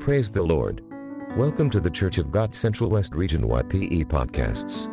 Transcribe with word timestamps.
Praise 0.00 0.30
the 0.30 0.42
Lord. 0.42 0.80
Welcome 1.36 1.68
to 1.68 1.78
the 1.78 1.90
Church 1.90 2.16
of 2.16 2.32
God 2.32 2.54
Central 2.54 2.88
West 2.88 3.14
Region 3.14 3.42
YPE 3.42 4.06
podcasts. 4.06 4.88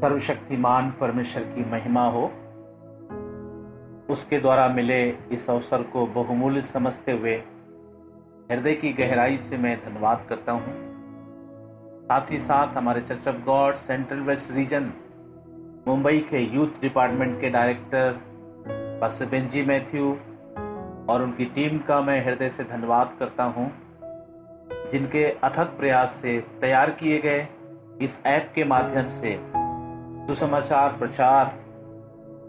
सर्वशक्तिमान 0.00 0.90
परमेश्वर 1.00 1.42
की 1.54 1.64
महिमा 1.70 2.06
हो 2.10 2.24
उसके 4.10 4.38
द्वारा 4.38 4.68
मिले 4.76 5.02
इस 5.32 5.50
अवसर 5.50 5.82
को 5.92 6.06
बहुमूल्य 6.14 6.62
समझते 6.62 7.12
हुए 7.12 7.36
हृदय 8.52 8.74
की 8.74 8.92
गहराई 9.02 9.38
से 9.50 9.58
मैं 9.58 9.76
धन्यवाद 9.84 10.26
करता 10.28 10.52
हूँ 10.52 10.80
साथ 12.08 12.30
ही 12.32 12.38
साथ 12.48 12.76
हमारे 12.76 13.00
church 13.08 13.28
of 13.28 13.44
God 13.44 13.74
central 13.90 14.20
west 14.32 14.52
region 14.56 14.92
Mumbai 15.88 16.18
के 16.30 16.50
यूथ 16.54 16.80
डिपार्टमेंट 16.80 17.40
के 17.40 17.50
डायरेक्टर 17.50 18.20
पास्टर 19.02 19.26
बेंजी 19.26 19.62
मैथ्यू 19.62 20.10
और 21.08 21.22
उनकी 21.22 21.44
टीम 21.44 21.78
का 21.78 22.00
मैं 22.02 22.24
हृदय 22.24 22.48
से 22.48 22.64
धन्यवाद 22.64 23.16
करता 23.18 23.44
हूँ, 23.44 23.66
जिनके 24.92 25.24
अथक 25.44 25.72
प्रयास 25.78 26.12
से 26.12 26.38
तैयार 26.60 26.90
किए 26.90 27.18
गए 27.18 27.48
इस 28.00 28.20
ऐप 28.26 28.52
के 28.54 28.64
माध्यम 28.64 29.08
से 29.08 29.40
सुसमाचार, 30.26 30.92
प्रचार 30.92 31.46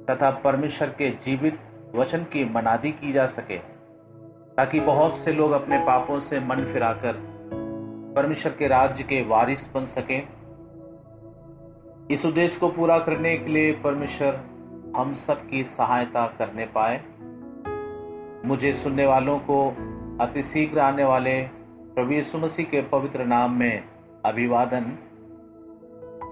तथा 0.09 0.31
परमेश्वर 0.31 0.89
के 0.89 1.09
जीवित 1.09 1.59
वचन 1.95 2.23
की 2.23 2.45
मनादी 2.45 2.91
की 2.91 3.13
जा 3.13 3.25
सके, 3.25 3.57
ताकि 4.57 4.79
बहुत 4.79 5.17
से 5.17 5.33
लोग 5.33 5.51
अपने 5.51 5.77
पापों 5.77 6.19
से 6.19 6.39
मन 6.39 6.65
फिराकर 6.65 7.13
परमेश्वर 8.15 8.51
के 8.51 8.67
राज्य 8.67 9.03
के 9.03 9.25
वारिस 9.25 9.73
बन 9.73 9.85
सकें। 9.85 10.27
इस 12.11 12.25
उद्देश्य 12.25 12.59
को 12.59 12.69
पूरा 12.69 12.99
करने 12.99 13.37
के 13.37 13.51
लिए 13.51 13.71
परमेश्वर 13.73 14.41
हम 14.97 15.13
सब 15.13 15.49
की 15.49 15.63
सहायता 15.63 16.27
करने 16.27 16.65
पाए। 16.65 17.01
मुझे 18.45 18.73
सुनने 18.73 19.05
वालों 19.05 19.39
को 19.39 19.69
अति 20.21 20.43
शीघ्र 20.43 20.79
आने 20.79 21.03
वाले 21.03 21.41
प्रभु 21.95 22.11
यीशु 22.11 22.37
मसीह 22.37 22.65
के 22.65 22.81
पवित्र 22.81 23.25
नाम 23.25 23.51
में 23.51 23.83
अभिवादन। 24.25 24.81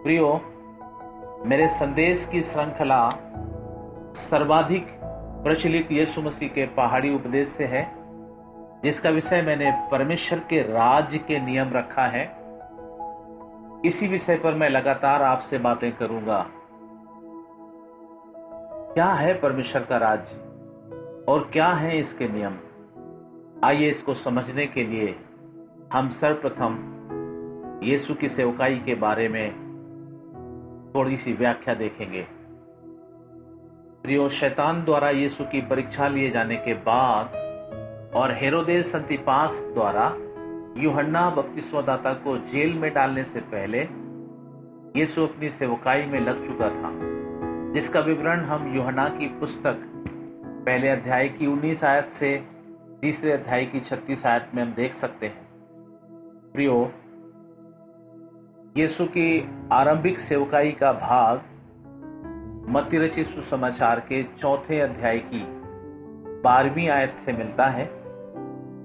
प्रियो, 0.04 0.42
मेरे 1.46 1.68
संदेश 1.68 2.30
की 2.32 2.42
श्रृंखला 2.42 3.10
सर्वाधिक 4.16 4.88
प्रचलित 5.44 5.92
यीशु 5.92 6.22
मसीह 6.22 6.50
के 6.50 6.66
पहाड़ी 6.66 7.16
उपदेश 7.16 7.48
से 7.48 7.66
है, 7.66 7.96
जिसका 8.84 9.10
विषय 9.10 9.42
मैंने 9.42 9.72
परमेश्वर 9.92 10.40
के 10.40 10.62
राज्य 10.62 11.18
के 11.18 11.40
नियम 11.40 11.70
रखा 11.74 12.06
है। 12.06 12.38
इसी 13.86 14.08
विषय 14.08 14.36
पर 14.36 14.54
मैं 14.54 14.70
लगातार 14.70 15.22
आपसे 15.22 15.58
बातें 15.58 15.92
करूँगा। 15.92 16.50
क्या 18.94 19.06
है 19.06 19.34
परमेश्वर 19.34 19.84
का 19.84 19.98
राज्य? 19.98 20.36
और 21.32 21.50
क्या 21.54 21.68
है 21.68 22.00
इसके 22.00 22.28
नियम? 22.28 22.58
आइए 23.64 23.90
इसको 23.90 24.14
समझने 24.14 24.66
के 24.66 24.84
लिए 24.84 25.16
हम 25.94 26.10
सर्वप्रथम 26.10 27.00
यीशु 27.84 28.14
की 28.14 28.30
सेवकाई 28.30 28.78
के 28.78 28.96
बारे 28.96 29.30
में 29.30 29.52
थोड़ी 30.96 31.18
सी 31.18 31.34
व्याख्या 31.34 31.74
देखेंगे। 31.74 32.28
प्रियो, 34.04 34.30
शैतान 34.30 34.86
द्वारा 34.86 35.10
यीशु 35.10 35.44
की 35.44 35.62
परीक्षा 35.62 36.08
लिए 36.08 36.30
जाने 36.30 36.56
के 36.56 36.74
बाद 36.74 37.28
और 38.16 38.32
हेरोदेस 38.32 38.92
संतिपास 38.92 39.64
द्वारा 39.74 40.16
यूहन्ना 40.82 41.30
बपतिस्वदाता 41.30 42.14
को 42.14 42.38
जेल 42.38 42.74
में 42.74 42.94
डालने 42.94 43.24
से 43.24 43.40
पहले 43.40 43.82
यीशु 45.00 45.24
अपनी 45.24 45.50
सेवकाई 45.50 46.06
में 46.06 46.20
लग 46.20 46.46
चुका 46.46 46.70
था। 46.70 47.21
जिसका 47.72 48.00
विवरण 48.00 48.40
हम 48.40 48.76
यूहन्ना 48.76 49.10
की 49.10 49.28
पुस्तक 49.28 49.78
पहले 50.66 50.90
अध्याय 50.90 51.30
की 51.30 51.48
19 51.48 51.84
आयत 51.84 52.06
से 52.06 52.48
तीसरे 53.02 53.32
अध्याय 53.32 53.66
की 53.66 53.80
36 53.80 54.26
आयत 54.26 54.48
में 54.56 54.64
हम 54.64 54.74
देख 54.74 54.94
सकते 54.94 55.26
हैं। 55.26 55.48
प्रियो, 56.54 56.92
यीशु 58.78 59.06
की 59.06 59.50
आरंभिक 59.72 60.20
सेवकाई 60.20 60.72
का 60.72 60.94
भाग 60.94 61.38
मती 62.70 62.98
रचित 62.98 63.28
सुसमाचार 63.28 64.00
के 64.00 64.24
चौथे 64.24 64.80
अध्याय 64.80 65.18
की 65.18 65.46
बारहवीं 66.42 66.90
आयत 66.90 67.14
से 67.14 67.34
मिलता 67.34 67.66
है, 67.68 67.86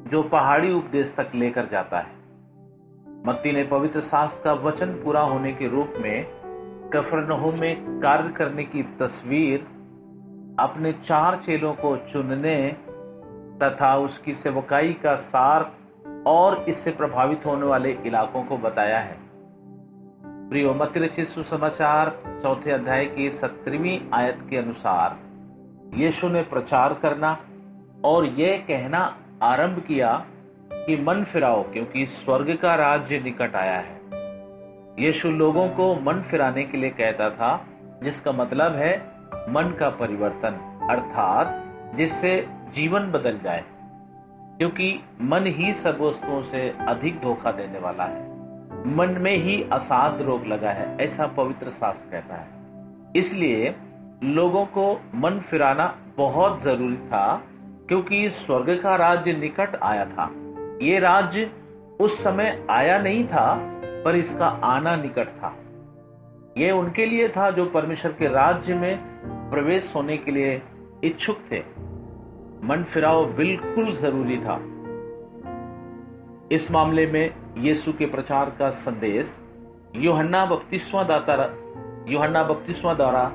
जो 0.08 0.22
पहाड़ी 0.22 0.72
उपदेश 0.72 1.14
तक 1.16 1.28
लेकर 1.34 1.66
जाता 1.66 1.98
है। 1.98 2.12
मत्ती 3.26 3.52
ने 3.52 3.64
पवित्र 3.64 4.00
शास्त्र 4.00 4.44
का 4.44 4.52
वचन 4.52 4.86
पूरा 4.86 5.20
होने 5.20 5.52
के 5.52 5.68
रूप 5.68 5.92
में 5.96 6.35
कफरनहू 6.92 7.52
में 7.52 8.00
कार्य 8.00 8.32
करने 8.32 8.64
की 8.64 8.82
तस्वीर 8.82 9.66
अपने 10.60 10.92
चार 10.92 11.36
चेलों 11.36 11.72
को 11.74 11.96
चुनने 11.96 12.56
तथा 13.62 13.96
उसकी 13.96 14.34
सेवकाई 14.34 14.92
का 14.92 15.14
सार 15.14 15.70
और 16.26 16.64
इससे 16.68 16.90
प्रभावित 16.90 17.46
होने 17.46 17.66
वाले 17.66 17.90
इलाकों 18.06 18.42
को 18.42 18.56
बताया 18.58 18.98
है। 18.98 19.18
प्रियो 20.50 20.74
मतिरचित 20.74 21.26
सुसमाचार, 21.26 22.10
चौथे 22.42 22.70
अध्याय 22.70 23.04
की 23.06 23.30
सत्रहवीं 23.30 23.98
आयत 24.14 24.46
के 24.50 24.56
अनुसार, 24.56 25.18
यीशु 25.94 26.28
ने 26.28 26.42
प्रचार 26.42 26.94
करना 26.94 27.36
और 28.04 28.26
यह 28.26 28.64
कहना 28.68 29.16
आरंभ 29.42 29.78
किया 29.78 30.26
कि 30.72 30.96
मन 30.96 31.24
फिराओ, 31.24 31.62
क्योंकि 31.62 32.06
स्वर्ग 32.06 32.56
का 32.56 32.74
राज्य 32.74 33.18
निकट 33.20 33.56
आया 33.56 33.78
है। 33.78 33.95
यीशु 34.98 35.30
लोगों 35.30 35.68
को 35.68 35.94
मन 35.94 36.20
फिराने 36.20 36.62
के 36.64 36.76
लिए 36.76 36.90
कहता 36.90 37.30
था, 37.30 37.66
जिसका 38.02 38.32
मतलब 38.32 38.74
है 38.74 38.96
मन 39.50 39.74
का 39.78 39.88
परिवर्तन, 39.90 40.54
अर्थात 40.90 41.62
जिससे 41.96 42.48
जीवन 42.74 43.10
बदल 43.10 43.38
जाए, 43.44 43.64
क्योंकि 44.58 45.00
मन 45.20 45.46
ही 45.46 45.72
सब 45.72 46.00
वस्तुओं 46.00 46.42
से 46.42 46.74
अधिक 46.88 47.20
धोखा 47.20 47.52
देने 47.52 47.78
वाला 47.78 48.04
है। 48.04 48.24
मन 48.96 49.16
में 49.20 49.36
ही 49.36 49.62
असाध 49.72 50.22
रोग 50.22 50.46
लगा 50.46 50.70
है, 50.70 50.96
ऐसा 51.00 51.26
पवित्र 51.26 51.70
शास्त्र 51.70 52.10
कहता 52.10 52.34
है। 52.34 52.48
इसलिए 53.16 53.74
लोगों 54.24 54.64
को 54.66 54.92
मन 55.14 55.38
फिराना 55.40 55.94
बहुत 56.16 56.62
ज़रूरी 56.62 56.96
था, 56.96 57.42
क्योंकि 57.88 58.30
स्वर्ग 58.30 58.78
का 58.82 58.96
राज्य 58.96 59.32
निकट 59.32 59.76
आया 59.76 60.04
था। 60.04 60.30
ये 60.82 60.98
राज्य 60.98 61.50
उस 62.00 62.22
समय 62.24 62.66
आया 62.70 62.98
नहीं 62.98 63.24
था 63.24 63.72
पर 64.06 64.16
इसका 64.16 64.46
आना 64.46 64.96
निकट 64.96 65.28
था। 65.28 65.56
यह 66.58 66.72
उनके 66.72 67.06
लिए 67.06 67.28
था 67.28 67.50
जो 67.50 67.66
परमेश्वर 67.66 68.12
के 68.12 68.26
राज्य 68.26 68.74
में 68.74 68.98
प्रवेश 69.50 69.92
होने 69.96 70.16
के 70.16 70.30
लिए 70.30 70.62
इच्छुक 71.04 71.38
थे। 71.52 71.58
मन 72.64 72.84
फिराव 72.88 73.26
बिल्कुल 73.26 73.94
ज़रूरी 73.94 74.36
था। 74.36 74.60
इस 76.52 76.70
मामले 76.70 77.06
में 77.06 77.34
यीशु 77.58 77.92
के 77.92 78.06
प्रचार 78.06 78.50
का 78.58 78.70
संदेश 78.70 79.40
योहन्ना 79.96 80.46
बपतिस्वा 80.46 81.02
दाता 81.02 81.34
योहन्ना 82.08 82.42
बपतिस्वा 82.44 82.94
द्वारा 82.94 83.32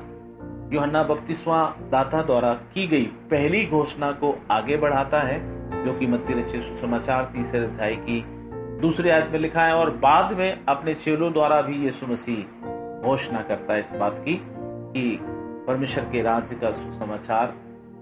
योहन्ना 0.74 1.04
बपतिस्वा 1.04 1.76
दाता 1.92 2.22
द्वारा 2.22 2.54
की 2.54 2.88
गई 2.88 3.06
पहली 3.06 3.66
घोषणा 3.66 4.12
को 4.12 4.40
आगे 4.52 4.78
बढ़ाता 4.78 5.20
है, 5.20 5.40
जो 5.86 5.94
कि 5.94 6.08
मत्ती 6.08 6.34
रचित 6.34 6.62
सुसमाचार 6.62 7.24
तीसरे 7.24 7.60
अध्याय 7.60 7.96
की 7.96 8.41
दूसरे 8.82 9.10
आयत 9.12 9.30
में 9.32 9.40
लिखा 9.40 9.64
है, 9.64 9.76
और 9.76 9.90
बाद 9.98 10.34
में 10.34 10.66
अपने 10.66 10.94
चेलों 10.94 11.32
द्वारा 11.34 11.62
भी 11.62 11.76
यीशु 11.78 12.08
मसीह 12.08 13.04
घोषणा 13.04 13.42
करता 13.42 13.74
है 13.74 13.80
इस 13.80 13.94
बात 13.94 14.22
की 14.26 14.36
कि 14.44 15.20
परमेश्वर 15.68 16.04
के 16.04 16.22
राज्य 16.22 16.56
का 16.56 16.72
सुसमाचार 16.72 17.54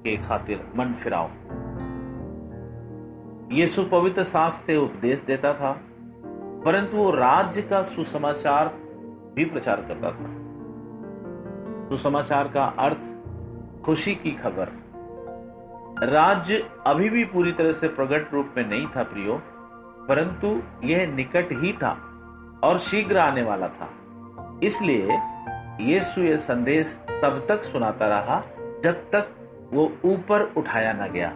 के 0.04 0.16
खातिर 0.18 0.66
मन 0.76 0.94
फिराओ। 0.94 1.30
यीशु 3.52 3.84
पवित्र 3.84 4.24
सांस 4.24 4.54
से 4.54 4.78
उपदेश 4.78 5.22
देता 5.22 5.54
था, 5.54 5.72
परंतु 6.66 6.98
वो 6.98 7.10
राज्य 7.12 7.62
का 7.62 7.82
सुसमाचार 7.82 8.68
भी 9.36 9.46
प्रचार 9.46 9.82
करता 9.82 10.10
था। 10.10 10.36
सुसमाचार 11.90 12.48
का 12.48 12.66
अर्थ, 12.80 13.14
खुशी 13.84 14.16
की 14.16 14.32
खबर। 14.32 14.68
राज्य 16.06 16.66
अभी 16.88 17.10
भी 17.10 17.24
पूरी 17.26 17.52
तरह 17.52 17.72
से 17.72 17.88
प्रकट 17.88 18.34
रूप 18.34 18.54
में 18.58 18.68
नहीं 18.70 18.88
था, 18.88 19.04
प्रियो। 19.04 19.42
परंतु 20.10 20.62
यह 20.84 21.06
निकट 21.14 21.52
ही 21.52 21.72
था 21.74 21.92
और 22.64 22.78
शीघ्र 22.78 23.18
आने 23.18 23.42
वाला 23.42 23.68
था। 23.68 23.90
इसलिए 24.64 25.18
यीशु 25.82 26.22
यह 26.22 26.36
संदेश 26.36 27.00
तब 27.10 27.46
तक 27.50 27.64
सुनाता 27.64 28.08
रहा 28.08 28.42
जब 28.84 29.10
तक 29.12 29.36
वो 29.74 29.92
ऊपर 30.06 30.42
उठाया 30.58 30.94
न 30.94 31.12
गया 31.12 31.30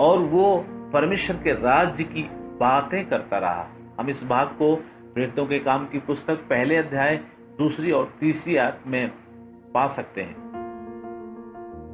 और 0.00 0.18
वो 0.18 0.64
परमेश्वर 0.92 1.36
के 1.36 1.52
राज्य 1.52 2.04
की 2.04 2.22
बातें 2.60 3.04
करता 3.08 3.38
रहा। 3.38 3.66
हम 4.00 4.08
इस 4.08 4.24
भाग 4.24 4.48
को 4.48 4.74
प्रेरितों 5.14 5.46
के 5.46 5.58
काम 5.58 5.86
की 5.86 5.98
पुस्तक 5.98 6.34
पहले 6.34 6.76
अध्याय, 6.76 7.16
दूसरी 7.58 7.90
और 7.90 8.12
तीसरी 8.20 8.56
आयत 8.56 8.80
में 8.86 9.08
पा 9.74 9.86
सकते 9.86 10.22
हैं। 10.22 10.36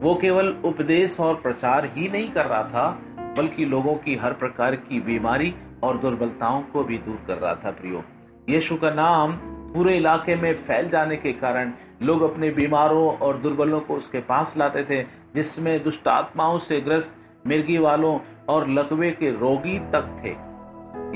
वो 0.01 0.15
केवल 0.15 0.49
उपदेश 0.65 1.21
और 1.21 1.35
प्रचार 1.35 1.85
ही 1.85 2.09
नहीं 2.09 2.31
कर 2.31 2.47
रहा 2.47 2.63
था, 2.65 2.89
बल्कि 3.37 3.65
लोगों 3.65 3.95
की 3.95 4.17
हर 4.17 4.33
प्रकार 4.33 4.77
की 4.77 5.01
बीमारी 5.01 5.55
और 5.83 5.97
दुर्बलताओं 5.99 6.63
को 6.63 6.85
भी 6.85 6.99
दूर 6.99 7.19
कर 7.27 7.39
रहा 7.39 7.55
था 7.55 7.71
प्रियो। 7.71 8.03
यीशु 8.51 8.77
का 8.77 8.91
नाम 8.91 9.33
पूरे 9.75 9.97
इलाके 9.97 10.37
में 10.37 10.55
फैल 10.55 10.89
जाने 10.91 11.17
के 11.17 11.33
कारण 11.33 11.73
लोग 12.03 12.23
अपने 12.23 12.51
बीमारों 12.51 13.09
और 13.17 13.37
दुर्बलों 13.39 13.81
को 13.81 13.95
उसके 13.95 14.21
पास 14.21 14.55
लाते 14.57 14.83
थे, 14.83 15.03
जिसमें 15.35 15.83
दुष्ट 15.85 16.09
आत्माओं 16.09 16.59
से 16.59 16.81
ग्रस्त 16.81 17.15
मिर्गी 17.47 17.79
वालों 17.79 18.19
और 18.49 18.69
लकवे 18.69 19.11
के 19.11 19.31
रोगी 19.31 19.79
तक 19.93 20.17
थे। 20.25 20.35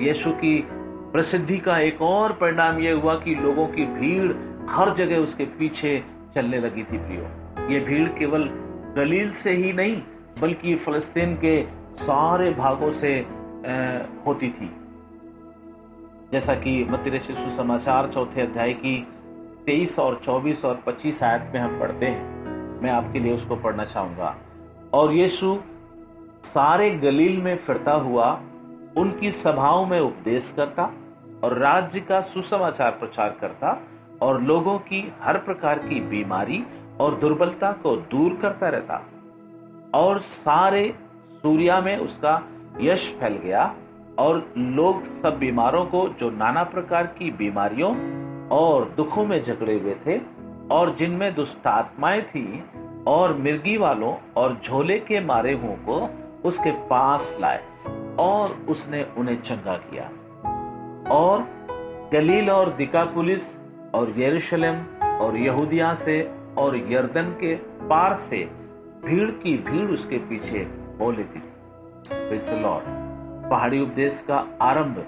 यीशु 0.04 0.30
की 0.32 0.58
प्रसिद्धि 1.12 1.58
का 1.58 1.78
एक 1.78 2.02
और 2.02 2.32
परिणाम 2.32 2.78
यह 2.78 2.94
हुआ 2.94 3.14
कि 3.14 3.34
लोगों 3.34 3.66
की 3.66 3.84
भीड़ 3.86 4.32
हर 4.70 4.94
जगह 4.94 5.18
उसके 5.18 5.44
पीछे 5.58 6.02
चलने 6.34 6.58
लगी 6.58 6.82
थी 6.82 6.98
प्रियो। 6.98 7.68
ये 7.68 7.80
भीड़ 7.80 8.08
केवल 8.08 8.48
गलील 8.96 9.30
से 9.30 9.50
ही 9.50 9.72
नहीं, 9.72 10.02
बल्कि 10.40 10.74
फलस्तीन 10.76 11.34
के 11.36 11.62
सारे 11.96 12.50
भागों 12.50 12.90
से 12.90 13.14
होती 14.26 14.48
थी। 14.48 14.70
जैसा 16.32 16.54
कि 16.54 16.84
मतिर 16.84 17.18
शिशु 17.18 17.50
समाचार 17.50 18.10
चौथे 18.10 18.42
अध्याय 18.42 18.72
की 18.72 19.06
तेईस 19.66 19.98
और 19.98 20.20
चौबीस 20.24 20.64
और 20.64 20.82
पच्चीस 20.86 21.22
आयत 21.22 21.50
में 21.54 21.60
हम 21.60 21.78
पढ़ते 21.80 22.06
हैं। 22.06 22.80
मैं 22.82 22.90
आपके 22.90 23.18
लिए 23.18 23.34
उसको 23.34 23.56
पढ़ना 23.56 23.84
चाहूँगा। 23.84 24.36
और 24.94 25.12
यीशु 25.12 25.58
सारे 26.44 26.90
गलील 26.90 27.42
में 27.42 27.56
फिरता 27.56 27.92
हुआ 27.92 28.30
उनकी 28.96 29.30
सभाओं 29.30 29.86
में 29.86 30.00
उपदेश 30.00 30.52
करता 30.56 30.84
और 31.44 31.58
राज्य 31.58 32.00
का 32.00 32.20
सुसमाचार 32.20 32.90
प्रचार 32.90 33.36
करता 33.40 33.80
और 34.22 34.42
लोगों 34.42 34.78
की 34.78 35.12
हर 35.20 35.38
प्रकार 35.38 35.78
की 35.78 36.00
बीमारी 36.00 36.64
और 37.00 37.14
दुर्बलता 37.14 37.72
को 37.72 37.96
दूर 37.96 38.36
करता 38.36 38.68
रहता। 38.68 39.02
और 39.94 40.18
सारे 40.18 40.94
सूर्या 41.28 41.80
में 41.80 41.96
उसका 41.96 42.42
यश 42.80 43.16
फैल 43.20 43.32
गया 43.32 43.74
और 44.18 44.52
लोग 44.58 45.04
सब 45.04 45.38
बीमारों 45.38 45.84
को 45.84 46.08
जो 46.08 46.30
नाना 46.30 46.64
प्रकार 46.64 47.06
की 47.06 47.30
बीमारियों 47.30 47.94
और 48.48 48.94
दुखों 48.96 49.26
में 49.26 49.42
झगड़े 49.42 49.78
हुए 49.78 49.96
थे 50.06 50.20
और 50.70 50.94
जिनमें 50.94 51.34
दुष्ट 51.34 51.66
आत्माएँ 51.66 52.22
थी 52.22 52.64
और 53.06 53.34
मिर्गी 53.34 53.76
वालों 53.76 54.14
और 54.36 54.60
झोले 54.64 54.98
के 54.98 55.20
मारे 55.20 55.52
हुओं 55.52 55.74
को 55.74 56.10
उसके 56.44 56.70
पास 56.70 57.36
लाए 57.40 57.64
और 58.18 58.66
उसने 58.68 59.06
उन्हें 59.16 59.42
चंगा 59.42 59.76
किया। 59.76 60.04
और 61.10 61.46
गलील 62.12 62.50
और 62.50 62.70
दिका 62.70 63.04
पुलिस 63.04 63.60
और 63.94 64.14
यरूशलेम 64.18 64.84
और 65.04 65.36
यहूदिया 65.36 65.94
से 65.94 66.30
और 66.58 66.76
यर्दन 66.76 67.30
के 67.30 67.54
पार 67.88 68.14
से 68.14 68.50
भीड़ 69.04 69.30
की 69.30 69.56
भीड़ 69.56 69.90
उसके 69.90 70.18
पीछे 70.18 70.58
हो 71.00 71.10
लेती 71.10 71.38
थी। 71.38 71.52
लॉर्ड 72.12 72.84
पहाड़ी 73.50 73.80
उपदेश 73.80 74.24
का 74.28 74.46
आरंभ 74.62 75.06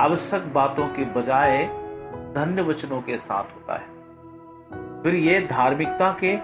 आवश्यक 0.00 0.52
बातों 0.52 0.86
के 0.86 1.04
बजाय 1.04 1.64
धन्य 2.34 2.62
वचनों 2.62 3.02
के 3.02 3.18
साथ 3.18 3.44
होता 3.44 3.74
है। 3.74 3.86
फिर 5.02 5.14
ये 5.14 5.40
धार्मिकता 5.40 6.16
के 6.24 6.36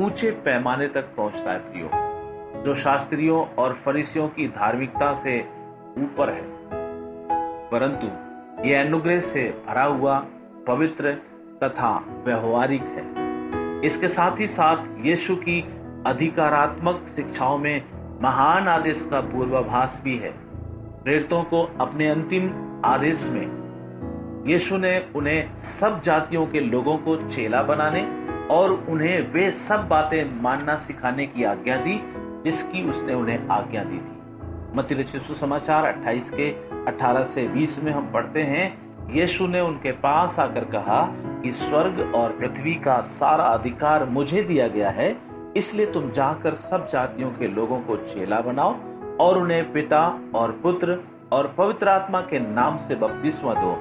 ऊँचे 0.00 0.30
पैमाने 0.30 0.88
तक 0.88 1.02
पहुँचता 1.02 1.52
है 1.52 1.58
प्रियो। 1.58 1.90
जो 2.62 2.74
शास्त्रियों 2.74 3.54
और 3.54 3.72
फरीसियों 3.72 4.28
की 4.28 4.48
धार्मिकता 4.48 5.12
से 5.12 5.40
ऊपर 5.98 6.30
है। 6.30 6.42
परंतु 7.70 8.06
यह 8.68 8.84
अनुग्रह 8.84 9.20
से 9.20 9.62
भरा 9.68 9.84
हुआ, 9.84 10.26
पवित्र 10.66 11.12
तथा 11.62 12.04
व्यवहारिक 12.26 12.82
है। 12.82 13.26
इसके 13.84 14.08
साथ 14.08 14.40
ही 14.40 14.46
साथ 14.46 14.76
यीशु 14.98 15.36
की 15.36 15.64
अधिकारात्मक 16.06 17.06
शिक्षाओं 17.16 17.58
में 17.58 17.84
महान 18.22 18.68
आदेश 18.68 19.08
का 19.10 19.20
पूर्वाभास 19.20 20.00
भी 20.04 20.18
है। 20.18 20.30
प्रेरितों 21.02 21.44
को 21.44 21.70
अपने 21.80 22.08
अंतिम 22.08 22.52
आदेश 22.84 23.28
में 23.28 23.66
यीशु 24.46 24.76
ने 24.76 25.06
उन्हें 25.16 25.56
सब 25.56 26.02
जातियों 26.02 26.46
के 26.46 26.60
लोगों 26.60 26.98
को 26.98 27.16
चेला 27.16 27.62
बनाने 27.62 28.02
और 28.50 28.86
उन्हें 28.88 29.32
वे 29.32 29.50
सब 29.50 29.88
बातें 29.88 30.42
मानना 30.42 30.76
सिखाने 30.76 31.26
की 31.26 31.44
आज्ञा 31.44 31.76
दी, 31.76 32.00
जिसकी 32.44 32.88
उसने 32.88 33.14
उन्हें 33.14 33.48
आज्ञा 33.48 33.84
दी 33.84 33.98
थी। 33.98 34.18
मती 34.76 35.34
समाचार 35.34 35.84
28 35.84 36.30
के 36.30 36.50
18 36.86 37.24
से 37.24 37.48
20 37.48 37.78
में 37.78 37.92
हम 37.92 38.12
पढ़ते 38.12 38.42
हैं, 38.42 38.86
यीशु 39.10 39.46
ने 39.46 39.60
उनके 39.60 39.92
पास 39.92 40.38
आकर 40.38 40.64
कहा 40.64 41.14
कि 41.42 41.52
स्वर्ग 41.52 42.12
और 42.14 42.32
पृथ्वी 42.32 42.74
का 42.74 43.00
सारा 43.00 43.44
अधिकार 43.44 44.04
मुझे 44.04 44.42
दिया 44.42 44.68
गया 44.68 44.90
है 44.90 45.25
इसलिए 45.56 45.86
तुम 45.92 46.10
जाकर 46.10 46.54
सब 46.54 46.88
जातियों 46.88 47.30
के 47.30 47.48
लोगों 47.48 47.80
को 47.80 47.96
चेला 47.96 48.40
बनाओ 48.40 48.74
और 49.20 49.38
उन्हें 49.38 49.72
पिता 49.72 50.06
और 50.34 50.52
पुत्र 50.62 50.98
और 51.32 51.54
पवित्र 51.58 51.88
आत्मा 51.88 52.20
के 52.20 52.38
नाम 52.40 52.76
से 52.76 52.94
बपतिस्मा 52.94 53.54
दो 53.54 53.72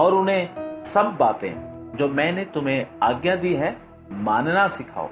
और 0.00 0.14
उन्हें 0.14 0.48
सब 0.84 1.16
बातें 1.20 1.52
जो 1.98 2.08
मैंने 2.08 2.44
तुम्हें 2.44 2.86
आज्ञा 3.02 3.36
दी 3.36 3.54
है 3.54 3.76
मानना 4.12 4.66
सिखाओ। 4.68 5.08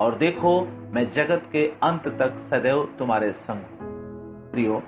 और 0.00 0.14
देखो, 0.14 0.60
मैं 0.92 1.08
जगत 1.10 1.42
के 1.52 1.66
अंत 1.82 2.08
तक 2.18 2.38
सदैव 2.40 2.82
तुम्हारे 2.98 3.32
संग 3.32 3.62
प्रियो, 4.52 4.82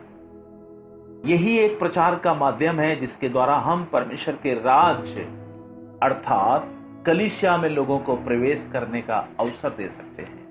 यही 1.26 1.59
एक 1.59 1.79
प्रचार 1.79 2.19
का 2.19 2.35
माध्यम 2.35 2.81
है 2.81 2.94
जिसके 2.97 3.29
द्वारा 3.29 3.56
हम 3.56 3.85
परमेश्वर 3.85 4.35
के 4.35 4.55
राज्य 4.55 5.23
अर्थात 6.03 6.69
कलिशिया 7.06 7.56
में 7.59 7.69
लोगों 7.71 7.99
को 7.99 8.17
प्रवेश 8.17 8.69
करने 8.73 9.03
का 9.03 9.26
अवसर 9.41 9.71
दे 9.71 9.88
सकते 9.88 10.23
हैं। 10.23 10.44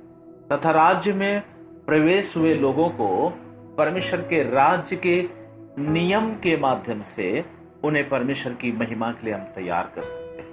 तथा 0.54 0.72
राज्य 0.72 1.14
में 1.14 1.42
प्रवेश 1.86 2.38
हुए 2.38 2.54
लोगों 2.54 2.90
को 2.90 3.30
परमेश्वर 3.78 4.22
के 4.22 4.44
राज्य 4.44 4.96
के 4.96 5.30
नियम 5.80 6.34
के 6.34 6.58
माध्यम 6.58 7.02
से 7.02 7.46
उन्हें 7.84 8.10
परमेश्वर 8.10 8.54
की 8.54 8.72
महिमा 8.72 9.12
के 9.12 9.26
लिए 9.26 9.34
हम 9.34 9.42
तैयार 9.42 9.92
कर 9.96 10.04
सकते 10.04 10.42
हैं। 10.42 10.52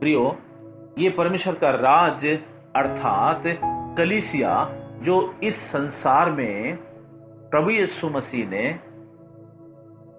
प्रियो, 0.00 0.38
ये 0.98 1.10
परमेश्वर 1.10 1.54
का 1.54 1.70
राज्य 1.70 2.44
अर्थात 2.76 3.42
कलिसिया, 3.98 4.70
जो 5.02 5.34
इस 5.42 5.56
संसार 5.56 6.30
में 6.30 6.76
प्रभु 7.50 7.70
यीशु 7.70 8.08
मसीह 8.08 8.48
ने, 8.48 8.80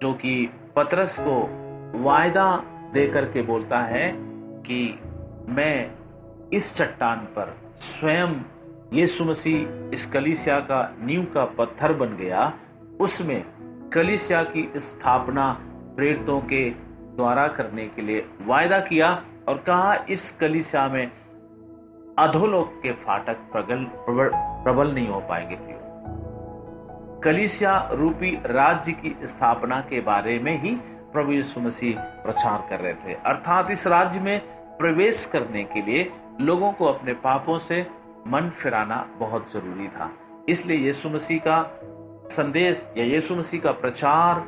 जो 0.02 0.12
कि 0.12 0.50
पतरस 0.76 1.18
को 1.20 1.48
वायदा 1.98 2.56
देकर 2.94 3.24
के 3.24 3.42
बोलता 3.42 3.80
है 3.80 4.12
कि 4.60 4.98
मैं 5.48 5.90
इस 6.52 6.74
चट्टान 6.74 7.18
पर 7.18 7.56
स्वयं 7.74 8.34
यीशु 8.92 9.24
मसीह 9.24 9.90
इस 9.94 10.06
कलिसिया 10.06 10.60
का 10.60 10.96
नींव 11.00 11.24
का 11.24 11.44
पत्थर 11.44 11.92
बन 11.92 12.16
गया। 12.16 12.52
उसमें 13.00 13.44
कलिसिया 13.92 14.42
की 14.44 14.72
स्थापना 14.76 15.52
प्रेरितों 15.96 16.40
के 16.40 16.70
द्वारा 17.16 17.46
करने 17.48 17.86
के 17.86 18.02
लिए 18.02 18.26
वायदा 18.42 18.80
किया 18.80 19.24
और 19.48 19.58
कहा 19.58 19.94
इस 20.10 20.30
कलिसिया 20.32 20.88
में 20.88 21.10
अधोलोक 22.18 22.80
के 22.82 22.92
फाटक 22.92 23.36
प्रगल 23.52 23.84
प्रबल, 24.64 24.92
नहीं 24.92 25.08
हो 25.08 25.20
पाएँगे 25.20 25.56
प्रियो। 25.56 25.78
कलिसिया 27.20 27.88
रूपी 27.92 28.30
राज्य 28.46 28.92
की 28.92 29.16
स्थापना 29.22 29.80
के 29.80 30.00
बारे 30.00 30.38
में 30.38 30.62
ही 30.62 30.76
प्रभु 31.12 31.32
यीशु 31.32 31.60
मसीह 31.60 32.00
प्रचार 32.00 32.66
कर 32.70 32.80
रहे 32.80 32.94
थे। 32.94 33.14
अर्थात 33.14 33.70
इस 33.70 33.86
राज्य 33.86 34.20
में 34.20 34.40
प्रवेश 34.78 35.24
करने 35.32 35.64
के 35.64 35.82
लिए 35.82 36.10
लोगों 36.40 36.72
को 36.72 36.84
अपने 36.84 37.12
पापों 37.12 37.58
से 37.58 38.01
मन 38.26 38.50
फिराना 38.50 39.06
बहुत 39.18 39.52
ज़रूरी 39.52 39.88
था। 39.88 40.10
इसलिए 40.48 40.76
यीशु 40.76 41.08
मसीह 41.08 41.38
का 41.38 41.80
संदेश 42.30 42.92
या 42.98 43.04
यीशु 43.04 43.36
मसीह 43.36 43.60
का 43.60 43.72
प्रचार 43.72 44.40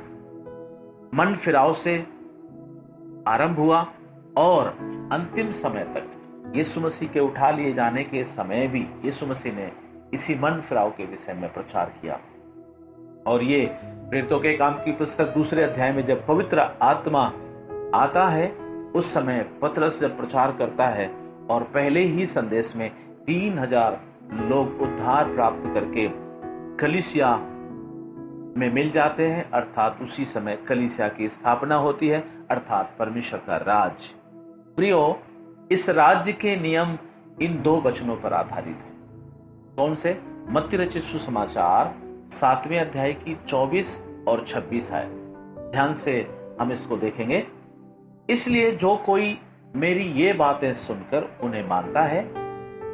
मन 1.15 1.35
फिराव 1.35 1.75
से 1.75 2.07
आरंभ 3.29 3.59
हुआ 3.59 3.87
और 4.37 4.67
अंतिम 5.13 5.51
समय 5.51 5.85
तक 5.85 6.11
यीशु 6.57 6.81
मसीह 6.81 7.09
के 7.09 7.21
उठा 7.21 7.51
लिए 7.51 7.73
जाने 7.75 8.05
के 8.05 8.25
समय 8.25 8.67
भी 8.69 8.87
यीशु 9.05 9.27
मसीह 9.27 9.55
ने 9.55 9.73
इसी 10.15 10.35
मन 10.35 10.61
फिराव 10.61 10.91
के 10.91 11.05
विषय 11.05 11.33
में 11.33 11.53
प्रचार 11.53 11.95
किया। 12.03 12.21
और 13.27 13.43
ये 13.43 13.67
प्रेरितों 13.83 14.41
के 14.41 14.57
काम 14.57 14.75
की 14.75 14.93
पुस्तक 14.93 15.25
दूसरे 15.25 15.63
अध्याय 15.63 15.93
में 15.93 16.07
जब 16.07 16.27
पवित्र 16.27 16.59
आत्मा 16.83 17.33
आता 17.95 18.29
है, 18.29 18.53
उस 18.95 19.15
समय 19.15 19.51
पत्रस 19.63 20.01
जब 20.01 20.17
प्रचार 20.17 20.53
करता 20.53 20.87
है 20.89 21.09
और 21.51 21.63
पहले 21.63 22.01
ही 22.01 22.27
संदेश 22.27 22.77
में 22.77 22.91
तीन 23.27 23.59
हज़ार 23.59 24.01
लोग 24.33 24.81
उद्धार 24.81 25.35
प्राप्त 25.35 25.75
करके 25.75 26.09
कलिसिया 26.77 27.37
में 28.57 28.73
मिल 28.75 28.91
जाते 28.91 29.27
हैं, 29.27 29.51
अर्थात 29.51 29.99
उसी 30.03 30.25
समय 30.25 30.57
कलिसिया 30.57 31.09
की 31.09 31.29
स्थापना 31.29 31.75
होती 31.75 32.09
है, 32.09 32.25
अर्थात 32.51 32.97
परमेश्वर 32.99 33.41
का 33.47 33.57
राज। 33.57 34.07
प्रियो, 34.77 35.19
इस 35.73 35.89
राज्य 35.89 36.33
के 36.33 36.57
नियम 36.57 36.99
इन 37.43 37.63
दो 37.63 37.81
वचनों 37.81 38.17
पर 38.17 38.33
आधारित 38.33 38.77
है। 38.77 38.93
कौन 39.77 39.95
से? 39.95 40.21
मत्ती 40.49 40.77
रचित 40.77 41.03
सुसमाचार, 41.03 41.95
सातवें 42.27 42.79
अध्याय 42.79 43.13
की 43.13 43.39
24 43.49 44.03
और 44.29 44.45
26 44.45 44.93
आय। 44.93 45.07
ध्यान 45.73 45.95
से 45.95 46.39
हम 46.61 46.73
इसको 46.73 46.97
देखेंगे। 46.97 47.47
इसलिए 48.31 48.73
जो 48.73 48.97
कोई 48.97 49.39
मेरी 49.77 50.05
ये 50.05 50.33
बातें 50.33 50.75
सुनकर 50.75 51.39
उन्हें 51.41 51.69
मानता 51.69 52.03
है 52.03 52.44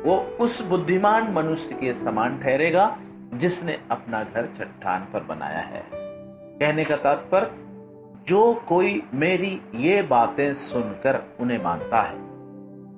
वो 0.05 0.17
उस 0.41 0.63
बुद्धिमान 0.63 1.33
मनुष्य 1.33 1.75
के 1.75 1.95
समान 1.95 2.39
ठहरेगा 2.39 2.99
जिसने 3.35 3.81
अपना 3.91 4.23
घर 4.25 4.47
चट्टान 4.47 5.01
पर 5.13 5.23
बनाया 5.23 5.59
है। 5.59 5.85
कहने 5.95 6.85
का 6.85 6.97
तात्पर्य, 6.97 7.51
जो 8.29 8.55
कोई 8.55 9.03
मेरी 9.15 9.61
ये 9.75 10.03
बातें 10.03 10.55
सुनकर 10.55 11.23
उन्हें 11.41 11.65
मानता 11.65 12.01
है, 12.01 12.17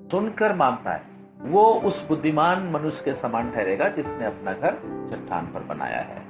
सुनकर 0.08 0.52
मानता 0.52 0.92
है, 0.92 1.02
वो 1.40 1.64
उस 1.72 2.08
बुद्धिमान 2.08 2.70
मनुष्य 2.70 3.02
के 3.04 3.14
समान 3.14 3.50
ठहरेगा 3.50 3.88
जिसने 3.88 4.24
अपना 4.24 4.52
घर 4.52 4.72
चट्टान 5.10 5.46
पर 5.46 5.60
बनाया 5.60 6.00
है। 6.00 6.22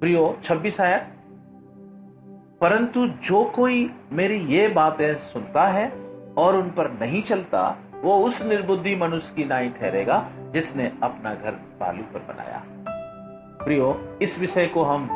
प्रियो 0.00 0.38
26 0.42 0.80
आया 0.80 1.06
परंतु 2.60 3.06
जो 3.06 3.44
कोई 3.44 3.90
मेरी 4.12 4.36
ये 4.36 4.68
बातें 4.68 5.16
सुनता 5.16 5.66
है 5.66 5.92
और 6.38 6.56
उन 6.56 6.70
पर 6.70 6.90
नहीं 6.90 7.22
चलता 7.22 7.78
वो 8.04 8.18
उस 8.18 8.42
निर्बुद्धि 8.42 8.96
मनुष्य 8.96 9.34
की 9.36 9.44
नाई 9.44 9.68
ठहरेगा 9.68 10.30
जिसने 10.50 10.92
अपना 11.02 11.34
घर 11.34 11.50
बालू 11.50 12.02
पर 12.02 12.18
बनाया। 12.18 12.62
प्रियो, 13.64 14.18
इस 14.22 14.38
विषय 14.38 14.66
को 14.66 14.82
हम 14.82 15.08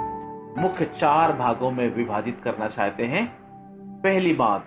मुख्य 0.59 0.85
चार 0.85 1.33
भागों 1.33 1.71
में 1.71 1.95
विभाजित 1.95 2.40
करना 2.40 2.68
चाहते 2.68 3.04
हैं। 3.04 3.38
पहली 4.00 4.35
बात, 4.35 4.64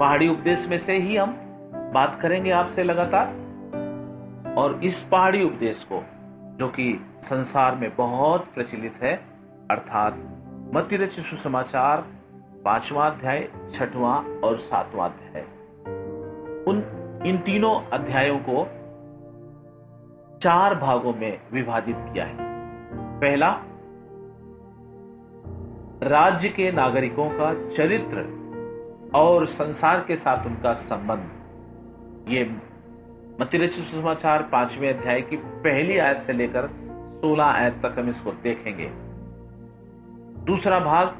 पहाड़ी 0.00 0.28
उपदेश 0.28 0.68
में 0.68 0.78
से 0.78 0.98
ही 0.98 1.16
हम 1.16 1.32
बात 1.94 2.14
करेंगे 2.14 2.50
आपसे 2.50 2.82
लगातार। 2.82 3.26
और 4.58 4.80
इस 4.84 5.02
पहाड़ी 5.02 5.44
उपदेश 5.44 5.86
को, 5.92 6.04
जो 6.58 6.68
कि 6.68 7.06
संसार 7.18 7.74
में 7.74 7.96
बहुत 7.96 8.44
प्रचलित 8.54 8.94
है, 9.02 9.24
अर्थात 9.70 10.14
मती 10.74 10.96
रचित 10.96 11.24
सुसमाचार, 11.24 12.04
पांचवा 12.64 13.06
अध्याय, 13.06 13.48
छठवां 13.74 14.40
और 14.40 14.56
सातवां 14.56 15.10
अध्याय। 15.10 15.44
उन 16.68 17.00
इन 17.26 17.38
तीनों 17.38 17.80
अध्यायों 17.90 18.38
को 18.38 18.64
चार 20.38 20.74
भागों 20.74 21.14
में 21.14 21.40
विभाजित 21.52 21.96
किया 21.98 22.24
है। 22.24 22.36
पहला, 23.20 23.50
राज्य 26.02 26.48
के 26.48 26.72
नागरिकों 26.72 27.28
का 27.30 27.68
चरित्र 27.68 28.44
और 29.14 29.46
संसार 29.46 30.04
के 30.08 30.16
साथ 30.16 30.46
उनका 30.46 30.72
संबंध। 30.72 31.30
ये 32.28 32.56
मतिरचित 33.40 33.84
सुसमाचार 33.84 34.42
पाँचवें 34.42 34.98
अध्याय 34.98 35.20
की 35.20 35.36
पहली 35.36 35.98
आयत 35.98 36.18
से 36.18 36.32
लेकर 36.32 36.66
सोलह 37.20 37.44
आयत 37.44 37.86
तक 37.86 37.98
हम 37.98 38.08
इसको 38.08 38.32
देखेंगे। 38.32 38.90
दूसरा 40.44 40.80
भाग, 40.80 41.14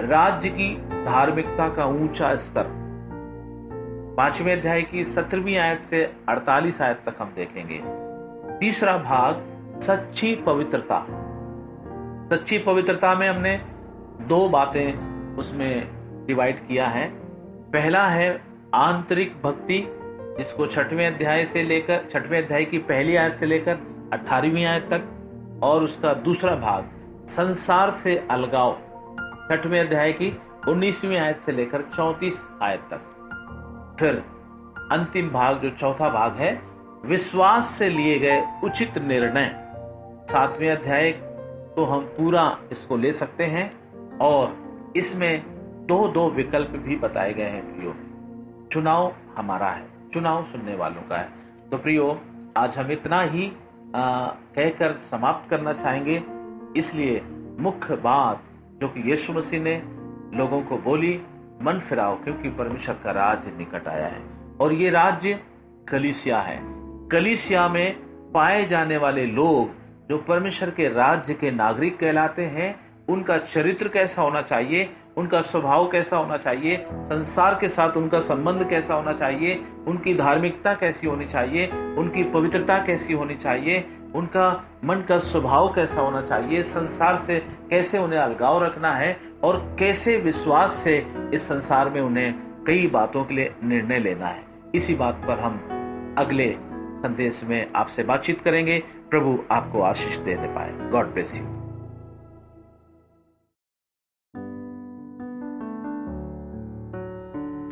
राज्य 0.00 0.48
की 0.48 0.76
धार्मिकता 1.04 1.68
का 1.68 1.86
ऊँचा 1.86 2.34
स्तर। 2.36 2.79
पाँचवें 4.20 4.52
अध्याय 4.52 4.82
की 4.82 5.04
सत्रहवीं 5.04 5.56
आयत 5.56 5.80
से 5.80 6.12
अड़तालीस 6.28 6.80
आयत 6.80 7.00
तक 7.06 7.14
हम 7.18 7.32
देखेंगे। 7.36 7.82
तीसरा 8.58 8.98
भाग, 8.98 9.44
सच्ची 9.80 10.34
पवित्रता। 10.34 11.06
सच्ची 12.32 12.58
पवित्रता 12.58 13.14
में 13.14 13.28
हमने 13.28 13.56
दो 14.20 14.48
बातें 14.48 14.92
उसमें 15.36 15.88
डिवाइड 16.26 16.66
किया 16.66 16.86
है। 16.86 17.10
पहला 17.70 18.06
है 18.06 18.42
आंतरिक 18.74 19.32
भक्ति, 19.44 19.86
जिसको 20.38 20.66
छठवें 20.66 21.06
अध्याय 21.06 21.44
से 21.44 21.62
लेकर, 21.62 22.04
छठवें 22.10 22.42
अध्याय 22.42 22.64
की 22.64 22.78
पहली 22.78 23.16
आयत 23.16 23.32
से 23.32 23.46
लेकर 23.46 23.78
अठारहवीं 24.12 24.64
आयत 24.64 24.82
तक, 24.82 25.02
और 25.62 25.82
उसका 25.82 26.14
दूसरा 26.14 26.56
भाग, 26.56 26.90
संसार 27.26 27.90
से 27.90 28.26
अलगाव। 28.30 28.72
छठवें 29.50 29.80
अध्याय 29.80 30.12
की 30.12 30.38
उन्नीसवीं 30.68 31.18
आयत 31.18 31.38
से 31.38 31.52
लेकर 31.52 31.80
चौतीस 31.80 32.48
आयत 32.62 32.80
तक। 32.80 33.09
फिर 34.00 34.14
अंतिम 34.92 35.28
भाग, 35.30 35.58
जो 35.60 35.70
चौथा 35.70 36.08
भाग 36.10 36.36
है, 36.36 36.52
विश्वास 37.04 37.66
से 37.68 37.88
लिए 37.88 38.18
गए 38.18 38.40
उचित 38.64 38.96
निर्णय। 38.98 39.50
सातवें 40.30 40.70
अध्याय 40.70 41.10
तो 41.76 41.84
हम 41.84 42.04
पूरा 42.16 42.44
इसको 42.72 42.96
ले 42.96 43.12
सकते 43.12 43.44
हैं 43.46 43.70
और 44.18 44.92
इसमें 44.96 45.42
दो 45.86 46.06
दो 46.08 46.28
विकल्प 46.30 46.70
भी 46.78 46.96
बताए 46.96 47.32
गए 47.34 47.44
हैं 47.44 47.62
प्रियो। 47.66 47.94
चुनाव 48.72 49.12
हमारा 49.36 49.68
है, 49.68 49.86
चुनाव 50.12 50.44
सुनने 50.44 50.74
वालों 50.76 51.02
का 51.02 51.16
है। 51.16 51.28
तो 51.70 51.78
प्रियो, 51.78 52.20
आज 52.56 52.78
हम 52.78 52.90
इतना 52.92 53.20
ही 53.22 53.50
कहकर 53.96 54.92
समाप्त 54.94 55.48
करना 55.50 55.72
चाहेंगे। 55.72 56.22
इसलिए 56.76 57.20
मुख्य 57.60 57.96
बात, 57.98 58.42
जो 58.80 58.88
कि 58.88 59.10
यीशु 59.10 59.32
मसीह 59.32 59.60
ने 59.60 59.82
लोगों 60.34 60.62
को 60.62 60.78
बोली 60.80 61.20
मन 61.62 61.78
फिराओ, 61.78 62.14
क्योंकि 62.14 62.50
परमेश्वर 62.50 62.96
का 63.04 63.10
राज्य 63.10 63.52
निकट 63.58 63.88
आया 63.88 64.06
है। 64.06 64.22
और 64.60 64.72
ये 64.72 64.90
राज्य 64.90 65.40
कलिसिया 65.88 66.40
है। 66.40 66.60
कलिसिया 67.08 67.68
में 67.68 67.96
पाए 68.34 68.64
जाने 68.64 68.96
वाले 68.96 69.26
लोग 69.26 69.80
जो 70.08 70.18
परमेश्वर 70.18 70.70
के 70.70 70.88
राज्य 70.88 71.34
के 71.34 71.50
नागरिक 71.50 71.98
कहलाते 71.98 72.42
हैं, 72.42 72.90
उनका 73.08 73.38
चरित्र 73.38 73.88
कैसा 73.88 74.22
होना 74.22 74.42
चाहिए, 74.42 74.90
उनका 75.16 75.40
स्वभाव 75.40 75.88
कैसा 75.88 76.16
होना 76.16 76.36
चाहिए, 76.36 76.86
संसार 76.92 77.58
के 77.60 77.68
साथ 77.68 77.90
उनका 77.90 78.20
संबंध 78.20 78.68
कैसा 78.68 78.94
होना 78.94 79.12
चाहिए, 79.12 79.64
उनकी 79.86 80.14
धार्मिकता 80.14 80.74
कैसी 80.74 81.06
होनी 81.06 81.26
चाहिए, 81.26 81.66
उनकी 81.72 82.24
पवित्रता 82.24 82.78
कैसी 82.78 83.12
होनी 83.12 83.34
चाहिए, 83.34 83.96
उनका 84.14 84.64
मन 84.84 84.96
का 84.96 85.18
स्वभाव 85.18 85.74
कैसा 85.74 86.00
होना 86.00 86.22
चाहिए, 86.22 86.62
संसार 86.62 87.16
से 87.16 87.46
कैसे 87.70 87.98
उन्हें 87.98 88.20
अलगाव 88.20 88.64
रखना 88.64 88.92
है 88.92 89.29
और 89.44 89.58
कैसे 89.78 90.16
विश्वास 90.16 90.72
से 90.84 90.96
इस 91.34 91.46
संसार 91.48 91.90
में 91.90 92.00
उन्हें 92.00 92.32
कई 92.66 92.86
बातों 92.86 93.24
के 93.24 93.34
लिए 93.34 93.54
निर्णय 93.64 93.98
लेना 93.98 94.26
है 94.26 94.44
इसी 94.74 94.94
बात 94.94 95.22
पर 95.26 95.40
हम 95.40 95.58
अगले 96.18 96.50
संदेश 97.02 97.42
में 97.44 97.72
आपसे 97.76 98.02
बातचीत 98.02 98.40
करेंगे 98.40 98.78
प्रभु 99.10 99.38
आपको 99.52 99.80
आशीष 99.82 100.16
देने 100.28 100.54
पाए 100.54 100.90
God 100.90 101.12
bless 101.14 101.36
you 101.36 101.46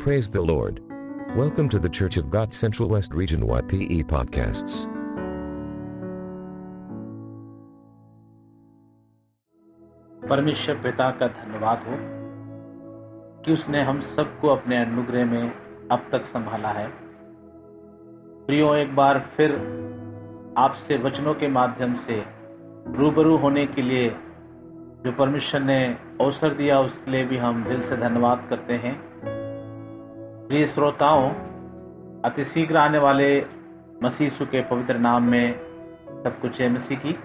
Praise 0.01 0.29
the 0.29 0.41
Lord. 0.41 0.77
Welcome 1.35 1.67
to 1.69 1.77
the 1.77 1.89
Church 1.89 2.15
of 2.17 2.29
God 2.31 2.53
Central 2.53 2.87
West 2.87 3.13
Region 3.13 3.41
YPE 3.43 4.05
podcasts. 4.05 4.87
परमेश्वर 10.29 10.75
पिता 10.75 11.11
का 11.11 11.27
धन्यवाद 11.27 11.77
हो 11.77 11.97
कि 13.43 13.53
उसने 13.53 13.81
हम 13.81 13.99
सबको 13.99 14.47
अपने 14.47 14.77
अनुग्रह 14.77 15.25
में 15.25 15.51
अब 15.91 16.01
तक 16.11 16.25
संभाला 16.25 16.69
है। 16.69 16.87
प्रियो, 18.47 18.75
एक 18.75 18.95
बार 18.95 19.19
फिर 19.19 19.51
आपसे 20.57 20.97
वचनों 20.97 21.33
के 21.33 21.47
माध्यम 21.47 21.93
से 21.93 22.25
रूबरू 22.87 23.37
होने 23.37 23.65
के 23.65 23.81
लिए 23.81 24.09
जो 25.05 25.11
परमेश्वर 25.11 25.61
ने 25.61 25.97
अवसर 26.21 26.53
दिया, 26.53 26.79
उसके 26.79 27.11
लिए 27.11 27.23
भी 27.23 27.37
हम 27.37 27.63
दिल 27.63 27.81
से 27.81 27.97
धन्यवाद 27.97 28.45
करते 28.49 28.73
हैं। 28.73 29.01
प्रिय 30.47 30.65
श्रोताओं, 30.65 31.29
अतिशीघ्र 32.21 32.77
आने 32.77 32.97
वाले 32.97 33.45
मसीसु 34.03 34.45
के 34.45 34.61
पवित्र 34.61 34.97
नाम 34.97 35.23
में 35.23 35.59
सब 36.23 36.39
कुछ 36.41 36.61
है। 36.61 36.69
मसीह 36.69 36.99
की 36.99 37.19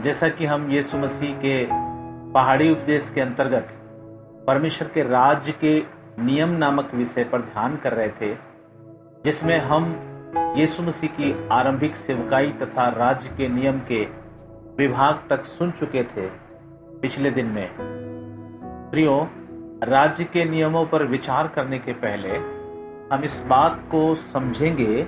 जैसा 0.00 0.28
कि 0.28 0.46
हम 0.46 0.70
यीशु 0.70 0.98
मसीह 0.98 1.36
के 1.36 1.66
पहाड़ी 2.32 2.70
उपदेश 2.70 3.10
के 3.14 3.20
अंतर्गत 3.20 3.68
परमेश्वर 4.46 4.88
के 4.88 5.02
राज्य 5.02 5.52
के 5.52 5.80
नियम 6.22 6.48
नामक 6.48 6.94
विषय 6.94 7.24
पर 7.24 7.40
ध्यान 7.40 7.76
कर 7.76 7.92
रहे 7.92 8.08
थे, 8.08 8.34
जिसमें 9.24 9.58
हम 9.58 9.94
यीशु 10.56 10.82
मसीह 10.82 11.10
की 11.10 11.48
आरंभिक 11.48 11.96
सेवकाई 11.96 12.52
तथा 12.52 12.88
राज्य 12.88 13.30
के 13.36 13.48
नियम 13.48 13.80
के 13.80 14.04
विभाग 14.78 15.22
तक 15.30 15.44
सुन 15.44 15.70
चुके 15.70 16.02
थे 16.02 16.26
पिछले 17.00 17.30
दिन 17.30 17.46
में। 17.46 17.70
प्रियो 18.90 19.28
राज्य 19.84 20.24
के 20.24 20.44
नियमों 20.44 20.86
पर 20.86 21.04
विचार 21.04 21.48
करने 21.48 21.78
के 21.78 21.92
पहले 21.92 22.36
हम 23.14 23.24
इस 23.24 23.44
बात 23.46 23.88
को 23.90 24.14
समझेंगे 24.14 25.06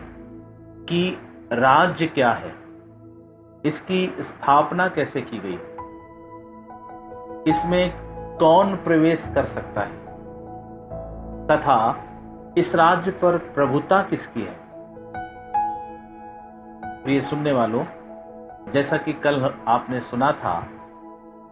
कि 0.88 1.18
राज्य 1.52 2.06
क्या 2.06 2.32
है। 2.32 2.59
इसकी 3.64 4.16
स्थापना 4.20 4.88
कैसे 4.88 5.20
की 5.20 5.38
गई? 5.38 5.58
इसमें 7.50 7.94
कौन 8.38 8.76
प्रवेश 8.76 9.30
कर 9.34 9.44
सकता 9.44 9.80
है? 9.80 10.00
तथा 11.46 12.04
इस 12.58 12.74
राज्य 12.74 13.10
पर 13.10 13.38
प्रभुता 13.38 14.02
किसकी 14.02 14.42
है? 14.42 14.60
प्रिय 17.04 17.20
सुनने 17.20 17.52
वालों, 17.52 17.84
जैसा 18.72 18.96
कि 18.96 19.12
कल 19.12 19.54
आपने 19.68 20.00
सुना 20.00 20.32
था, 20.32 20.66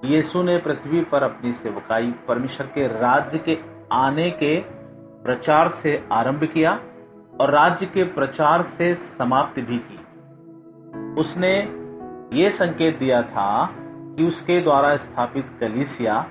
यीशु 0.04 0.42
ने 0.42 0.58
पृथ्वी 0.58 1.00
पर 1.00 1.22
अपनी 1.22 1.52
सेवकाई 1.52 2.14
परमेश्वर 2.28 2.66
के 2.66 2.86
राज्य 2.86 3.38
के 3.38 3.58
आने 3.92 4.30
के 4.30 4.64
प्रचार 5.24 5.68
से 5.68 6.08
आरंभ 6.12 6.44
किया 6.44 6.80
और 7.40 7.50
राज्य 7.50 7.86
के 7.86 8.04
प्रचार 8.04 8.62
से 8.62 8.94
समाप्त 8.94 9.60
भी 9.60 9.78
की। 9.78 10.00
उसने 11.20 11.77
ये 12.32 12.50
संकेत 12.50 12.98
दिया 12.98 13.22
था 13.22 13.70
कि 14.16 14.26
उसके 14.26 14.60
द्वारा 14.60 14.96
स्थापित 14.96 15.46
कलीसिया 15.60 16.26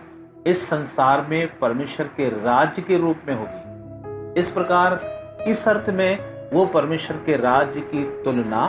इस 0.47 0.69
संसार 0.69 1.27
में 1.29 1.59
परमेश्वर 1.59 2.07
के 2.07 2.29
राज्य 2.29 2.81
के 2.81 2.97
रूप 2.97 3.17
में 3.27 3.35
होगी। 3.35 4.39
इस 4.39 4.51
प्रकार, 4.51 4.99
इस 5.47 5.67
अर्थ 5.67 5.89
में 5.89 6.19
वो 6.53 6.65
परमेश्वर 6.65 7.17
के 7.17 7.37
राज्य 7.37 7.81
की 7.81 8.03
तुलना 8.23 8.61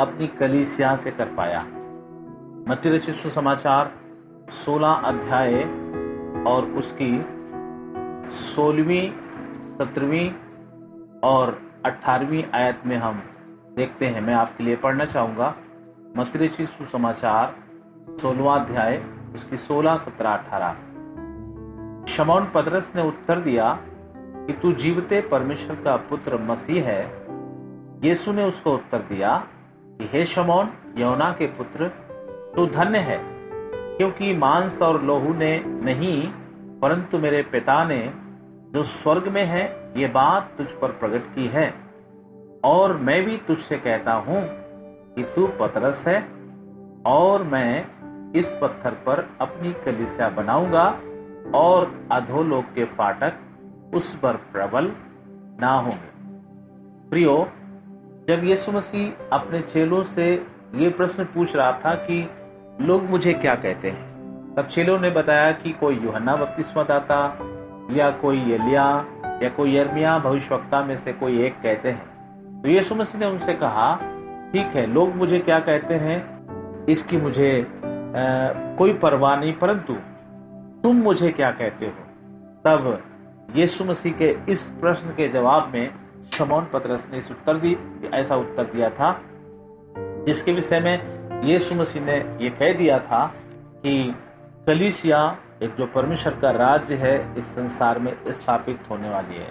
अपनी 0.00 0.26
कलीसिया 0.26 0.96
से 0.96 1.10
कर 1.10 1.26
पाया। 1.26 1.60
मती 2.68 2.90
रचित 2.90 3.14
सुसमाचार, 3.14 3.92
सोलह 4.50 4.88
अध्याय 4.88 5.54
और 6.46 6.72
उसकी 6.76 7.26
सोलहवीं, 8.30 9.12
सत्रहवीं 9.62 10.30
और 11.24 11.62
अठारहवीं 11.84 12.44
आयत 12.54 12.80
में 12.86 12.96
हम 12.96 13.22
देखते 13.76 14.06
हैं। 14.06 14.20
मैं 14.20 14.34
आपके 14.34 14.64
लिए 14.64 14.76
पढ़ना 14.76 15.04
चाहूँगा। 15.04 15.54
मतरेची 16.16 16.66
सुसमाचार, 16.66 17.56
सोलवा 18.20 18.54
अध्याय, 18.54 19.04
उसकी 19.34 19.56
सोलह, 19.56 19.96
सत्रह, 19.96 20.30
अठारह। 20.30 20.72
शमौन 22.06 22.50
पदरस 22.54 22.92
ने 22.96 23.02
उत्तर 23.02 23.40
दिया 23.40 23.78
कि 24.18 24.52
तू 24.52 24.72
जीवते 24.72 25.20
परमेश्वर 25.20 25.76
का 25.76 25.96
पुत्र 25.96 26.38
मसीह 26.38 26.84
है। 26.84 27.26
यीशु 28.08 28.32
ने 28.32 28.44
उसको 28.44 28.74
उत्तर 28.74 28.98
दिया 28.98 29.46
कि, 29.84 30.08
हे 30.12 30.24
शमौन 30.24 30.68
यौना 30.96 31.32
के 31.32 31.46
पुत्र, 31.46 31.88
तू 32.56 32.66
धन्य 32.66 32.98
है, 32.98 33.20
क्योंकि 33.96 34.34
मांस 34.34 34.82
और 34.82 35.02
लोहू 35.02 35.34
ने 35.34 35.62
नहीं, 35.66 36.32
परंतु 36.80 37.18
मेरे 37.18 37.42
पिता 37.42 37.84
ने, 37.84 38.12
जो 38.74 38.82
स्वर्ग 38.82 39.28
में 39.28 39.44
है, 39.44 39.92
ये 39.96 40.06
बात 40.06 40.52
तुझ 40.58 40.72
पर 40.72 40.88
प्रकट 40.88 41.34
की 41.34 41.46
है। 41.46 41.74
और 42.64 42.96
मैं 42.96 43.24
भी 43.24 43.36
तुझसे 43.36 43.76
कहता 43.76 44.12
हूँ 44.12 44.63
तू 45.22 45.46
पतरस 45.60 46.04
है, 46.08 46.20
और 47.06 47.42
मैं 47.42 48.32
इस 48.32 48.56
पत्थर 48.62 48.90
पर 48.90 49.28
अपनी 49.40 49.72
कलिसिया 49.84 50.28
बनाऊँगा, 50.28 50.84
और 51.54 52.08
अधोलोक 52.12 52.64
के 52.64 52.84
फाटक 52.84 53.32
उस 53.94 54.14
पर 54.14 54.36
प्रबल 54.52 54.92
ना 55.60 55.72
होंगे। 55.72 56.12
प्रियो, 57.10 57.48
जब 58.28 58.44
यीशु 58.44 58.72
मसीह 58.72 59.28
अपने 59.32 59.60
चेलों 59.60 60.02
से 60.02 60.46
ये 60.74 60.90
प्रश्न 60.90 61.24
पूछ 61.24 61.56
रहा 61.56 61.72
था 61.72 61.94
कि 61.94 62.28
लोग 62.80 63.02
मुझे 63.02 63.32
क्या 63.32 63.54
कहते 63.54 63.90
हैं, 63.90 64.54
तब 64.54 64.66
चेलों 64.66 64.98
ने 64.98 65.10
बताया 65.10 65.52
कि 65.52 65.70
कोई 65.70 65.98
युहन्ना 65.98 66.36
बपतिस्मा 66.36 66.82
दाता, 66.82 67.38
या 67.90 68.10
कोई 68.10 68.38
यलिया 68.52 69.06
या 69.42 69.48
कोई 69.48 69.76
यर्मिया 69.76 70.18
भविष्यवक्ता 70.18 70.84
में 70.84 70.96
से 70.96 71.12
कोई 71.12 71.42
एक 71.42 71.60
कहते 71.60 71.90
हैं। 71.90 72.62
तो 72.62 72.68
यीशु 72.68 72.94
मसीह 72.94 73.20
ने 73.20 73.26
उनसे 73.26 73.54
कहा 73.54 73.98
ठीक 74.54 74.66
है 74.66 74.86
लोग 74.86 75.16
मुझे 75.16 75.38
क्या 75.38 75.58
कहते 75.60 75.94
हैं? 75.94 76.46
इसकी 76.86 77.16
मुझे 77.16 77.62
आ, 77.62 77.76
कोई 78.76 78.92
परवाह 78.92 79.36
नहीं 79.36 79.52
परंतु 79.52 79.92
तुम 80.82 80.96
मुझे 80.96 81.30
क्या 81.30 81.50
कहते 81.50 81.86
हो? 81.86 81.92
तब 82.64 83.02
यीशु 83.56 83.84
मसीह 83.84 84.12
के 84.12 84.36
इस 84.48 84.62
प्रश्न 84.80 85.08
के 85.08 85.28
जवाब 85.28 85.72
में 85.74 85.90
शमौन 86.32 86.66
पतरस 86.72 87.08
ने 87.12 87.18
इस 87.18 87.30
उत्तर 87.30 87.56
दी 87.56 87.76
ऐसा 88.14 88.36
उत्तर 88.36 88.64
दिया 88.64 88.90
था 88.90 89.20
जिसके 89.98 90.52
विषय 90.52 90.80
में 90.80 90.96
यीशु 91.42 91.74
मसीह 91.74 92.02
ने 92.02 92.38
यह 92.40 92.50
कह 92.50 92.72
दिया 92.72 92.98
था 92.98 93.34
कि 93.82 94.14
कलिसिया 94.66 95.36
एक 95.62 95.74
जो 95.78 95.86
परमेश्वर 95.86 96.34
का 96.34 96.50
राज्य 96.50 96.94
है 96.94 97.34
इस 97.38 97.54
संसार 97.54 97.98
में 97.98 98.16
स्थापित 98.28 98.80
होने 98.90 99.10
वाली 99.10 99.34
है। 99.34 99.50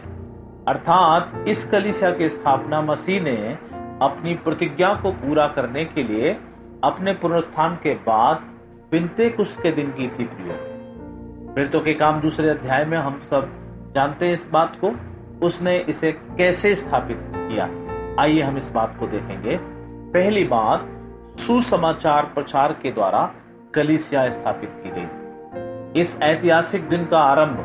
अर्थात 0.67 1.45
इस 1.47 1.65
कलिसिया 1.65 2.11
की 2.11 2.29
स्थापना 2.29 2.81
मसीह 2.81 3.21
ने 3.21 3.57
अपनी 4.03 4.33
प्रतिज्ञा 4.33 4.93
को 4.93 5.11
पूरा 5.11 5.47
करने 5.47 5.85
के 5.85 6.03
लिए 6.03 6.37
अपने 6.83 7.13
पुनरुत्थान 7.13 7.75
के 7.75 7.93
बाद 7.93 8.37
पिंते 8.91 9.29
कुश 9.29 9.57
के 9.57 9.71
दिन 9.71 9.87
की 9.87 10.07
थी 10.07 10.23
प्रियो। 10.23 10.55
प्रेरितों 11.53 11.81
के 11.81 11.93
काम 11.93 12.21
दूसरे 12.21 12.49
अध्याय 12.49 12.85
में 12.85 12.97
हम 12.97 13.19
सब 13.19 13.49
जानते 13.95 14.25
हैं 14.25 14.33
इस 14.33 14.49
बात 14.51 14.77
को। 14.83 14.95
उसने 15.45 15.77
इसे 15.77 16.11
कैसे 16.11 16.75
स्थापित 16.75 17.19
किया? 17.35 17.69
आइए 18.21 18.41
हम 18.41 18.57
इस 18.57 18.69
बात 18.69 18.95
को 18.99 19.07
देखेंगे। 19.07 19.59
पहली 20.13 20.43
बात, 20.43 20.87
सुसमाचार 21.39 22.25
प्रचार 22.25 22.73
के 22.73 22.91
द्वारा 22.91 23.33
कलिसिया 23.73 24.29
स्थापित 24.29 24.69
की 24.83 24.89
गई। 24.89 25.07
इस 26.01 26.17
ऐतिहासिक 26.21 26.89
दिन 26.89 27.05
का 27.05 27.19
आरंभ 27.19 27.57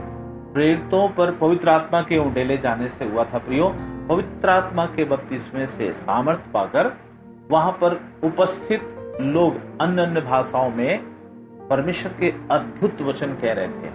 प्रेरितों 0.54 1.08
पर 1.08 1.32
पवित्र 1.32 1.68
आत्मा 1.68 2.00
के 2.00 2.18
उंडेले 2.18 2.58
जाने 2.58 2.88
से 2.88 3.04
हुआ 3.04 3.24
था 3.24 3.38
प्रियो। 3.38 3.74
पवित्र 4.08 4.50
आत्मा 4.50 4.84
के 4.86 5.04
बत्तीसवें 5.04 5.66
से 5.66 5.92
सामर्थ 5.92 6.40
पाकर 6.54 6.92
वहाँ 7.50 7.72
पर 7.72 8.00
उपस्थित 8.24 8.82
लोग 9.20 9.56
अन्य 9.80 10.02
अन्य 10.02 10.20
भाषाओं 10.20 10.70
में 10.70 10.98
परमेश्वर 11.68 12.12
के 12.20 12.32
अद्भुत 12.50 13.02
वचन 13.02 13.34
कह 13.34 13.52
रहे 13.52 13.68
थे। 13.68 13.90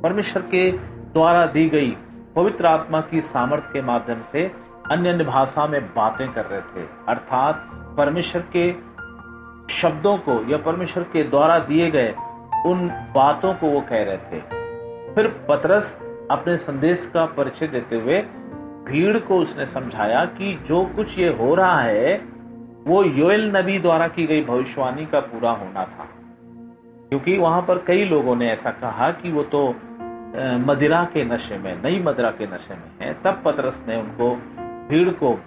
परमेश्वर 0.00 0.42
के 0.42 0.70
द्वारा 1.12 1.46
दी 1.46 1.68
गई 1.68 1.90
पवित्र 2.36 2.66
आत्मा 2.66 3.00
की 3.00 3.20
सामर्थ्य 3.20 3.70
के 3.72 3.82
माध्यम 3.82 4.22
से 4.22 4.50
अन्य 4.90 5.08
अन्य 5.08 5.24
भाषा 5.24 5.66
में 5.66 5.86
बातें 5.86 6.32
कर 6.32 6.44
रहे 6.44 6.60
थे। 6.60 6.86
अर्थात 7.08 7.68
परमेश्वर 7.98 8.44
के 8.56 8.72
शब्दों 9.74 10.16
को 10.18 10.42
या 10.50 10.58
परमेश्वर 10.58 11.04
के 11.04 11.22
द्वारा 11.22 11.58
दिए 11.58 11.90
गए 11.90 12.14
उन 12.66 12.88
बातों 13.14 13.54
को 13.54 13.66
वो 13.66 13.80
कह 13.80 14.02
रहे 14.02 14.16
थे। 14.16 14.40
फिर 15.14 15.46
पतरस 15.48 15.98
अपने 16.30 16.56
संदेश 16.56 17.10
का 17.14 17.26
परिचय 17.26 17.66
देते 17.66 18.00
हुए 18.00 18.24
भीड़ 18.88 19.18
को 19.18 19.38
उसने 19.38 19.66
समझाया 19.66 20.24
कि 20.24 20.54
जो 20.68 20.84
कुछ 20.84 21.18
ये 21.18 21.28
हो 21.28 21.54
रहा 21.54 21.80
है, 21.80 22.16
वो 22.86 23.02
योएल 23.04 23.56
नबी 23.56 23.78
द्वारा 23.78 24.08
की 24.08 24.26
गई 24.26 24.42
भविष्यवाणी 24.44 25.06
का 25.06 25.20
पूरा 25.20 25.50
होना 25.50 25.84
था। 25.84 26.08
क्योंकि 27.08 27.38
वहाँ 27.38 27.62
पर 27.62 27.78
कई 27.78 28.04
लोगों 28.04 28.36
ने 28.36 28.50
ऐसा 28.50 28.70
कहा 28.70 29.10
कि 29.10 29.30
वो 29.30 29.42
तो 29.42 29.68
मदिरा 30.66 31.04
के 31.04 31.24
नशे 31.24 31.58
में, 31.58 31.82
नई 31.82 32.00
मदिरा 32.00 32.30
के 32.30 32.46
नशे 32.46 32.74
में 32.74 32.90
है। 33.02 33.12
तब 33.24 33.42
पतरस 33.44 33.84
ने 33.88 33.96
उनको 33.96 34.30
भीड़ 34.88 35.08
को 35.08 35.38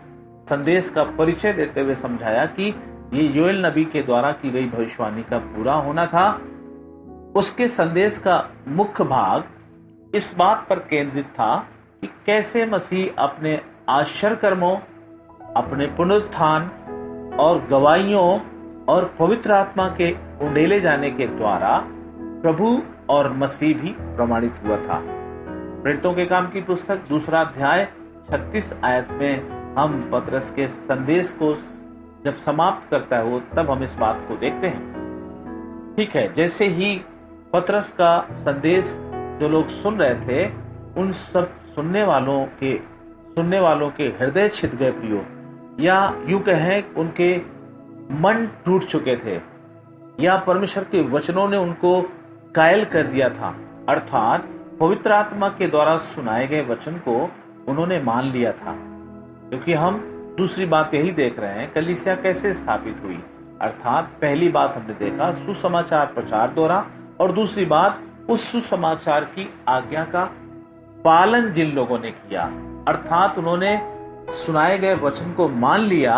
संदेश 0.49 0.89
का 0.89 1.03
परिचय 1.03 1.53
देते 1.53 1.81
हुए 1.81 1.95
समझाया 1.95 2.45
कि 2.45 2.73
ये 3.13 3.23
योएल 3.23 3.65
नबी 3.65 3.85
के 3.85 4.01
द्वारा 4.01 4.31
की 4.31 4.51
गई 4.51 4.67
भविष्यवाणी 4.67 5.23
का 5.23 5.37
पूरा 5.37 5.73
होना 5.73 6.05
था। 6.05 6.29
उसके 7.35 7.67
संदेश 7.67 8.17
का 8.17 8.43
मुख्य 8.67 9.03
भाग 9.03 9.43
इस 10.15 10.35
बात 10.37 10.65
पर 10.69 10.79
केंद्रित 10.79 11.25
था 11.25 11.67
कि 12.05 12.11
कैसे 12.25 12.65
मसीह 12.65 13.23
अपने 13.23 13.61
आश्चर्य 13.89 14.35
कर्मों 14.35 14.75
अपने 15.55 15.85
पुनरुत्थान 15.85 16.69
और 17.39 17.65
गवाहियों 17.65 18.39
और 18.85 19.15
पवित्र 19.19 19.51
आत्मा 19.51 19.87
के 19.89 20.11
उंडेले 20.41 20.79
जाने 20.79 21.11
के 21.11 21.27
द्वारा 21.27 21.77
प्रभु 22.41 22.81
और 23.09 23.33
मसीह 23.33 23.77
भी 23.77 23.89
प्रमाणित 23.89 24.53
हुआ 24.65 24.77
था। 24.77 25.01
प्रेरितों 25.83 26.13
के 26.13 26.25
काम 26.25 26.47
की 26.47 26.61
पुस्तक, 26.61 26.99
दूसरा 27.09 27.41
अध्याय 27.41 27.87
36 28.31 28.73
आयत 28.83 29.07
में 29.11 29.49
हम 29.75 30.09
पत्रस 30.13 30.51
के 30.51 30.67
संदेश 30.67 31.35
को 31.41 31.53
जब 32.25 32.33
समाप्त 32.33 32.89
करता 32.89 33.17
है 33.17 33.39
तब 33.39 33.71
हम 33.71 33.83
इस 33.83 33.95
बात 33.95 34.25
को 34.27 34.35
देखते 34.35 34.67
हैं। 34.67 35.95
ठीक 35.97 36.15
है, 36.15 36.33
जैसे 36.33 36.67
ही 36.67 37.01
पत्रस 37.53 37.91
का 37.91 38.27
संदेश 38.31 38.95
जो 39.39 39.49
लोग 39.49 39.67
सुन 39.67 39.97
रहे 39.97 40.15
थे, 40.15 40.51
उन 41.01 41.11
सब 41.11 41.49
सुनने 41.75 42.03
वालों 42.03 42.45
के, 42.45 42.77
सुनने 43.35 43.59
वालों 43.59 43.89
के 43.89 44.03
हृदय 44.03 44.49
छिद 44.49 44.75
गए 44.75 44.91
प्रियो। 44.91 45.25
या 45.83 46.21
यूँ 46.25 46.41
कहें 46.41 46.93
उनके 46.93 47.37
मन 48.11 48.49
टूट 48.65 48.83
चुके 48.83 49.15
थे। 49.15 49.41
या 50.19 50.37
परमेश्वर 50.37 50.83
के 50.83 51.01
वचनों 51.01 51.49
ने 51.49 51.57
उनको 51.57 52.01
कायल 52.55 52.85
कर 52.85 53.03
दिया 53.03 53.29
था। 53.29 53.55
अर्थात 53.89 54.49
पवित्र 54.79 55.11
आत्मा 55.11 55.49
के 55.49 55.67
द्वारा 55.67 55.97
सुनाए 55.97 56.47
गए 56.47 56.65
वचन 56.65 56.91
को 56.93 57.31
उन्होंने 57.67 58.01
मान 58.01 58.23
लिया 58.23 58.51
था। 58.51 58.75
क्योंकि 59.49 59.73
हम 59.73 60.11
दूसरी 60.37 60.65
बात 60.65 60.93
यही 60.93 61.11
देख 61.11 61.39
रहे 61.39 61.53
हैं, 61.53 61.73
कलिसिया 61.73 62.15
कैसे 62.15 62.53
स्थापित 62.53 62.97
हुई। 63.03 63.23
अर्थात 63.61 64.05
पहली 64.21 64.49
बात 64.49 64.75
हमने 64.75 64.93
देखा, 64.93 65.31
सुसमाचार 65.31 66.05
प्रचार 66.05 66.49
द्वारा, 66.49 66.87
और 67.19 67.31
दूसरी 67.31 67.65
बात 67.65 68.01
उस 68.29 68.51
सुसमाचार 68.51 69.23
की 69.23 69.53
आज्ञा 69.67 70.03
का 70.03 70.31
पालन 71.05 71.49
जिन 71.53 71.71
लोगों 71.71 71.99
ने 71.99 72.11
किया, 72.11 72.43
अर्थात 72.87 73.37
उन्होंने 73.37 73.79
सुनाए 74.35 74.77
गए 74.77 74.95
वचन 74.95 75.31
को 75.31 75.47
मान 75.49 75.81
लिया, 75.81 76.15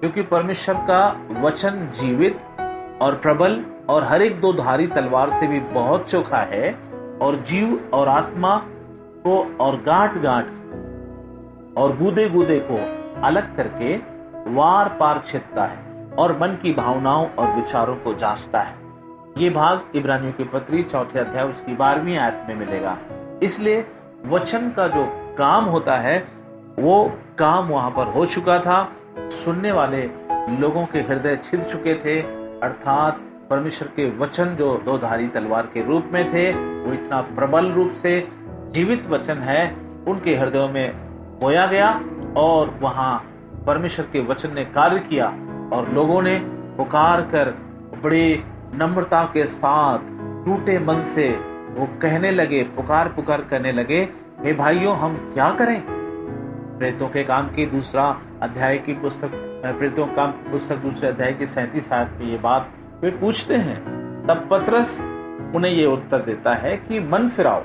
क्योंकि 0.00 0.22
परमेश्वर 0.24 0.74
का 0.88 1.00
वचन 1.42 1.88
जीवित 1.94 2.38
और 3.02 3.18
प्रबल 3.22 3.64
और 3.88 4.04
हर 4.04 4.22
एक 4.22 4.40
दो 4.40 4.52
धारी 4.52 4.86
तलवार 4.86 5.30
से 5.30 5.46
भी 5.46 5.60
बहुत 5.72 6.10
चोखा 6.10 6.40
है, 6.44 6.72
और 7.22 7.36
जीव 7.48 7.90
और 7.94 8.08
आत्मा 8.08 8.56
को 9.24 9.38
और 9.60 9.76
गांठ 9.82 10.18
गांठ 10.18 10.46
और 11.78 11.96
गूदे 11.96 12.28
गूदे 12.28 12.58
को 12.70 12.76
अलग 13.26 13.54
करके 13.56 13.96
वार 14.52 14.88
पार 15.00 15.22
छिपता 15.26 15.64
है 15.64 16.14
और 16.18 16.38
मन 16.38 16.56
की 16.62 16.72
भावनाओं 16.72 17.28
और 17.28 17.54
विचारों 17.54 17.96
को 17.96 18.14
जांचता 18.14 18.60
है। 18.60 18.74
ये 19.38 19.50
भाग 19.50 19.92
इब्रानियों 19.94 20.32
की 20.32 20.44
पत्री 20.44 20.82
चौथे 20.82 21.18
अध्याय 21.18 21.44
उसकी 21.44 21.74
बारहवीं 21.74 22.16
आयत 22.16 22.44
में 22.48 22.54
मिलेगा। 22.56 22.96
इसलिए 23.42 23.84
वचन 24.28 24.70
का 24.70 24.88
जो 24.88 25.06
काम 25.38 25.64
होता 25.64 25.96
है, 25.96 26.18
वो 26.78 27.12
काम 27.38 27.68
वहाँ 27.68 27.90
पर 27.90 28.06
हो 28.06 28.26
चुका 28.26 28.58
था। 28.58 28.92
सुनने 29.18 29.72
वाले 29.72 30.02
लोगों 30.60 30.84
के 30.86 30.98
हृदय 30.98 31.36
छिद 31.36 31.62
चुके 31.62 31.94
थे, 31.94 32.20
अर्थात 32.60 33.20
परमेश्वर 33.50 33.88
के 33.88 34.10
वचन 34.18 34.56
जो 34.56 34.82
दो 34.84 34.98
धारी 34.98 35.28
तलवार 35.28 35.66
के 35.66 35.82
रूप 35.82 36.08
में 36.12 36.32
थे, 36.32 36.52
वो 36.54 36.92
इतना 36.92 37.20
प्रबल 37.20 37.70
रूप 37.70 37.90
से 37.92 38.28
जीवित 38.70 39.06
वचन 39.06 39.38
है, 39.38 39.76
उनके 40.08 40.36
हृदयों 40.36 40.68
में 40.68 40.96
बोया 41.40 41.66
गया 41.66 42.00
और 42.36 42.78
वहाँ 42.82 43.18
परमेश्वर 43.66 44.06
के 44.12 44.20
वचन 44.20 44.54
ने 44.54 44.64
कार्य 44.64 44.98
किया 44.98 45.26
और 45.72 45.90
लोगों 45.92 46.22
ने 46.22 46.38
पुकार 46.76 47.20
कर 47.20 47.50
बड़ी 48.04 48.42
नम्रता 48.74 49.24
के 49.24 49.46
साथ 49.46 49.98
टूटे 50.44 50.78
मन 50.78 51.02
से 51.02 51.55
वो 51.76 51.86
कहने 52.02 52.30
लगे 52.30 52.62
पुकार 52.76 53.08
पुकार 53.08 53.40
करने 53.40 53.72
लगे, 53.72 53.98
हे 54.44 54.52
भाइयों, 54.52 54.96
हम 54.96 55.16
क्या 55.34 55.50
करें? 55.50 55.80
प्रेतों 56.78 57.08
के 57.08 57.22
काम 57.24 57.48
की 57.48 57.66
दूसरा 57.66 58.04
अध्याय 58.42 58.78
की 58.78 58.94
पुस्तक 58.94 59.30
प्रेतों 59.78 60.06
काम 60.06 60.30
पुस्तक 60.50 60.76
दूसरे 60.76 61.08
अध्याय 61.08 61.32
की 61.32 61.46
सैतीस 61.46 61.92
आयत 61.92 62.16
में 62.20 62.26
ये 62.26 62.38
बात 62.38 62.70
वे 63.02 63.10
पूछते 63.10 63.56
हैं। 63.56 63.76
तब 64.26 64.46
पत्रस 64.50 64.98
उन्हें 65.54 65.72
ये 65.72 65.86
उत्तर 65.86 66.22
देता 66.22 66.54
है 66.54 66.76
कि, 66.76 67.00
मन 67.00 67.28
फिराओ, 67.28 67.62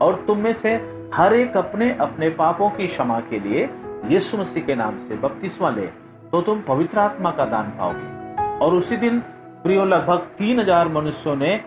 और 0.00 0.24
तुम 0.26 0.38
में 0.38 0.52
से 0.52 0.74
हर 1.14 1.34
एक 1.34 1.56
अपने 1.56 1.90
अपने 2.00 2.28
पापों 2.30 2.70
की 2.70 2.86
क्षमा 2.86 3.18
के 3.20 3.40
लिए 3.40 3.68
यीशु 4.06 4.36
मसीह 4.36 4.64
के 4.64 4.74
नाम 4.74 4.98
से 4.98 5.16
बपतिस्मा 5.16 5.70
ले 5.70 5.86
तो 6.32 6.40
तुम 6.40 6.60
पवित्र 6.60 6.98
आत्मा 6.98 7.30
का 7.30 7.44
दान 7.44 7.72
पाओगे। 7.78 8.56
और 8.58 8.74
उसी 8.74 8.96
दिन 8.96 9.18
प्रियो, 9.62 9.84
लगभग 9.84 10.26
तीन 10.38 10.60
हज़ार 10.60 10.88
मनुष्यों 10.88 11.36
ने 11.36 11.60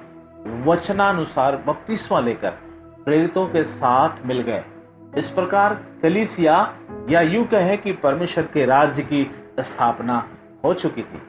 वचनानुसार 0.48 1.56
बपतिस्मा 1.56 2.20
लेकर 2.20 2.52
प्रेरितों 3.06 3.48
के 3.48 3.64
साथ 3.64 4.10
मिल 4.26 4.42
गए। 4.42 4.64
इस 5.18 5.32
प्रकार 5.32 5.86
कलीसिया 6.02 6.74
या 7.10 7.22
यू 7.22 7.44
कहे 7.44 7.78
कि 7.78 7.92
परमेश्वर 7.92 8.44
के 8.44 8.66
राज्य 8.66 9.04
की 9.04 9.32
स्थापना 9.60 10.28
हो 10.66 10.74
चुकी 10.74 11.02
थी। 11.02 11.22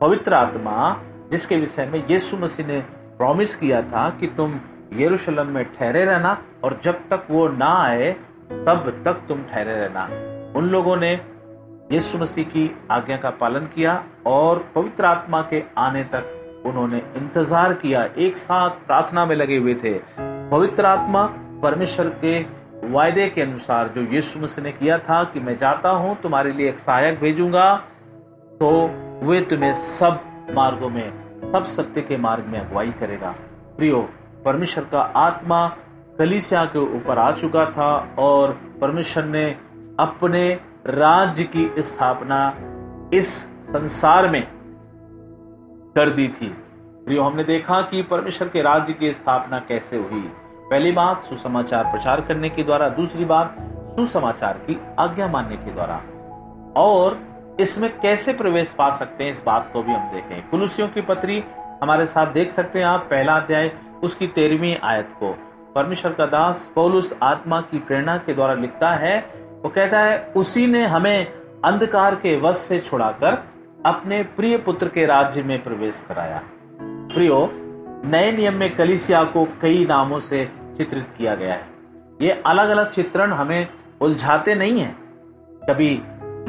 पवित्र 0.00 0.34
आत्मा, 0.34 1.02
जिसके 1.30 1.56
विषय 1.56 1.86
में 1.86 2.04
यीशु 2.10 2.36
मसीह 2.36 2.66
ने 2.66 2.80
प्रॉमिस 2.90 3.56
किया 3.56 3.82
था 3.82 4.10
कि 4.10 4.26
तुम 4.26 4.60
यरूशलेम 4.92 5.46
में 5.46 5.72
ठहरे 5.72 6.04
रहना 6.04 6.42
और 6.64 6.80
जब 6.82 6.94
तक 6.94 7.26
वो 7.30 7.48
ना 7.48 7.82
आए, 7.82 8.12
तब 8.52 9.02
तक 9.04 9.12
तुम 9.12 9.42
ठहरे 9.42 9.74
रहना। 9.74 10.04
उन 10.58 10.64
लोगों 10.64 10.96
ने 10.96 11.12
यीशु 11.92 12.18
मसीह 12.18 12.44
की 12.44 12.78
आज्ञा 12.90 13.16
का 13.16 13.30
पालन 13.30 13.66
किया 13.66 14.04
और 14.26 14.72
पवित्र 14.74 15.04
आत्मा 15.04 15.42
के 15.42 15.62
आने 15.78 16.04
तक 16.04 16.43
उन्होंने 16.66 17.02
इंतज़ार 17.16 17.72
किया, 17.74 18.04
एक 18.04 18.36
साथ 18.36 18.70
प्रार्थना 18.86 19.24
में 19.26 19.34
लगे 19.36 19.56
हुए 19.56 19.74
थे। 19.74 19.92
पवित्र 20.50 20.86
आत्मा 20.86 21.24
परमेश्वर 21.62 22.08
के 22.24 22.38
वायदे 22.88 23.28
के 23.28 23.42
अनुसार 23.42 23.88
जो 23.88 24.02
यीशु 24.12 24.38
मसीह 24.40 24.64
ने 24.64 24.72
किया 24.72 24.98
था 25.00 25.22
कि 25.24 25.40
मैं 25.40 25.56
जाता 25.58 25.90
हूँ, 25.90 26.16
तुम्हारे 26.22 26.52
लिए 26.52 26.68
एक 26.68 26.78
सहायक 26.78 27.20
भेजूँगा 27.20 27.74
तो 28.60 28.70
वे 29.22 29.40
तुम्हें 29.42 29.72
सब 29.74 30.20
मार्गों 30.54 30.88
में, 30.90 31.12
सब 31.42 31.64
सत्य 31.66 32.02
के 32.02 32.16
मार्ग 32.18 32.44
में 32.44 32.58
अगुवाई 32.60 32.90
करेगा। 33.00 33.34
प्रियो, 33.78 34.00
परमेश्वर 34.44 34.84
का 34.84 35.00
आत्मा 35.00 35.66
कलिसिया 36.18 36.64
के 36.66 36.78
ऊपर 36.96 37.18
आ 37.18 37.30
चुका 37.32 37.64
था 37.68 37.92
और 38.18 38.52
परमेश्वर 38.80 39.24
ने 39.26 39.44
अपने 40.00 40.48
राज्य 40.88 41.44
की 41.46 41.70
स्थापना 41.80 42.38
इस 43.14 43.28
संसार 43.64 44.28
में 44.30 44.46
कर 45.96 46.10
दी 46.10 46.28
थी। 46.28 46.48
प्रियो, 47.06 47.22
हमने 47.22 47.44
देखा 47.44 47.82
कि 47.82 48.02
परमेश्वर 48.02 48.48
के 48.48 48.62
राज्य 48.62 48.92
की 48.92 49.12
स्थापना 49.12 49.58
कैसे 49.58 49.96
हुई। 49.96 50.32
पहली 50.70 50.92
बात, 50.92 51.22
सुसमाचार 51.22 51.84
प्रचार 51.84 52.20
करने 52.20 52.48
के 52.48 52.62
द्वारा। 52.62 52.88
दूसरी 52.88 53.24
बात, 53.24 53.56
सुसमाचार 53.96 54.52
की 54.52 54.80
आज्ञा 54.98 55.28
मानने 55.28 55.56
के 55.56 55.70
द्वारा। 55.70 56.02
और 56.76 57.20
इसमें 57.60 58.00
कैसे 58.00 58.32
प्रवेश 58.32 58.72
पा 58.72 58.90
सकते 58.90 59.24
हैं, 59.24 59.30
इस 59.30 59.42
बात 59.46 59.70
को 59.72 59.82
भी 59.82 59.92
हम 59.92 60.12
देखें। 60.12 60.48
कुलुसियों 60.48 60.88
की 60.88 61.00
पत्री, 61.00 61.44
हमारे 61.82 62.06
साथ 62.06 62.26
देख 62.26 62.50
सकते 62.50 62.78
हैं 62.78 62.86
आप, 62.86 63.00
पहला 63.00 63.36
अध्याय, 63.36 63.72
उसकी 64.02 64.26
तेरहवीं 64.26 64.76
आयत 64.82 65.08
को। 65.20 65.38
परमेश्वर 65.74 66.12
का 66.12 66.26
दास 66.26 66.72
पौलुस 66.74 67.14
आत्मा 67.22 67.60
की 67.60 67.78
प्रेरणा 67.78 68.16
के 68.16 68.34
द्वारा 68.34 68.54
लिखता 68.54 68.90
है, 68.90 69.20
वो 69.62 69.68
कहता 69.68 70.00
है, 70.00 70.32
उसी 70.36 70.66
ने 70.66 70.86
हमें 70.86 71.32
अंधकार 71.64 72.14
के 72.14 72.36
वश 72.36 72.56
से 72.56 72.78
छुड़ाकर 72.78 73.53
अपने 73.86 74.22
प्रिय 74.22 74.56
पुत्र 74.58 74.88
के 74.88 75.06
राज्य 75.06 75.42
में 75.42 75.62
प्रवेश 75.62 76.04
कराया। 76.08 76.42
प्रियो, 76.82 77.50
नए 78.04 78.32
नियम 78.32 78.54
में 78.54 78.76
कलिसिया 78.76 79.24
को 79.24 79.48
कई 79.62 79.84
नामों 79.84 80.20
से 80.20 80.50
चित्रित 80.76 81.06
किया 81.18 81.34
गया 81.34 81.54
है। 81.54 81.68
ये 82.22 82.30
अलग 82.46 82.68
अलग 82.68 82.90
चित्रण 82.90 83.32
हमें 83.32 83.68
उलझाते 84.00 84.54
नहीं 84.54 84.80
है। 84.80 84.94
कभी 85.70 86.02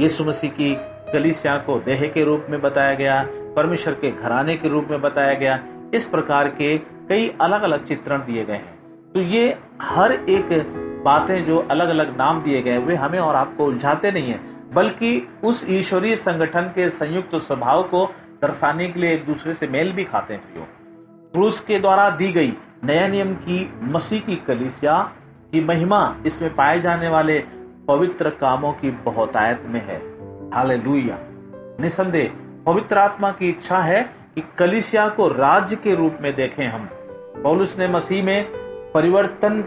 यीशु 0.04 0.24
मसीह 0.24 0.50
की 0.50 0.78
कलिसिया 1.13 1.58
को 1.58 1.80
देह 1.80 2.08
के 2.08 2.24
रूप 2.24 2.48
में 2.50 2.62
बताया 2.62 2.93
गया, 2.93 3.28
परमेश्वर 3.56 3.93
के 3.93 4.12
घराने 4.12 4.56
के 4.56 4.67
रूप 4.67 4.88
में 4.91 5.02
बताया 5.02 5.34
गया, 5.34 5.60
इस 5.93 6.08
प्रकार 6.08 6.48
के 6.48 6.78
कई 6.78 7.36
अलग 7.41 7.62
अलग 7.62 7.86
चित्रण 7.86 8.17
दिए 8.17 8.45
गए 8.45 8.54
हैं। 8.54 8.80
तो 9.13 9.21
ये 9.21 9.58
हर 9.82 10.12
एक 10.12 10.50
बातें 11.06 11.45
जो 11.45 11.58
अलग 11.58 11.89
अलग 11.89 12.17
नाम 12.17 12.43
दिए 12.43 12.62
गए, 12.62 12.78
वे 12.78 12.95
हमें 12.95 13.19
और 13.19 13.36
आपको 13.36 13.65
उलझाते 13.65 14.12
नहीं 14.12 14.32
है। 14.32 14.55
बल्कि 14.73 15.28
उस 15.43 15.65
ईश्वरीय 15.69 16.15
संगठन 16.15 16.62
के 16.75 16.89
संयुक्त 16.89 17.36
स्वभाव 17.36 17.84
को 17.84 18.06
दर्शाने 18.41 18.88
के 18.88 18.99
लिए 18.99 19.13
एक 19.13 19.25
दूसरे 19.25 19.54
से 19.54 19.67
मेल 19.67 19.91
भी 19.93 20.04
खाते 20.04 20.34
हैं 20.34 20.41
प्रियो। 20.43 20.65
क्रूस 21.34 21.60
के 21.60 21.80
द्वारा 21.80 22.10
दी 22.10 22.32
गई 22.32 22.54
नया 22.84 23.08
नियम 23.08 23.34
की 23.36 23.73
मसीह 23.82 24.19
की 24.19 24.36
कलिसिया 24.36 25.01
की 25.51 25.63
महिमा 25.63 26.15
इसमें 26.25 26.56
पाए 26.56 26.80
जाने 26.80 27.10
वाले 27.10 27.43
पवित्र 27.88 28.30
कामों 28.30 28.71
की 28.73 28.91
बहुतायत 28.91 29.63
में 29.65 29.82
है। 29.86 29.97
हाले 30.54 30.78
निसंदेह, 31.82 32.32
पवित्र 32.65 32.97
आत्मा 32.97 33.32
की 33.32 33.49
इच्छा 33.49 33.80
है 33.80 34.01
कि 34.36 34.43
कलिसिया 34.58 35.08
को 35.10 35.28
राज्य 35.28 35.75
के 35.75 35.95
रूप 35.95 36.17
में 36.21 36.34
देखें 36.36 36.65
हम। 36.67 36.89
पौलुस 37.43 37.78
ने 37.80 37.88
मसीह 37.88 38.23
में 38.23 38.45
परिवर्तन 38.93 39.63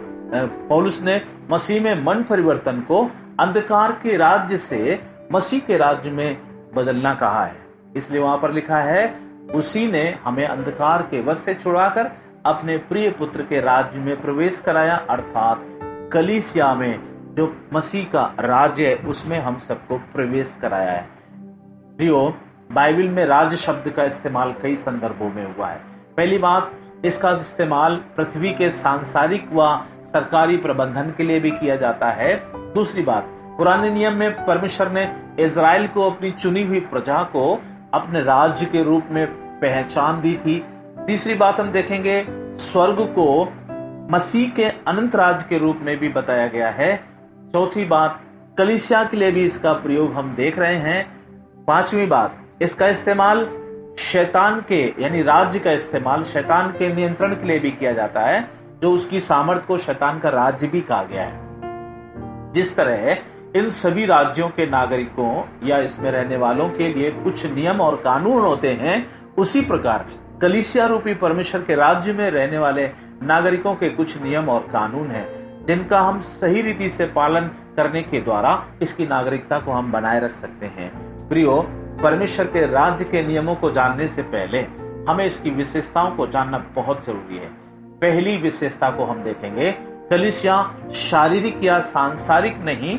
पौलुस 0.69 1.01
ने 1.03 1.21
मसीह 1.51 1.83
में 1.83 2.05
मन 2.05 2.23
परिवर्तन 2.23 2.81
को 2.81 3.03
अंधकार 3.41 3.93
के 3.93 4.17
राज्य 4.17 4.57
से 4.57 5.03
मसीह 5.33 5.61
के 5.61 5.77
राज्य 5.77 6.11
में 6.11 6.39
बदलना 6.75 7.15
कहा 7.15 7.45
है। 7.45 7.57
इसलिए 7.97 8.21
वहाँ 8.21 8.39
पर 8.39 8.53
लिखा 8.53 8.79
है, 8.79 9.21
उसी 9.55 9.87
ने 9.87 10.19
हमें 10.25 10.47
अंधकार 10.47 11.03
के 11.03 11.21
वश 11.21 11.39
से 11.39 11.55
छुड़ाकर 11.55 12.11
अपने 12.47 12.77
प्रिय 12.77 13.11
पुत्र 13.11 13.43
के 13.43 13.61
राज्य 13.61 14.01
में 14.01 14.21
प्रवेश 14.21 14.61
कराया, 14.61 14.97
अर्थात 14.97 15.63
कलीसिया 16.13 16.75
में, 16.75 17.01
जो 17.35 17.67
मसीह 17.73 18.05
का 18.05 18.35
राज्य 18.41 18.87
है, 18.87 18.95
उसमें 18.95 19.41
हम 19.41 19.59
सबको 19.59 19.99
प्रवेश 19.99 20.59
कराया 20.63 20.93
है। 20.93 21.09
प्रियो, 21.97 22.35
बाइबल 22.73 23.09
में 23.09 23.27
राज 23.27 23.55
शब्द 23.55 23.91
का 23.91 24.05
इस्तेमाल 24.05 24.55
कई 24.63 24.77
संदर्भों 24.77 25.31
में 25.31 25.57
हुआ 25.57 25.69
है। 25.69 25.81
पहली 26.17 26.39
बात, 26.39 26.73
इसका 27.05 27.31
इस्तेमाल 27.31 27.97
पृथ्वी 28.17 28.53
के 28.53 28.71
सांसारिक 28.71 29.49
व 29.53 29.81
सरकारी 30.13 30.57
प्रबंधन 30.57 31.13
के 31.17 31.23
लिए 31.23 31.41
भी 31.41 31.51
किया 31.51 31.77
जाता 31.77 32.11
है। 32.11 32.35
दूसरी 32.75 33.03
बात, 33.03 33.25
पुराने 33.59 33.91
नियम 33.91 34.15
में 34.15 34.45
परमेश्वर 34.47 34.89
ने 34.89 35.17
इसराइल 35.41 35.87
को 35.87 36.11
अपनी 36.11 36.31
चुनी 36.31 36.63
हुई 36.63 36.81
प्रजा 36.81 37.23
को 37.23 37.63
अपने 37.95 38.23
राज्य 38.23 38.67
के 38.67 38.83
रूप 38.83 39.05
में 39.11 39.27
पहचान 39.61 40.21
दी 40.21 40.35
थी। 40.35 40.65
तीसरी 41.07 41.35
बात 41.35 41.61
हम 41.61 41.71
देखेंगे, 41.73 42.27
स्वर्ग 42.51 42.97
को 43.19 43.53
मसीह 44.11 44.51
के 44.51 44.65
अनंत 44.65 45.17
राज 45.17 45.43
के 45.43 45.59
रूप 45.59 45.79
में 45.83 45.97
भी 45.99 46.09
बताया 46.09 46.47
गया 46.47 46.71
है। 46.71 46.97
चौथी 47.53 47.85
बात, 47.85 48.21
कलिसिया 48.59 49.05
के 49.05 49.17
लिए 49.17 49.31
भी 49.31 49.45
इसका 49.45 49.73
प्रयोग 49.73 50.13
हम 50.13 50.35
देख 50.35 50.59
रहे 50.59 50.77
हैं। 50.77 51.07
पांचवी 51.65 52.07
बात, 52.07 52.39
इसका 52.63 52.89
इस्तेमाल 52.89 53.49
शैतान 53.99 54.61
के, 54.69 54.95
यानी 54.99 55.23
राज्य 55.23 55.59
का 55.59 55.73
इस्तेमाल 55.73 56.23
शैतान 56.23 56.71
के 56.71 56.95
नियंत्रण 56.95 57.35
के 57.35 57.47
लिए 57.47 57.59
भी 57.59 57.71
किया 57.71 57.93
जाता 57.93 58.21
है। 58.21 58.58
जो 58.83 58.93
उसकी 58.93 59.21
सामर्थ्य 59.21 59.65
को 59.69 59.79
शैतान 59.79 60.19
का 60.19 60.29
राज्य 60.29 60.67
भी 60.67 60.81
कहा 60.81 61.03
गया 61.03 61.25
है। 61.25 61.49
जिस 62.53 62.77
तरह 62.77 63.19
इन 63.57 63.69
सभी 63.69 64.07
राज्यों 64.07 64.49
के 64.49 64.67
नागरिकों 64.67 65.45
या 65.65 65.79
इसमें 65.79 66.11
रहने 66.11 66.37
वालों 66.37 66.69
के 66.69 66.89
लिए 66.89 67.11
कुछ 67.11 67.47
नियम 67.47 67.81
और 67.81 67.97
कानून 67.97 68.43
होते 68.43 68.73
हैं, 68.73 69.11
उसी 69.39 69.61
प्रकार 69.61 70.07
कलिसिया 70.43 70.87
रूपी 70.87 71.15
परमेश्वर 71.15 71.63
के 71.63 71.75
राज्य 71.75 72.13
में 72.13 72.31
रहने 72.31 72.59
वाले 72.59 72.91
नागरिकों 73.23 73.75
के 73.75 73.89
कुछ 73.89 74.23
नियम 74.23 74.49
और 74.49 74.61
कानून 74.61 75.11
हैं, 75.11 75.27
जिनका 75.67 76.01
हम 76.01 76.21
सही 76.21 76.63
रीति 76.63 76.91
से 76.91 77.07
पालन 77.07 77.51
करने 77.77 78.03
के 78.03 78.21
द्वारा 78.21 78.67
इसकी 78.83 79.07
नागरिकता 79.07 79.59
को 79.59 79.73
हम 79.73 79.93
बनाए 79.93 80.21
रख 80.21 80.33
सकते 80.33 80.67
हैं। 80.67 80.93
प्रियो, 81.29 81.67
परमेश्वर 82.03 82.47
के 82.47 82.67
राज्य 82.67 83.05
के 83.05 83.23
नियमों 83.23 83.55
को 83.55 83.71
जानने 83.71 84.09
से 84.09 84.23
पहले 84.23 84.61
हमें 85.09 85.25
इसकी 85.25 85.51
विशेषताओं 85.51 86.11
को 86.11 86.27
जानना 86.27 86.59
बहुत 86.59 87.07
ज़रूरी 87.07 87.37
है। 87.37 87.58
पहली 88.03 88.37
विशेषता 88.37 88.91
को 88.91 89.05
हम 89.05 89.23
देखेंगे। 89.23 89.71
कलिसिया 90.11 90.75
शारीरिक 90.95 91.65
या 91.65 91.79
सांसारिक 91.81 92.59
नहीं, 92.59 92.99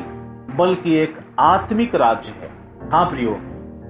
बल्कि 0.56 0.94
एक 0.94 1.18
आत्मिक 1.38 1.94
राज्य 1.94 2.32
है। 2.32 2.50
हाँ 2.90 3.04
प्रियो, 3.06 3.32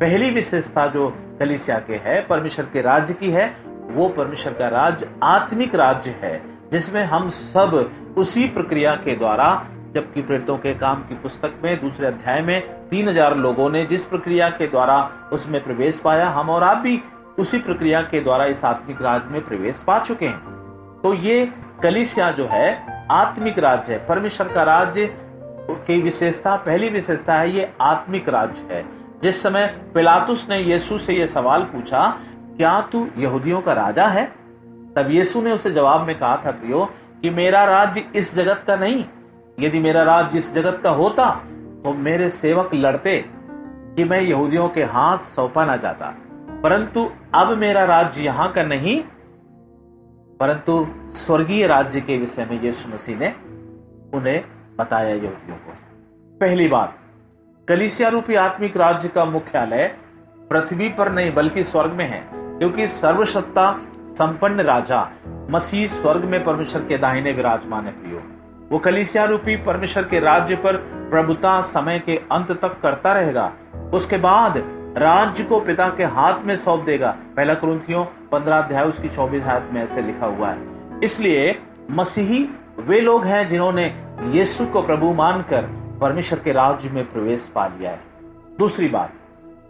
पहली 0.00 0.30
विशेषता 0.30 0.86
जो 0.86 1.08
कलिसिया 1.40 1.78
के 1.78 1.94
है, 1.94 2.20
परमेश्वर 2.26 2.66
के 2.72 2.80
राज्य 2.80 3.14
की 3.14 3.30
है, 3.30 3.46
वो 3.90 4.08
परमेश्वर 4.08 4.52
का 4.52 4.68
राज्य 4.68 5.08
आत्मिक 5.22 5.74
राज्य 5.74 6.10
है, 6.22 6.40
जिसमें 6.72 7.02
हम 7.04 7.28
सब 7.28 8.14
उसी 8.16 8.46
प्रक्रिया 8.48 8.94
के 8.94 9.16
द्वारा, 9.16 9.66
जबकि 9.94 10.22
प्रेरितों 10.22 10.56
के 10.58 10.74
काम 10.74 11.02
की 11.02 11.14
पुस्तक 11.14 11.58
में, 11.64 11.80
दूसरे 11.80 12.06
अध्याय 12.06 12.42
में, 12.42 12.88
तीन 12.88 13.08
हज़ार 13.08 13.36
लोगों 13.36 13.70
ने 13.70 13.84
जिस 13.84 14.06
प्रक्रिया 14.06 14.48
के 14.50 14.66
द्वारा 14.66 15.00
उसमें 15.32 15.62
प्रवेश 15.64 16.00
पाया, 16.00 16.28
हम 16.28 16.50
और 16.50 16.62
आप 16.62 16.76
भी 16.76 17.00
उसी 17.38 17.58
प्रक्रिया 17.58 18.02
के 18.02 18.20
द्वारा 18.20 18.44
इस 18.44 18.64
आत्मिक 18.64 19.02
राज्य 19.02 19.32
में 19.32 19.44
प्रवेश 19.44 19.82
पा 19.82 19.98
चुके 19.98 20.26
हैं। 20.26 20.59
तो 21.02 21.14
ये 21.14 21.52
कलिसिया 21.82 22.30
जो 22.30 22.46
है, 22.46 22.86
आत्मिक 23.10 23.58
राज्य 23.58 23.92
है। 23.92 24.06
परमेश्वर 24.06 24.48
का 24.48 24.62
राज्य 24.62 25.06
की 25.70 26.00
विशेषता, 26.00 26.56
पहली 26.56 26.88
विशेषता 26.88 27.34
है, 27.34 27.50
ये 27.50 27.72
आत्मिक 27.80 28.28
राज्य 28.28 28.74
है। 28.74 28.84
जिस 29.22 29.42
समय 29.42 29.66
पिलातुस 29.66 30.46
ने 30.50 30.58
यीशु 30.58 30.98
से 30.98 31.12
यह 31.12 31.26
सवाल 31.26 31.62
पूछा, 31.62 32.18
क्या 32.56 32.80
तू 32.80 33.08
यहूदियों 33.18 33.60
का 33.60 33.72
राजा 33.72 34.06
है? 34.06 34.24
तब 34.96 35.06
यीशु 35.10 35.42
ने 35.42 35.52
उसे 35.52 35.70
जवाब 35.70 36.00
में 36.00 36.18
कहा 36.18 36.36
था, 36.36 36.50
प्रियो, 36.50 36.90
कि 37.22 37.30
मेरा 37.30 37.64
राज्य 37.64 38.04
इस 38.14 38.34
जगत 38.34 38.64
का 38.66 38.76
नहीं। 38.76 39.04
यदि 39.60 39.78
मेरा 39.78 40.02
राज्य 40.02 40.38
इस 40.38 40.54
जगत 40.54 40.80
का 40.82 40.90
होता 40.90 41.30
तो 41.84 41.92
मेरे 41.92 42.28
सेवक 42.28 42.70
लड़ते 42.74 43.24
कि 43.96 44.04
मैं 44.04 44.20
यहूदियों 44.20 44.68
के 44.68 44.82
हाथ 44.84 45.18
सौंपा 45.18 45.64
ना 45.64 45.76
जाता। 45.76 46.14
परंतु 46.62 47.10
अब 47.34 47.58
मेरा 47.58 47.84
राज्य 47.84 48.22
यहाँ 48.22 48.52
का 48.52 48.62
नहीं 48.62 49.02
परंतु 50.40 50.86
स्वर्गीय 51.08 51.66
राज्य 51.66 52.00
के 52.00 52.16
विषय 52.16 52.44
में 52.44 52.62
यीशु 52.62 52.88
मसीह 52.88 53.18
ने 53.18 53.34
उन्हें 54.14 54.44
बताया 54.78 55.08
यहूदियों 55.08 55.56
को। 55.56 55.72
पहली 56.40 56.68
बात, 56.68 56.98
कलिसिया 57.68 58.08
रूपी 58.08 58.34
आत्मिक 58.34 58.76
राज्य 58.76 59.08
का 59.08 59.24
मुख्यालय 59.24 59.96
पृथ्वी 60.50 60.88
पर 60.88 61.12
नहीं, 61.12 61.34
बल्कि 61.34 61.62
स्वर्ग 61.62 61.92
में 61.92 62.08
है, 62.08 62.30
क्योंकि 62.34 62.88
सर्वसत्ता 62.88 63.80
संपन्न 64.08 64.60
राजा 64.60 65.08
मसीह 65.50 65.86
स्वर्ग 65.88 66.24
में 66.24 66.44
परमेश्वर 66.44 66.84
के 66.84 66.98
दाहिने 66.98 67.32
विराजमान 67.32 67.86
है, 67.86 67.92
प्रियो। 67.92 68.22
वो 68.70 68.78
कलिसिया 68.78 69.24
रूपी 69.24 69.56
परमेश्वर 69.56 70.04
के 70.04 70.20
राज्य 70.20 70.56
पर 70.56 70.76
प्रभुता 71.10 71.60
समय 71.60 71.98
के 71.98 72.16
अंत 72.32 72.52
तक 72.52 72.80
करता 72.80 73.12
रहेगा। 73.12 73.52
उसके 73.94 74.16
बाद 74.16 74.58
राज्य 74.96 75.44
को 75.44 75.60
पिता 75.60 75.88
के 75.88 76.04
हाथ 76.04 76.34
में 76.44 76.56
सौंप 76.56 76.80
देगा। 76.80 77.16
पहला 77.36 77.54
क्रंथियों 77.54 78.04
पंद्रह 78.04 78.58
अध्याय, 78.58 78.84
उसकी 78.84 79.08
चौबीस 79.08 79.42
हाथ 79.42 79.60
में 79.72 79.82
ऐसे 79.84 80.02
लिखा 80.02 80.26
हुआ 80.26 80.50
है। 80.50 80.58
इसलिए 81.04 81.62
मसीही 81.90 82.48
वे 82.78 83.00
लोग 83.00 83.24
हैं 83.24 83.48
जिन्होंने 83.48 84.04
यीशु 84.22 84.66
को 84.66 84.82
प्रभु 84.82 85.12
मानकर 85.12 85.62
परमेश्वर 86.00 86.38
के 86.38 86.52
राज्य 86.52 86.88
में 86.88 87.10
प्रवेश 87.10 87.50
पा 87.54 87.66
लिया 87.66 87.90
है। 87.90 88.00
दूसरी 88.58 88.88
बात, 88.88 89.12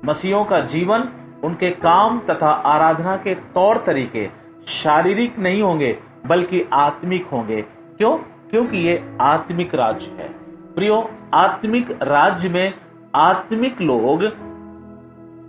मसीहों 0.05 0.45
का 0.45 0.61
जीवन 0.61 1.09
उनके 1.45 1.71
काम 1.71 2.21
तथा 2.31 2.51
आराधना 2.51 3.17
के 3.17 3.35
तौर 3.35 3.83
तरीके 3.87 4.29
शारीरिक 4.67 5.39
नहीं 5.39 5.63
होंगे, 5.63 5.99
बल्कि 6.27 6.67
आत्मिक 6.73 7.27
होंगे। 7.27 7.63
क्यों? 7.99 8.19
क्योंकि 8.51 8.77
ये 8.77 9.17
आत्मिक 9.21 9.75
राज्य 9.75 10.07
है। 10.07 10.29
प्रियो, 10.75 11.11
आत्मिक 11.35 11.99
राज्य 12.03 12.49
में 12.49 12.75
आत्मिक 13.15 13.81
लोग 13.81 14.50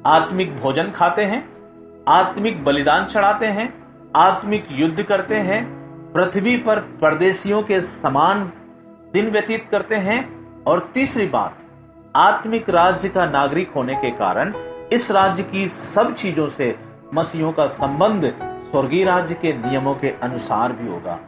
आत्मिक 0.05 0.55
भोजन 0.57 0.89
खाते 0.91 1.23
हैं, 1.23 1.43
आत्मिक 2.07 2.63
बलिदान 2.65 3.05
चढ़ाते 3.05 3.45
हैं, 3.47 3.73
आत्मिक 4.15 4.67
युद्ध 4.71 5.03
करते 5.03 5.35
हैं, 5.35 5.63
पृथ्वी 6.13 6.55
पर 6.57 6.79
परदेशियों 7.01 7.61
के 7.63 7.81
समान 7.81 8.51
दिन 9.13 9.29
व्यतीत 9.31 9.67
करते 9.71 9.95
हैं 9.97 10.63
और 10.63 10.79
तीसरी 10.93 11.27
बात, 11.27 11.57
आत्मिक 12.15 12.69
राज्य 12.69 13.09
का 13.09 13.25
नागरिक 13.25 13.71
होने 13.71 13.95
के 13.95 14.11
कारण 14.11 14.53
इस 14.93 15.09
राज्य 15.11 15.43
की 15.43 15.67
सब 15.67 16.13
चीज़ों 16.13 16.47
से 16.47 16.75
मसीहों 17.13 17.51
का 17.51 17.67
संबंध 17.67 18.25
स्वर्गीय 18.61 19.05
राज्य 19.05 19.35
के 19.35 19.53
नियमों 19.53 19.95
के 19.95 20.09
अनुसार 20.23 20.73
भी 20.73 20.87
होगा। 20.87 21.19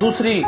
दूसरी 0.00 0.42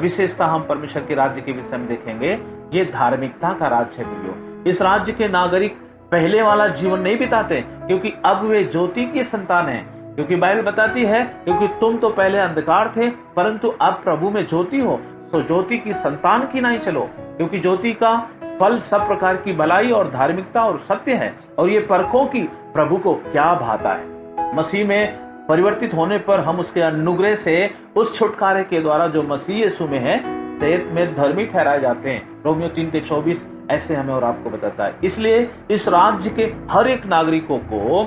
विशेषता 0.00 0.46
हम 0.46 0.62
परमेश्वर 0.62 1.04
के 1.04 1.14
राज्य 1.14 1.40
के 1.40 1.52
विषय 1.52 1.76
में 1.76 1.86
देखेंगे, 1.88 2.38
ये 2.72 2.84
धार्मिकता 2.84 3.52
का 3.52 3.66
राज्य 3.68 4.02
है, 4.02 4.08
प्रियो। 4.08 4.62
इस 4.70 4.82
राज्य 4.82 5.12
के 5.12 5.28
नागरिक 5.28 5.78
पहले 6.14 6.42
वाला 6.42 6.66
जीवन 6.66 7.00
नहीं 7.00 7.18
बिताते, 7.18 7.60
क्योंकि 7.60 8.12
अब 8.24 8.44
वे 8.44 8.64
ज्योति 8.64 9.04
की 9.04 9.24
संतान 9.24 9.66
हैं। 9.66 10.14
क्योंकि 10.14 10.36
बाइबल 10.36 10.62
बताती 10.62 11.04
है, 11.04 11.24
क्योंकि 11.24 11.68
तुम 11.68 11.96
तो 11.96 12.08
पहले 12.08 12.38
अंधकार 12.38 12.92
थे, 12.96 13.10
परंतु 13.10 13.68
अब 13.68 14.00
प्रभु 14.04 14.30
में 14.30 14.46
ज्योति 14.46 14.78
हो, 14.78 15.00
सो 15.30 15.40
ज्योति 15.40 15.78
की 15.78 15.92
संतान 15.92 16.46
की 16.46 16.60
नहीं 16.60 16.78
चलो। 16.78 17.10
क्योंकि 17.18 17.58
ज्योति 17.58 17.92
का 17.92 18.28
फल 18.60 18.78
सब 18.78 19.06
प्रकार 19.06 19.36
की 19.36 19.52
भलाई 19.52 19.90
और 19.90 20.10
धार्मिकता 20.10 20.64
और 20.64 20.78
सत्य 20.78 21.14
है, 21.14 21.34
और 21.58 21.68
ये 21.68 21.80
परखों 21.80 22.26
की 22.26 22.42
प्रभु 22.74 22.96
को 22.96 23.14
क्या 23.14 23.54
भाता 23.54 23.92
है 23.92 24.14
मसीह 24.56 24.86
में 24.86 25.23
परिवर्तित 25.48 25.94
होने 25.94 26.18
पर 26.18 26.40
हम 26.40 26.60
उसके 26.60 26.80
अनुग्रह 26.80 27.34
से 27.34 27.70
उस 27.96 28.18
छुटकारे 28.18 28.62
के 28.64 28.80
द्वारा 28.80 29.06
जो 29.06 29.22
मसीह 29.22 29.56
यीशु 29.56 29.86
में 29.86 29.98
है 29.98 30.18
सेहत 30.58 30.88
में 30.92 31.14
धर्मी 31.14 31.44
ठहराए 31.46 31.80
जाते 31.80 32.10
हैं। 32.10 32.42
रोमियो 32.44 32.68
तीन 32.68 32.90
के 32.90 33.00
चौबीस, 33.00 33.46
ऐसे 33.70 33.94
हमें 33.94 34.14
और 34.14 34.24
आपको 34.24 34.50
बताता 34.50 34.84
है। 34.84 34.94
इसलिए 35.04 35.50
इस 35.70 35.88
राज्य 35.88 36.30
के 36.30 36.42
हर 36.70 36.88
एक 36.88 37.06
नागरिकों 37.06 37.58
को 37.58 38.04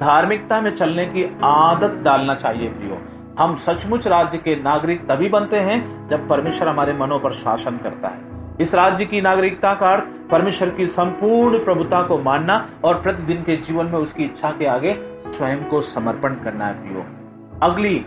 धार्मिकता 0.00 0.60
में 0.60 0.74
चलने 0.76 1.06
की 1.06 1.24
आदत 1.44 2.00
डालना 2.02 2.34
चाहिए 2.34 2.68
प्रियो। 2.68 2.98
हम 3.38 3.56
सचमुच 3.56 4.06
राज्य 4.08 4.38
के 4.38 4.56
नागरिक 4.56 5.06
तभी 5.08 5.28
बनते 5.28 5.60
हैं 5.60 6.08
जब 6.08 6.28
परमेश्वर 6.28 6.68
हमारे 6.68 6.92
मनों 6.92 7.18
पर 7.18 7.32
शासन 7.32 7.76
करता 7.76 8.08
है। 8.08 8.29
इस 8.60 8.74
राज्य 8.74 9.04
की 9.04 9.20
नागरिकता 9.20 9.72
का 9.74 9.90
अर्थ 9.90 10.08
परमेश्वर 10.30 10.70
की 10.70 10.86
संपूर्ण 10.86 11.58
प्रभुता 11.64 12.02
को 12.02 12.18
मानना 12.18 12.66
और 12.84 13.00
प्रतिदिन 13.02 13.42
के 13.42 13.56
जीवन 13.58 13.86
में 13.86 13.98
उसकी 13.98 14.24
इच्छा 14.24 14.50
के 14.50 14.66
आगे 14.66 14.96
स्वयं 15.26 15.64
को 15.64 15.80
समर्पण 15.82 16.34
करना 16.34 16.66
है 16.66 16.74
प्रियो। 16.82 17.04
अगली 17.62 18.04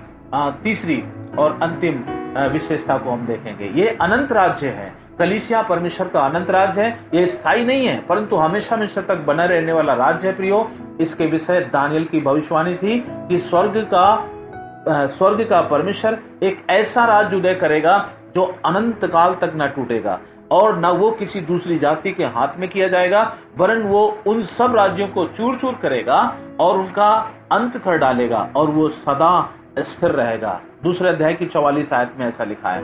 तीसरी 0.63 1.03
और 1.39 1.59
अंतिम 1.63 2.03
विशेषता 2.51 2.97
को 2.97 3.09
हम 3.09 3.25
देखेंगे। 3.27 3.71
ये 3.75 3.87
अनंत 4.01 4.31
राज्य 4.31 4.67
है। 4.69 4.93
कलिसिया 5.19 5.61
परमेश्वर 5.61 6.07
का 6.07 6.21
अनंत 6.21 6.49
राज्य 6.51 6.81
है। 6.81 6.99
ये 7.13 7.25
स्थायी 7.27 7.65
नहीं 7.65 7.85
है, 7.87 7.99
परंतु 7.99 8.35
हमेशा 8.35 8.75
हमेशा 8.75 9.01
तक 9.01 9.17
बना 9.25 9.45
रहने 9.45 9.73
वाला 9.73 9.93
राज्य 9.95 10.27
है 10.27 10.35
प्रियो। 10.35 10.69
इसके 10.99 11.25
विषय 11.27 11.59
दानियल 11.73 12.03
की 12.03 12.21
भविष्यवाणी 12.21 12.75
थी 12.75 12.99
कि 13.09 13.39
स्वर्ग 13.39 13.77
का 13.93 15.07
स्वर्ग 15.07 15.43
का 15.49 15.61
परमेश्वर 15.63 16.17
एक 16.43 16.65
ऐसा 16.69 17.05
राज्य 17.05 17.37
उदय 17.37 17.53
करेगा 17.55 17.97
जो 18.35 18.43
अनंत 18.65 19.05
काल 19.05 19.33
तक 19.33 19.51
न 19.55 19.67
टूटेगा। 19.67 20.19
और 20.53 20.79
न 20.79 20.85
वो 20.97 21.09
किसी 21.11 21.41
दूसरी 21.41 21.77
जाति 21.79 22.11
के 22.11 22.25
हाथ 22.25 22.57
में 22.59 22.67
किया 22.69 22.87
जाएगा, 22.87 23.21
वरन 23.57 23.81
वो 23.81 24.05
उन 24.27 24.41
सब 24.43 24.75
राज्यों 24.75 25.07
को 25.07 25.25
चूर 25.27 25.55
चूर 25.57 25.75
करेगा 25.81 26.21
और 26.59 26.77
उनका 26.77 27.09
अंत 27.51 27.77
कर 27.77 27.97
डालेगा 27.97 28.49
और 28.55 28.69
वो 28.69 28.89
सदा 28.89 29.49
स्थिर 29.79 30.11
रहेगा। 30.11 30.59
दूसरे 30.83 31.09
अध्याय 31.09 31.33
की 31.33 31.45
चौवालीस 31.45 31.93
आयत 31.93 32.13
में 32.19 32.25
ऐसा 32.25 32.43
लिखा 32.43 32.69
है, 32.69 32.83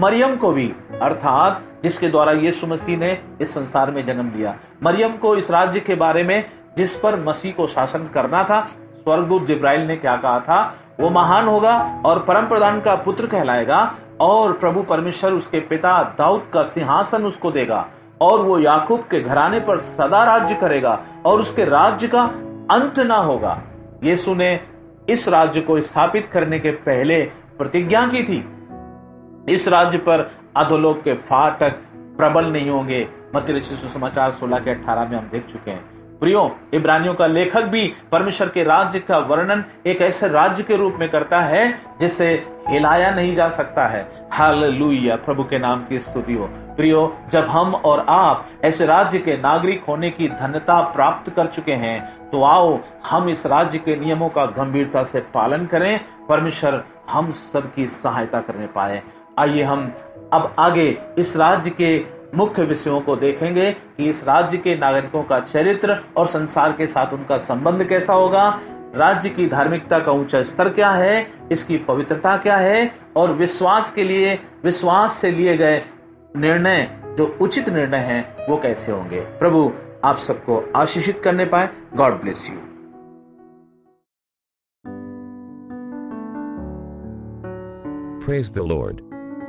मरियम 0.00 0.36
को 0.36 0.52
भी, 0.52 0.66
अर्थात 1.02 1.62
जिसके 1.82 2.08
द्वारा 2.08 2.32
यीशु 2.32 2.66
मसीह 2.66 2.98
ने 2.98 3.18
इस 3.40 3.54
संसार 3.54 3.90
में 3.90 4.04
जन्म 4.06 4.30
लिया, 4.36 4.54
मरियम 4.82 5.16
को 5.16 5.34
इस 5.36 5.50
राज्य 5.50 5.80
के 5.80 5.94
बारे 5.94 6.22
में 6.22 6.44
जिस 6.76 6.96
पर 6.96 7.20
मसीह 7.20 7.52
को 7.52 7.66
शासन 7.66 8.06
करना 8.14 8.42
था, 8.44 8.60
स्वर्गदूत 8.94 9.46
जिब्राइल 9.46 9.80
ने 9.80 9.96
क्या 9.96 10.16
कहा 10.16 10.38
था, 10.40 10.62
वो 11.00 11.10
महान 11.10 11.46
होगा 11.46 12.02
और 12.06 12.18
परम 12.18 12.46
प्रधान 12.48 12.80
का 12.80 12.94
पुत्र 12.96 13.26
कहलाएगा 13.26 13.82
और 14.20 14.52
प्रभु 14.52 14.82
परमेश्वर 14.82 15.32
उसके 15.32 15.60
पिता 15.60 16.14
दाऊद 16.18 16.50
का 16.52 16.62
सिंहासन 16.62 17.24
उसको 17.24 17.50
देगा, 17.50 17.86
और 18.20 18.42
वो 18.42 18.58
याकूब 18.58 19.00
के 19.00 19.20
घराने 19.20 19.60
पर 19.60 19.78
सदा 19.78 20.24
राज्य 20.24 20.54
करेगा, 20.54 21.04
और 21.26 21.40
उसके 21.40 21.64
राज्य 21.64 22.08
का 22.08 22.22
अंत 22.70 22.98
ना 22.98 23.16
होगा। 23.16 23.62
यीशु 24.04 24.34
ने 24.34 24.60
इस 25.08 25.28
राज्य 25.28 25.60
को 25.60 25.80
स्थापित 25.80 26.26
करने 26.26 26.58
के 26.58 26.70
पहले 26.70 27.22
प्रतिज्ञा 27.58 28.06
की 28.06 28.22
थी। 28.22 28.44
इस 29.54 29.68
राज्य 29.68 29.98
पर 29.98 30.30
अधोलोक 30.56 31.02
के 31.02 31.14
फाटक 31.14 31.70
प्रबल 32.16 32.44
नहीं 32.44 32.70
होंगे। 32.70 33.08
मध्य 33.36 33.60
समाचार 33.60 34.30
सोलह 34.30 34.58
के 34.58 34.70
अठारह 34.70 35.08
में 35.08 35.18
हम 35.18 35.28
देख 35.32 35.46
चुके 35.46 35.70
हैं। 35.70 36.00
प्रियो, 36.18 36.56
इब्रानियों 36.74 37.14
का 37.14 37.26
लेखक 37.26 37.62
भी 37.62 37.92
परमेश्वर 38.12 38.48
के 38.48 38.64
राज्य 38.64 38.98
का 38.98 39.18
वर्णन 39.18 39.64
एक 39.86 40.02
ऐसे 40.02 40.28
राज्य 40.28 40.62
के 40.62 40.76
रूप 40.76 40.96
में 41.00 41.08
करता 41.10 41.40
है 41.40 41.80
जिसे 42.00 42.46
हिलाया 42.70 43.10
नहीं 43.10 43.34
जा 43.34 43.48
सकता 43.48 43.86
है। 43.86 44.06
हालेलुया, 44.32 45.16
प्रभु 45.16 45.44
के 45.44 45.58
नाम 45.58 45.84
की 45.84 45.98
स्तुति 45.98 46.34
हो। 46.34 46.46
प्रियो, 46.76 47.16
जब 47.32 47.46
हम 47.46 47.74
और 47.74 48.04
आप 48.08 48.48
ऐसे 48.64 48.86
राज्य 48.86 49.18
के 49.18 49.36
नागरिक 49.36 49.84
होने 49.84 50.10
की 50.10 50.28
धन्यता 50.28 50.80
प्राप्त 50.92 51.30
कर 51.34 51.46
चुके 51.46 51.74
हैं 51.74 52.30
तो 52.30 52.42
आओ 52.42 52.78
हम 53.06 53.28
इस 53.28 53.44
राज्य 53.46 53.78
के 53.78 53.96
नियमों 53.96 54.28
का 54.28 54.44
गंभीरता 54.48 55.02
से 55.02 55.20
पालन 55.34 55.66
करें, 55.66 56.00
परमेश्वर 56.28 56.82
हम 57.10 57.30
सबकी 57.30 57.86
सहायता 57.88 58.40
करने 58.40 58.66
पाए। 58.66 59.02
आइए 59.38 59.62
हम 59.62 59.92
अब 60.32 60.54
आगे 60.58 60.86
इस 61.18 61.36
राज्य 61.36 61.70
के 61.72 61.98
मुख्य 62.34 62.64
विषयों 62.64 63.00
को 63.00 63.16
देखेंगे 63.16 63.70
कि 63.70 64.08
इस 64.10 64.22
राज्य 64.24 64.56
के 64.56 64.76
नागरिकों 64.78 65.22
का 65.22 65.38
चरित्र 65.40 65.98
और 66.16 66.26
संसार 66.26 66.72
के 66.72 66.86
साथ 66.86 67.12
उनका 67.12 67.38
संबंध 67.38 67.84
कैसा 67.84 68.12
होगा। 68.12 68.48
राज्य 68.94 69.30
की 69.30 69.46
धार्मिकता 69.46 69.98
का 69.98 70.12
ऊँचा 70.12 70.42
स्तर 70.42 70.68
क्या 70.68 70.90
है, 70.90 71.32
इसकी 71.52 71.78
पवित्रता 71.78 72.36
क्या 72.36 72.56
है, 72.56 72.94
और 73.16 73.32
विश्वास 73.32 73.90
के 73.90 74.04
लिए, 74.04 74.38
विश्वास 74.64 75.12
से 75.12 75.30
लिए 75.30 75.56
गए 75.56 75.82
निर्णय, 76.36 77.00
जो 77.18 77.38
उचित 77.40 77.68
निर्णय 77.68 77.98
है, 77.98 78.36
वो 78.48 78.56
कैसे 78.56 78.92
होंगे 78.92 79.20
प्रभु, 79.20 79.72
आप 80.04 80.16
सबको 80.16 80.72
आशीषित 80.76 81.18
करने 81.24 81.44
पाए 81.44 81.68
God 81.94 82.20
bless 82.20 82.48
you 82.50 82.56
Praise 88.24 88.50
the 88.50 88.62
Lord. 88.62 89.00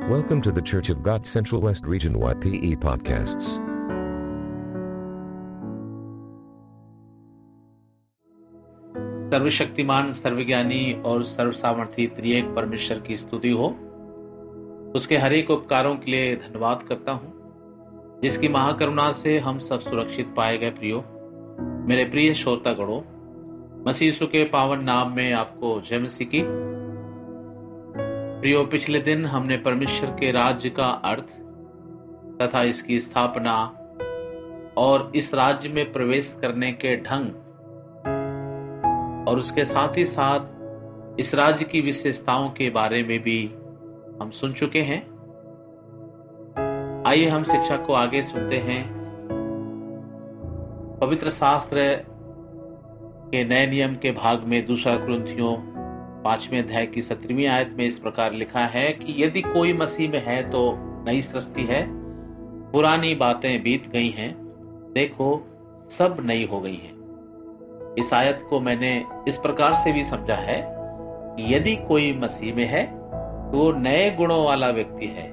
Welcome 0.09 0.41
to 0.41 0.51
the 0.51 0.61
Church 0.61 0.89
of 0.89 1.03
God 1.03 1.27
Central 1.27 1.61
West 1.61 1.85
Region 1.85 2.15
YPE 2.15 2.77
podcasts. 2.77 3.70
सर्वशक्तिमान, 9.31 10.11
सर्वज्ञानी 10.11 11.01
और 11.05 11.23
सर्वसामर्थी 11.23 12.07
त्रिएक 12.07 12.45
परमेश्वर 12.45 12.99
की 12.99 13.17
स्तुति 13.17 13.49
हो। 13.49 13.67
उसके 14.95 15.17
हरेक 15.17 15.51
उपकारों 15.51 15.95
के 15.95 16.11
लिए 16.11 16.35
धन्यवाद 16.35 16.83
करता 16.83 17.11
हूँ, 17.11 17.31
जिसकी 18.23 18.47
महाकरुणा 18.47 19.11
से 19.11 19.37
हम 19.39 19.59
सब 19.59 19.79
सुरक्षित 19.79 20.33
पाए 20.37 20.57
गए 20.57 20.69
प्रियो। 20.69 21.03
मेरे 21.87 22.05
प्रिय 22.05 22.33
श्रोता 22.33 22.73
गणों 22.73 23.01
मसीह 23.87 24.25
के 24.25 24.43
पावन 24.45 24.83
नाम 24.83 25.15
में 25.15 25.33
आपको 25.33 25.81
जय 25.81 25.99
मसीह 25.99 26.27
की। 26.27 26.41
प्रियो, 28.41 28.63
पिछले 28.63 28.99
दिन 28.99 29.25
हमने 29.25 29.57
परमेश्वर 29.57 30.09
के 30.09 30.31
राज्य 30.31 30.69
का 30.69 30.87
अर्थ 30.87 31.37
तथा 32.41 32.63
इसकी 32.63 32.99
स्थापना 32.99 33.55
और 34.77 35.11
इस 35.15 35.33
राज्य 35.33 35.69
में 35.69 35.91
प्रवेश 35.91 36.37
करने 36.41 36.71
के 36.71 36.95
ढंग 36.97 37.31
और 39.27 39.39
उसके 39.39 39.65
साथ 39.65 39.97
ही 39.97 40.05
साथ 40.05 41.19
इस 41.19 41.35
राज्य 41.35 41.65
की 41.65 41.81
विशेषताओं 41.81 42.49
के 42.49 42.69
बारे 42.69 43.03
में 43.03 43.19
भी 43.19 43.43
हम 44.21 44.29
सुन 44.33 44.53
चुके 44.53 44.81
हैं। 44.81 45.01
आइए 47.07 47.27
हम 47.27 47.43
शिक्षा 47.43 47.77
को 47.77 47.93
आगे 47.93 48.21
सुनते 48.21 48.57
हैं। 48.57 49.01
पवित्र 51.01 51.29
शास्त्र 51.29 52.05
के 53.31 53.43
नए 53.43 53.67
नियम 53.67 53.95
के 53.95 54.11
भाग 54.11 54.43
में 54.43 54.65
दूसरा 54.65 54.95
ग्रंथियों 54.95 55.55
पाँचवें 56.23 56.63
अध्याय 56.63 56.85
की 56.85 57.01
सत्रहवीं 57.01 57.47
आयत 57.47 57.73
में 57.77 57.85
इस 57.85 57.99
प्रकार 57.99 58.33
लिखा 58.33 58.65
है 58.65 58.91
कि 58.93 59.23
यदि 59.23 59.41
कोई 59.41 59.73
मसीह 59.73 60.11
में 60.11 60.23
है 60.25 60.49
तो 60.49 60.73
नई 60.77 61.21
सृष्टि 61.21 61.63
है, 61.63 61.85
पुरानी 62.71 63.15
बातें 63.15 63.63
बीत 63.63 63.87
गई 63.87 64.09
हैं, 64.09 64.33
देखो, 64.93 65.41
सब 65.89 66.17
नई 66.19 66.45
हो 66.45 66.61
गई 66.61 66.75
हैं। 66.75 67.00
इस 67.97 68.13
आयत 68.13 68.47
को 68.49 68.59
मैंने 68.59 69.05
इस 69.27 69.37
प्रकार 69.37 69.73
से 69.73 69.91
भी 69.91 70.03
समझा 70.03 70.35
है 70.35 70.75
कि 71.35 71.55
यदि 71.55 71.75
कोई 71.75 72.13
मसीह 72.13 72.55
में 72.55 72.65
है 72.65 73.01
तो 73.51 73.57
वो 73.57 73.71
नए 73.71 74.11
गुणों 74.11 74.45
वाला 74.45 74.69
व्यक्ति 74.69 75.05
है। 75.05 75.31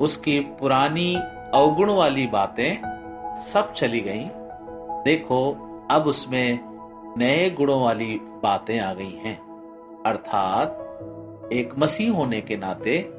उसकी 0.00 0.40
पुरानी 0.40 1.14
अवगुण 1.54 1.90
वाली 1.90 2.26
बातें 2.26 2.90
सब 3.36 3.72
चली 3.72 4.00
गई। 4.00 4.30
देखो, 5.04 5.52
अब 5.90 6.02
उसमें 6.06 6.58
नए 7.18 7.50
गुणों 7.50 7.82
वाली 7.82 8.20
बातें 8.22 8.80
आ 8.80 8.94
गई 8.94 9.20
हैं। 9.24 9.38
अर्थात, 10.06 10.68
एक 11.52 11.78
मसीह 11.78 12.12
होने 12.12 12.40
के 12.40 12.56
नाते 12.56 13.12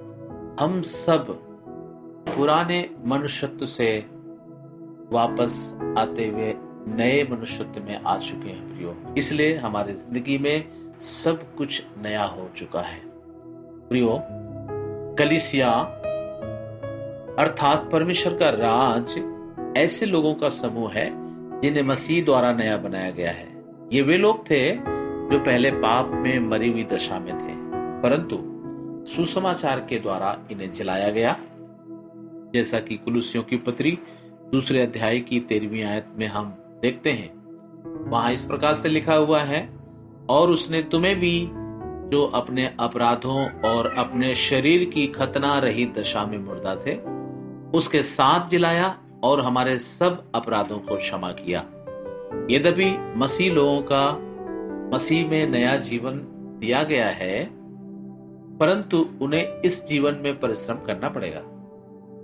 हम 0.59 0.81
सब 0.81 1.25
पुराने 2.35 2.89
मनुष्यत्व 3.05 3.65
से 3.65 4.05
वापस 5.11 5.73
आते 5.97 6.27
हुए 6.27 6.55
नए 6.87 7.23
मनुष्यत्व 7.23 7.83
में 7.83 8.01
आ 8.01 8.17
चुके 8.17 8.49
हैं 8.49 8.67
प्रियो। 8.67 8.95
इसलिए 9.17 9.55
हमारी 9.57 9.93
ज़िंदगी 9.93 10.37
में 10.37 10.65
सब 11.01 11.55
कुछ 11.55 11.83
नया 12.01 12.23
हो 12.23 12.49
चुका 12.57 12.81
है। 12.81 12.99
प्रियो, 13.89 14.19
कलिसिया 15.17 15.71
अर्थात 17.39 17.89
परमेश्वर 17.91 18.33
का 18.33 18.49
राज 18.49 19.77
ऐसे 19.77 20.05
लोगों 20.05 20.33
का 20.35 20.49
समूह 20.49 20.93
है 20.93 21.09
जिन्हें 21.61 21.83
मसीह 21.83 22.23
द्वारा 22.25 22.53
नया 22.53 22.77
बनाया 22.77 23.11
गया 23.11 23.31
है। 23.31 23.47
ये 23.93 24.01
वे 24.01 24.17
लोग 24.17 24.49
थे 24.51 24.75
जो 24.75 25.39
पहले 25.39 25.71
पाप 25.71 26.11
में 26.13 26.39
मरी 26.39 26.71
हुई 26.71 26.83
दशा 26.83 27.19
में 27.19 27.33
थे। 27.33 27.53
परंतु 28.01 28.37
सुसमाचार 29.11 29.79
के 29.79 29.99
द्वारा 29.99 30.37
इन्हें 30.51 30.71
जलाया 30.73 31.09
गया। 31.09 31.35
जैसा 32.53 32.79
कि 32.79 32.97
कुलुसियों 32.97 33.43
की 33.43 33.57
पत्री 33.57 33.97
दूसरे 34.51 34.81
अध्याय 34.81 35.19
की 35.19 35.39
तेरहवीं 35.39 35.83
आयत 35.83 36.07
में 36.17 36.27
हम 36.27 36.60
देखते 36.81 37.11
हैं। 37.11 37.41
वहाँ 38.09 38.31
इस 38.31 38.45
प्रकार 38.45 38.73
से 38.73 38.89
लिखा 38.89 39.15
हुआ 39.15 39.41
है, 39.41 39.69
और 40.29 40.49
उसने 40.49 40.83
तुम्हें 40.83 41.19
भी, 41.19 41.49
जो 42.09 42.31
अपने 42.35 42.73
अपराधों 42.79 43.49
और 43.49 43.95
अपने 43.97 44.35
शरीर 44.35 44.89
की 44.89 45.07
खतना 45.07 45.59
रही 45.59 45.85
दशा 45.85 46.25
में 46.25 46.37
मुर्दा 46.37 46.75
थे, 46.75 46.95
उसके 47.77 48.03
साथ 48.03 48.49
जिलाया 48.49 48.97
और 49.23 49.41
हमारे 49.41 49.79
सब 49.79 50.31
अपराधों 50.35 50.79
को 50.79 50.97
क्षमा 50.97 51.31
किया। 51.31 51.59
यद्यपि 52.51 53.13
मसीह 53.17 53.53
लोगों 53.53 53.81
का, 53.91 54.11
मसीह 54.95 55.29
में 55.29 55.49
नया 55.49 55.75
जीवन 55.75 56.17
दिया 56.61 56.83
गया 56.83 57.09
है, 57.09 57.49
परंतु 58.57 59.09
उन्हें 59.21 59.61
इस 59.61 59.85
जीवन 59.85 60.15
में 60.15 60.39
परिश्रम 60.39 60.75
करना 60.75 61.09
पड़ेगा। 61.09 61.39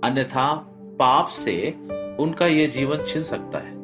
अन्यथा 0.08 0.54
पाप 0.98 1.26
से 1.26 1.74
उनका 2.20 2.46
यह 2.46 2.66
जीवन 2.66 3.04
छिन 3.04 3.22
सकता 3.22 3.58
है। 3.58 3.77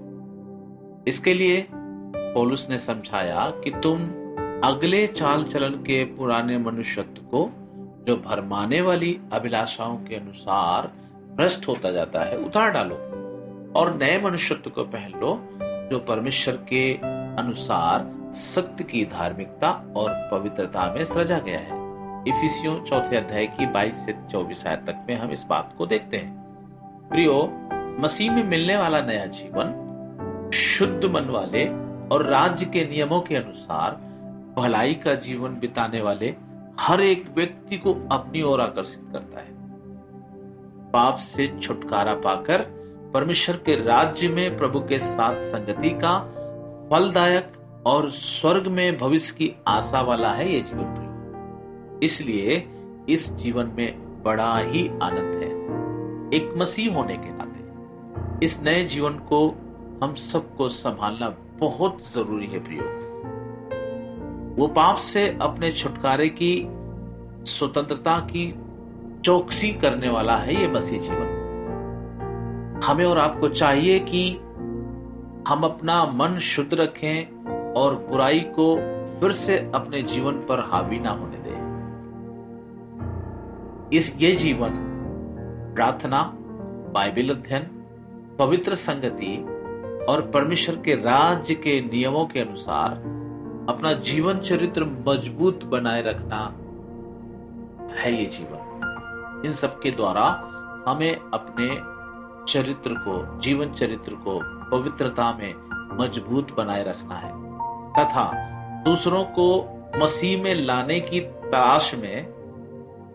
इसके 1.08 1.34
लिए 1.34 1.66
पौलुस 1.72 2.66
ने 2.70 2.78
समझाया 2.78 3.52
कि 3.64 3.70
तुम 3.70 4.04
अगले 4.64 5.06
चाल 5.06 5.44
चलन 5.44 5.70
के 5.70 6.04
पुराने 6.04 6.58
मनुष्यत्व 6.58 7.22
को, 7.22 7.50
जो 8.06 8.16
भरमाने 8.16 8.80
वाली 8.80 9.20
अभिलाषाओं 9.32 9.96
के 9.96 10.14
अनुसार 10.14 10.92
भ्रष्ट 11.36 11.68
होता 11.68 11.90
जाता 11.90 12.24
है, 12.24 12.38
उतार 12.38 12.70
डालो 12.70 12.94
और 13.76 13.98
नए 14.02 14.20
मनुष्यत्व 14.20 14.70
को 14.70 14.84
पहन 14.84 15.10
लो 15.20 15.48
जो 15.90 15.98
परमेश्वर 15.98 16.54
के 16.54 16.94
अनुसार 17.42 18.12
सत्य 18.34 18.84
की 18.84 19.04
धार्मिकता 19.04 19.92
और 19.96 20.28
पवित्रता 20.32 20.94
में 20.94 21.04
सृजा 21.04 21.38
गया 21.38 21.58
है। 21.58 21.84
इफिसियों 22.28 22.84
चौथे 22.84 23.16
अध्याय 23.16 23.46
की 23.46 23.66
22 23.66 23.94
से 23.94 24.14
24 24.30 24.66
आयत 24.66 24.84
तक 24.86 25.06
में 25.08 25.16
हम 25.16 25.30
इस 25.30 25.44
बात 25.48 25.74
को 25.78 25.86
देखते 25.86 26.16
हैं। 26.16 26.36
प्रियो, 27.10 27.52
मसीह 28.00 28.32
में 28.32 28.44
मिलने 28.44 28.76
वाला 28.76 29.00
नया 29.00 29.26
जीवन 29.26 29.84
शुद्ध 30.54 31.04
मन 31.04 31.24
वाले 31.24 31.66
और 32.08 32.24
राज्य 32.26 32.66
के 32.66 32.84
नियमों 32.84 33.20
के 33.20 33.36
अनुसार 33.36 33.90
भलाई 34.56 34.94
का 34.94 35.14
जीवन 35.14 35.48
बिताने 35.48 36.00
वाले 36.00 36.34
हर 36.80 37.00
एक 37.00 37.24
व्यक्ति 37.36 37.78
को 37.78 38.08
अपनी 38.12 38.42
ओर 38.42 38.60
आकर्षित 38.60 39.02
करता 39.12 39.40
है। 39.40 39.52
पाप 40.92 41.16
से 41.16 41.58
छुटकारा 41.62 42.14
पाकर 42.14 42.62
परमेश्वर 43.14 43.56
के 43.56 43.74
राज्य 43.76 44.28
में 44.28 44.56
प्रभु 44.56 44.80
के 44.80 44.98
साथ 44.98 45.40
संगति 45.40 45.90
का 45.90 46.18
फलदायक 46.90 47.52
और 47.86 48.10
स्वर्ग 48.10 48.66
में 48.66 48.98
भविष्य 48.98 49.34
की 49.38 49.54
आशा 49.68 50.00
वाला 50.00 50.32
है 50.32 50.52
ये 50.52 50.60
जीवन 50.60 50.84
प्रिय। 50.84 52.00
इसलिए 52.02 52.68
इस 53.08 53.32
जीवन 53.32 53.72
में 53.76 54.22
बड़ा 54.22 54.58
ही 54.58 54.88
आनंद 55.02 55.34
है। 55.34 55.50
एक 56.36 56.54
मसीह 56.56 56.94
होने 56.94 57.16
के 57.16 57.30
नाते 57.30 57.54
इस 58.44 58.60
नए 58.62 58.84
जीवन 58.84 59.12
को 59.12 59.63
हम 60.04 60.14
सबको 60.14 60.68
संभालना 60.68 61.28
बहुत 61.60 61.98
ज़रूरी 62.14 62.46
है 62.46 62.58
प्रियो। 62.58 62.82
वो 64.56 64.66
पाप 64.66 64.96
से 64.96 65.38
अपने 65.40 65.72
छुटकारे 65.72 66.28
की, 66.28 66.68
स्वतंत्रता 67.44 68.18
की 68.18 68.54
चौकसी 69.24 69.70
करने 69.70 70.08
वाला 70.08 70.36
है 70.36 70.60
ये 70.60 70.68
मसीह 70.68 71.00
जीवन। 71.00 72.80
हमें 72.84 73.04
और 73.04 73.18
आपको 73.18 73.48
चाहिए 73.48 73.98
कि 73.98 74.30
हम 75.48 75.64
अपना 75.64 76.04
मन 76.04 76.38
शुद्ध 76.38 76.74
रखें 76.74 77.72
और 77.72 77.94
बुराई 77.94 78.40
को 78.40 78.76
फिर 79.20 79.32
से 79.32 79.70
अपने 79.74 80.02
जीवन 80.02 80.32
पर 80.32 80.60
हावी 80.60 80.98
ना 80.98 81.10
होने 81.10 81.36
दे। 81.36 81.56
इस 83.96 84.16
ये 84.16 84.32
जीवन 84.32 84.70
प्रार्थना, 85.74 86.32
बाइबल 86.94 87.28
अध्ययन, 87.30 87.62
पवित्र 88.38 88.74
संगति 88.74 89.53
और 90.08 90.30
परमेश्वर 90.34 90.76
के 90.76 90.94
राज्य 90.94 91.54
के 91.54 91.80
नियमों 91.80 92.26
के 92.26 92.40
अनुसार 92.40 92.90
अपना 93.68 93.92
जीवन 93.92 94.38
चरित्र 94.38 94.84
मज़बूत 95.08 95.64
बनाए 95.64 96.02
रखना 96.02 96.54
है 97.94 98.14
ये 98.14 98.26
जीवन। 98.26 99.42
इन 99.46 99.52
सब 99.52 99.80
के 99.80 99.90
द्वारा 99.90 100.24
हमें 100.88 101.16
अपने 101.16 101.94
चरित्र 102.52 102.94
को, 102.94 103.40
जीवन 103.40 103.72
चरित्र 103.72 104.14
को 104.14 104.40
पवित्रता 104.70 105.32
में 105.32 105.54
मज़बूत 105.98 106.54
बनाए 106.56 106.84
रखना 106.84 107.14
है। 107.14 107.32
तथा 107.92 108.32
दूसरों 108.84 109.24
को 109.24 109.46
मसीह 109.96 110.42
में 110.42 110.54
लाने 110.54 111.00
की 111.00 111.20
तलाश 111.20 111.94
में 111.94 112.26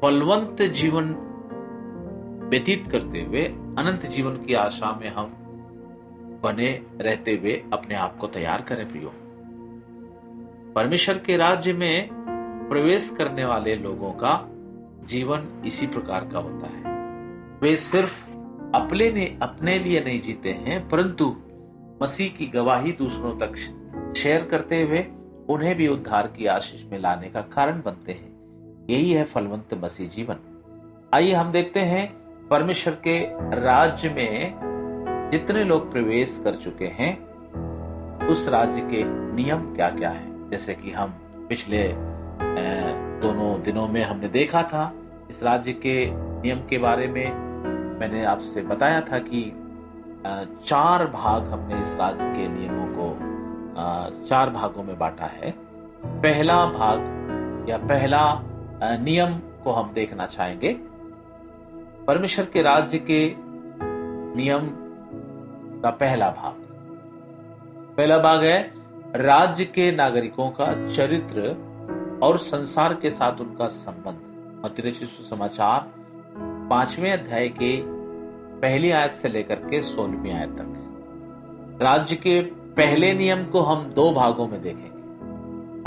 फलवंत 0.02 0.62
जीवन 0.62 1.16
व्यतीत 2.50 2.88
करते 2.92 3.22
हुए 3.22 3.42
अनंत 3.78 4.06
जीवन 4.06 4.38
की 4.38 4.54
आशा 4.54 5.00
में 5.02 5.10
हम 5.10 5.49
बने 6.44 6.82
रहते 7.02 7.32
हुए 7.32 7.64
अपने 7.74 7.96
आप 7.96 8.18
को 8.18 8.28
तैयार 8.28 8.62
करें 8.62 8.90
प्रियो। 8.90 9.14
परमेश्वर 10.74 11.18
के 11.18 11.38
राज्य 11.38 11.74
में 11.74 12.10
प्रवेश 12.70 13.14
करने 13.18 13.46
वाले 13.46 13.76
लोगों 13.76 14.12
का 14.12 14.48
जीवन 15.06 15.64
इसी 15.66 15.88
प्रकार 15.88 16.30
का 16.34 16.40
होता 16.40 16.68
है। 16.68 16.84
वे 17.62 17.78
सिर्फ़ 17.78 18.30
अपने 18.76 19.12
ने, 19.12 19.40
अपने 19.42 19.80
लिए 19.80 20.02
नहीं 20.02 20.22
जीते 20.22 20.52
हैं, 20.52 20.90
परंतु 20.90 21.36
मसीह 22.04 22.30
की 22.30 22.46
गवाही 22.46 22.92
दूसरों 22.92 23.40
तक 23.40 23.56
शेयर 24.18 24.46
करते 24.46 24.82
हुए 24.82 25.06
उन्हें 25.50 25.76
भी 25.76 25.88
उद्धार 25.88 26.28
की 26.28 26.46
आशीष 26.46 26.84
में 26.86 27.00
लाने 27.00 27.28
का 27.28 27.42
कारण 27.42 27.82
बनते 27.82 28.12
हैं। 28.12 28.30
यही 28.90 29.12
है 29.12 29.24
फलवंत 29.24 29.74
मसीह 29.74 30.10
जीवन। 30.10 30.36
आइए 31.14 31.34
हम 31.34 31.52
देखते 31.52 31.80
हैं 31.80 32.14
परमेश्वर 32.48 32.94
के 32.94 33.20
राज्य 33.62 34.10
में 34.10 34.69
जितने 35.32 35.64
लोग 35.64 35.92
प्रवेश 35.92 36.40
कर 36.44 36.56
चुके 36.56 36.86
हैं, 36.94 37.18
उस 38.28 38.48
राज्य 38.48 38.82
के 38.82 39.04
नियम 39.36 39.62
क्या 39.76 39.90
क्या 39.90 40.10
है? 40.10 40.50
जैसे 40.50 40.74
कि 40.74 40.92
हम 40.92 41.14
पिछले 41.50 41.84
दोनों 43.22 43.62
दिनों 43.62 43.88
में 43.88 44.04
हमने 44.04 44.28
देखा 44.30 44.64
था, 44.64 44.92
इस 45.30 45.44
राज्य 45.44 45.74
के 45.76 45.96
नियम 46.12 46.60
के 46.60 46.78
बारे 46.78 47.08
में 47.08 47.34
मैंने 48.00 48.24
आपसे 48.26 48.62
बताया 48.62 49.02
था 49.02 49.20
कि 49.20 49.42
चार 50.66 51.06
भाग 51.08 51.48
हमने 51.48 51.82
इस 51.82 51.96
राज्य 51.96 52.26
के 52.28 52.48
नियमों 52.48 52.88
को 52.94 54.26
चार 54.26 54.50
भागों 54.50 54.84
में 54.84 54.98
बांटा 55.00 55.26
है। 55.26 55.52
पहला 56.06 56.66
भाग 56.68 57.66
या 57.70 57.78
पहला 57.80 58.22
नियम 59.02 59.38
को 59.64 59.72
हम 59.72 59.92
देखना 59.94 60.26
चाहेंगे। 60.26 60.74
परमेश्वर 62.08 62.46
के 62.46 62.62
राज्य 62.62 62.98
के 63.10 63.22
नियम 64.36 64.70
का 65.84 65.90
पहला 65.90 66.30
भाग। 66.30 66.54
पहला 67.98 68.18
भाग 68.18 68.44
है, 68.44 68.74
राज्य 69.16 69.66
के 69.66 69.92
नागरिकों 69.92 70.50
का 70.50 70.94
चरित्र 70.96 71.70
और 72.24 72.38
संसार 72.38 72.94
के 72.94 73.10
साथ 73.10 73.42
उनका 73.42 73.68
संबंध। 73.68 74.20
मतिरचित 74.66 75.08
सुसमाचार 75.08 75.92
पाँचवें 76.70 77.14
अध्याय 77.14 77.48
के 77.48 77.82
पहली 78.60 78.92
आयत 78.92 79.12
से 79.12 79.30
लेकर 79.30 79.56
के 79.56 79.82
सोलहवीं 79.82 80.34
आयत 80.34 80.50
तक। 80.50 80.86
राज्य 81.82 82.16
के 82.16 82.42
पहले 82.56 83.14
नियम 83.14 83.46
को 83.46 83.60
हम 83.60 83.84
दो 83.84 84.12
भागों 84.12 84.48
में 84.48 84.62
देखेंगे। 84.62 85.00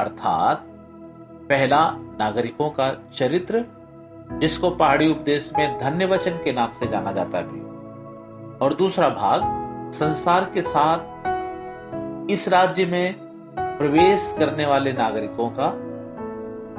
अर्थात, 0.03 0.65
पहला, 1.49 1.91
नागरिकों 1.97 2.71
का 2.71 3.03
चरित्र, 3.15 3.65
जिसको 4.33 4.71
पहाड़ी 4.71 5.09
उपदेश 5.09 5.53
में 5.59 5.79
धन्य 5.79 6.05
वचन 6.05 6.31
के 6.31 6.53
नाम 6.53 6.73
से 6.73 6.87
जाना 6.87 7.13
जाता 7.13 7.39
है। 7.39 7.45
और 8.59 8.75
दूसरा 8.79 9.09
भाग 9.09 9.62
संसार 9.93 10.51
के 10.55 10.63
साथ 10.63 12.31
इस 12.31 12.49
राज्य 12.49 12.87
में 12.87 13.15
प्रवेश 13.59 14.35
करने 14.39 14.67
वाले 14.67 14.93
नागरिकों 14.93 15.51
का 15.51 15.73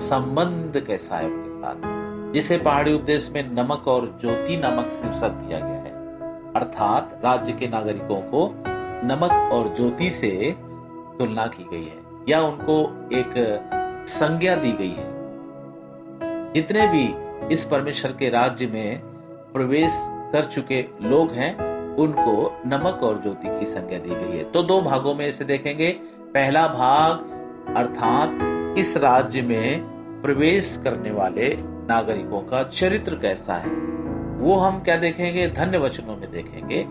संबंध 0.05 0.83
कैसा 0.87 1.17
है 1.17 1.25
उनके 1.25 1.51
साथ? 1.51 1.75
जिसे 2.33 2.57
पहाड़ी 2.57 2.93
उपदेश 2.93 3.29
में 3.29 3.51
नमक 3.51 3.87
और 3.87 4.17
ज्योति 4.21 4.57
नामक 4.57 4.89
शीर्षक 4.91 5.29
दिया 5.29 5.59
गया 5.59 5.77
है। 5.77 5.91
अर्थात 6.53 7.21
राज्य 7.25 7.53
के 7.53 7.67
नागरिकों 7.67 8.21
को 8.21 8.63
नमक 9.05 9.53
और 9.53 9.75
ज्योति 9.75 10.09
से 10.09 10.55
तुलना 11.19 11.47
की 11.47 11.67
गई 11.71 11.85
है, 11.85 11.99
या 12.29 12.41
उनको 12.41 13.09
एक 13.13 13.33
संज्ञा 14.07 14.55
दी 14.55 14.71
गई 14.71 14.95
है। 14.97 15.11
जितने 16.53 16.87
भी 16.87 17.15
इस 17.53 17.65
परमेश्वर 17.65 18.11
के 18.11 18.29
राज्य 18.29 18.67
में 18.67 18.99
प्रवेश 19.53 20.07
कर 20.11 20.43
चुके 20.43 20.85
लोग 21.01 21.31
हैं 21.31 21.72
उनको 21.99 22.61
नमक 22.65 23.03
और 23.03 23.21
ज्योति 23.21 23.59
की 23.59 23.65
संज्ञा 23.65 23.99
दी 23.99 24.09
गई 24.09 24.37
है। 24.37 24.43
तो 24.43 24.63
दो 24.63 24.81
भागों 24.81 25.13
में 25.15 25.27
इसे 25.27 25.45
देखेंगे। 25.45 25.89
पहला 26.33 26.67
भाग 26.67 27.75
अर्थात 27.77 28.77
इस 28.77 28.95
राज्य 28.97 29.41
में 29.41 29.83
प्रवेश 30.21 30.79
करने 30.83 31.11
वाले 31.11 31.47
नागरिकों 31.87 32.41
का 32.41 32.63
चरित्र 32.63 33.15
कैसा 33.15 33.53
है, 33.55 33.71
वो 34.39 34.55
हम 34.55 34.79
क्या 34.79 34.95
देखेंगे? 34.97 35.47
धन्य 35.49 35.77
वचनों 35.77 36.15
में 36.17 36.31
देखेंगे। 36.31 36.83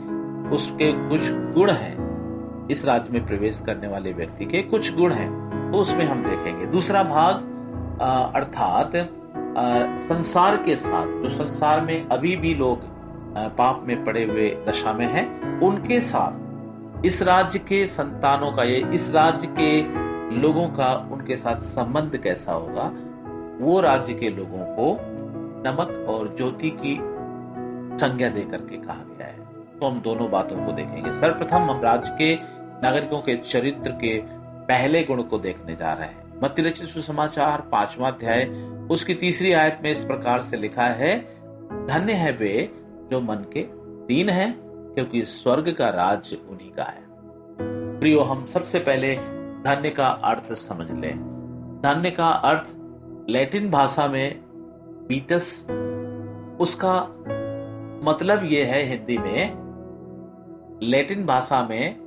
उसके 0.54 0.92
कुछ 1.08 1.30
गुण 1.54 1.70
हैं। 1.70 2.68
इस 2.70 2.84
राज्य 2.84 3.12
में 3.12 3.26
प्रवेश 3.26 3.62
करने 3.66 3.88
वाले 3.88 4.12
व्यक्ति 4.12 4.44
के 4.44 4.62
कुछ 4.62 4.94
गुण 4.96 5.12
हैं। 5.12 5.30
तो 5.72 5.78
उसमें 5.78 6.04
हम 6.04 6.22
देखेंगे। 6.24 6.66
दूसरा 6.66 7.02
भाग 7.02 7.50
अर्थात 8.34 8.92
संसार 10.00 10.56
के 10.56 10.76
साथ, 10.76 11.06
जो 11.22 11.28
संसार 11.28 11.80
में 11.80 12.08
अभी 12.08 12.36
भी 12.36 12.54
लोग 12.54 12.91
पाप 13.36 13.84
में 13.86 14.04
पड़े 14.04 14.24
हुए 14.24 14.56
दशा 14.68 14.92
में 14.92 15.06
हैं। 15.06 15.60
उनके 15.60 16.00
साथ 16.00 16.52
इस 17.06 17.22
राज्य 17.22 17.58
के 17.58 17.86
संतानों 17.86 18.52
का 18.52 18.62
ये, 18.62 18.90
इस 18.94 19.14
राज्य 19.14 19.46
के 19.46 19.82
लोगों 20.40 20.68
का 20.68 21.08
उनके 21.12 21.36
साथ 21.36 21.56
संबंध 21.56 22.16
कैसा 22.16 22.52
होगा? 22.52 22.92
वो 23.64 23.80
राज्य 23.80 24.14
के 24.14 24.30
लोगों 24.30 24.58
को 24.58 24.98
नमक 25.68 26.08
और 26.08 26.36
ज्योति 26.36 26.70
की 26.70 26.98
संज्ञा 27.96 28.28
दे 28.28 28.40
करके 28.40 28.76
कहा 28.76 28.94
गया 28.94 29.26
है। 29.26 29.38
तो 29.80 29.86
हम 29.86 30.00
दोनों 30.00 30.30
बातों 30.30 30.66
को 30.66 30.72
देखेंगे। 30.72 31.12
सर्वप्रथम 31.12 31.56
हम 31.56 31.80
राज्य 31.82 32.16
के 32.18 32.34
नागरिकों 32.82 33.18
के 33.18 33.36
चरित्र 33.36 33.90
के 33.90 34.22
पहले 34.68 35.02
गुण 35.02 35.22
को 35.22 35.38
देखने 35.38 35.76
जा 35.76 35.92
रहे 35.92 36.06
हैं। 36.06 36.40
मत्ती 36.42 36.62
रचित 36.62 36.86
सुसमाचार, 36.86 37.60
पांचवा 37.60 38.08
अध्याय, 38.08 38.44
उसकी 38.90 39.14
तीसरी 39.14 39.52
आयत 39.52 39.80
में 39.82 39.90
इस 39.90 40.04
प्रकार 40.04 40.40
से 40.40 40.56
लिखा 40.56 40.86
है, 40.86 41.20
धन्य 41.86 42.12
है 42.12 42.32
वे 42.32 42.81
जो 43.12 43.20
मन 43.20 43.44
के 43.52 43.66
दीन 44.06 44.28
है, 44.28 44.54
क्योंकि 44.94 45.22
स्वर्ग 45.22 45.72
का 45.72 45.88
राज्य 45.88 46.36
उन्हीं 46.50 46.70
का 46.70 46.82
है। 46.82 47.02
प्रियो, 47.98 48.20
हम 48.20 48.44
सबसे 48.46 48.78
पहले 48.78 49.14
धन्य 49.64 49.90
का 49.90 50.06
अर्थ 50.06 50.52
समझ 50.52 50.90
लें। 50.90 51.18
धन्य 51.82 52.10
का 52.10 52.28
अर्थ 52.28 52.76
लैटिन 53.30 53.70
भाषा 53.70 54.06
में 54.08 54.40
बीटस। 55.08 55.66
उसका 56.60 56.94
मतलब 58.04 58.44
यह 58.44 58.66
है 58.66 58.82
हिंदी 58.82 59.18
में, 59.18 59.52
लैटिन 60.82 61.26
भाषा 61.26 61.62
में 61.70 61.98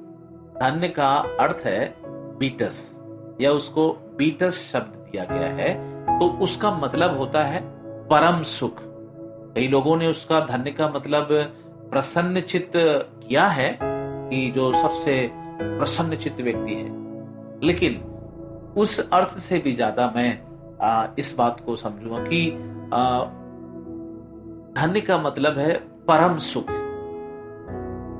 धन्य 0.57 0.87
का 0.89 1.15
अर्थ 1.39 1.63
है 1.65 1.95
बीटस, 2.39 2.99
या 3.41 3.51
उसको 3.51 3.89
बीटस 4.17 4.71
शब्द 4.73 4.95
दिया 5.11 5.23
गया 5.25 5.47
है। 5.53 5.73
तो 6.19 6.27
उसका 6.43 6.71
मतलब 6.71 7.17
होता 7.17 7.43
है 7.43 7.61
परम 8.07 8.43
सुख। 8.43 8.81
कई 9.55 9.67
लोगों 9.67 9.95
ने 9.97 10.07
उसका 10.07 10.39
धन्य 10.45 10.71
का 10.71 10.87
मतलब 10.87 11.27
प्रसन्न 11.91 12.41
चित्त 12.41 12.71
किया 12.75 13.45
है 13.47 13.77
कि 13.81 14.49
जो 14.51 14.71
सबसे 14.73 15.29
प्रसन्न 15.53 16.15
चित्त 16.15 16.41
व्यक्ति 16.41 16.73
है। 16.73 16.89
लेकिन 17.63 18.01
उस 18.77 18.99
अर्थ 18.99 19.37
से 19.39 19.59
भी 19.59 19.71
ज़्यादा 19.71 20.11
मैं 20.15 20.29
आ, 20.81 21.07
इस 21.19 21.35
बात 21.37 21.59
को 21.65 21.75
समझूँगा 21.75 22.19
कि 22.19 22.49
धन्य 24.73 25.01
का 25.01 25.17
मतलब 25.17 25.57
है 25.57 25.73
परम 26.07 26.37
सुख। 26.37 26.65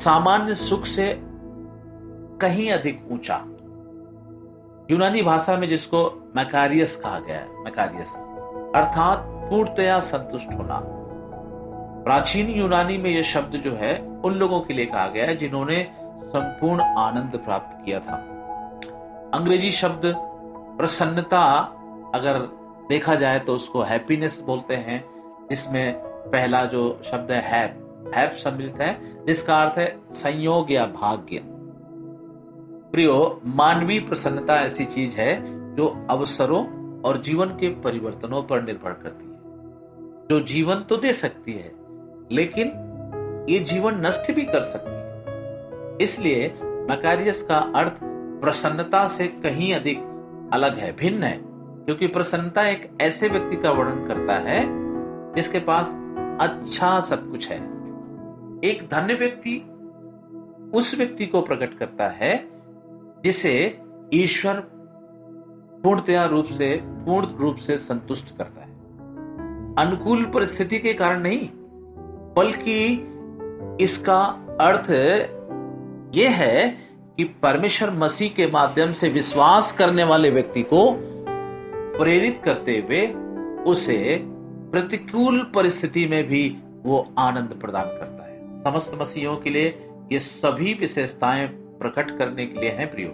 सामान्य 0.02 0.56
सुख 0.56 0.86
से 0.86 1.14
कहीं 2.42 2.72
अधिक 2.72 3.08
ऊँचा। 3.12 3.36
यूनानी 4.92 5.22
भाषा 5.22 5.58
में 5.58 5.68
जिसको 5.68 6.10
मैकारियस 6.36 6.96
कहा 6.96 7.20
गया 7.20 7.38
है 7.38 7.64
मैकारियस 7.64 8.16
अर्थात 8.76 9.32
पूर्णतया 9.50 10.00
संतुष्ट 10.00 10.54
होना। 10.54 10.80
प्राचीन 12.06 12.50
यूनानी 12.50 12.98
में 12.98 13.10
यह 13.10 13.22
शब्द 13.22 13.56
जो 13.56 13.72
है, 13.72 13.98
उन 14.26 14.34
लोगों 14.34 14.60
के 14.62 14.74
लिए 14.74 14.86
कहा 14.86 15.08
गया 15.08 15.26
है 15.26 15.36
जिन्होंने 15.36 15.82
संपूर्ण 16.24 16.82
आनंद 16.82 17.38
प्राप्त 17.38 17.86
किया 17.86 18.00
था। 18.00 18.16
अंग्रेज़ी 19.34 19.72
शब्द 19.72 20.02
प्रसन्नता 20.78 21.42
अगर 22.16 22.38
देखा 22.90 23.16
जाए 23.16 23.40
तो 23.40 23.56
उसको 23.56 23.82
हैप्पीनेस 23.82 24.40
बोलते 24.46 24.76
हैं, 24.76 25.04
जिसमें 25.50 25.94
पहला 26.32 26.64
जो 26.66 26.84
शब्द 27.04 27.32
है 27.32 27.42
हैप 27.42 28.12
हैप 28.16 28.32
सम्मिलित 28.34 28.82
है, 28.82 29.26
जिसका 29.26 29.56
अर्थ 29.56 29.78
है 29.78 29.88
संयोग 30.12 30.72
या 30.72 30.86
भाग्य। 30.86 31.42
प्रियो, 32.92 33.42
मानवीय 33.46 34.00
प्रसन्नता 34.00 34.56
ऐसी 34.56 34.86
चीज़ 34.86 35.16
है 35.18 35.32
जो 35.76 35.88
अवसरों 36.10 36.64
और 37.02 37.18
जीवन 37.18 37.50
के 37.60 37.70
परिवर्तनों 37.82 38.44
पर 38.44 38.62
निर्भर 38.62 38.92
करती 38.94 39.26
है। 39.26 39.34
जो 40.30 40.40
जीवन 40.46 40.84
तो 40.84 40.98
दे 40.98 41.14
सकती 41.14 41.54
है 41.54 41.85
लेकिन 42.32 43.46
ये 43.50 43.60
जीवन 43.60 44.06
नष्ट 44.06 44.32
भी 44.32 44.44
कर 44.44 44.62
सकती 44.62 44.92
है। 44.92 45.98
इसलिए 46.02 46.48
मकारियस 46.92 47.42
का 47.42 47.58
अर्थ 47.76 48.00
प्रसन्नता 48.42 49.08
से 49.08 49.28
कहीं 49.28 49.74
अधिक 49.76 49.98
अलग 50.54 50.78
है, 50.78 50.92
भिन्न 50.96 51.24
है, 51.24 51.38
क्योंकि 51.42 52.08
प्रसन्नता 52.08 52.68
एक 52.68 52.90
ऐसे 53.02 53.30
व्यक्ति 53.30 53.58
का 53.58 53.72
वर्णन 53.72 54.08
करता 54.08 54.38
है 54.40 54.64
जिसके 55.36 55.60
पास 55.60 55.96
अच्छा 56.42 57.00
सब 57.00 57.30
कुछ 57.32 57.48
है। 57.50 57.58
एक 58.64 58.88
धन्य 58.92 59.14
व्यक्ति 59.14 59.58
उस 60.74 60.96
व्यक्ति 60.98 61.26
को 61.26 61.42
प्रकट 61.42 61.78
करता 61.78 62.08
है 62.08 62.48
जिसे 63.24 63.82
ईश्वर 64.14 64.60
पूर्णतया 65.84 66.26
रूप 66.26 66.46
से, 66.46 66.76
पूर्ण 66.84 67.28
रूप 67.38 67.56
से 67.56 67.78
संतुष्ट 67.78 68.38
करता 68.38 68.62
है। 68.62 68.74
अनुकूल 69.76 70.26
परिस्थिति 70.26 70.80
के 70.80 70.94
कारण 70.94 71.22
नहीं 71.22 71.50
बल्कि 72.36 73.08
इसका 73.82 74.22
अर्थ 74.62 74.90
यह 76.16 76.32
है 76.32 76.70
कि 77.18 77.24
परमेश्वर 77.24 77.92
मसीह 77.92 78.30
के 78.30 78.48
माध्यम 78.48 78.92
से 78.92 79.10
विश्वास 79.10 79.72
करने 79.72 80.04
वाले 80.04 80.30
व्यक्ति 80.30 80.62
को 80.62 80.96
प्रेरित 82.00 82.42
करते 82.46 82.78
हुए 82.78 83.08
उसे 83.64 84.20
प्रतिकूल 84.72 85.52
परिस्थिति 85.56 86.08
में 86.08 86.28
भी 86.28 86.58
वो 86.84 87.14
आनंद 87.18 87.60
प्रदान 87.62 87.86
करता 87.86 88.24
है। 88.24 88.64
समस्त 88.64 88.98
मसीहों 89.02 89.38
के 89.38 89.50
लिए 89.50 89.90
ये 90.12 90.20
सभी 90.20 90.74
विशेषताएँ 90.74 91.48
प्रकट 91.48 92.18
करने 92.18 92.46
के 92.46 92.60
लिए 92.60 92.70
हैं 92.70 92.92
प्रियो। 92.92 93.10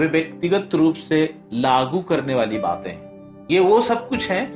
वे 0.00 0.06
व्यक्तिगत 0.06 0.74
रूप 0.74 0.94
से 0.94 1.34
लागू 1.52 2.00
करने 2.00 2.34
वाली 2.34 2.58
बातें 2.58 2.90
हैं। 2.90 3.46
ये 3.50 3.60
वो 3.60 3.80
सब 3.80 4.08
कुछ 4.08 4.30
है 4.30 4.46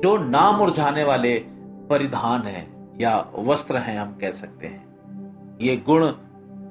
जो 0.00 0.16
ना 0.16 0.52
मुरझाने 0.52 1.04
वाले 1.04 1.44
परिधान 1.90 2.42
है। 2.42 2.73
या 3.00 3.26
वस्त्र 3.34 3.76
हैं, 3.76 3.98
हम 3.98 4.18
कह 4.20 4.30
सकते 4.30 4.66
हैं। 4.66 4.94
ये 5.60 5.76
गुण 5.76 6.12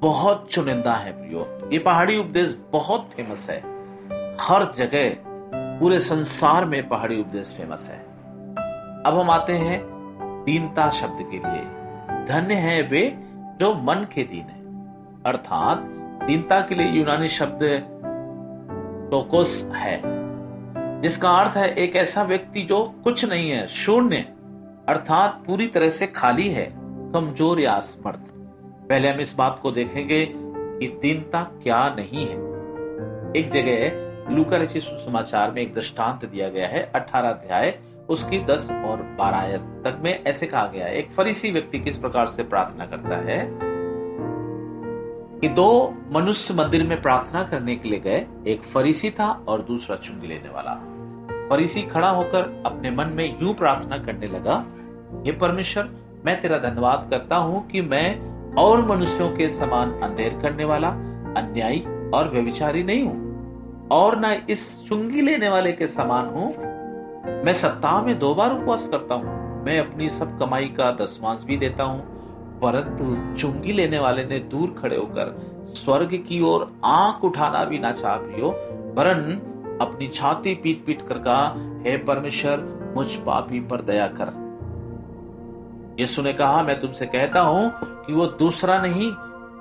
बहुत 0.00 0.48
चुनिंदा 0.50 0.92
है, 0.92 1.12
प्रियो। 1.12 1.70
ये 1.72 1.78
पहाड़ी 1.78 2.16
उपदेश 2.16 2.58
बहुत 2.72 3.10
फ़ेमस 3.16 3.50
है। 3.50 3.60
हर 4.40 4.72
जगह, 4.72 5.16
पूरे 5.78 6.00
संसार 6.00 6.64
में 6.64 6.88
पहाड़ी 6.88 7.20
उपदेश 7.20 7.54
फ़ेमस 7.56 7.90
है। 7.90 7.98
अब 9.06 9.18
हम 9.18 9.30
आते 9.30 9.52
हैं 9.52 9.84
दीनता 10.46 10.90
शब्द 10.90 11.18
के 11.20 11.36
लिए। 11.36 11.64
धन्य 12.24 12.54
है 12.54 12.82
वे 12.82 13.18
जो 13.60 13.74
मन 13.74 14.06
के 14.14 14.22
दीन 14.22 14.44
है। 14.44 14.64
अर्थात, 15.22 15.78
दीनता 16.26 16.60
के 16.60 16.74
लिए 16.74 16.86
यूनानी 16.86 17.28
शब्द 17.28 17.60
टोकोस 19.10 19.70
है, 19.74 20.02
जिसका 21.00 21.30
अर्थ 21.30 21.56
है 21.56 21.74
एक 21.74 21.96
ऐसा 21.96 22.22
व्यक्ति 22.22 22.62
जो 22.62 22.94
कुछ 23.04 23.24
नहीं 23.24 23.50
है, 23.50 23.66
शून्य। 23.66 24.33
अर्थात 24.88 25.44
पूरी 25.46 25.66
तरह 25.66 25.88
से 25.88 26.06
खाली 26.06 26.48
है, 26.48 26.74
कमज़ोर 27.14 27.60
या 27.60 27.72
असमर्थ। 27.72 28.20
पहले 28.88 29.08
हम 29.08 29.20
इस 29.20 29.34
बात 29.34 29.58
को 29.62 29.70
देखेंगे 29.70 30.26
कि 30.34 30.98
दीनता 31.02 31.42
क्या 31.62 31.88
नहीं 31.88 32.26
है। 32.26 32.36
एक 33.36 33.50
जगह 33.50 34.04
लूका 34.34 34.56
रचित 34.56 34.82
सुसमाचार 34.82 35.50
में 35.50 35.62
एक 35.62 35.74
दृष्टांत 35.74 36.24
दिया 36.24 36.48
गया 36.48 36.68
है, 36.68 36.92
अठारह 36.94 37.28
अध्याय, 37.28 37.78
उसकी 38.08 38.38
दस 38.38 38.72
और 38.72 39.02
बारह 39.18 39.36
आयत 39.36 39.60
तक 39.60 40.00
में 40.04 40.24
ऐसे 40.24 40.46
कहा 40.46 40.66
गया 40.66 40.86
है, 40.86 40.96
एक 40.96 41.10
फरीसी 41.10 41.50
व्यक्ति 41.50 41.78
किस 41.78 41.96
प्रकार 41.96 42.26
से 42.26 42.42
प्रार्थना 42.42 42.86
करता 42.86 43.16
है? 43.16 43.50
कि 45.40 45.48
दो 45.48 45.94
मनुष्य 46.12 46.54
मंदिर 46.54 46.86
में 46.86 47.02
प्रार्थना 47.02 47.42
करने 47.42 47.76
के 47.76 47.88
लिए 47.88 48.00
गए, 48.00 48.26
एक 48.46 48.62
फरीसी 48.62 49.10
था 49.10 49.44
और 49.48 49.62
दूसरा 49.62 49.96
चुंगी 49.96 50.26
लेने 50.26 50.48
वाला। 50.48 50.93
फरीसी 51.50 51.82
खड़ा 51.82 52.08
होकर 52.08 52.62
अपने 52.66 52.90
मन 52.90 53.08
में 53.08 53.40
यूँ 53.42 53.54
प्रार्थना 53.54 53.98
करने 53.98 54.26
लगा, 54.26 54.64
हे 55.26 55.32
परमेश्वर, 55.32 55.88
मैं 56.24 56.40
तेरा 56.40 56.58
धन्यवाद 56.58 57.06
करता 57.10 57.36
हूँ 57.36 57.66
कि 57.68 57.80
मैं 57.82 58.54
और 58.54 58.84
मनुष्यों 58.86 59.28
के 59.30 59.48
समान 59.48 59.92
अंधेर 60.02 60.38
करने 60.42 60.64
वाला, 60.64 60.88
अन्यायी 61.36 61.84
और 62.14 62.28
व्यविचारी 62.28 62.82
नहीं 62.82 63.04
हूँ, 63.04 63.88
और 63.92 64.18
न 64.18 64.36
इस 64.50 64.82
चुंगी 64.88 65.20
लेने 65.20 65.48
वाले 65.48 65.72
के 65.72 65.86
समान 65.88 66.26
हूँ। 66.26 66.48
मैं 67.44 67.52
सप्ताह 67.54 68.00
में 68.02 68.18
दो 68.18 68.34
बार 68.34 68.52
उपवास 68.52 68.88
करता 68.88 69.14
हूँ, 69.14 69.62
मैं 69.64 69.78
अपनी 69.80 70.08
सब 70.08 70.38
कमाई 70.38 70.74
का 70.78 70.90
दसवांश 70.94 71.44
भी 71.44 71.56
देता 71.56 71.84
हूँ, 71.84 72.00
परंतु 72.60 73.34
चुंगी 73.40 73.72
लेने 73.72 73.98
वाले 73.98 74.24
ने 74.24 74.38
दूर 74.50 74.74
खड़े 74.78 74.96
होकर 74.96 75.36
स्वर्ग 75.76 76.14
की 76.28 76.40
ओर 76.42 76.66
आँख 76.84 77.24
उठाना 77.24 77.64
भी 77.64 77.78
ना 77.78 77.90
चाह 77.92 78.16
पियो, 78.18 78.50
वरन 78.96 79.40
अपनी 79.80 80.08
छाती 80.08 80.54
पीट 80.54 80.84
पीट 80.86 81.02
कर 81.02 81.18
कहा, 81.18 81.46
हे 81.86 81.96
परमेश्वर, 81.96 82.92
मुझ 82.96 83.16
पापी 83.16 83.60
पर 83.60 83.80
दया 83.82 84.06
कर। 84.06 84.32
यीशु 86.00 86.22
ने 86.22 86.32
कहा, 86.32 86.62
मैं 86.62 86.80
तुमसे 86.80 87.06
कहता 87.06 87.40
हूँ 87.40 87.70
कि 88.06 88.12
वो 88.12 88.26
दूसरा 88.26 88.78
नहीं, 88.82 89.10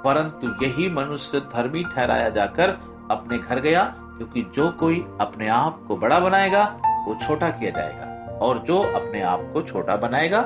परंतु 0.03 0.65
यही 0.65 0.89
मनुष्य 0.89 1.39
धर्मी 1.39 1.83
ठहराया 1.83 2.29
जाकर 2.29 2.69
अपने 3.11 3.37
घर 3.37 3.59
गया, 3.59 3.83
क्योंकि 4.17 4.41
जो 4.55 4.71
कोई 4.71 5.05
अपने 5.21 5.47
आप 5.47 5.85
को 5.87 5.97
बड़ा 5.97 6.19
बनाएगा, 6.19 6.63
वो 7.07 7.15
छोटा 7.15 7.49
किया 7.49 7.71
जाएगा, 7.71 8.37
और 8.37 8.59
जो 8.59 8.79
अपने 8.79 9.21
आप 9.21 9.49
को 9.53 9.61
छोटा 9.61 9.95
बनाएगा, 9.95 10.41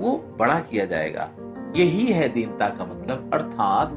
वो 0.00 0.16
बड़ा 0.38 0.58
किया 0.60 0.84
जाएगा। 0.84 1.28
यही 1.76 2.06
है 2.06 2.28
दीनता 2.28 2.68
का 2.68 2.84
मतलब 2.84 3.30
अर्थात 3.34 3.90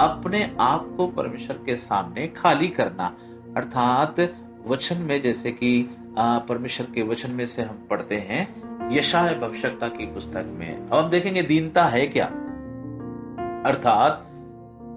अपने 0.00 0.56
आप 0.60 0.94
को 0.96 1.06
परमेश्वर 1.06 1.56
के 1.66 1.76
सामने 1.76 2.26
खाली 2.28 2.68
करना, 2.68 3.06
अर्थात 3.56 4.20
वचन 4.66 4.98
में, 4.98 5.20
जैसे 5.22 5.52
कि 5.52 5.88
परमेश्वर 6.18 6.86
के 6.94 7.02
वचन 7.02 7.30
में 7.30 7.44
से 7.46 7.62
हम 7.62 7.86
पढ़ते 7.90 8.16
हैं 8.18 8.90
यशाय 8.92 9.34
भविष्यता 9.34 9.88
की 9.88 10.06
पुस्तक 10.06 10.46
में। 10.48 10.76
अब 10.76 10.94
हम 10.94 11.10
देखेंगे, 11.10 11.42
दीनता 11.42 11.84
है 11.84 12.06
क्या? 12.06 12.24
अर्थात 13.66 14.26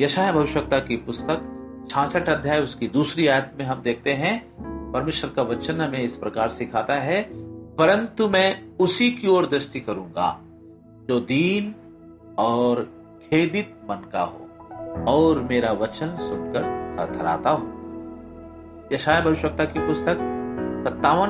यशाय 0.01 0.31
भविष्यता 0.31 0.79
की 0.79 0.97
पुस्तक, 0.97 1.41
छाछठ 1.89 2.29
अध्याय, 2.29 2.61
उसकी 2.61 2.87
दूसरी 2.87 3.27
आयत 3.27 3.51
में 3.59 3.65
हम 3.65 3.81
देखते 3.81 4.13
हैं, 4.13 4.39
परमेश्वर 4.91 5.31
का 5.35 5.41
वचन 5.43 5.81
हमें 5.81 6.01
इस 6.03 6.15
प्रकार 6.15 6.49
सिखाता 6.49 6.95
है, 6.95 7.21
परंतु 7.75 8.27
मैं 8.29 8.77
उसी 8.79 9.11
की 9.11 9.27
ओर 9.27 9.47
दृष्टि 9.47 9.79
करूँगा, 9.79 10.39
जो 11.07 11.19
दीन 11.19 11.73
और 12.37 12.83
खेदित 13.23 13.73
मन 13.89 14.09
का 14.13 14.21
हो, 14.21 14.47
और 15.07 15.41
मेरा 15.41 15.71
वचन 15.73 16.15
सुनकर 16.17 16.63
थरथराता 16.99 17.49
हो। 17.49 17.71
यशाया 18.91 19.21
भविष्यता 19.21 19.65
की 19.65 19.79
पुस्तक 19.79 20.17
सत्तावन, 20.85 21.29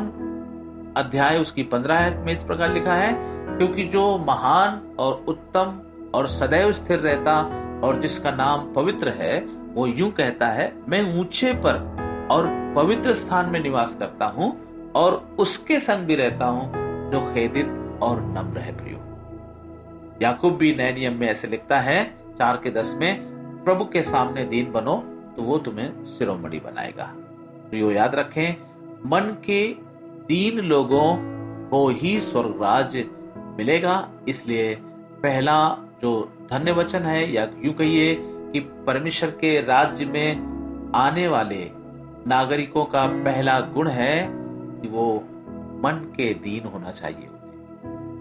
अध्याय 0.98 1.38
उसकी 1.38 1.64
पंद्रह 1.64 2.24
में 2.24 2.32
इस 2.34 2.44
प्रकार 2.44 2.74
लिखा 2.74 2.94
है, 2.94 3.12
क्योंकि 3.58 3.84
जो 3.84 4.18
महान 4.18 4.82
और 5.00 5.24
उत्तम 5.28 5.80
और 6.16 6.28
सदैव 6.28 6.72
स्थिर 6.72 7.00
रहता 7.00 7.42
और 7.84 8.00
जिसका 8.02 8.32
नाम 8.32 8.74
पवित्र 8.74 9.10
है, 9.10 9.40
वो 9.74 9.88
यूँ 9.88 10.12
कहता 10.12 10.48
है, 10.48 10.72
मैं 10.90 11.02
ऊँचे 11.20 11.54
पर 11.66 12.28
और 12.32 12.48
पवित्र 12.76 13.14
स्थान 13.14 13.50
में 13.50 13.60
निवास 13.60 13.96
करता 13.96 14.26
हूँ 14.28 14.52
और 14.96 15.36
उसके 15.40 15.80
संग 15.80 16.06
भी 16.06 16.16
रहता 16.16 16.46
हूँ 16.46 16.72
जो 17.12 17.20
खेदित 17.34 18.00
और 18.04 18.22
नम्र 18.28 18.60
है 18.60 18.78
प्रियो। 18.78 19.00
याकूब 20.22 20.58
भी 20.58 20.76
नए 20.76 20.94
नियम 20.94 21.14
में 21.14 21.28
ऐसे 21.28 21.48
लिखता 21.48 21.80
है, 21.80 22.04
चार 22.38 22.60
के 22.64 22.70
दस 22.72 22.96
में, 23.00 23.64
प्रभु 23.64 23.86
के 23.86 24.04
सामने 24.04 24.44
दीन 24.46 24.72
बनो 24.72 25.04
तो 25.38 25.44
वो 25.44 25.58
तुम्हें 25.58 26.04
सिरोमणि 26.06 26.60
बनाएगा। 26.60 27.14
प्रियो 27.70 27.92
याद 27.92 28.16
रखें, 28.16 28.56
मन 29.06 29.36
के 29.46 29.62
तीन 30.28 30.60
लोगों 30.60 31.16
को 31.70 31.88
ही 31.90 32.20
स्वर्ग 32.22 32.62
राज 32.62 32.98
मिलेगा। 33.58 34.08
इसलिए 34.28 34.76
पहला 35.24 35.58
जो 36.02 36.32
धन्य 36.52 36.72
वचन 36.72 37.00
है, 37.00 37.32
या 37.34 37.48
यूँ 37.64 37.74
कहिए 37.74 38.16
कि 38.20 38.60
परमेश्वर 38.88 39.30
के 39.32 39.60
राज्य 39.62 40.06
में 40.06 40.92
आने 40.96 41.28
वाले 41.28 41.70
नागरिकों 42.28 42.86
का 42.86 43.06
पहला 43.24 43.60
गुण 43.60 43.88
है 43.88 44.28
कि 44.82 44.88
वो 44.88 45.14
मन 45.84 46.14
के 46.18 46.34
दीन 46.34 46.66
होना 46.66 46.92
चाहिए। 46.92 47.30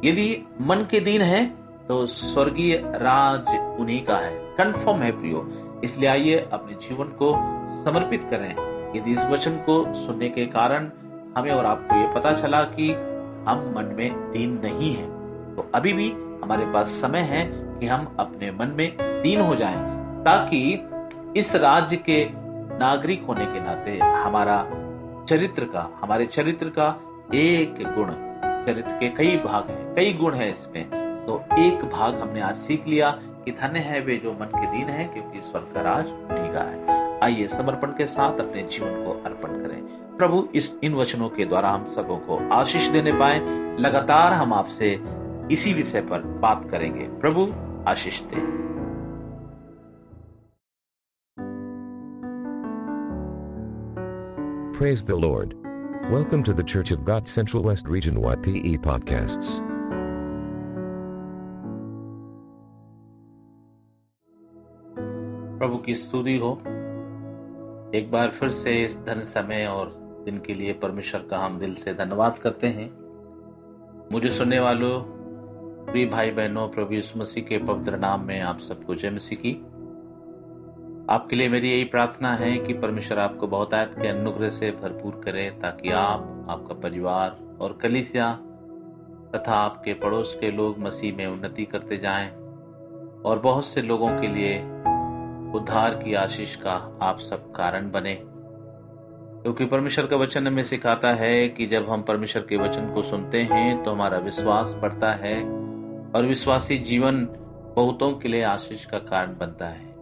यदि 0.04 0.44
मन 0.60 0.86
के 0.90 1.00
दीन 1.00 1.22
है 1.22 1.44
तो 1.88 2.04
स्वर्गीय 2.06 2.76
राज 2.96 3.48
उन्हीं 3.80 4.02
का 4.04 4.16
है। 4.16 4.36
कंफर्म 4.56 5.02
है 5.02 5.10
प्रियो, 5.12 5.48
इसलिए 5.84 6.08
आइए 6.08 6.36
अपने 6.52 6.74
जीवन 6.78 7.06
को 7.22 7.32
समर्पित 7.84 8.22
करें। 8.30 8.54
यदि 8.96 9.12
इस 9.12 9.24
वचन 9.24 9.50
को 9.50 9.94
सुनने 9.94 10.28
के 10.28 10.46
कारण 10.46 10.90
हमें 11.36 11.50
और 11.50 11.66
आपको 11.66 11.96
ये 11.96 12.14
पता 12.14 12.32
चला 12.32 12.62
कि 12.62 12.92
हम 13.48 13.74
मन 13.76 13.94
में 13.98 14.32
दीन 14.32 14.60
नहीं 14.64 14.94
है 14.94 15.06
तो 15.56 15.70
अभी 15.74 15.92
भी 15.92 16.10
हमारे 16.44 16.66
पास 16.66 16.88
समय 16.88 17.20
है 17.20 17.44
कि 17.78 17.86
हम 17.86 18.16
अपने 18.20 18.50
मन 18.50 18.66
में 18.66 18.96
दीन 19.00 19.40
हो 19.40 19.54
जाएँ, 19.54 19.76
ताकि 20.24 20.88
इस 21.36 21.54
राज्य 21.56 21.96
के 21.96 22.28
नागरिक 22.78 23.24
होने 23.24 23.46
के 23.46 23.60
नाते 23.60 23.98
हमारा 23.98 24.62
चरित्र 25.28 25.64
का, 25.64 25.88
हमारे 26.02 26.26
चरित्र 26.26 26.68
का 26.68 26.88
एक 27.34 27.74
गुण, 27.80 28.10
चरित्र 28.66 28.92
के 28.92 29.08
कई 29.08 29.36
भाग 29.36 29.70
हैं, 29.70 29.94
कई 29.94 30.12
गुण 30.12 30.34
है 30.34 30.50
इसमें। 30.50 30.84
तो 31.26 31.44
एक 31.58 31.84
भाग 31.84 32.14
हमने 32.14 32.40
आज 32.40 32.56
सीख 32.56 32.86
लिया 32.86 33.10
कि 33.44 33.50
धन्य 33.50 33.78
है 33.78 34.00
वे 34.00 34.16
जो 34.16 34.32
मन 34.32 34.46
के 34.46 34.78
दीन 34.78 34.88
है, 34.88 35.04
क्योंकि 35.04 35.40
स्वर्ग 35.40 35.70
का 35.74 35.80
राज 35.80 36.06
का 36.10 36.70
है। 36.70 37.04
आइए 37.20 37.48
समर्पण 37.48 37.88
के 37.88 38.06
साथ 38.06 38.38
अपने 38.38 38.62
जीवन 38.62 39.04
को 39.04 39.22
अर्पण 39.26 39.48
करें। 39.48 39.82
प्रभु, 40.16 40.48
इस 40.54 40.78
इन 40.82 40.94
वचनों 40.94 41.28
के 41.28 41.44
द्वारा 41.44 41.70
हम 41.70 41.86
सबों 41.86 42.16
को 42.16 42.50
आशीष 42.52 42.88
देने 42.88 43.12
पाए। 43.12 43.40
लगातार 43.80 44.32
हम 44.32 44.54
आपसे 44.54 45.00
इसी 45.50 45.72
विषय 45.72 46.00
पर 46.00 46.22
बात 46.22 46.70
करेंगे। 46.70 47.08
प्रभु, 47.08 47.52
आशीष 47.90 48.22
दे। 48.22 48.64
Praise 54.78 55.10
the 55.10 55.18
Lord. 55.24 55.54
Welcome 56.10 56.42
to 56.48 56.60
the 56.60 56.66
Church 56.76 56.92
of 56.92 57.04
God 57.08 57.22
Central 57.38 57.70
West 57.70 57.86
Region 57.94 58.24
YPE 58.24 58.78
podcasts. 58.78 59.73
प्रभु 65.64 65.78
की 65.78 65.94
स्तुति 65.94 66.36
हो। 66.36 66.52
एक 67.94 68.08
बार 68.12 68.28
फिर 68.28 68.48
से 68.48 68.84
इस 68.84 68.98
धन 68.98 69.20
समय 69.20 69.66
और 69.66 69.86
दिन 70.24 70.38
के 70.38 70.54
लिए 70.54 70.72
परमेश्वर 70.72 71.20
का 71.30 71.38
हम 71.38 71.58
दिल 71.58 71.74
से 71.74 71.94
धन्यवाद 71.94 72.38
करते 72.38 72.66
हैं। 72.66 72.90
मुझे 74.12 74.30
सुनने 74.30 74.60
वालों, 74.60 75.02
प्रिय 75.86 76.06
भाई 76.06 76.30
बहनों 76.30 76.68
प्रभु 76.68 76.94
यीशु 76.94 77.18
मसीह 77.18 77.44
के 77.44 77.58
पवित्र 77.58 77.96
नाम 77.96 78.24
में 78.24 78.40
आप 78.40 78.58
सबको 78.58 78.94
जय 78.94 79.10
मसीह 79.10 79.38
की। 79.38 79.52
आपके 81.10 81.36
लिए 81.36 81.48
मेरी 81.48 81.70
यही 81.70 81.84
प्रार्थना 81.84 82.34
है 82.34 82.58
कि 82.58 82.72
परमेश्वर 82.72 83.18
आपको 83.18 83.46
बहुत 83.46 83.74
आयत 83.74 83.94
के 84.02 84.08
अनुग्रह 84.08 84.50
से 84.50 84.70
भरपूर 84.70 85.20
करे 85.24 85.50
ताकि 85.50 85.90
आप, 85.90 86.46
आपका 86.50 86.74
परिवार 86.74 87.56
और 87.60 87.72
कलिसिया 87.72 88.32
तथा 89.34 89.54
आपके 89.54 89.94
पड़ोस 89.94 90.36
के 90.40 90.50
लोग 90.50 90.78
मसीह 90.78 91.16
में 91.16 91.26
उन्नति 91.26 91.64
करते 91.64 91.96
जाएँ 91.96 92.30
और 93.24 93.38
बहुत 93.38 93.66
से 93.66 93.82
लोगों 93.82 94.20
के 94.20 94.26
लिए 94.26 94.73
उद्धार 95.54 95.94
की 95.94 96.14
आशीष 96.14 96.54
का 96.56 96.98
आप 97.02 97.18
सब 97.20 97.52
कारण 97.52 97.90
बने। 97.90 98.18
क्योंकि 99.42 99.64
परमेश्वर 99.64 100.06
का 100.06 100.16
वचन 100.16 100.46
हमें 100.46 100.62
सिखाता 100.62 101.12
है 101.14 101.48
कि 101.48 101.66
जब 101.66 101.90
हम 101.90 102.02
परमेश्वर 102.02 102.42
के 102.42 102.56
वचन 102.56 102.86
को 102.86 103.02
सुनते 103.02 103.42
हैं 103.42 103.82
तो 103.82 103.90
हमारा 103.90 104.18
विश्वास 104.18 104.74
बढ़ता 104.74 105.12
है 105.12 105.42
और 106.10 106.24
विश्वासी 106.26 106.78
जीवन 106.78 107.24
बहुतों 107.76 108.12
के 108.12 108.28
लिए 108.28 108.42
आशीष 108.42 108.84
का 108.86 108.98
कारण 108.98 109.36
बनता 109.38 109.66
है। 109.66 109.92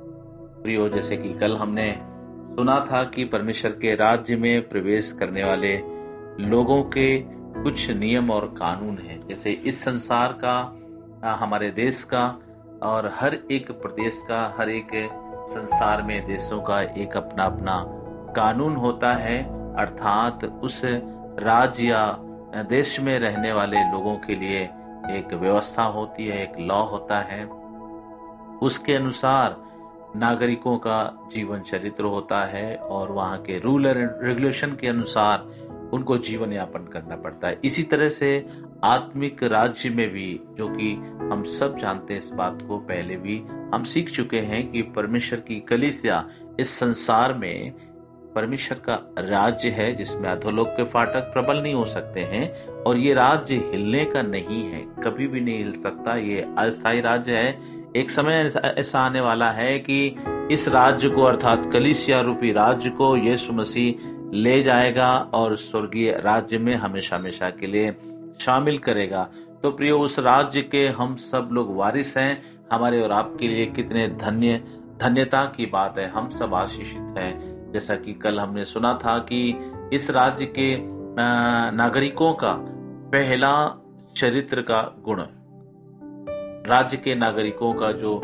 प्रियो, 0.62 0.88
जैसे 0.88 1.16
कि 1.16 1.32
कल 1.32 1.57
हमने 1.57 1.92
सुना 2.57 2.78
था 2.92 3.03
कि 3.05 3.24
परमेश्वर 3.24 3.70
के 3.72 3.94
राज्य 3.94 4.36
में 4.36 4.68
प्रवेश 4.68 5.12
करने 5.12 5.44
वाले 5.44 5.76
लोगों 6.40 6.82
के 6.82 7.18
कुछ 7.62 7.90
नियम 7.90 8.30
और 8.30 8.46
कानून 8.59 8.98
हैं। 8.98 9.26
जैसे 9.28 9.53
इस 9.53 9.82
संसार 9.84 10.32
का, 10.44 11.34
हमारे 11.34 11.70
देश 11.70 12.05
का 12.05 12.24
और 12.82 13.11
हर 13.14 13.38
एक 13.50 13.70
प्रदेश 13.72 14.22
का, 14.28 14.55
हर 14.59 14.70
एक 14.70 14.94
संसार 15.49 16.03
में 16.03 16.26
देशों 16.26 16.62
का 16.62 16.82
एक 16.82 17.16
अपना 17.16 17.45
अपना 17.45 17.84
कानून 18.36 18.76
होता 18.76 19.14
है, 19.14 19.43
अर्थात 19.74 20.45
उस 20.45 20.82
राज्य 21.38 21.86
या 21.86 22.18
देश 22.68 23.01
में 23.01 23.18
रहने 23.18 23.53
वाले 23.53 23.76
लोगों 23.76 24.16
के 24.16 24.34
लिए 24.34 24.62
एक 25.11 25.34
व्यवस्था 25.34 25.82
होती 25.82 26.26
है, 26.26 26.43
एक 26.43 26.53
लॉ 26.61 26.82
होता 26.82 27.18
है। 27.20 27.45
उसके 28.59 28.95
अनुसार 28.95 29.57
नागरिकों 30.16 30.78
का 30.78 31.28
जीवन 31.32 31.61
चरित्र 31.61 32.05
होता 32.05 32.45
है 32.45 32.76
और 32.76 33.12
वहाँ 33.12 33.38
के 33.38 33.59
रूल 33.59 33.86
एंड 33.86 34.11
रेगुलेशन 34.22 34.76
के 34.80 34.86
अनुसार 34.86 35.38
उनको 35.93 36.18
जीवन 36.18 36.53
यापन 36.53 36.84
करना 36.84 37.16
पड़ता 37.16 37.49
है। 37.49 37.59
इसी 37.64 37.82
तरह 37.82 38.09
से 38.09 38.47
आत्मिक 38.85 39.43
राज्य 39.43 39.91
में 39.91 40.09
भी, 40.09 40.41
जो 40.59 40.68
कि 40.68 40.93
हम 41.33 41.43
सब 41.45 41.78
जानते 41.78 42.14
हैं 42.14 42.20
इस 42.20 42.30
बात 42.30 42.62
को 42.62 42.78
पहले 42.78 43.16
भी, 43.16 43.43
हम 43.74 43.85
सीख 43.85 44.11
चुके 44.11 44.41
हैं 44.41 44.70
कि 44.72 44.83
परमेश्वर 44.83 45.41
की 45.41 45.61
कलिसिया 45.61 46.24
इस 46.61 46.70
संसार 46.70 47.35
में 47.35 47.72
परमेश्वर 48.35 48.78
का 48.78 48.95
राज्य 49.18 49.68
है, 49.68 49.95
जिसमें 49.95 50.28
अधोलोक 50.30 50.68
के 50.68 50.85
फाटक 50.85 51.33
प्रबल 51.33 51.62
नहीं 51.62 51.74
हो 51.74 51.85
सकते 51.85 52.20
हैं, 52.20 52.66
और 52.66 52.97
ये 52.97 53.14
राज्य 53.14 53.55
हिलने 53.55 54.05
का 54.05 54.22
नहीं 54.22 54.62
है, 54.64 54.85
कभी 55.05 55.26
भी 55.26 55.41
नहीं 55.41 55.59
हिल 55.59 55.80
सकता, 55.80 56.16
ये 56.16 56.47
अस्थायी 56.59 57.01
राज्य 57.01 57.37
है। 57.37 57.59
एक 57.97 58.11
समय 58.11 58.53
ऐसा 58.64 59.01
आने 59.01 59.20
वाला 59.20 59.51
है 59.51 59.78
कि 59.78 60.16
इस 60.51 60.68
राज्य 60.68 61.09
को, 61.09 61.22
अर्थात 61.22 61.70
कलिसिया 61.72 62.20
रूपी 62.20 62.53
राज्य 62.53 62.91
को 62.91 63.16
यीशु 63.16 63.53
मसीह 63.53 64.09
ले 64.35 64.62
जाएगा, 64.62 65.16
और 65.35 65.57
स्वर्गीय 65.57 66.12
राज्य 66.12 66.59
में 66.59 66.74
हमेशा 66.74 67.16
हमेशा 67.16 67.51
के 67.51 67.66
लिए 67.66 67.95
शामिल 68.45 68.78
करेगा। 68.78 69.28
तो 69.62 69.70
प्रियो, 69.70 69.99
उस 69.99 70.18
राज्य 70.18 70.62
के 70.62 70.86
हम 70.88 71.14
सब 71.16 71.49
लोग 71.53 71.76
वारिस 71.76 72.16
हैं। 72.16 72.43
हमारे 72.72 73.01
और 73.03 73.12
आपके 73.12 73.49
लिए 73.49 73.66
कितने 73.66 74.09
धन्य, 74.09 74.62
धन्यता 75.01 75.45
की 75.47 75.66
बात 75.66 75.99
है। 75.99 76.07
हम 76.09 76.28
सब 76.30 76.55
आशीषित 76.55 77.14
हैं। 77.18 77.53
जैसा 77.72 77.95
कि 77.97 78.12
कल 78.12 78.40
हमने 78.40 78.64
सुना 78.64 78.99
था 79.05 79.18
कि 79.18 79.40
इस 79.93 80.11
राज्य 80.11 80.47
के 80.47 80.76
नागरिकों 81.72 82.32
का 82.34 82.53
पहला 83.12 83.53
चरित्र 84.16 84.62
का 84.62 84.82
गुण, 85.05 85.22
राज्य 86.66 86.97
के 86.97 87.14
नागरिकों 87.14 87.72
का 87.74 87.90
जो 87.93 88.20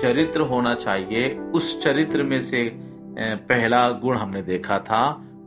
चरित्र 0.00 0.40
होना 0.40 0.74
चाहिए, 0.74 1.38
उस 1.54 1.82
चरित्र 1.82 2.22
में 2.22 2.40
से 2.42 2.62
पहला 3.48 3.88
गुण 3.90 4.16
हमने 4.16 4.42
देखा 4.42 4.78
था। 4.78 5.02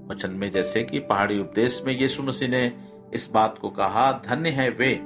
वचन 0.07 0.29
में 0.29 0.49
जैसे 0.51 0.83
कि 0.83 0.99
पहाड़ी 0.99 1.39
उपदेश 1.39 1.81
में 1.85 1.99
यीशु 1.99 2.23
मसीह 2.23 2.49
ने 2.49 2.71
इस 3.13 3.29
बात 3.33 3.57
को 3.57 3.69
कहा, 3.69 4.11
धन्य 4.27 4.49
है 4.49 4.69
वे, 4.69 4.99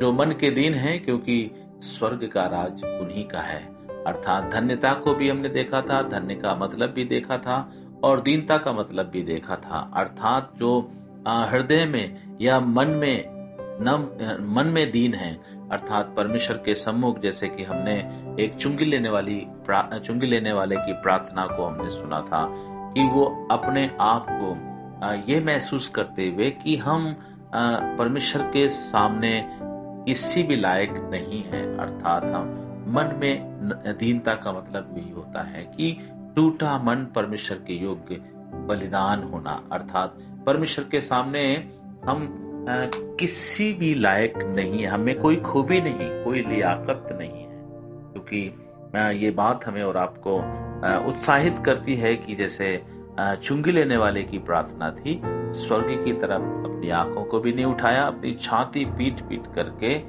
जो 0.00 0.12
मन 0.12 0.32
के 0.40 0.50
दिन 0.50 0.74
है, 0.74 0.98
क्योंकि 0.98 1.50
स्वर्ग 1.82 2.26
का 2.26 2.44
राज 2.46 2.84
उन्हीं 2.84 3.24
का 3.24 3.40
है। 3.40 3.62
अर्थात 4.06 4.50
धन्यता 4.52 4.92
को 4.94 5.14
भी 5.14 5.28
हमने 5.28 5.48
देखा 5.48 5.80
था, 5.80 6.02
धन्य 6.02 6.34
का 6.34 6.54
मतलब 6.54 6.90
भी 6.90 7.04
देखा 7.04 7.38
था, 7.38 7.72
और 8.04 8.20
दीनता 8.20 8.58
का 8.58 8.72
मतलब 8.72 9.06
भी 9.06 9.22
देखा 9.22 9.56
था। 9.56 9.90
अर्थात 9.96 10.52
जो 10.58 10.78
हृदय 11.28 11.84
में 11.84 12.36
या 12.40 12.58
मन 12.60 12.88
में 12.90 13.24
न 13.76 14.46
मन 14.48 14.66
में 14.66 14.90
दीन 14.90 15.14
है, 15.14 15.34
अर्थात 15.72 16.12
परमेश्वर 16.16 16.56
के 16.56 16.74
सम्मुख, 16.74 17.18
जैसे 17.20 17.48
कि 17.48 17.62
हमने 17.62 17.94
एक 18.40 18.54
चुंगी 18.54 18.84
लेने 18.84 19.08
वाली 19.08 19.40
चुंगी 19.70 20.26
लेने 20.26 20.52
वाले 20.52 20.76
की 20.76 20.92
प्रार्थना 20.92 21.46
को 21.46 21.64
हमने 21.64 21.90
सुना 21.90 22.20
था, 22.20 22.46
कि 22.94 23.04
वो 23.04 23.24
अपने 23.50 23.90
आप 24.00 24.26
को 24.30 24.54
ये 25.12 25.40
महसूस 25.40 25.88
करते 25.88 26.28
हुए 26.28 26.50
कि 26.50 26.76
हम 26.76 27.16
परमेश्वर 27.98 28.42
के 28.42 28.68
सामने 28.68 29.50
किसी 30.06 30.42
भी 30.42 30.56
लायक 30.56 30.90
नहीं 30.90 31.42
है 31.42 31.78
अर्थात 31.78 32.24
हम 32.24 32.44
मन 32.88 33.18
में 33.18 33.60
अधीनता 33.86 34.34
का 34.34 34.52
मतलब 34.52 34.82
भी 34.82 35.10
होता 35.10 35.42
है 35.42 35.64
कि 35.64 36.10
टूटा 36.36 36.78
मन 36.78 37.06
परमेश्वर 37.14 37.56
के 37.56 37.72
योग्य 37.72 38.14
बलिदान 38.54 39.22
होना 39.22 39.62
अर्थात 39.72 40.18
परमेश्वर 40.46 40.84
के 40.84 41.00
सामने 41.00 41.70
हम 42.04 42.40
आ, 42.70 42.86
किसी 42.96 43.72
भी 43.72 43.94
लायक 43.94 44.36
नहीं 44.36 44.82
है 44.82 44.86
हमें 44.86 45.20
कोई 45.20 45.36
खूबी 45.36 45.80
नहीं 45.80 46.24
कोई 46.24 46.40
लियाकत 46.42 47.08
नहीं 47.12 47.30
है। 47.30 47.60
क्योंकि 48.12 48.54
ये 49.24 49.30
बात 49.30 49.66
हमें 49.66 49.82
और 49.82 49.96
आपको 49.96 50.36
उत्साहित 51.08 51.58
करती 51.58 51.94
है 51.94 52.16
कि 52.16 52.34
जैसे 52.34 52.82
चुंगी 53.18 53.72
लेने 53.72 53.96
वाले 53.96 54.22
की 54.22 54.38
प्रार्थना 54.38 54.90
थी। 54.90 55.20
स्वर्ग 55.56 56.04
की 56.04 56.12
तरफ़ 56.12 56.42
अपनी 56.64 56.90
आँखों 56.90 57.24
को 57.24 57.40
भी 57.40 57.52
नहीं 57.52 57.64
उठाया, 57.64 58.02
अपनी 58.02 58.32
छाती 58.34 58.84
पीट 58.84 59.20
पीट 59.20 59.46
करके 59.54 60.00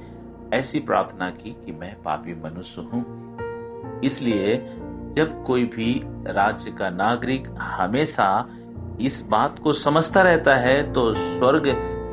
ऐसी 0.58 0.80
प्रार्थना 0.80 1.30
की 1.30 1.52
कि 1.66 1.72
मैं 1.72 1.96
पापी 2.04 2.34
मनुष्य 2.34 2.82
हूँ। 2.84 4.02
इसलिए 4.04 4.56
जब 5.18 5.44
कोई 5.46 5.66
भी 5.66 5.94
राज्य 6.28 6.72
का 6.72 6.90
नागरिक 6.90 7.48
हमेशा 7.60 8.48
इस 9.02 9.22
बात 9.30 9.60
को 9.60 9.74
समझता 9.74 10.22
रहता 10.22 10.56
है 10.56 10.82
तो 10.94 11.14
स्वर्ग 11.14 11.64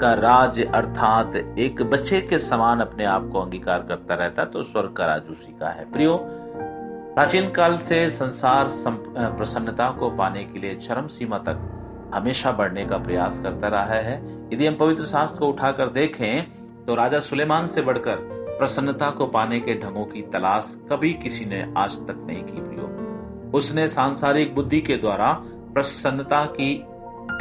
का 0.01 0.13
राज 0.15 0.61
अर्थात 0.65 1.37
एक 1.37 1.83
बच्चे 1.83 2.21
के 2.21 2.39
समान 2.39 2.81
अपने 2.81 3.05
आप 3.05 3.29
को 3.33 3.41
अंगीकार 3.41 3.83
करता 3.83 4.15
रहता 4.15 4.45
तो 4.45 4.63
स्वर्ग 4.63 4.93
का 4.93 5.07
राज 5.07 5.29
उसी 5.31 5.53
का 5.61 5.69
है। 5.69 5.91
प्रियो 5.93 6.17
प्राचीन 7.15 7.51
काल 7.51 7.79
से 7.79 8.11
संसार 8.11 8.69
प्रसन्नता 9.37 9.91
को 9.91 10.11
पाने 10.11 10.45
के 10.45 10.59
लिए 10.59 10.75
चरम 10.75 11.07
सीमा 11.07 11.39
तक 11.39 11.59
हमेशा 12.15 12.53
बढ़ने 12.53 12.87
का 12.87 12.99
प्रयास 12.99 13.39
करता 13.39 13.69
रहा 13.69 13.85
है। 13.85 14.15
यदि 14.53 14.67
हम 14.67 14.75
पवित्र 14.75 15.05
शास्त्र 15.05 15.39
को 15.39 15.47
उठाकर 15.47 15.89
देखें 15.89 16.47
तो 16.85 16.95
राजा 16.95 17.19
सुलेमान 17.19 17.67
से 17.67 17.83
बढ़कर 17.83 18.17
प्रसन्नता 18.59 19.11
को 19.11 19.27
पाने 19.27 19.61
के 19.61 19.75
ढंगों 19.75 20.05
की 20.05 20.23
तलाश 20.23 20.79
कभी 20.91 21.13
किसी 21.13 21.45
ने 21.45 21.75
आज 21.77 21.97
तक 21.97 22.25
नहीं 22.27 22.45
की 22.45 22.61
प्रियो 22.61 23.51
उसने 23.55 23.89
सांसारिक 23.89 24.55
बुद्धि 24.55 24.81
के 24.81 24.97
द्वारा 24.97 25.33
प्रसन्नता 25.75 26.45
की, 26.45 26.87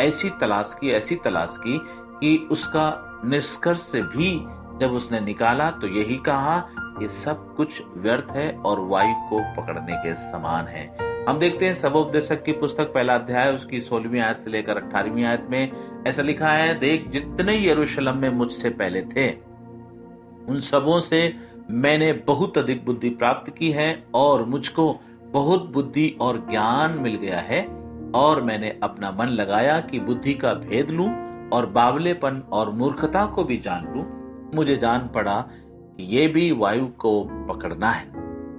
ऐसी 0.03 0.29
तलाश 0.29 0.75
की, 0.81 0.89
ऐसी 0.89 1.15
तलाश 1.15 1.57
की 1.59 1.79
कि 2.19 2.47
उसका 2.51 3.21
निष्कर्ष 3.25 3.91
भी 3.95 4.31
जब 4.77 4.93
उसने 4.93 5.19
निकाला 5.19 5.71
तो 5.71 5.87
यही 5.87 6.15
कहा 6.15 6.59
कि 7.01 7.07
सब 7.09 7.53
कुछ 7.55 7.81
व्यर्थ 7.97 8.31
है 8.31 8.51
और 8.51 8.79
वायु 8.79 9.13
को 9.29 9.39
पकड़ने 9.55 9.95
के 9.97 10.13
समान 10.15 10.65
है। 10.65 10.85
हम 11.27 11.39
देखते 11.39 11.65
हैं 11.65 11.73
सबोपदेशक 11.73 12.43
की 12.43 12.51
पुस्तक, 12.51 12.93
पहला 12.93 13.15
अध्याय, 13.15 13.53
उसकी 13.53 13.79
सोलहवीं 13.81 14.19
आयत 14.19 14.37
से 14.37 14.49
लेकर 14.49 14.77
अठारहवीं 14.77 15.23
आयत 15.23 15.47
में 15.49 15.71
ऐसा 16.07 16.21
लिखा 16.21 16.51
है, 16.51 16.73
देख 16.79 17.07
जितने 17.09 17.57
यरूशलेम 17.67 18.17
में 18.17 18.29
मुझसे 18.29 18.69
पहले 18.69 19.01
थे, 19.01 19.29
उन 20.49 20.59
सबों 20.59 20.99
से 20.99 21.33
मैंने 21.69 22.11
बहुत 22.27 22.57
अधिक 22.57 22.85
बुद्धि 22.85 23.09
प्राप्त 23.09 23.53
की 23.57 23.71
है 23.71 24.03
और 24.13 24.43
मुझको 24.45 24.99
बहुत 25.31 25.65
बुद्धि 25.65 26.07
और 26.21 26.45
ज्ञान 26.49 26.97
मिल 26.99 27.15
गया 27.15 27.39
है 27.39 27.65
और 28.15 28.41
मैंने 28.41 28.79
अपना 28.83 29.11
मन 29.11 29.27
लगाया 29.31 29.79
कि 29.81 29.99
बुद्धि 29.99 30.33
का 30.33 30.53
भेद 30.53 30.89
लूँ 30.89 31.09
और 31.49 31.65
बावलेपन 31.65 32.41
और 32.51 32.71
मूर्खता 32.71 33.25
को 33.25 33.43
भी 33.43 33.57
जान 33.57 33.93
लू। 33.93 34.05
मुझे 34.57 34.75
जान 34.77 35.07
पड़ा 35.07 35.37
ये 36.03 36.27
भी 36.27 36.51
वायु 36.51 36.85
को 36.99 37.23
पकड़ना 37.49 37.89
है, 37.89 38.05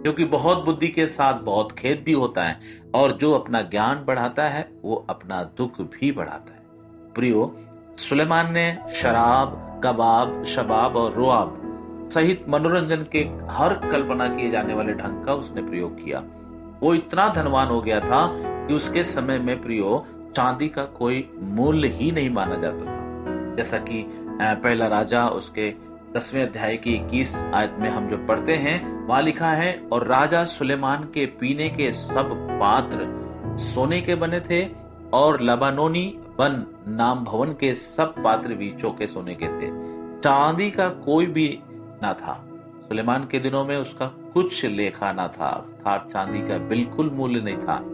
क्योंकि 0.03 0.25
बहुत 0.25 0.65
बुद्धि 0.65 0.89
के 0.89 1.07
साथ 1.07 1.41
बहुत 1.43 1.73
खेद 1.73 2.03
भी 2.07 2.13
होता 2.13 2.45
है, 2.45 2.59
और 2.95 3.13
जो 3.13 3.33
अपना 3.33 3.61
ज्ञान 3.63 4.05
बढ़ाता 4.05 4.49
है, 4.49 4.69
वो 4.83 5.05
अपना 5.11 5.43
दुख 5.59 5.81
भी 5.81 6.13
बढ़ाता 6.13 6.55
है। 6.55 6.61
प्रियो, 7.15 7.55
सुलेमान 7.99 8.53
ने 8.53 8.79
शराब, 8.95 9.81
कबाब, 9.85 10.43
शबाब 10.45 10.97
और 10.97 11.13
रुआब 11.13 11.59
सहित 12.13 12.45
मनोरंजन 12.49 13.05
के 13.13 13.19
हर 13.51 13.75
कल्पना 13.91 14.27
किए 14.29 14.51
जाने 14.51 14.75
वाले 14.75 14.93
ढंग 14.95 15.25
का 15.25 15.35
उसने 15.35 15.63
प्रयोग 15.63 16.05
किया। 16.05 16.23
वो 16.81 16.95
इतना 16.95 17.29
धनवान 17.29 17.69
हो 17.69 17.81
गया 17.81 18.01
था 18.01 18.27
कि 18.67 18.75
उसके 18.75 19.03
समय 19.03 19.39
में 19.39 19.61
प्रियो, 19.63 20.05
चांदी 20.37 20.69
का 20.69 20.85
कोई 20.97 21.29
मूल्य 21.41 21.89
ही 21.89 22.11
नहीं 22.11 22.31
माना 22.31 22.55
जाता 22.55 22.85
था। 22.87 23.55
जैसा 23.57 23.79
कि 23.79 24.05
पहला 24.33 24.87
राजा 24.87 25.27
उसके 25.29 25.69
दसवें 26.17 26.43
अध्याय 26.43 26.77
की 26.77 26.95
इक्कीस 26.95 27.37
आयत 27.37 27.77
में 27.79 27.91
हम 27.91 28.09
जो 28.09 28.17
पढ़ते 28.17 28.57
हैं, 28.57 29.07
वहाँ 29.07 29.23
लिखा 29.23 29.51
है, 29.51 29.89
और 29.93 30.07
राजा 30.07 30.45
सुलेमान 30.45 31.03
के 31.03 31.27
पीने 31.27 31.69
के 31.69 31.93
सब 31.93 32.49
पात्र 32.61 32.99
सोने 33.59 34.01
के 34.01 34.15
बने 34.15 34.41
थे, 34.41 34.69
और 35.13 35.41
लबानोनी 35.41 36.19
वन 36.19 36.67
नाम 36.89 37.25
भवन 37.25 37.49
के 37.49 37.75
सब 37.75 38.15
पात्र 38.25 38.55
भी 38.55 38.71
चौके 38.71 39.07
सोने 39.07 39.35
के 39.35 39.47
थे। 39.47 39.67
चांदी 40.21 40.71
का 40.71 40.89
कोई 40.89 41.27
भी 41.27 41.61
ना 42.03 42.13
था। 42.13 42.45
सुलेमान 42.89 43.25
के 43.25 43.39
दिनों 43.39 43.65
में 43.65 43.77
उसका 43.77 44.07
कुछ 44.07 44.65
लेखा 44.65 45.13
ना 45.13 45.29
था। 45.29 45.47
अर्थात 45.47 46.13
चांदी 46.13 46.39
का 46.39 46.59
बिल्कुल 46.59 47.11
मूल्य 47.11 47.41
नहीं 47.41 47.57
था। 47.57 47.87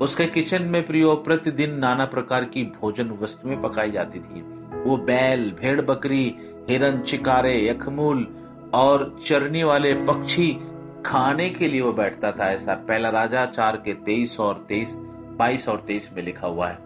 उसके 0.00 0.26
किचन 0.26 0.62
में 0.62 0.86
प्रियो, 0.86 1.14
प्रतिदिन 1.14 1.74
नाना 1.74 2.04
प्रकार 2.04 2.44
की 2.44 2.62
भोजन 2.62 3.18
वस्तुएँ 3.22 3.56
पकाई 3.56 3.90
जाती 3.90 4.18
थी। 4.18 4.42
वो 4.84 4.96
बैल, 4.96 5.52
भेड़, 5.60 5.80
बकरी 5.80 6.36
हिरन 6.70 7.00
चिकारे 7.00 7.68
यखमूल 7.68 8.36
और 8.74 9.20
चरनी 9.26 9.62
वाले 9.62 9.94
पक्षी 9.94 10.60
खाने 11.06 11.50
के 11.50 11.68
लिए 11.68 11.80
वो 11.80 11.92
बैठता 11.92 12.32
था, 12.32 12.52
ऐसा 12.52 12.74
पहला 12.74 13.08
राजा 13.08 13.46
चार 13.46 13.76
के 13.76 13.92
तेईस 13.92 14.40
और 14.40 14.64
तेईस, 14.68 14.98
बाईस 15.36 15.68
और 15.68 15.84
तेईस 15.86 16.10
में 16.16 16.22
लिखा 16.22 16.46
हुआ 16.46 16.68
है। 16.68 16.78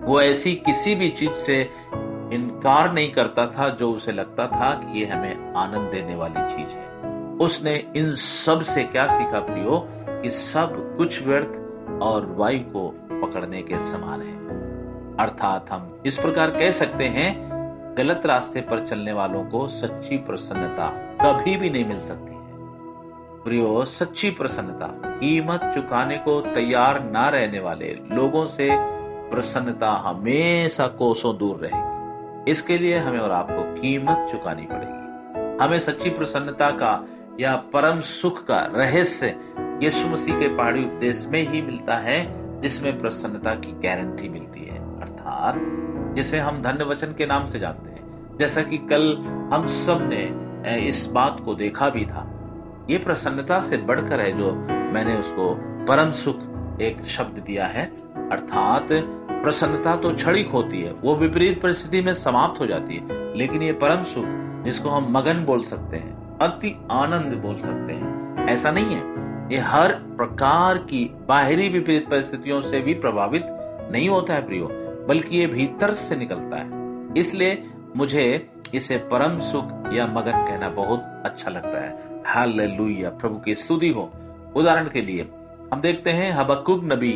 वो 0.00 0.20
ऐसी 0.20 0.54
किसी 0.54 0.94
भी 0.94 1.08
चीज़ 1.08 1.32
से 1.32 1.70
इनकार 2.32 2.92
नहीं 2.92 3.12
करता 3.12 3.46
था, 3.46 3.68
जो 3.68 3.92
उसे 3.92 4.12
लगता 4.12 4.46
था 4.46 4.74
कि 4.74 5.00
ये 5.00 5.06
हमें 5.06 5.54
आनंद 5.54 5.94
देने 5.94 6.16
वाली 6.16 6.56
चीज़ 6.56 6.76
है। 6.76 6.86
उसने 7.40 7.92
इन 7.96 8.12
सबसे 8.12 8.84
क्या 8.84 9.06
सीखा 9.06 9.40
प्रियो? 9.40 9.88
कि 10.22 10.30
सब 10.30 10.94
कुछ 10.98 11.22
व्यर्थ 11.22 11.60
और 12.02 12.34
वायु 12.38 12.58
को 12.58 12.88
पकड़ने 13.22 13.62
के 13.62 13.78
समान 13.78 14.22
है। 14.22 14.44
अर्थात 15.16 15.70
हम 15.70 16.02
इस 16.06 16.18
प्रकार 16.18 16.50
कह 16.50 16.70
सकते 16.70 17.04
हैं 17.04 17.53
गलत 17.98 18.26
रास्ते 18.26 18.60
पर 18.60 18.86
चलने 18.86 19.12
वालों 19.12 19.44
को 19.44 19.68
सच्ची 19.68 20.16
प्रसन्नता 20.16 20.88
कभी 21.22 21.56
भी 21.56 21.70
नहीं 21.70 21.84
मिल 21.84 21.98
सकती 21.98 22.32
है। 22.32 22.40
प्रियो, 23.44 23.84
सच्ची 23.84 24.30
प्रसन्नता, 24.30 24.86
कीमत 25.18 25.60
चुकाने 25.74 26.16
को 26.18 26.40
तैयार 26.40 27.04
ना 27.04 27.28
रहने 27.28 27.60
वाले 27.60 27.98
लोगों 28.12 28.46
से 28.46 28.68
प्रसन्नता 29.30 29.90
हमेशा 29.90 30.86
कोसों 30.86 31.36
दूर 31.38 31.56
रहेगी। 31.56 32.50
इसके 32.50 32.78
लिए 32.78 32.98
हमें 32.98 33.18
और 33.18 33.30
आपको 33.30 33.80
कीमत 33.80 34.28
चुकानी 34.30 34.66
पड़ेगी। 34.70 35.64
हमें 35.64 35.78
सच्ची 35.78 36.10
प्रसन्नता 36.10 36.70
का 36.70 37.06
या 37.40 37.56
परम 37.56 38.00
सुख 38.00 38.44
का 38.46 38.60
रहस्य 38.60 39.36
यीशु 39.82 40.08
मसीह 40.08 40.38
के 40.38 40.56
पहाड़ी 40.56 40.84
उपदेश 40.84 41.26
में 41.28 41.48
ही 41.48 41.62
मिलता 41.62 41.96
है, 41.96 42.44
जिसमें 42.60 42.98
प्रसन्नता 42.98 43.54
की 43.54 43.72
गारंटी 43.72 44.28
मिलती 44.28 44.64
है। 44.64 45.00
अर्थात 45.00 45.54
जिसे 46.14 46.38
हम 46.38 46.62
धन्य 46.62 46.84
वचन 46.84 47.06
के 47.06 47.26
नाम 47.26 47.46
से 47.46 47.58
जानते 47.58 47.90
हैं। 47.90 48.36
जैसा 48.38 48.62
कि 48.62 48.78
कल 48.78 49.16
हम 49.52 49.66
सबने 49.66 50.44
इस 50.88 51.06
बात 51.06 51.40
को 51.44 51.54
देखा 51.54 51.88
भी 51.88 52.06
था। 52.06 52.30
ये 52.90 52.98
प्रसन्नता 52.98 53.60
से 53.60 53.76
बढ़कर 53.76 54.20
है 54.20 54.38
जो 54.38 54.52
मैंने 54.70 55.16
उसको 55.16 55.54
परम 55.88 56.10
सुख 56.10 56.36
एक 56.80 57.04
शब्द 57.04 57.38
दिया 57.38 57.66
है। 57.66 57.86
अर्थात 58.30 58.86
प्रसन्नता 59.42 59.96
तो 59.96 60.14
क्षणिक 60.14 60.48
होती 60.48 60.82
है, 60.82 60.92
वो 60.92 61.16
विपरीत 61.16 61.62
परिस्थिति 61.62 62.00
में 62.00 62.14
समाप्त 62.14 62.60
हो 62.60 62.66
जाती 62.66 62.96
है। 62.96 63.36
लेकिन 63.36 63.62
ये 63.62 63.72
परम 63.72 64.02
सुख, 64.02 64.24
जिसको 64.64 64.88
हम 64.88 65.12
मगन 65.12 65.44
बोल 65.44 65.62
सकते 65.62 65.96
हैं, 65.96 66.38
अति 66.38 66.88
आनंद 66.90 67.32
बोल 67.34 67.56
सकते 67.56 67.92
हैं। 67.92 68.46
ऐसा 68.46 68.70
नहीं 68.70 68.86
है। 68.86 69.14
ये 69.52 69.58
हर 69.58 69.92
प्रकार 69.92 70.78
की 70.78 71.16
बाहरी 71.28 71.68
विपरीत 71.68 72.08
परिस्थितियों 72.08 72.60
से 72.60 72.80
भी 72.80 72.94
प्रभावित 72.94 73.46
नहीं 73.92 74.08
होता 74.08 74.34
है, 74.34 74.46
प्रियो। 74.46 74.83
बल्कि 75.08 75.36
ये 75.36 75.46
भीतर 75.46 75.92
से 75.94 76.16
निकलता 76.16 76.56
है। 76.56 77.12
इसलिए 77.18 77.62
मुझे 77.96 78.24
इसे 78.74 78.96
परम 79.10 79.38
सुख 79.40 79.92
या 79.92 80.06
मगन 80.06 80.44
कहना 80.46 80.68
बहुत 80.70 81.22
अच्छा 81.24 81.50
लगता 81.50 81.80
है। 81.80 82.22
हालेलुया, 82.26 83.10
प्रभु 83.10 83.38
की 83.38 83.54
स्तुति 83.54 83.88
हो। 83.88 84.10
उदाहरण 84.56 84.88
के 84.88 85.00
लिए, 85.00 85.28
हम 85.72 85.80
देखते 85.80 86.10
हैं 86.10 86.32
हबकुक 86.32 86.84
नबी 86.84 87.12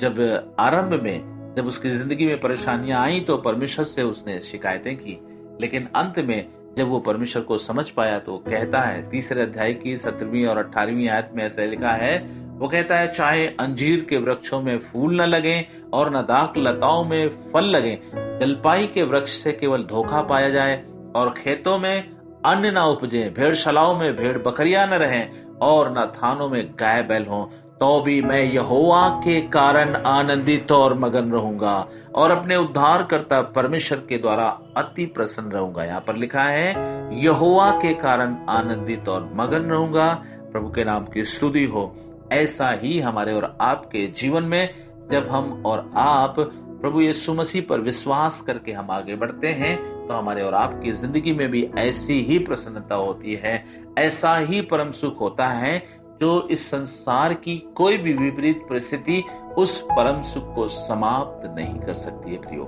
जब 0.00 0.54
आरंभ 0.60 1.02
में, 1.02 1.54
जब 1.56 1.66
उसकी 1.66 1.90
ज़िंदगी 1.90 2.26
में 2.26 2.40
परेशानियाँ 2.40 3.00
आई 3.02 3.20
तो 3.20 3.36
परमेश्वर 3.38 3.84
से 3.84 4.02
उसने 4.02 4.40
शिकायतें 4.42 4.96
की। 4.96 5.18
लेकिन 5.60 5.88
अंत 5.96 6.18
में 6.18 6.46
जब 6.78 6.88
वो 6.88 6.98
परमेश्वर 7.00 7.42
को 7.42 7.56
समझ 7.58 7.88
पाया 7.90 8.18
तो 8.18 8.36
कहता 8.38 8.80
है, 8.80 9.08
तीसरे 9.10 9.42
अध्याय 9.42 9.72
की 9.74 9.96
सत्रहवीं 9.96 10.44
और 10.46 10.58
अठारहवीं 10.58 11.08
आयत 11.08 11.30
में 11.34 11.44
ऐसा 11.44 11.64
लिखा 11.64 11.92
है, 11.92 12.18
वो 12.58 12.68
कहता 12.68 12.96
है, 12.96 13.10
चाहे 13.12 13.46
अंजीर 13.60 14.04
के 14.04 14.16
वृक्षों 14.16 14.60
में 14.62 14.78
फूल 14.78 15.20
न 15.20 15.24
लगे 15.24 15.66
और 15.92 16.14
न 16.16 16.22
दाक 16.22 16.58
लताओं 16.58 17.04
में 17.04 17.28
फल 17.52 17.64
लगे, 17.66 17.98
जलपाई 18.14 18.86
के 18.86 19.02
वृक्ष 19.02 19.32
से 19.32 19.52
केवल 19.52 19.84
धोखा 19.84 20.22
पाया 20.22 20.50
जाए 20.50 20.82
और 21.16 21.34
खेतों 21.38 21.78
में 21.78 22.10
अन्न 22.46 22.72
न 22.74 22.78
उपजे, 22.78 23.28
भेड़शालाओं 23.36 23.98
में 23.98 24.14
भेड़ 24.16 24.36
बकरिया 24.38 24.86
न 24.86 24.94
रहें 24.94 25.58
और 25.62 25.90
न 25.92 26.04
थानों 26.16 26.48
में 26.48 26.74
गाय 26.80 27.02
बैल 27.02 27.26
हो। 27.26 27.50
तो 27.80 28.00
भी 28.00 28.20
मैं 28.22 28.42
यहोवा 28.44 29.08
के 29.24 29.40
कारण 29.50 29.94
आनंदित 29.96 30.72
और 30.72 30.94
मगन 30.98 31.30
रहूँगा 31.32 31.74
और 32.14 32.30
अपने 32.30 32.56
उद्धार 32.56 33.02
करता 33.02 33.40
परमेश्वर 33.52 33.98
के 34.08 34.16
द्वारा 34.18 34.46
अति 34.76 35.04
प्रसन्न 35.06 35.50
रहूँगा। 35.52 35.84
यहाँ 35.84 36.00
पर 36.00 36.16
लिखा 36.16 36.42
है, 36.42 36.74
यहोवा 37.22 37.70
के 37.72 37.92
कारण 37.94 38.36
आनंदित 38.48 39.08
और 39.08 39.30
मगन 39.34 39.70
रहूँगा। 39.70 40.12
प्रभु 40.52 40.70
के 40.70 40.84
नाम 40.84 41.04
की 41.04 41.24
स्तुति 41.24 41.64
हो। 41.64 41.94
ऐसा 42.32 42.70
ही 42.72 42.98
हमारे 43.00 43.34
और 43.34 43.56
आपके 43.60 44.06
जीवन 44.16 44.44
में 44.44 44.74
जब 45.12 45.28
हम 45.30 45.62
और 45.66 45.90
आप 45.96 46.34
प्रभु 46.38 47.00
यीशु 47.00 47.34
मसीह 47.34 47.62
पर 47.68 47.80
विश्वास 47.80 48.40
करके 48.40 48.72
हम 48.72 48.90
आगे 48.90 49.16
बढ़ते 49.16 49.48
हैं 49.48 49.76
तो 50.06 50.14
हमारे 50.14 50.42
और 50.42 50.54
आपकी 50.54 50.92
ज़िंदगी 50.92 51.32
में 51.32 51.48
भी 51.50 51.62
ऐसी 51.78 52.20
ही 52.20 52.38
प्रसन्नता 52.38 52.94
होती 52.94 53.34
है, 53.34 53.64
ऐसा 53.98 54.36
ही 54.36 54.60
परम 54.62 54.90
सुख 54.92 55.20
होता 55.20 55.48
है 55.48 55.99
जो 56.20 56.48
इस 56.50 56.66
संसार 56.70 57.32
की 57.34 57.56
कोई 57.76 57.96
भी 57.96 58.12
विपरीत 58.12 58.66
परिस्थिति 58.68 59.22
उस 59.58 59.80
परम 59.90 60.20
सुख 60.22 60.54
को 60.54 60.66
समाप्त 60.68 61.46
नहीं 61.56 61.78
कर 61.80 61.94
सकती 61.94 62.30
है 62.30 62.40
प्रियो। 62.40 62.64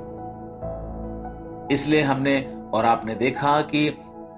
इसलिए 1.71 2.01
हमने 2.03 2.41
और 2.75 2.85
आपने 2.85 3.15
देखा 3.15 3.61
कि 3.63 3.89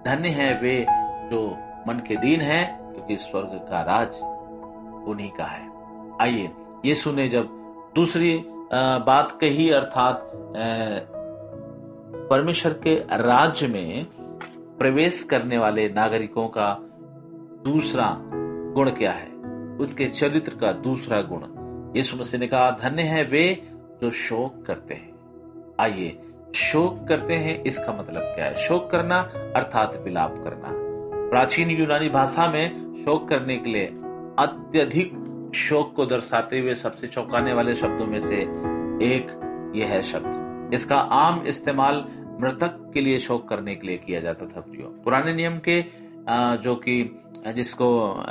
धन्य 0.07 0.29
है 0.29 0.53
वे 0.61 0.87
जो 1.31 1.47
मन 1.89 2.03
के 2.09 2.17
दीन 2.17 2.41
है, 2.41 2.65
क्योंकि 2.93 3.17
स्वर्ग 3.17 3.55
का 3.71 3.83
राज 3.83 4.21
उन्हीं 5.09 5.31
का 5.31 5.45
है। 5.45 5.71
आइए, 6.21 6.51
ये 6.85 6.95
सुने 6.95 7.29
जब 7.29 7.49
दूसरी 7.95 8.37
बात 9.07 9.39
कही, 9.41 9.71
अर्थात 9.71 10.31
परमेश्वर 12.31 12.73
के 12.85 12.95
राज्य 13.13 13.67
में 13.69 14.05
प्रवेश 14.79 15.23
करने 15.23 15.59
वाले 15.59 15.89
नागरिकों 15.89 16.49
का 16.49 16.77
दूसरा 17.65 18.07
गुण 18.75 18.91
क्या 18.91 19.13
है? 19.13 19.27
उनके 19.81 20.07
चरित्र 20.09 20.55
का 20.55 20.73
दूसरा 20.83 21.21
गुण। 21.23 21.97
यीशु 21.97 22.17
मसीह 22.17 22.41
ने 22.41 22.47
कहा, 22.47 22.71
धन्य 22.73 23.03
है 23.03 23.25
वे 23.25 23.63
जो 24.03 24.11
शोक 24.11 24.65
करते 24.67 24.95
हैं। 24.95 25.13
आइए, 25.81 26.19
शोक 26.55 27.07
करते 27.09 27.35
हैं, 27.35 27.63
इसका 27.65 27.93
मतलब 27.93 28.23
क्या 28.35 28.45
है? 28.45 28.55
शोक 28.57 28.91
करना 28.91 29.19
अर्थात 29.57 29.97
विलाप 29.97 30.39
करना। 30.39 30.71
प्राचीन 31.31 31.71
यूनानी 31.71 32.09
भाषा 32.09 32.51
में 32.51 32.95
शोक 32.95 33.29
करने 33.29 33.57
के 33.57 33.71
लिए 33.71 33.87
अत्यधिक 34.39 35.13
शोक 35.57 35.95
को 35.97 36.07
दर्शाते 36.07 36.59
हुए 36.59 36.75
सबसे 36.75 37.07
चौंकाने 37.07 37.53
वाले 37.53 37.75
शब्दों 37.75 38.07
में 38.07 38.19
से 38.21 38.37
एक 39.05 39.73
यह 39.77 39.87
है 39.87 40.03
शब्द। 40.03 40.71
इसका 40.75 40.97
आम 40.97 41.45
इस्तेमाल 41.47 42.05
मृतक 42.41 42.91
के 42.95 43.01
लिए 43.01 43.19
शोक 43.19 43.49
करने 43.49 43.75
के 43.75 43.87
लिए 43.87 43.99
किया 43.99 44.21
जाता 44.21 44.47
था, 44.47 44.61
प्रियो। 44.61 44.89
पुराने 45.05 45.35
नियम 45.35 45.59
के 45.59 45.83
जो 46.59 46.75
कि 46.77 47.03
जिसको 47.47 48.25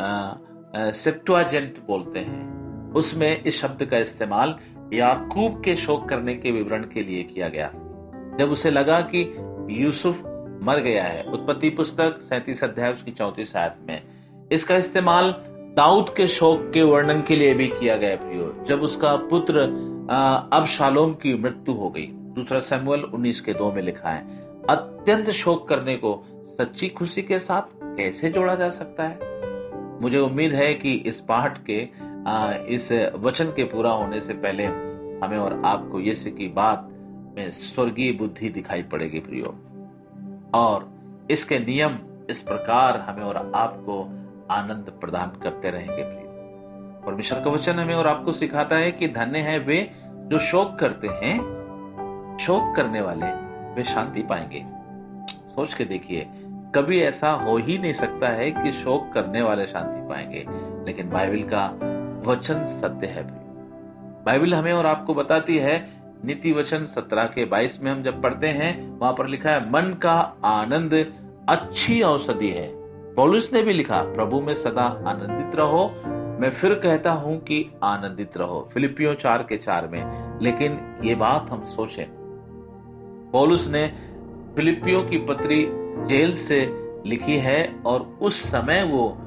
सेप्टुआजेंट 0.94 1.78
बोलते 1.88 2.20
हैं। 2.20 2.92
उसमें 2.94 3.42
इस 3.42 3.62
शब्द 3.62 3.86
का 3.86 3.98
इस्तेमाल 3.98 4.56
याकूब 4.94 5.62
के 5.62 5.76
शोक 5.76 6.08
करने 6.10 6.36
के 6.36 6.52
विवरण 6.52 6.84
के 6.84 7.04
लिए 7.04 7.24
किया 7.24 7.48
गया। 7.50 7.72
जब 8.40 8.52
उसे 8.52 8.72
लगा 8.72 9.00
कि 9.14 9.22
यूसुफ 9.72 10.22
मर 10.64 10.80
गया 10.80 11.04
है, 11.04 11.24
उत्पत्ति 11.24 11.70
पुस्तक 11.70 12.20
सैतीस 12.22 12.64
अध्याय 12.64 12.94
उसकी 12.94 13.12
चौतीस 13.12 13.56
आयत 13.56 13.76
में। 13.88 14.02
इसका 14.52 14.76
इस्तेमाल 14.76 15.34
दाऊद 15.78 16.14
के 16.18 16.28
शोक 16.28 16.70
के 16.74 16.82
वर्णन 16.84 17.22
के 17.22 17.36
लिए 17.36 17.54
भी 17.54 17.68
किया 17.70 17.96
गया, 17.98 18.16
प्रियो, 18.16 18.54
जब 18.68 18.82
उसका 18.82 19.16
पुत्र 19.30 19.60
अब 20.54 20.66
शालोम 20.66 21.14
की 21.14 21.34
मृत्यु 21.36 21.76
हो 21.76 21.90
गई। 21.90 22.06
दूसरा 22.36 22.60
सैमुअल 22.60 23.02
उन्नीस 23.04 23.42
के 23.42 23.54
दो 23.54 23.72
में 23.72 23.82
लिखा 23.82 24.10
है, 24.10 24.26
अत्यंत 24.70 25.30
शोक 25.32 25.68
करने 25.70 25.96
को, 25.96 26.24
सच्ची 26.58 26.88
खुशी 26.90 27.22
के 27.22 27.40
साथ 27.40 27.83
कैसे 27.98 28.30
जोड़ा 28.30 28.56
जा 28.56 28.70
सकता 28.70 29.04
है? 29.04 29.20
मुझे 30.02 30.20
उम्मीद 30.20 30.54
है 30.54 30.74
कि 30.74 30.94
इस 30.94 31.20
पाठ 31.22 31.58
के 31.70 31.90
इस 32.74 32.92
वचन 33.16 33.46
के 33.46 33.64
पूरा 33.64 33.92
होने 33.92 34.22
से 34.22 34.34
पहले 34.34 34.66
हमें 34.66 35.38
और 35.38 35.62
आपको 35.66 36.00
यीशु 36.00 36.32
की 36.32 36.48
बात 36.48 36.90
में 37.36 37.50
स्वर्गीय 37.52 38.12
बुद्धि 38.12 38.50
दिखाई 38.50 38.84
पड़ेगी 38.84 39.20
प्रियो। 39.20 39.56
और 40.54 40.90
इसके 41.32 41.60
नियम, 41.60 41.98
इस 42.30 42.42
प्रकार 42.42 42.98
हमें 43.00 43.24
और 43.24 43.52
आपको 43.56 44.04
आनंद 44.52 44.92
प्रदान 45.02 45.40
करते 45.44 45.72
रहेंगे 45.72 46.04
प्रियो। 46.04 46.24
परमेश्वर 47.06 47.40
का 47.40 47.50
वचन 47.50 47.80
हमें 47.80 47.96
और 47.96 48.08
आपको 48.08 48.32
सिखाता 48.32 48.76
है 48.76 48.92
कि 48.92 49.08
धन्य 49.08 49.40
है 49.40 49.60
वे 49.60 49.92
जो 50.06 50.40
शोक 50.40 50.78
करते 50.80 51.08
हैं, 51.08 52.38
शोक 52.42 52.76
करने 52.76 53.02
वाले, 53.02 53.26
वे 53.76 53.84
शांति 53.84 54.22
पाएँगे। 54.22 54.66
सोच 55.50 55.74
के 55.74 55.86
देखिए 55.86 56.28
कभी 56.76 57.02
ऐसा 57.02 57.32
हो 57.32 57.58
ही 57.58 57.78
नहीं 57.78 57.94
सकता 57.94 58.30
है 58.30 58.52
कि 58.52 58.72
शोक 58.72 59.14
करने 59.14 59.42
वाले 59.42 59.68
शांति 59.68 60.10
पाएँगे। 60.10 60.46
लेकिन 60.86 61.10
बाइबल 61.10 61.50
का 61.54 61.66
वचन 62.32 62.66
सत्य 62.66 63.08
है 63.08 63.44
बाइबल 64.26 64.54
हमें 64.54 64.74
और 64.74 64.86
आपको 64.86 65.14
बताती 65.14 65.58
है, 65.58 65.90
नीति 66.26 66.52
वचन 66.52 66.86
सत्रह 66.86 67.24
के 67.24 67.46
बाईस 67.46 67.80
में 67.82 67.92
हम 67.92 68.04
जब 68.04 68.22
पढ़ते 68.22 68.48
हैं, 68.48 69.00
वहाँ 69.00 69.14
पर 69.14 69.28
लिखा 69.28 69.50
है, 69.50 69.72
मन 69.72 69.82
का 69.82 70.36
आनंद 70.46 71.14
अच्छी 71.50 72.02
औषधि 72.02 72.50
है। 72.50 72.70
पौलुस 73.14 73.50
ने 73.54 73.62
भी 73.62 73.74
लिखा, 73.74 74.02
प्रभु 74.02 74.42
में 74.42 74.54
सदा 74.54 74.84
आनंदित 74.84 75.56
रहो। 75.56 76.02
मैं 76.42 76.50
फिर 76.50 76.74
कहता 76.74 77.12
हूँ 77.12 77.40
कि 77.40 77.72
आनंदित 77.84 78.38
रहो। 78.38 78.70
फिलिपियो 78.74 79.14
चार 79.14 79.44
के 79.44 79.58
चार 79.58 79.88
में। 79.88 80.34
लेकिन 80.42 80.96
ये 81.04 81.16
बात 81.16 81.50
हम 81.50 81.64
सोचें। 81.64 82.06
पौलुस 83.32 83.68
ने 83.68 83.94
फिलिपियो 84.56 85.04
की 85.04 85.18
पत्री 85.18 85.83
जेल 85.98 86.34
से 86.34 86.60
लिखी 87.06 87.38
है 87.38 87.76
और 87.86 88.18
उस 88.22 88.42
समय 88.52 88.84
वो 88.84 89.18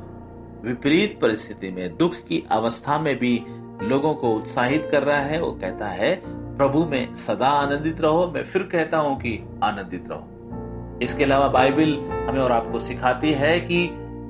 विपरीत 0.64 1.18
परिस्थिति 1.20 1.70
में, 1.70 1.96
दुख 1.96 2.14
की 2.14 2.46
अवस्था 2.50 2.98
में 2.98 3.18
भी 3.18 3.42
लोगों 3.82 4.14
को 4.14 4.30
उत्साहित 4.30 4.88
कर 4.90 5.02
रहा 5.02 5.18
है। 5.18 5.40
वो 5.40 5.50
कहता 5.52 5.88
है, 5.88 6.22
प्रभु, 6.56 6.84
में 6.84 7.14
सदा 7.14 7.48
आनंदित 7.48 8.00
रहो। 8.00 8.26
मैं 8.34 8.42
फिर 8.44 8.62
कहता 8.62 8.98
हूँ 8.98 9.18
कि 9.18 9.38
आनंदित 9.62 10.04
रहो। 10.08 10.98
इसके 11.02 11.24
अलावा 11.24 11.48
बाइबल 11.48 11.96
हमें 12.28 12.40
और 12.40 12.52
आपको 12.52 12.78
सिखाती 12.78 13.32
है 13.32 13.60
कि 13.60 13.88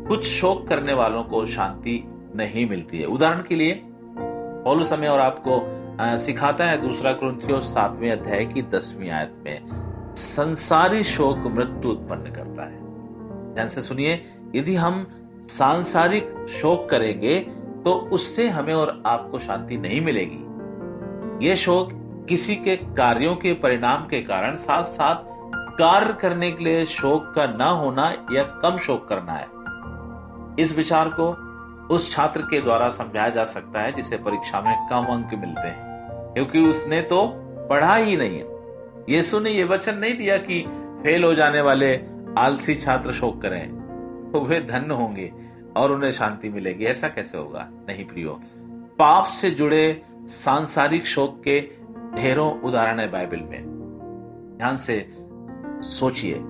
कुछ 0.09 0.27
शोक 0.27 0.67
करने 0.69 0.95
वालों 0.95 1.25
को 1.25 1.47
शांति 1.47 2.05
नहीं 2.37 2.69
मिलती 2.69 2.99
है। 2.99 3.05
उदाहरण 3.05 3.43
के 3.43 3.55
लिए 3.55 3.73
और 5.09 5.21
आपको 5.21 5.63
सिखाता 6.19 6.65
है 6.65 6.81
दूसरा 6.83 7.13
क्रंथियों 7.13 7.61
सातवें 7.61 8.11
अध्याय 8.11 8.45
की 8.45 8.63
दसवीं 8.63 9.11
आयत 9.11 9.35
में। 9.45 9.86
संसारी 10.17 11.03
शोक 11.03 11.47
मृत्यु 11.47 11.91
उत्पन्न 11.91 12.33
करता 12.33 12.63
है। 12.63 12.79
ध्यान 13.55 13.69
से 13.69 13.81
सुनिए, 13.83 14.23
यदि 14.55 14.75
हम 14.75 15.07
सांसारिक 15.49 16.35
शोक 16.51 16.89
करेंगे 16.91 17.39
तो 17.85 17.93
उससे 18.13 18.49
हमें 18.49 18.73
और 18.75 19.03
आपको 19.07 19.39
शांति 19.39 19.77
नहीं 19.77 20.01
मिलेगी। 20.01 21.47
यह 21.47 21.55
शोक 21.55 21.91
किसी 22.29 22.57
के 22.57 22.77
कार्यों 22.77 23.35
के 23.37 23.53
परिणाम 23.55 24.07
के 24.07 24.21
कारण 24.23 24.57
साथ 24.57 24.83
साथ 24.85 25.25
कार्य 25.79 26.13
करने 26.13 26.51
के 26.51 26.65
लिए 26.65 26.85
शोक 26.87 27.33
का 27.37 27.47
न 27.47 27.69
होना 27.79 28.09
या 28.33 28.43
कम 28.63 28.79
शोक 28.79 29.07
करना 29.09 29.33
है। 29.33 29.47
इस 30.59 30.77
विचार 30.77 31.09
को 31.11 31.31
उस 31.95 32.11
छात्र 32.13 32.43
के 32.43 32.61
द्वारा 32.61 32.89
समझाया 32.91 33.29
जा 33.29 33.45
सकता 33.45 33.81
है 33.81 33.93
जिसे 33.93 34.17
परीक्षा 34.19 34.61
में 34.61 34.75
कम 34.91 35.13
अंक 35.15 35.35
मिलते 35.35 35.69
हैं, 35.69 36.33
क्योंकि 36.35 36.67
उसने 36.69 37.01
तो 37.03 37.27
पढ़ा 37.71 37.95
ही 37.95 38.17
नहीं 38.17 38.39
है। 38.39 38.56
यीशु 39.09 39.41
ने 39.41 39.51
यह 39.51 39.67
वचन 39.67 39.99
नहीं 39.99 40.15
दिया 40.15 40.37
कि 40.39 40.61
फेल 41.03 41.25
हो 41.25 41.35
जाने 41.35 41.61
वाले 41.61 41.97
आलसी 42.39 42.75
छात्र 42.75 43.13
शोक 43.13 43.41
करें 43.43 44.31
तो 44.33 44.41
वे 44.41 44.61
धन्य 44.61 44.95
होंगे 44.95 45.33
और 45.77 45.93
उन्हें 45.93 46.11
शांति 46.11 46.49
मिलेगी। 46.49 46.85
ऐसा 46.85 47.09
कैसे 47.09 47.39
होगा? 47.39 47.69
नहीं 47.89 48.05
प्रियो, 48.05 48.41
पाप 48.99 49.25
से 49.25 49.51
जुड़े 49.51 50.03
सांसारिक 50.27 51.07
शोक 51.07 51.43
के 51.49 51.61
ढेरों 52.15 52.51
उदाहरण 52.61 53.01
है 53.01 53.11
बाइबल 53.11 53.41
में। 53.41 54.57
ध्यान 54.59 54.77
से 54.77 54.99
सोचिए, 55.83 56.43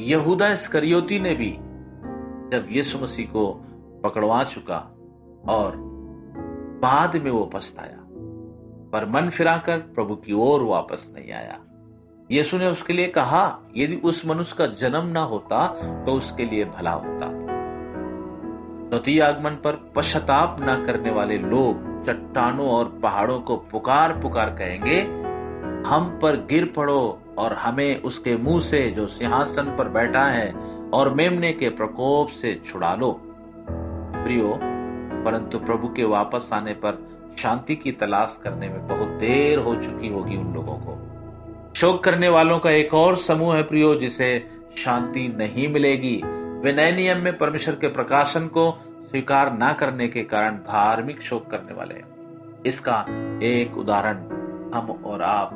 यहूदा 0.00 0.54
स्करियोती 0.54 1.18
ने 1.18 1.34
भी 1.34 1.50
जब 2.52 2.66
यीशु 2.70 2.98
मसीह 2.98 3.26
को 3.26 3.52
पकड़वा 4.04 4.42
चुका 4.44 4.78
और 5.48 5.76
बाद 6.82 7.16
में 7.16 7.30
वो 7.30 7.44
पछताया 7.44 8.01
पर 8.92 9.06
मन 9.08 9.28
फिराकर 9.30 9.78
प्रभु 9.94 10.14
की 10.16 10.32
ओर 10.32 10.62
वापस 10.62 11.10
नहीं 11.14 11.32
आया। 11.32 11.58
यीशु 12.30 12.58
ने 12.58 12.66
उसके 12.66 12.92
लिए 12.92 13.06
कहा, 13.08 13.58
यदि 13.76 13.96
उस 13.96 14.26
मनुष्य 14.26 14.56
का 14.58 14.66
जन्म 14.66 15.06
ना 15.08 15.22
होता 15.22 15.66
तो 16.06 16.12
उसके 16.12 16.44
लिए 16.44 16.64
भला 16.66 16.92
होता। 16.92 17.28
द्वितीय 18.88 19.20
आगमन 19.20 19.54
पर 19.56 19.76
पश्चाताप 19.96 20.56
न 20.60 20.82
करने 20.86 21.10
वाले 21.10 21.38
लोग 21.38 21.90
चट्टानों 22.04 22.68
और 22.68 22.88
पहाड़ों 23.02 23.38
को 23.40 23.56
पुकार 23.70 24.12
पुकार 24.20 24.50
कहेंगे, 24.56 25.00
हम 25.88 26.18
पर 26.22 26.36
गिर 26.50 26.72
पड़ो 26.76 27.18
और 27.38 27.52
हमें 27.54 28.02
उसके 28.02 28.36
मुँह 28.36 28.60
से 28.60 28.88
जो 28.90 29.06
सिंहासन 29.06 29.74
पर 29.78 29.88
बैठा 29.88 30.24
है 30.24 30.52
और 30.94 31.12
मेमने 31.14 31.52
के 31.52 31.70
प्रकोप 31.70 32.28
से 32.30 32.54
छुड़ा 32.66 32.94
लो। 32.94 33.12
प्रियो, 34.14 34.58
परंतु 35.24 35.58
प्रभु 35.58 35.88
के 35.88 36.04
वापस 36.06 36.50
आने 36.52 36.74
पर 36.74 37.00
शांति 37.38 37.76
की 37.76 37.92
तलाश 37.92 38.40
करने 38.42 38.68
में 38.68 38.88
बहुत 38.88 39.08
देर 39.08 39.58
हो 39.58 39.74
चुकी 39.74 40.08
होगी 40.08 40.36
उन 40.36 40.54
लोगों 40.54 40.74
को। 40.74 40.98
शोक 41.74 42.04
करने 42.04 42.28
वालों 42.28 42.58
का 42.58 42.70
एक 42.70 42.94
और 42.94 43.16
समूह 43.16 43.56
है 43.56 43.62
प्रियो, 43.62 43.94
जिसे 43.94 44.46
शांति 44.76 45.28
नहीं 45.28 45.68
मिलेगी। 45.68 46.22
वे 46.62 46.72
नए 46.72 46.92
नियम 46.92 47.18
में 47.18 47.38
परमेश्वर 47.38 47.74
के 47.74 47.88
प्रकाशन 47.88 48.46
को 48.46 48.78
स्वीकार 49.02 49.58
न 49.62 49.72
करने 49.72 50.08
के 50.08 50.22
कारण 50.22 50.56
धार्मिक 50.56 51.22
शोक 51.22 51.50
करने 51.50 51.74
वाले 51.74 51.94
हैं। 51.94 52.04
इसका 52.66 53.06
एक 53.42 53.78
उदाहरण 53.78 54.16
हम 54.74 55.02
और 55.04 55.22
आप 55.22 55.50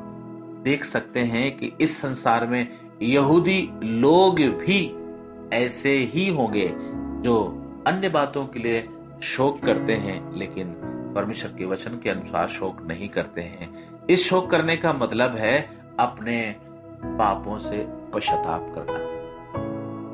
देख 0.65 0.85
सकते 0.85 1.21
हैं 1.21 1.57
कि 1.57 1.73
इस 1.81 2.01
संसार 2.01 2.47
में 2.47 2.69
यहूदी 3.03 3.71
लोग 3.83 4.35
भी 4.35 4.97
ऐसे 5.53 5.91
ही 5.91 6.29
होंगे 6.29 6.73
जो 7.23 7.37
अन्य 7.87 8.09
बातों 8.09 8.47
के 8.47 8.61
लिए 8.61 8.89
शोक 9.23 9.63
करते 9.63 9.93
हैं, 9.93 10.37
लेकिन 10.37 10.75
परमेश्वर 11.17 11.51
के 11.59 11.65
वचन 11.65 11.91
के 12.03 12.11
अनुसार 12.11 12.49
शोक 12.49 12.83
नहीं 12.83 13.09
करते 13.09 13.41
हैं। 13.41 13.91
इस 14.11 14.31
शोक 14.31 14.51
करने 14.51 14.77
का 14.77 14.93
मतलब 14.93 15.35
है 15.35 15.71
अपने 15.99 16.57
पापों 17.05 17.59
से 17.59 17.89
पश्चाताप 18.15 18.73
करना। 18.75 19.17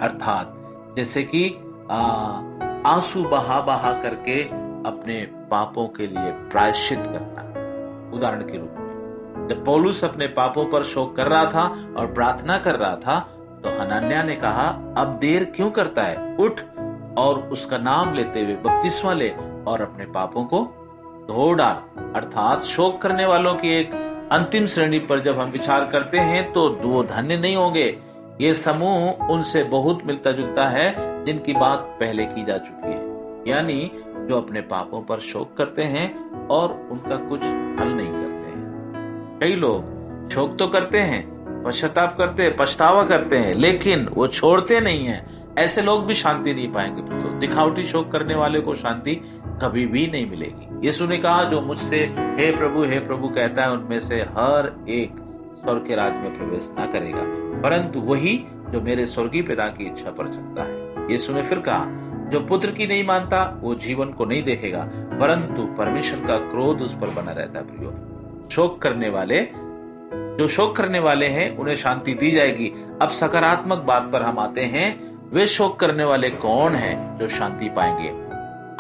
अर्थात, 0.07 0.55
जैसे 0.97 1.23
कि 1.23 1.49
आँसू 2.91 3.25
बहा 3.25 3.61
बहा 3.61 3.93
करके 3.93 4.43
अपने 4.89 5.23
पापों 5.51 5.89
के 5.89 6.07
लिए 6.07 6.33
प्रायश्चित 6.33 6.99
करना, 6.99 7.43
उदाहरण 8.17 8.43
के 8.43 8.59
रूप 8.59 8.71
में। 8.71 9.49
जब 9.49 9.65
पौलुस 9.65 10.05
अपने 10.05 10.27
पापों 10.27 10.67
पर 10.67 10.83
शोक 10.83 11.17
कर 11.17 11.27
रहा 11.27 11.45
था 11.45 11.95
और 11.97 12.13
प्रार्थना 12.15 12.59
कर 12.59 12.75
रहा 12.75 12.97
था 12.97 13.21
तो 13.65 13.81
हनान्या 13.81 14.23
ने 14.23 14.37
कहा, 14.37 14.69
अब 14.97 15.19
देर 15.21 15.45
क्यों 15.45 15.71
करता 15.71 16.03
है? 16.03 16.37
उठ 16.37 16.61
और 17.19 17.49
उसका 17.53 17.79
नाम 17.79 18.15
लेते 18.15 18.45
हुए 18.45 18.55
बपतिस्मा 18.55 19.13
ले 19.13 19.31
और 19.67 19.83
अपने 19.83 20.07
पापों 20.07 20.45
को 20.45 20.82
धो 21.23 21.53
डाल। 21.53 22.01
अर्थात 22.15 22.63
शोक 22.63 23.01
करने 23.03 23.27
वालों 23.27 23.55
की 23.55 23.69
एक 23.71 23.95
अंतिम 24.33 24.67
श्रेणी 24.67 24.99
पर 24.99 25.21
जब 25.21 25.39
हम 25.41 25.51
विचार 25.51 25.85
करते 25.87 26.19
हैं 26.19 26.53
तो 26.53 26.69
दो 26.69 27.03
धन्य 27.03 27.37
नहीं 27.37 27.57
होंगे। 27.57 27.87
ये 28.41 28.53
समूह 28.55 29.27
उनसे 29.27 29.63
बहुत 29.65 30.05
मिलता 30.07 30.33
जुलता 30.33 30.67
है, 30.69 30.95
जिनकी 31.25 31.53
बात 31.53 31.97
पहले 32.01 32.25
की 32.25 32.45
जा 32.45 32.57
चुकी 32.59 32.93
है। 32.93 33.51
यानी 33.51 33.91
जो 34.29 34.37
अपने 34.37 34.61
पापों 34.61 35.03
पर 35.03 35.21
शोक 35.21 35.57
करते 35.57 35.83
हैं 35.83 36.47
और 36.49 36.73
उनका 36.91 37.17
कुछ 37.29 37.43
हल 37.43 37.89
नहीं 37.89 38.13
करते 38.13 38.49
हैं। 38.49 39.39
कई 39.41 39.55
लोग 39.55 40.29
शोक 40.31 40.57
तो 40.59 40.67
करते 40.69 40.99
हैं, 40.99 41.63
पश्चाताप 41.65 42.17
करते 42.19 42.49
पछतावा 42.51 43.03
करते 43.05 43.37
हैं, 43.37 43.55
लेकिन 43.55 44.07
वो 44.09 44.27
छोड़ते 44.29 44.81
नहीं 44.81 45.05
है। 45.05 45.25
ऐसे 45.59 45.83
लोग 45.83 46.07
भी 46.07 46.15
शांति 46.15 46.55
नहीं 46.55 46.73
पाएँगे। 46.73 47.03
प्रियो 47.03 47.39
दिखावटी 47.39 47.85
शोक 47.85 48.13
करने 48.13 48.35
वाले 48.35 48.61
को 48.61 48.75
शांति 48.75 49.15
कभी 49.63 49.87
भी 49.87 50.07
नहीं 50.07 50.31
मिलेगी। 50.31 50.87
यीशु 50.87 51.07
ने 51.07 51.17
कहा, 51.17 51.45
जो 51.45 51.61
मुझसे, 51.61 52.15
हे 52.19 52.57
प्रभु 52.57 52.83
हे 52.83 53.01
प्रभु 53.01 53.29
कहता 53.29 53.63
है, 53.63 53.73
उनमें 53.73 54.01
से 54.01 54.21
हर 54.21 54.85
एक 54.89 55.13
स्वर्ग 55.65 55.85
के 55.87 55.95
राज 55.95 56.13
में 56.13 56.39
प्रवेश 56.39 56.71
न 56.81 56.87
करेगा। 56.93 57.23
परंतु 57.61 58.01
वही 58.01 58.45
जो 58.69 58.81
मेरे 58.81 59.07
स्वर्गीय 59.07 59.43
पिता 59.43 59.69
की 59.69 59.85
इच्छा 59.85 60.11
पर 60.11 60.27
चलता 60.27 60.63
है। 60.63 61.11
यीशु 61.11 61.33
ने 61.33 61.43
फिर 61.43 61.59
कहा, 61.59 61.87
जो 62.29 62.41
पुत्र 62.41 62.71
की 62.71 62.87
नहीं 62.87 63.05
मानता, 63.05 63.59
वो 63.63 63.75
जीवन 63.75 64.07
को 64.07 64.25
नहीं 64.25 64.43
देखेगा, 64.43 64.89
परंतु 64.95 65.75
परमेश्वर 65.75 66.27
का 66.27 66.39
क्रोध 66.39 66.81
उस 66.81 66.95
पर 66.95 67.23
बना 67.23 67.33
रहता 67.33 67.59
है, 67.59 67.67
प्रियो। 67.67 67.95
शोक 68.51 68.83
करने 68.83 69.09
वाले, 69.09 69.49
जो 70.39 70.49
शोक 70.49 70.77
करने 70.77 70.99
वाले 70.99 71.27
हैं, 71.27 71.57
उन्हें 71.57 71.75
शांति 71.75 72.15
दी 72.15 72.31
जाएगी। 72.31 72.73
अब 73.03 73.09
सकारात्मक 73.09 73.79
बात 73.79 74.11
पर 74.13 74.23
हम 74.23 74.39
आते 74.39 74.61
हैं 74.61 75.12
वे 75.33 75.47
शोक 75.47 75.79
करने 75.81 76.05
वाले 76.05 76.29
कौन 76.31 76.75
हैं 76.75 77.19
जो 77.19 77.29
शांति 77.29 77.69
पाएँगे? 77.69 78.09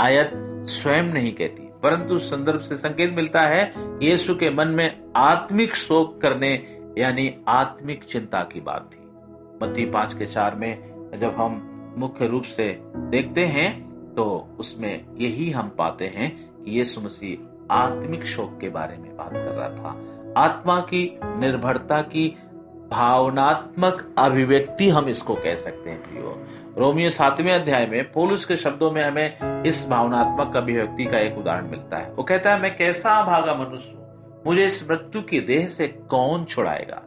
आयत 0.02 0.30
स्वयं 0.68 1.02
नहीं 1.04 1.32
कहती, 1.32 1.62
परंतु 1.82 2.18
संदर्भ 2.18 2.60
से 2.60 2.76
संकेत 2.76 3.14
मिलता 3.16 3.40
है 3.40 3.62
यीशु 4.02 4.34
के 4.34 4.50
मन 4.50 4.68
में 4.68 5.12
आत्मिक 5.16 5.74
शोक 5.74 6.20
करने, 6.22 6.52
यानी 6.98 7.34
आत्मिक 7.48 8.04
चिंता 8.04 8.42
की 8.42 8.60
बात 8.60 8.90
थी। 8.92 9.00
मत्ती 9.62 9.86
पाँच 9.86 10.14
के 10.14 10.26
चार 10.26 10.54
में 10.54 11.18
जब 11.20 11.34
हम 11.38 11.94
मुख्य 11.98 12.26
रूप 12.26 12.42
से 12.42 12.68
देखते 12.96 13.44
हैं 13.46 13.70
तो 14.14 14.24
उसमें 14.58 15.04
यही 15.18 15.50
हम 15.50 15.68
पाते 15.68 16.06
हैं 16.06 16.30
कि 16.54 16.70
यीशु 16.70 17.00
मसीह 17.00 17.74
आत्मिक 17.74 18.24
शोक 18.26 18.58
के 18.60 18.68
बारे 18.68 18.96
में 18.96 19.16
बात 19.16 19.32
कर 19.32 19.54
रहा 19.54 19.68
था। 19.68 19.96
आत्मा 20.38 20.78
की 20.82 21.04
निर्भरता 21.24 22.00
की 22.02 22.34
भावनात्मक 22.92 24.14
अभिव्यक्ति 24.18 24.88
हम 24.88 25.08
इसको 25.08 25.34
कह 25.34 25.54
सकते 25.54 25.90
हैं, 25.90 26.02
प्रियो। 26.02 26.46
रोमियो 26.78 27.10
सातवें 27.10 27.52
अध्याय 27.52 27.86
में 27.86 28.12
पोलुस 28.12 28.44
के 28.44 28.56
शब्दों 28.56 28.90
में 28.92 29.02
हमें 29.04 29.62
इस 29.62 29.86
भावनात्मक 29.88 30.56
अभिव्यक्ति 30.56 31.04
का 31.04 31.18
एक 31.18 31.38
उदाहरण 31.38 31.70
मिलता 31.70 31.96
है। 31.96 32.12
वो 32.12 32.22
कहता 32.22 32.54
है, 32.54 32.62
मैं 32.62 32.76
कैसा 32.76 33.22
भागा 33.24 33.54
मनुष्य 33.54 33.98
मुझे 34.46 34.66
इस 34.66 34.88
मृत्यु 34.90 35.22
की 35.22 35.40
देह 35.40 35.66
से 35.66 35.88
कौन 35.88 36.44
छुड़ाएगा? 36.44 37.02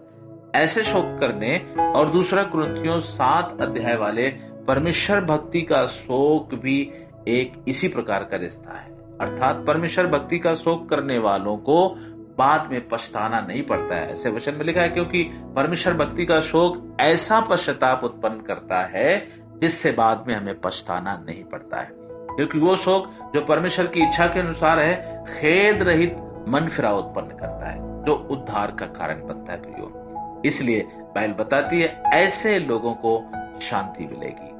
ऐसे 0.55 0.83
शोक 0.83 1.17
करने 1.19 1.57
और 1.79 2.09
दूसरा 2.09 2.43
क्रंथियों 2.43 2.99
सात 2.99 3.61
अध्याय 3.61 3.95
वाले 3.95 4.29
परमेश्वर 4.67 5.21
भक्ति 5.21 5.61
का 5.61 5.85
शोक 5.85 6.53
भी 6.55 6.91
एक 7.27 7.53
इसी 7.67 7.87
प्रकार 7.87 8.23
का 8.23 8.37
रिश्ता 8.37 8.73
है। 8.73 8.95
अर्थात 9.21 9.63
परमेश्वर 9.67 10.07
भक्ति 10.07 10.39
का 10.39 10.53
शोक 10.53 10.89
करने 10.89 11.17
वालों 11.19 11.57
को 11.57 11.95
बाद 12.37 12.69
में 12.71 12.87
पछताना 12.87 13.41
नहीं 13.41 13.63
पड़ता 13.63 13.95
है। 13.95 14.11
ऐसे 14.11 14.29
वचन 14.29 14.53
में 14.53 14.65
लिखा 14.65 14.81
है, 14.81 14.89
क्योंकि 14.89 15.23
परमेश्वर 15.55 15.93
भक्ति 15.93 16.25
का 16.25 16.39
शोक 16.39 16.97
ऐसा 16.99 17.41
पश्चाताप 17.41 18.03
उत्पन्न 18.03 18.41
करता 18.41 18.83
है, 18.83 19.25
जिससे 19.57 19.91
बाद 19.91 20.25
में 20.27 20.35
हमें 20.35 20.61
पछताना 20.61 21.23
नहीं 21.29 21.43
पड़ता 21.43 21.79
है। 21.79 21.89
क्योंकि 22.35 22.59
वो 22.59 22.75
शोक 22.75 23.31
जो 23.35 23.41
परमेश्वर 23.41 23.87
की 23.87 24.01
इच्छा 24.01 24.27
के 24.27 24.39
अनुसार 24.39 24.79
है, 24.79 25.23
खेद 25.23 25.83
रहित 25.83 26.17
मन 26.47 26.67
फिरा 26.67 26.93
उत्पन्न 26.93 27.27
करता 27.27 27.69
है, 27.69 28.05
जो 28.05 28.27
उद्धार 28.31 28.71
का 28.71 28.85
कारण 28.85 29.27
बनता 29.27 29.53
है 29.53 29.61
प्रियो। 29.61 30.41
इसलिए 30.45 30.81
बाइल 30.97 31.33
बताती 31.33 31.81
है, 31.81 32.03
ऐसे 32.13 32.59
लोगों 32.59 32.93
को 32.93 33.31
शांति 33.61 34.05
मिलेगी। 34.05 34.51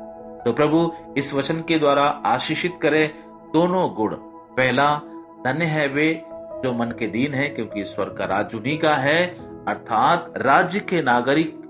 तो 0.43 0.53
प्रभु, 0.53 0.93
इस 1.17 1.33
वचन 1.33 1.61
के 1.61 1.79
द्वारा 1.79 2.03
आशीषित 2.03 2.79
करे, 2.81 3.07
दोनों 3.53 3.93
गुण, 3.93 4.15
पहला, 4.57 5.01
धन्य 5.45 5.65
है 5.65 5.87
वे 5.87 6.25
जो 6.65 6.73
मन 6.73 6.91
के 6.99 7.07
दीन 7.07 7.33
है, 7.33 7.47
क्योंकि 7.49 7.83
स्वर्ग 7.85 8.15
का 8.17 8.25
राज्य 8.25 8.57
उन्हीं 8.57 8.77
का 8.77 8.95
है, 8.95 9.25
अर्थात 9.67 10.33
राज्य 10.37 10.79
के 10.79 11.01
नागरिक 11.01 11.61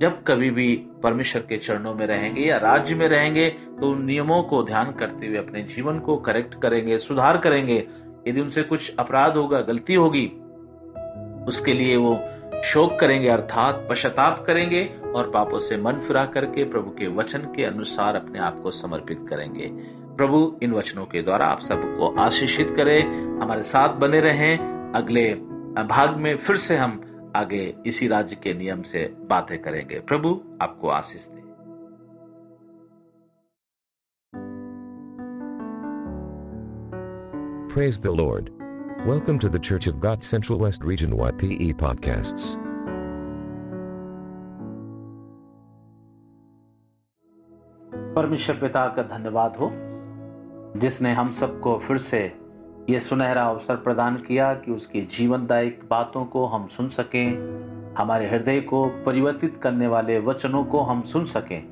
जब 0.00 0.22
कभी 0.22 0.50
भी 0.50 0.74
परमेश्वर 1.02 1.42
के 1.42 1.56
चरणों 1.56 1.94
में 1.94 2.06
रहेंगे 2.06 2.42
या 2.42 2.56
राज्य 2.56 2.94
में 2.94 3.06
रहेंगे 3.08 3.48
तो 3.50 3.90
उन 3.90 4.04
नियमों 4.04 4.42
को 4.42 4.62
ध्यान 4.62 4.92
करते 4.92 5.26
हुए 5.26 5.36
अपने 5.36 5.62
जीवन 5.64 5.98
को 5.98 6.16
करेक्ट 6.18 6.54
करेंगे, 6.54 6.98
सुधार 6.98 7.38
करेंगे। 7.38 7.76
यदि 8.28 8.40
उनसे 8.40 8.62
कुछ 8.62 8.94
अपराध 8.98 9.36
होगा, 9.36 9.60
गलती 9.60 9.94
होगी, 9.94 10.26
उसके 11.46 11.72
लिए 11.72 11.96
वो 11.96 12.14
शोक 12.64 12.98
करेंगे, 13.00 13.28
अर्थात 13.28 13.86
पश्चाताप 13.90 14.44
करेंगे 14.46 14.84
और 15.14 15.30
पापों 15.30 15.58
से 15.58 15.76
मन 15.76 16.00
फिरा 16.00 16.24
करके 16.26 16.64
प्रभु 16.64 16.90
के 16.90 17.06
वचन 17.14 17.52
के 17.56 17.64
अनुसार 17.64 18.16
अपने 18.16 18.38
आप 18.38 18.60
को 18.62 18.70
समर्पित 18.70 19.26
करेंगे। 19.28 19.70
प्रभु 20.16 20.40
इन 20.62 20.72
वचनों 20.72 21.04
के 21.06 21.22
द्वारा 21.22 21.46
आप 21.46 21.60
सबको 21.60 22.14
आशीषित 22.20 22.70
करे 22.76 23.00
हमारे 23.42 23.62
साथ 23.62 23.94
बने 24.00 24.20
रहें 24.20 24.58
अगले 24.94 25.28
भाग 25.88 26.16
में 26.16 26.36
फिर 26.36 26.56
से 26.56 26.76
हम 26.76 27.00
आगे 27.36 27.62
इसी 27.86 28.08
राज्य 28.08 28.36
के 28.42 28.54
नियम 28.54 28.82
से 28.82 29.04
बातें 29.30 29.58
करेंगे 29.62 30.00
प्रभु 30.00 30.40
आपको 30.62 30.88
आशीष 30.88 31.28
दे 31.28 31.40
Praise 37.72 37.98
the 37.98 38.10
Lord. 38.10 38.50
Welcome 39.06 39.38
to 39.38 39.48
the 39.48 39.58
Church 39.58 39.86
of 39.86 39.98
God 39.98 40.22
Central 40.22 40.58
West 40.58 40.82
Region 40.84 41.14
YPE 41.18 41.68
podcasts. 41.76 42.56
परमेश्वर 48.14 48.56
पिता 48.56 48.86
का 48.88 49.02
धन्यवाद 49.16 49.56
हो 49.56 49.70
जिसने 50.76 51.12
हम 51.12 51.30
सबको 51.30 51.78
फिर 51.78 51.96
से 51.96 52.20
ये 52.90 53.00
सुनहरा 53.00 53.44
अवसर 53.44 53.76
प्रदान 53.76 54.16
किया 54.16 54.54
कि 54.54 54.72
उसकी 54.72 55.00
जीवनदायक 55.00 55.80
बातों 55.90 56.24
को 56.24 56.46
हम 56.46 56.66
सुन 56.66 56.88
सकें, 56.88 57.94
हमारे 57.98 58.28
हृदय 58.28 58.60
को 58.60 58.86
परिवर्तित 59.06 59.60
करने 59.62 59.86
वाले 59.86 60.18
वचनों 60.18 60.64
को 60.64 60.80
हम 60.80 61.02
सुन 61.02 61.24
सकें। 61.24 61.62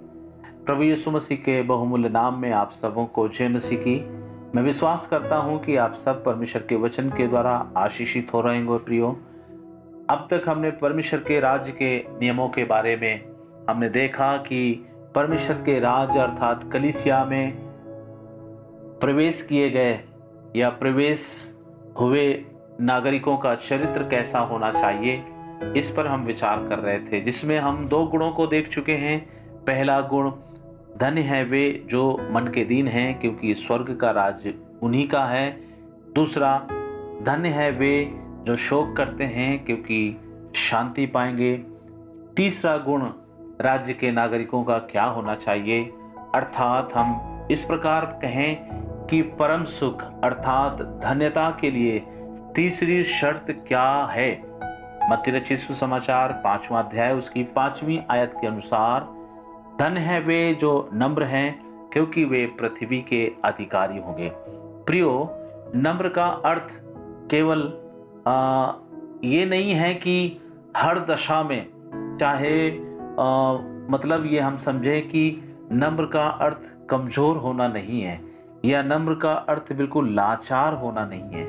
प्रभु 0.66 0.82
यीशु 0.82 1.10
मसीह 1.10 1.38
के 1.38 1.62
बहुमूल्य 1.62 2.08
नाम 2.08 2.38
में 2.38 2.50
आप 2.52 2.70
सबों 2.70 3.06
को 3.06 3.28
जय 3.28 3.48
मसीह 3.48 3.78
की। 3.78 4.00
मैं 4.54 4.62
विश्वास 4.62 5.06
करता 5.06 5.36
हूँ 5.36 5.58
कि 5.60 5.76
आप 5.76 5.94
सब 5.94 6.24
परमेश्वर 6.24 6.62
के 6.62 6.76
वचन 6.76 7.10
के 7.10 7.26
द्वारा 7.26 7.54
आशीषित 7.76 8.34
हो 8.34 8.40
रहेंगे 8.40 8.78
प्रियो, 8.78 9.08
अब 10.10 10.26
तक 10.30 10.48
हमने 10.48 10.70
परमेश्वर 10.70 11.20
के 11.20 11.40
राज्य 11.40 11.72
के 11.72 11.98
नियमों 12.20 12.48
के 12.48 12.64
बारे 12.64 12.96
में 12.96 13.24
हमने 13.70 13.88
देखा 13.88 14.36
कि 14.36 14.72
परमेश्वर 15.14 15.56
के 15.56 15.78
राज 15.80 16.16
अर्थात 16.16 16.70
कलिसिया 16.72 17.24
में 17.24 17.69
प्रवेश 19.00 19.42
किए 19.42 19.70
गए 19.70 20.00
या 20.56 20.70
प्रवेश 20.70 21.54
हुए 22.00 22.44
नागरिकों 22.80 23.36
का 23.36 23.54
चरित्र 23.54 24.02
कैसा 24.02 24.38
होना 24.38 24.70
चाहिए, 24.72 25.24
इस 25.76 25.90
पर 25.90 26.06
हम 26.06 26.24
विचार 26.24 26.66
कर 26.68 26.78
रहे 26.78 26.98
थे, 26.98 27.20
जिसमें 27.20 27.58
हम 27.58 27.88
दो 27.88 28.04
गुणों 28.06 28.32
को 28.32 28.46
देख 28.46 28.68
चुके 28.68 28.92
हैं। 28.92 29.20
पहला 29.64 30.00
गुण 30.00 30.30
धन्य 30.96 31.20
है 31.20 31.44
वे 31.44 31.86
जो 31.86 32.28
मन 32.30 32.50
के 32.54 32.64
दीन 32.64 32.88
हैं, 32.88 33.20
क्योंकि 33.20 33.54
स्वर्ग 33.54 33.96
का 33.96 34.10
राज्य 34.10 34.54
उन्हीं 34.82 35.08
का 35.08 35.24
है। 35.24 35.60
दूसरा 36.14 36.58
धन्य 37.22 37.48
है 37.48 37.70
वे 37.70 38.10
जो 38.42 38.56
शोक 38.56 38.96
करते 38.96 39.24
हैं, 39.24 39.64
क्योंकि 39.64 40.20
शांति 40.54 41.06
पाएँगे। 41.06 41.56
तीसरा 42.36 42.76
गुण, 42.76 43.02
राज्य 43.60 43.94
के 43.94 44.12
नागरिकों 44.12 44.64
का 44.64 44.78
क्या 44.78 45.04
होना 45.04 45.34
चाहिए? 45.34 45.84
अर्थात 46.34 46.92
हम 46.94 47.26
इस 47.50 47.64
प्रकार 47.64 48.04
कहें 48.22 48.80
कि 49.10 49.22
परम 49.22 49.64
सुख 49.64 50.02
अर्थात 50.24 50.82
धन्यता 50.82 51.50
के 51.60 51.70
लिए 51.70 51.98
तीसरी 52.56 53.04
शर्त 53.04 53.46
क्या 53.68 54.04
है? 54.04 54.30
मत्ती 55.10 55.30
रचित 55.30 55.58
सुसमाचार 55.58 56.32
पांचवा 56.32 56.78
अध्याय 56.78 57.12
उसकी 57.12 57.42
पांचवी 57.42 58.00
आयत 58.10 58.34
के 58.40 58.46
अनुसार 58.46 59.00
धन 59.80 59.96
है 59.96 60.20
वे 60.20 60.54
जो 60.54 60.90
नम्र 60.94 61.24
हैं 61.24 61.60
क्योंकि 61.92 62.24
वे 62.24 62.46
पृथ्वी 62.46 63.00
के 63.00 63.32
अधिकारी 63.44 63.98
होंगे। 63.98 64.30
प्रियो 64.86 65.36
नम्र 65.76 66.08
का 66.08 66.26
अर्थ 66.26 66.80
केवल 67.30 67.62
आ, 68.26 68.72
ये 69.24 69.44
नहीं 69.44 69.72
है 69.72 69.94
कि 69.94 70.40
हर 70.76 70.98
दशा 70.98 71.42
में 71.42 71.66
चाहे 72.20 72.70
आ, 72.70 73.52
मतलब 73.90 74.26
ये 74.26 74.40
हम 74.40 74.56
समझें 74.56 75.08
कि 75.08 75.42
नम्र 75.72 76.04
का 76.04 76.26
अर्थ 76.26 76.88
कमज़ोर 76.90 77.36
होना 77.36 77.68
नहीं 77.68 78.02
है। 78.02 78.29
या 78.64 78.82
नम्र 78.82 79.14
का 79.14 79.32
अर्थ 79.32 79.72
बिल्कुल 79.72 80.08
लाचार 80.14 80.74
होना 80.74 81.04
नहीं 81.06 81.20
है। 81.20 81.44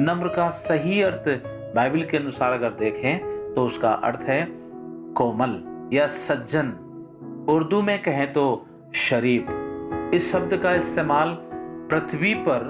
नम्र 0.00 0.28
का 0.28 0.50
सही 0.50 1.00
अर्थ 1.02 1.28
बाइबल 1.74 2.02
के 2.02 2.16
अनुसार 2.16 2.52
अगर 2.52 2.70
देखें 2.70 3.54
तो 3.54 3.64
उसका 3.66 3.92
अर्थ 3.92 4.20
है 4.20 4.46
कोमल 5.12 5.62
या 5.92 6.06
सज्जन। 6.06 6.72
उर्दू 7.48 7.82
में 7.82 8.02
कहें 8.02 8.32
तो 8.32 8.66
शरीफ। 8.94 9.46
इस 10.14 10.32
शब्द 10.32 10.56
का 10.56 10.72
इस्तेमाल 10.74 11.36
पृथ्वी 11.90 12.34
पर 12.34 12.62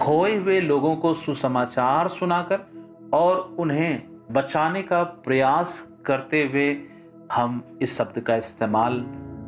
खोए 0.00 0.36
हुए 0.36 0.60
लोगों 0.60 0.96
को 0.96 1.14
सुसमाचार 1.14 2.08
सुनाकर 2.08 2.66
और 3.12 3.56
उन्हें 3.58 4.02
बचाने 4.30 4.82
का 4.82 5.02
प्रयास 5.02 5.82
करते 6.06 6.42
हुए 6.44 6.76
हम 7.32 7.62
इस 7.82 7.96
शब्द 7.98 8.20
का 8.20 8.36
इस्तेमाल 8.36 9.04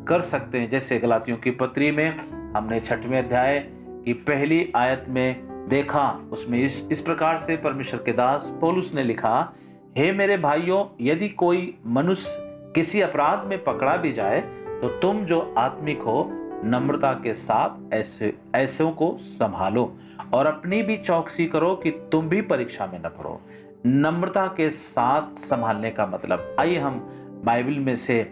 कर 0.08 0.20
सकते 0.20 0.60
हैं। 0.60 0.70
जैसे 0.70 0.98
गलातियों 0.98 1.36
की 1.36 1.50
पत्री 1.50 1.90
में 1.90 2.41
हमने 2.56 2.78
छठवें 2.80 3.18
अध्याय 3.18 3.58
की 4.04 4.12
पहली 4.12 4.72
आयत 4.76 5.04
में 5.08 5.68
देखा। 5.68 6.08
उसमें 6.32 6.58
इस 6.58 6.82
इस 6.92 7.00
प्रकार 7.00 7.38
से 7.38 7.56
परमेश्वर 7.56 8.02
के 8.02 8.12
दास 8.12 8.52
पोलुस 8.60 8.92
ने 8.94 9.02
लिखा, 9.02 9.52
हे 9.96 10.10
मेरे 10.12 10.36
भाइयों, 10.36 10.84
यदि 11.00 11.28
कोई 11.28 11.74
मनुष्य 11.86 12.36
किसी 12.74 13.00
अपराध 13.00 13.46
में 13.46 13.62
पकड़ा 13.64 13.96
भी 13.96 14.12
जाए 14.12 14.40
तो 14.80 14.88
तुम 15.00 15.24
जो 15.24 15.40
आत्मिक 15.58 16.02
हो, 16.02 16.28
नम्रता 16.64 17.12
के 17.14 17.34
साथ 17.34 17.94
ऐसे, 17.94 18.32
ऐसों 18.54 18.90
को 18.90 19.16
संभालो 19.20 19.92
और 20.34 20.46
अपनी 20.46 20.82
भी 20.82 20.96
चौकसी 20.96 21.46
करो 21.46 21.74
कि 21.74 21.90
तुम 22.12 22.28
भी 22.28 22.40
परीक्षा 22.42 22.86
में 22.86 22.98
न 22.98 23.08
पढ़ो 23.08 23.40
नम्रता 23.86 24.46
के 24.46 24.68
साथ 24.70 25.30
संभालने 25.38 25.90
का 25.90 26.06
मतलब 26.06 26.56
आइए 26.60 26.78
हम 26.78 26.98
बाइबल 27.44 27.78
में 27.78 27.94
से 27.96 28.22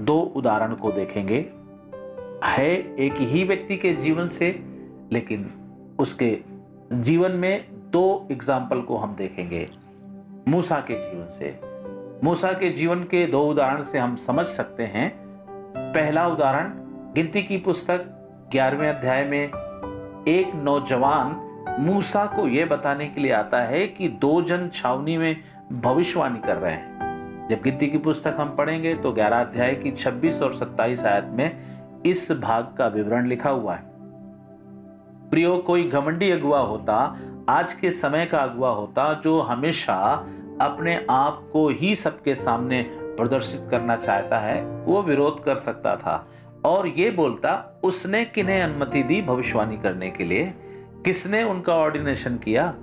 दो 0.00 0.20
उदाहरण 0.36 0.74
को 0.74 0.92
देखेंगे। 0.92 1.40
है 2.44 2.70
एक 2.96 3.14
ही 3.14 3.44
व्यक्ति 3.44 3.76
के 3.76 3.92
जीवन 3.94 4.28
से, 4.28 4.48
लेकिन 5.12 5.50
उसके 5.98 6.38
जीवन 6.92 7.32
में 7.32 7.66
दो 7.92 8.28
एग्ज़ाम्पल 8.32 8.80
को 8.80 8.96
हम 8.96 9.14
देखेंगे, 9.16 9.68
मूसा 10.48 10.78
के 10.80 10.94
जीवन 10.94 11.26
से। 11.26 11.58
मूसा 12.24 12.52
के 12.52 12.70
जीवन 12.70 13.02
के 13.02 13.26
दो 13.26 13.42
उदाहरण 13.46 13.82
से 13.82 13.98
हम 13.98 14.16
समझ 14.16 14.46
सकते 14.46 14.82
हैं। 14.82 15.12
पहला 15.76 16.26
उदाहरण, 16.28 16.72
गिनती 17.14 17.42
की 17.42 17.58
पुस्तक, 17.58 18.04
ग्यारहवें 18.52 18.88
अध्याय 18.88 19.24
में 19.24 19.42
एक 20.28 20.54
नौजवान 20.54 21.36
मूसा 21.80 22.24
को 22.26 22.46
यह 22.48 22.66
बताने 22.66 23.06
के 23.06 23.20
लिए 23.20 23.32
आता 23.32 23.62
है 23.62 23.86
कि 23.86 24.08
दो 24.08 24.40
जन 24.42 24.68
छावनी 24.74 25.16
में 25.18 25.36
भविष्यवाणी 25.72 26.38
कर 26.38 26.56
रहे 26.56 26.72
हैं। 26.72 27.48
जब 27.50 27.62
गिनती 27.62 27.86
की 27.86 27.98
पुस्तक 27.98 28.34
हम 28.38 28.54
पढ़ेंगे 28.56 28.94
तो 28.94 29.12
ग्यारह 29.12 29.40
अध्याय 29.40 29.74
की 29.74 29.90
26 29.90 30.40
और 30.42 30.52
27 30.54 31.04
आयत 31.04 31.28
में 31.28 31.79
इस 32.06 32.32
भाग 32.32 32.74
का 32.78 32.86
विवरण 32.86 33.26
लिखा 33.26 33.50
हुआ 33.50 33.74
है। 33.74 33.82
प्रियो, 35.30 35.58
कोई 35.58 35.88
घमंडी 35.88 36.30
अगुआ 36.30 36.60
होता, 36.60 37.18
आज 37.48 37.72
के 37.72 37.90
समय 37.90 38.26
का 38.26 38.38
अगुआ 38.38 38.70
होता, 38.70 39.20
जो 39.24 39.40
हमेशा 39.40 40.26
अपने 40.60 41.06
आप 41.10 41.50
को 41.52 41.68
ही 41.68 41.94
सबके 41.94 42.34
सामने 42.34 42.82
प्रदर्शित 42.92 43.66
करना 43.70 43.96
चाहता 43.96 44.38
है, 44.38 44.64
वो 44.64 45.02
विरोध 45.02 45.44
कर 45.44 45.56
सकता 45.56 45.96
था। 45.96 46.28
और 46.64 46.88
ये 46.88 47.10
बोलता, 47.10 47.80
उसने 47.84 48.24
किन्हें 48.24 48.62
अनुमति 48.62 49.02
दी 49.02 49.22
भविष्यवाणी 49.22 49.76
करने 49.76 50.10
के 50.10 50.24
लिए? 50.24 50.54
किसने 51.04 51.42
उनका 51.42 51.74
ऑर्डिनेशन 51.74 52.36
किया? 52.36 52.74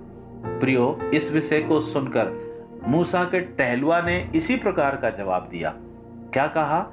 प्रियो, 0.46 1.00
इस 1.14 1.32
विषय 1.32 1.62
को 1.62 1.82
सुनकर 1.82 2.48
मूसा 2.88 3.24
के 3.24 3.40
टहलुआ 3.40 4.02
ने 4.02 4.32
इसी 4.36 4.56
प्रकार 4.56 4.96
का 4.96 5.10
जवाब 5.10 5.48
दिया। 5.52 5.74
क्या 6.34 6.48
कहा? 6.48 6.92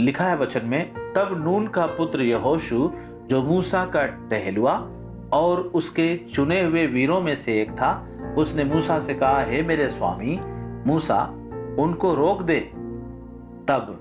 लिखा 0.00 0.24
है 0.24 0.36
वचन 0.36 0.66
में, 0.66 1.12
तब 1.12 1.44
नून 1.44 1.66
का 1.66 1.86
पुत्र 1.86 2.22
यहोशु, 2.22 2.90
जो 3.30 3.42
मूसा 3.42 3.84
का 3.84 4.06
टहलुआ 4.06 4.90
और 5.32 5.60
उसके 5.60 6.16
चुने 6.16 6.62
हुए 6.62 6.86
वीरों 6.86 7.20
में 7.20 7.34
से 7.34 7.62
एक 7.62 7.70
था, 7.70 8.08
उसने 8.38 8.64
मूसा 8.64 8.98
से 8.98 9.14
कहा, 9.14 9.40
हे 9.40 9.62
मेरे 9.62 9.88
स्वामी, 9.88 10.40
मूसा, 10.86 11.24
उनको 11.78 12.14
रोक 12.14 12.42
दे। 12.42 12.60
तब 13.68 14.00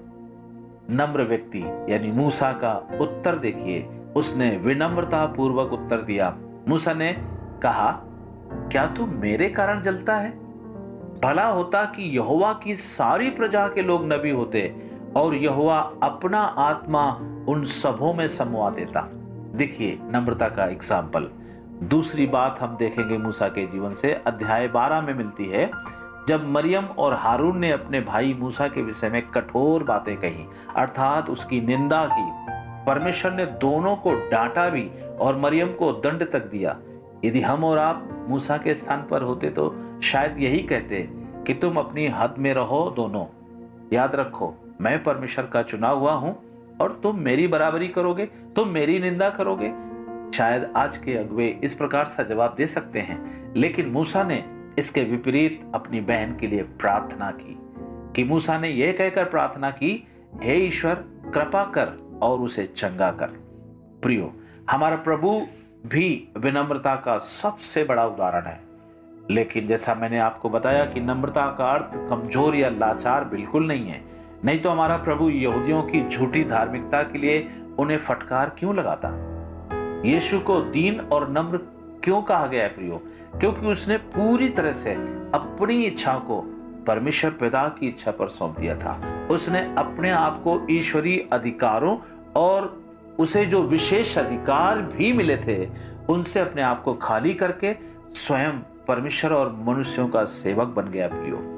नम्र 0.90 1.24
व्यक्ति, 1.24 1.62
यानी 1.62 2.12
मूसा 2.12 2.52
का 2.52 2.90
उत्तर 3.02 3.36
देखिए, 3.36 3.90
उसने 4.16 4.58
विनम्रता 4.58 5.26
पूर्वक 5.26 5.74
उत्तर 5.74 6.02
दिया। 6.02 6.38
मूसा 6.68 6.94
ने 6.94 7.14
कहा, 7.64 7.92
क्या 8.52 8.86
तू 8.86 9.06
मेरे 9.06 9.50
कारण 9.50 9.82
जलता 9.82 10.16
है? 10.16 10.32
भला 11.24 11.48
होता 11.48 11.84
कि 11.84 12.18
यहोवा 12.18 12.54
की 12.64 12.76
सारी 12.76 13.30
प्रजा 13.30 13.68
के 13.68 13.82
लोग 13.82 14.14
नबी 14.14 14.30
होते 14.30 14.90
और 15.16 15.36
यहोवा 15.36 15.78
अपना 16.04 16.40
आत्मा 16.40 17.06
उन 17.48 17.64
सबों 17.64 18.14
में 18.14 18.28
समवा 18.28 18.70
देता। 18.70 19.08
देखिए, 19.56 19.98
नम्रता 20.04 20.48
का 20.50 20.66
एग्ज़ाम्पल 20.66 21.30
दूसरी 21.84 22.26
बात 22.28 22.60
हम 22.62 22.76
देखेंगे 22.78 23.18
मूसा 23.18 23.48
के 23.48 23.66
जीवन 23.68 23.94
से। 23.94 24.14
अध्याय 24.28 24.68
12 24.68 25.02
में 25.02 25.14
मिलती 25.14 25.46
है, 25.46 25.70
जब 26.28 26.48
मरियम 26.48 26.86
और 26.86 27.14
हारून 27.14 27.58
ने 27.58 27.72
अपने 27.72 28.02
भाई 28.02 28.34
मूसा 28.34 28.68
के 28.68 28.82
विषय 28.82 29.10
में 29.10 29.22
कठोर 29.28 29.84
बातें 29.84 30.16
कही, 30.18 30.46
अर्थात 30.76 31.30
उसकी 31.30 31.62
निंदा 31.62 32.06
की। 32.12 32.32
परमेश्वर 32.86 33.32
ने 33.32 33.46
दोनों 33.46 33.96
को 33.96 34.14
डांटा 34.30 34.70
भी 34.70 34.90
और 35.22 35.38
मरियम 35.38 35.74
को 35.74 35.92
दंड 35.94 36.30
तक 36.32 36.46
दिया। 36.46 36.76
यदि 37.26 37.42
हम 37.42 37.64
और 37.64 37.78
आप 37.78 38.08
मूसा 38.30 38.58
के 38.58 38.76
स्थान 38.76 39.06
पर 39.12 39.22
होते 39.22 39.50
तो 39.50 39.74
शायद 40.04 40.40
यही 40.40 40.60
कहते 40.62 41.08
कि 41.48 41.54
तुम 41.54 41.78
अपनी 41.78 42.08
हद 42.08 42.36
में 42.38 42.54
रहो 42.54 42.90
दोनों। 42.96 43.26
याद 43.94 44.16
रखो 44.16 44.54
मैं 44.82 45.04
परमेश्वर 45.04 45.46
का 45.46 45.62
चुना 45.62 45.90
हुआ 45.90 46.14
हूँ 46.14 46.36
और 46.82 47.00
तुम 47.04 47.20
मेरी 47.20 47.48
बराबरी 47.48 47.88
करोगे, 47.88 48.26
तुम 48.26 48.70
मेरी 48.70 49.00
निंदा 49.00 49.30
करोगे। 49.30 49.72
शायद 50.38 50.74
आज 50.76 50.98
के 50.98 51.14
अगुए 51.14 51.48
इस 51.64 51.76
प्रकार 51.76 52.06
सा 52.06 52.24
जवाब 52.24 52.56
दे 52.58 52.68
सकते 52.68 53.00
हैं, 53.00 53.54
लेकिन 53.56 53.90
मूसा 53.90 54.24
ने 54.24 54.44
इसके 54.80 55.04
विपरीत 55.04 55.72
अपनी 55.76 56.02
बहन 56.02 56.36
के 56.36 56.48
लिए 56.48 56.64
प्रार्थना 56.64 57.32
की, 57.32 57.58
कि 58.16 58.24
मूसा 58.24 58.58
ने 58.58 58.70
यह 58.70 58.92
कहकर 58.92 59.26
प्रार्थना 59.26 59.72
की, 59.72 60.08
हे 60.44 60.56
ईश्वर, 60.58 60.96
कृपा 61.34 61.64
कर 61.64 62.20
और 62.22 62.40
उसे 62.40 62.66
चंगा 62.66 63.12
कर। 63.12 63.28
प्रियो, 64.02 64.34
हमारा 64.72 64.96
प्रभु 64.96 65.48
भी 65.86 66.28
विनम्रता 66.38 66.96
का 66.96 67.18
सबसे 67.18 67.84
बड़ा 67.84 68.06
उदाहरण 68.06 68.46
है। 68.46 68.60
लेकिन 69.32 69.68
जैसा 69.68 69.96
मैंने 69.96 70.20
आपको 70.20 70.50
बताया 70.50 70.86
कि 70.86 71.00
नम्रता 71.00 71.46
का 71.58 71.66
अर्थ 71.66 72.10
कमज़ोर 72.10 72.56
या 72.56 72.70
लाचार 72.70 73.24
बिल्कुल 73.24 73.68
नहीं 73.68 73.88
है 73.88 74.13
नहीं 74.46 74.60
तो 74.60 74.70
हमारा 74.70 74.98
प्रभु 74.98 75.30
यहूदियों 75.30 75.84
की 75.84 76.10
झूठी 76.10 76.44
धार्मिकता 76.44 77.04
के 77.04 77.18
लिए 77.18 77.52
उन्हें 77.80 77.98
फटकार 77.98 78.56
क्यों 78.60 78.76
लगाता? 78.76 79.10
यीशु 80.06 80.40
को 80.40 80.62
दीन 80.62 81.00
और 81.00 81.30
नम्र 81.30 81.58
क्यों 82.04 82.22
कहा 82.22 82.48
गया 82.48 82.64
है 82.64 82.70
प्रियो? 82.70 83.02
क्योंकि 83.40 83.66
उसने 83.66 83.98
पूरी 83.98 84.50
तरह 84.50 84.74
से 84.74 84.94
अपनी 85.34 85.84
इच्छा 85.84 86.14
को 86.14 86.42
परमेश्वर 86.88 87.32
पिता 87.32 87.68
की 87.68 87.88
इच्छा 87.88 88.12
पर 88.12 88.28
सौंप 88.28 88.60
दिया 88.60 88.76
था। 88.76 89.28
उसने 89.32 89.76
अपने 89.78 90.10
आप 90.10 90.44
को 90.44 90.68
ईश्वरीय 90.70 91.28
अधिकारों 91.32 91.98
और 92.36 92.84
उसे 93.20 93.46
जो 93.46 93.62
विशेष 93.62 94.18
अधिकार 94.18 94.82
भी 94.82 95.14
मिले 95.14 95.38
थे, 95.38 95.70
उनसे 96.10 96.40
अपने 96.40 96.62
आप 96.62 96.84
को 96.84 96.94
खाली 96.94 97.34
करके 97.34 97.76
स्वयं 98.14 98.52
परमेश्वर 98.88 99.34
और 99.34 99.56
मनुष्यों 99.60 100.08
का 100.08 100.26
सेवक 100.26 100.68
बन 100.68 100.86
गया 100.86 101.08
प्रियो। 101.08 101.50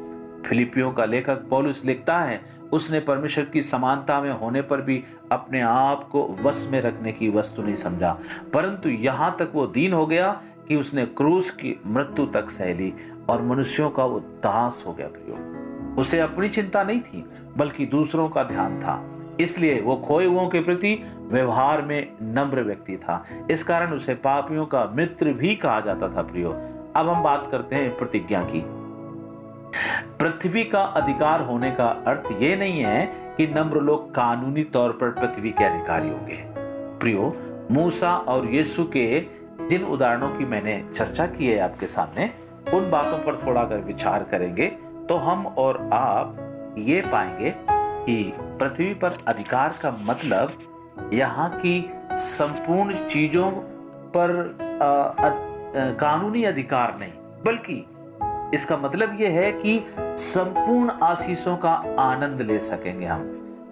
फिलिपियों 0.45 0.91
का 0.91 1.05
लेखक 1.05 1.35
पौलुस 1.35 1.85
लिखता 1.85 2.19
है 2.19 2.55
उसने 2.75 2.99
परमेश्वर 2.99 3.45
की 3.45 3.61
समानता 3.61 4.21
में 4.21 4.31
होने 4.31 4.61
पर 4.61 4.81
भी 4.81 5.03
अपने 5.31 5.61
आप 5.61 6.03
को 6.03 6.35
वश 6.41 6.67
में 6.71 6.81
रखने 6.81 7.11
की 7.11 7.29
वस्तु 7.29 7.61
नहीं 7.61 7.75
समझा। 7.75 8.19
परंतु 8.53 8.89
यहाँ 8.89 9.35
तक 9.39 9.51
वो 9.53 9.67
दीन 9.67 9.93
हो 9.93 10.05
गया 10.05 10.41
कि 10.67 10.75
उसने 10.75 11.05
क्रूस 11.05 11.51
की 11.51 11.81
मृत्यु 11.87 12.25
तक 12.25 12.49
सह 12.49 12.73
ली 12.73 12.93
और 13.29 13.41
मनुष्यों 13.41 13.89
का 13.89 14.05
वो 14.05 14.19
दास 14.19 14.83
हो 14.87 14.93
गया 14.93 15.07
प्रियो। 15.07 15.55
उसे 16.01 16.19
अपनी 16.19 16.49
चिंता 16.49 16.83
नहीं 16.83 16.99
थी, 16.99 17.25
बल्कि 17.57 17.85
दूसरों 17.85 18.29
का 18.29 18.43
ध्यान 18.43 18.79
था। 18.79 19.11
इसलिए 19.39 19.81
वो 19.81 19.95
खोए 19.95 20.25
हुओं 20.25 20.47
के 20.47 20.59
प्रति 20.59 21.05
व्यवहार 21.17 21.81
में 21.81 22.11
नम्र 22.21 22.61
व्यक्ति 22.61 22.97
था। 22.97 23.25
इस 23.51 23.63
कारण 23.63 23.93
उसे 23.93 24.15
पापियों 24.15 24.65
का 24.65 24.85
मित्र 24.85 25.33
भी 25.33 25.55
कहा 25.55 25.79
जाता 25.79 26.07
था 26.07 26.21
प्रियो। 26.21 26.51
अब 26.95 27.09
हम 27.09 27.23
बात 27.23 27.47
करते 27.51 27.75
हैं 27.75 27.97
प्रतिज्ञा 27.97 28.43
की। 28.43 28.84
पृथ्वी 30.19 30.63
का 30.63 30.81
अधिकार 30.81 31.41
होने 31.41 31.71
का 31.71 31.85
अर्थ 31.85 32.23
यह 32.41 32.57
नहीं 32.57 32.81
है 32.83 33.05
कि 33.37 33.47
नम्र 33.47 33.81
लोग 33.81 34.15
कानूनी 34.15 34.63
तौर 34.63 34.91
पर 34.91 35.09
पृथ्वी 35.09 35.49
के 35.49 35.63
अधिकारी 35.63 36.09
होंगे। 36.09 36.43
प्रियो 36.99 37.37
मूसा 37.71 38.17
और 38.17 38.47
यीशु 38.47 38.83
के 38.83 39.27
जिन 39.69 39.83
उदाहरणों 39.83 40.29
की 40.29 40.45
मैंने 40.45 40.85
चर्चा 40.95 41.25
की 41.25 41.47
है 41.47 41.59
आपके 41.59 41.87
सामने 41.87 42.31
उन 42.73 42.91
बातों 42.91 43.17
पर 43.17 43.47
थोड़ा 43.47 43.61
अगर 43.61 43.79
विचार 43.79 44.23
करेंगे 44.23 44.67
तो 45.09 45.15
हम 45.15 45.47
और 45.47 45.89
आप 45.93 46.37
ये 46.77 47.01
पाएँगे 47.01 47.55
कि 48.05 48.33
पृथ्वी 48.39 48.93
पर 48.93 49.17
अधिकार 49.27 49.75
का 49.81 49.97
मतलब 50.01 50.59
यहाँ 51.13 51.49
की 51.49 51.91
संपूर्ण 52.11 52.93
चीज़ों 52.93 53.51
पर 54.15 54.57
आ, 54.81 54.85
आ, 54.85 55.27
आ, 55.27 55.31
कानूनी 55.93 56.43
अधिकार 56.43 56.97
नहीं 56.99 57.11
बल्कि 57.45 57.85
इसका 58.53 58.77
मतलब 58.77 59.17
यह 59.21 59.31
है 59.31 59.51
कि 59.53 59.79
संपूर्ण 59.99 60.91
आशीषों 61.03 61.55
का 61.57 61.71
आनंद 61.99 62.41
ले 62.41 62.59
सकेंगे 62.59 63.05
हम। 63.05 63.23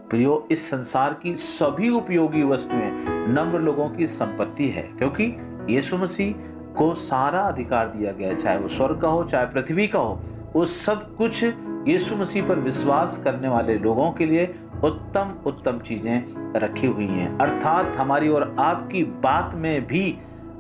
प्रियो, 0.10 0.48
इस 0.52 0.70
संसार 0.70 1.14
की 1.14 1.36
सभी 1.36 1.90
उपयोगी 1.90 2.44
वस्तुएँ 2.44 2.92
नम्र 3.30 3.60
लोगों 3.60 3.90
की 3.90 4.08
संपत्ति 4.08 4.68
है, 4.70 4.82
क्योंकि 4.98 5.24
यीशु 5.70 5.98
मसीह 5.98 6.34
को 6.76 6.94
सारा 6.94 7.42
अधिकार 7.42 7.88
दिया 7.88 8.12
गया 8.12 8.34
चाहे 8.34 8.58
वो 8.58 8.68
स्वर्ग 8.68 9.02
का 9.02 9.08
हो, 9.08 9.24
चाहे 9.24 9.46
पृथ्वी 9.46 9.88
का 9.88 10.00
हो, 10.00 10.20
वो 10.54 10.66
सब 10.66 11.16
कुछ 11.16 11.44
यीशु 11.88 12.16
मसीह 12.16 12.48
पर 12.48 12.60
विश्वास 12.60 13.20
करने 13.24 13.48
वाले 13.48 13.78
लोगों 13.78 14.12
के 14.12 14.26
लिए 14.26 14.54
उत्तम 14.84 15.34
उत्तम 15.46 15.80
चीज़ें 15.80 16.54
रखी 16.56 16.88
हुई 16.88 17.08
हैं। 17.08 17.38
अर्थात 17.40 17.96
हमारी 17.96 18.30
और 18.30 18.56
आपकी 18.60 19.04
बात 19.04 19.52
में 19.56 19.86
भी 19.88 20.16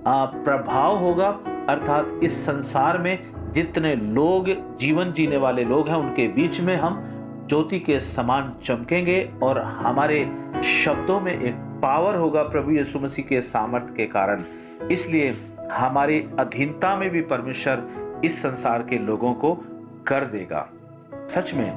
प्रभाव 0.08 0.98
होगा। 0.98 1.28
अर्थात 1.70 2.20
इस 2.24 2.46
संसार 2.46 2.98
में 2.98 3.33
जितने 3.54 3.96
लोग 3.96 4.48
जीवन 4.80 5.12
जीने 5.14 5.38
वाले 5.38 5.64
लोग 5.64 5.88
हैं, 5.88 5.96
उनके 5.96 6.28
बीच 6.28 6.60
में 6.60 6.76
हम 6.76 7.02
ज्योति 7.50 7.80
के 7.80 8.00
समान 8.00 8.54
चमकेंगे 8.64 9.22
और 9.44 9.58
हमारे 9.60 10.20
शब्दों 10.64 11.20
में 11.22 11.32
एक 11.34 11.56
पावर 11.82 12.16
होगा 12.16 12.44
प्रभु 12.44 12.72
यीशु 12.72 13.00
मसीह 13.00 13.26
के 13.26 13.42
सामर्थ्य 13.42 13.94
के 13.94 14.06
कारण। 14.06 14.44
इसलिए 14.92 15.36
हमारी 15.72 16.20
अधीनता 16.40 16.96
में 16.96 17.10
भी 17.10 17.22
परमेश्वर 17.22 18.22
इस 18.26 18.42
संसार 18.42 18.84
के 18.84 18.98
लोगों 18.98 19.34
को 19.34 19.54
कर 20.08 20.26
देगा। 20.26 20.68
सच 21.30 21.54
में, 21.54 21.70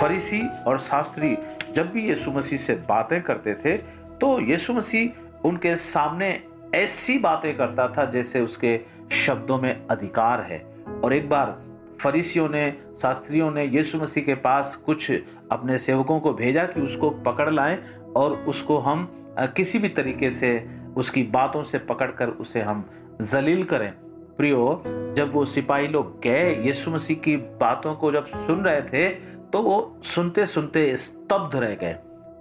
फरीसी 0.00 0.40
और 0.66 0.78
शास्त्री 0.78 1.36
जब 1.74 1.90
भी 1.92 2.08
यीशु 2.08 2.30
मसीह 2.30 2.58
से 2.58 2.74
बातें 2.88 3.20
करते 3.22 3.54
थे 3.54 3.76
तो 4.20 4.38
यीशु 4.40 4.72
मसीह 4.72 5.46
उनके 5.48 5.74
सामने 5.76 6.40
ऐसी 6.74 7.18
बातें 7.18 7.56
करता 7.56 7.88
था 7.88 8.04
जैसे 8.04 8.40
उसके 8.40 8.78
शब्दों 9.16 9.58
में 9.60 9.86
अधिकार 9.86 10.40
है। 10.40 10.73
और 11.04 11.12
एक 11.12 11.28
बार 11.28 11.58
फरीसियों 12.00 12.48
ने, 12.48 12.72
शास्त्रियों 13.02 13.50
ने 13.50 13.64
यीशु 13.64 13.98
मसीह 13.98 14.24
के 14.24 14.34
पास 14.34 14.74
कुछ 14.76 15.10
अपने 15.52 15.78
सेवकों 15.78 16.18
को 16.20 16.32
भेजा 16.32 16.64
कि 16.66 16.80
उसको 16.80 17.10
पकड़ 17.26 17.50
लाएँ 17.50 17.78
और 18.16 18.32
उसको 18.48 18.78
हम 18.78 19.08
किसी 19.56 19.78
भी 19.78 19.88
तरीके 19.88 20.30
से 20.30 20.50
उसकी 20.96 21.22
बातों 21.22 21.62
से 21.62 21.78
पकड़कर 21.80 22.28
उसे 22.28 22.60
हम 22.60 22.84
जलील 23.22 23.64
करें। 23.64 23.92
प्रियो, 24.36 24.82
जब 25.16 25.32
वो 25.32 25.44
सिपाही 25.44 25.88
लोग 25.88 26.20
गए, 26.22 26.54
यीशु 26.56 26.90
मसीह 26.90 27.16
की 27.16 27.36
बातों 27.36 27.94
को 27.94 28.12
जब 28.12 28.26
सुन 28.26 28.64
रहे 28.64 28.82
थे 28.82 29.08
तो 29.52 29.62
वो 29.62 30.00
सुनते 30.04 30.46
सुनते 30.46 30.96
स्तब्ध 30.96 31.56
रह 31.56 31.74
गए। 31.74 31.96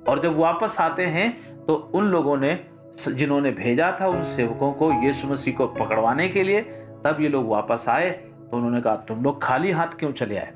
और 0.10 0.20
जब 0.20 0.38
वापस 0.38 0.78
आते 0.80 1.06
हैं 1.08 1.66
तो 1.66 1.76
उन 1.96 2.08
लोगों 2.08 2.38
ने 2.38 2.60
जिन्होंने 3.08 3.52
भेजा 3.54 3.98
था 4.02 4.08
उन 4.08 4.24
सेवकों 4.24 4.72
को 4.74 4.92
यीशु 5.04 5.28
मसीह 5.28 5.54
को 5.54 5.68
पकड़वाने 5.70 6.28
के 6.30 6.44
लिए, 6.44 6.62
तब 7.06 7.18
ये 7.22 7.30
लोग 7.30 7.48
वापस 7.50 7.86
आए 7.90 8.10
तो 8.54 8.58
उन्होंने 8.58 8.82
कहा, 8.82 8.96
तुम 8.96 9.24
लोग 9.24 9.44
खाली 9.44 9.72
हाथ 9.72 9.88
क्यों 9.88 10.12
चले 10.12 10.38
आए? 10.38 10.54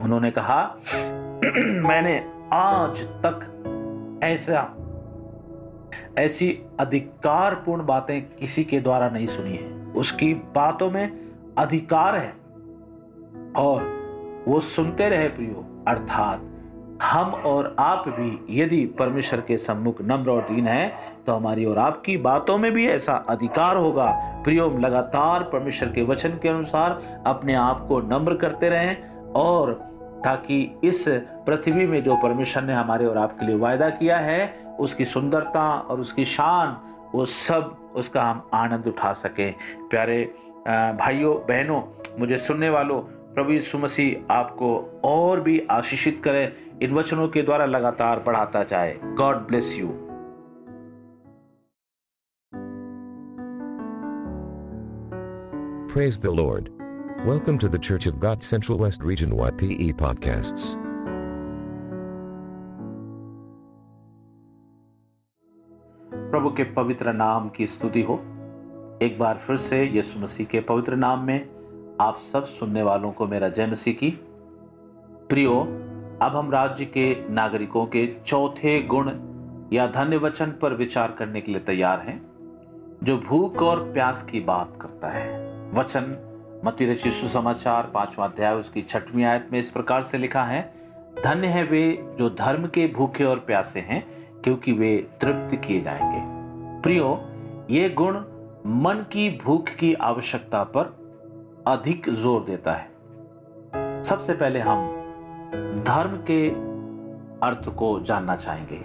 उन्होंने 0.00 0.30
कहा, 0.30 0.76
मैंने 1.88 2.32
आज 2.52 3.00
तक 3.00 4.20
ऐसा, 4.24 4.74
ऐसी 6.18 6.62
अधिकारपूर्ण 6.80 7.86
बातें 7.86 8.34
किसी 8.34 8.64
के 8.64 8.80
द्वारा 8.80 9.08
नहीं 9.08 9.26
सुनी 9.26 9.56
है। 9.56 9.92
उसकी 9.92 10.34
बातों 10.34 10.90
में 10.90 11.32
अधिकार 11.58 12.16
है 12.16 12.34
और 13.56 13.82
वो 14.48 14.60
सुनते 14.60 15.08
रहे 15.08 15.28
प्रियो, 15.28 15.84
अर्थात 15.88 16.51
हम 17.02 17.32
और 17.46 17.74
आप 17.78 18.04
भी 18.08 18.60
यदि 18.60 18.84
परमेश्वर 18.98 19.40
के 19.40 19.56
सम्मुख 19.56 20.02
नम्र 20.02 20.30
और 20.30 20.42
दीन 20.42 20.66
हैं 20.66 21.24
तो 21.24 21.32
हमारी 21.32 21.64
और 21.64 21.78
आपकी 21.78 22.16
बातों 22.16 22.58
में 22.58 22.72
भी 22.72 22.86
ऐसा 22.88 23.12
अधिकार 23.28 23.76
होगा। 23.76 24.06
प्रियो 24.44 24.68
लगातार 24.78 25.42
परमेश्वर 25.42 25.88
के 25.88 26.02
वचन 26.02 26.38
के 26.42 26.48
अनुसार 26.48 27.22
अपने 27.26 27.54
आप 27.54 27.86
को 27.88 28.00
नम्र 28.00 28.34
करते 28.34 28.68
रहें 28.68 29.32
और 29.32 29.72
ताकि 30.24 30.60
इस 30.84 31.04
पृथ्वी 31.46 31.86
में 31.86 32.02
जो 32.02 32.16
परमेश्वर 32.16 32.62
ने 32.62 32.72
हमारे 32.72 33.06
और 33.06 33.18
आपके 33.18 33.46
लिए 33.46 33.56
वायदा 33.56 33.88
किया 33.90 34.18
है, 34.18 34.64
उसकी 34.80 35.04
सुंदरता 35.04 35.70
और 35.72 36.00
उसकी 36.00 36.24
शान, 36.24 36.76
वो 37.14 37.24
सब, 37.24 37.76
उसका 37.94 38.22
हम 38.22 38.48
आनंद 38.54 38.86
उठा 38.86 39.12
सकें। 39.12 39.54
प्यारे 39.90 40.22
भाइयों, 40.68 41.34
बहनों, 41.34 41.82
मुझे 42.18 42.38
सुनने 42.38 42.70
वालों, 42.70 43.00
प्रभु 43.34 43.52
यीशु 43.52 43.78
मसीह 43.78 44.32
आपको 44.34 45.00
और 45.04 45.40
भी 45.40 45.66
आशीषित 45.70 46.20
करें। 46.24 46.52
इन 46.82 46.92
वचनों 46.94 47.28
के 47.28 47.42
द्वारा 47.42 47.66
लगातार 47.66 48.22
बढ़ाता 48.26 48.62
जाए 48.70 48.98
God 49.18 49.46
bless 49.48 49.76
you 49.78 49.90
Praise 55.92 56.18
the 56.18 56.30
Lord. 56.30 56.68
Welcome 57.26 57.58
to 57.58 57.68
the 57.68 57.78
Church 57.78 58.06
of 58.06 58.14
God 58.18 58.42
Central 58.42 58.78
West 58.78 59.02
Region 59.02 59.34
YPE 59.40 59.88
podcasts. 59.98 60.64
प्रभु 66.32 66.50
के 66.50 66.64
पवित्र 66.74 67.12
नाम 67.12 67.48
की 67.56 67.66
स्तुति 67.66 68.02
हो 68.02 68.14
एक 69.02 69.18
बार 69.18 69.42
फिर 69.46 69.56
से 69.58 69.82
यीशु 69.86 70.18
मसीह 70.18 70.46
के 70.46 70.60
पवित्र 70.68 70.96
नाम 70.96 71.26
में 71.26 71.38
आप 72.00 72.18
सब 72.32 72.46
सुनने 72.58 72.82
वालों 72.82 73.12
को 73.12 73.26
मेरा 73.26 73.48
जय 73.48 73.66
मसीह 73.66 73.94
की 73.94 74.10
प्रियो 75.28 75.54
अब 76.22 76.36
हम 76.36 76.50
राज्य 76.50 76.84
के 76.84 77.16
नागरिकों 77.30 77.86
के 77.86 78.16
चौथे 78.26 78.82
गुण 78.82 79.10
या 79.72 79.86
धन्य 79.86 80.16
वचन 80.16 80.46
पर 80.46 80.74
विचार 80.74 81.12
करने 81.12 81.40
के 81.40 81.52
लिए 81.52 81.60
तैयार 81.60 82.00
हैं, 82.00 82.22
जो 83.02 83.18
भूख 83.18 83.62
और 83.62 83.92
प्यास 83.92 84.22
की 84.22 84.40
बात 84.40 84.78
करता 84.80 85.08
है। 85.08 85.40
वचन 85.72 86.16
मती 86.64 86.86
रची 86.86 87.10
सुसमाचार, 87.10 87.90
पांचवा 87.94 88.24
अध्याय, 88.24 88.54
उसकी 88.54 88.82
छठवीं 88.82 89.24
आयत 89.24 89.48
में 89.52 89.58
इस 89.58 89.70
प्रकार 89.70 90.02
से 90.02 90.18
लिखा 90.18 90.42
है, 90.42 90.74
धन्य 91.24 91.46
है 91.46 91.64
वे 91.64 92.14
जो 92.18 92.30
धर्म 92.30 92.66
के 92.66 92.86
भूखे 92.86 93.24
और 93.24 93.38
प्यासे 93.38 93.80
हैं, 93.80 94.06
क्योंकि 94.42 94.72
वे 94.72 95.08
तृप्त 95.20 95.56
किए 95.56 95.80
जाएँगे। 95.80 96.20
प्रियो, 96.82 97.20
ये 97.70 97.88
गुण 97.88 98.16
मन 98.66 99.06
की 99.12 99.38
भूख 99.44 99.68
की 99.68 99.94
आवश्यकता 99.94 100.64
पर 100.64 100.96
अधिक 101.66 102.10
ज़ोर 102.10 102.44
देता 102.44 102.72
है। 102.72 102.90
सबसे 104.02 104.32
पहले 104.32 104.58
हम 104.58 105.01
धर्म 105.54 106.16
के 106.30 106.48
अर्थ 107.46 107.68
को 107.68 107.98
जानना 108.00 108.36
चाहेंगे। 108.36 108.80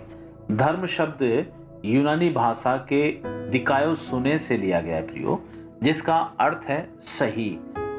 धर्म 0.56 0.85
शब्द 0.85 1.22
यूनानी 1.85 2.30
भाषा 2.30 2.76
के 2.91 3.02
दिकायो 3.49 3.94
सुने 3.95 4.38
से 4.38 4.57
लिया 4.57 4.81
गया 4.81 4.95
है 4.95 5.07
प्रियो, 5.07 5.41
जिसका 5.84 6.18
अर्थ 6.39 6.65
है 6.68 6.80
सही। 6.99 7.49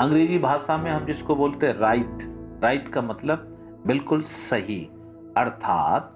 अंग्रेज़ी 0.00 0.38
भाषा 0.38 0.76
में 0.76 0.90
हम 0.90 1.06
जिसको 1.06 1.34
बोलते 1.34 1.66
हैं 1.66 1.78
राइट 1.78 2.22
राइट 2.62 2.88
का 2.88 3.02
मतलब 3.02 3.82
बिल्कुल 3.86 4.20
सही, 4.22 4.80
अर्थात 5.36 6.14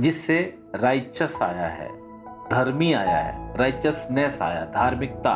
जिससे 0.00 0.38
राइचस 0.74 1.38
आया 1.42 1.66
है, 1.66 1.88
धर्मी 2.50 2.92
आया 2.92 3.16
है 3.16 3.56
राइचसनेस 3.56 4.40
आया, 4.42 4.64
धार्मिकता, 4.64 5.34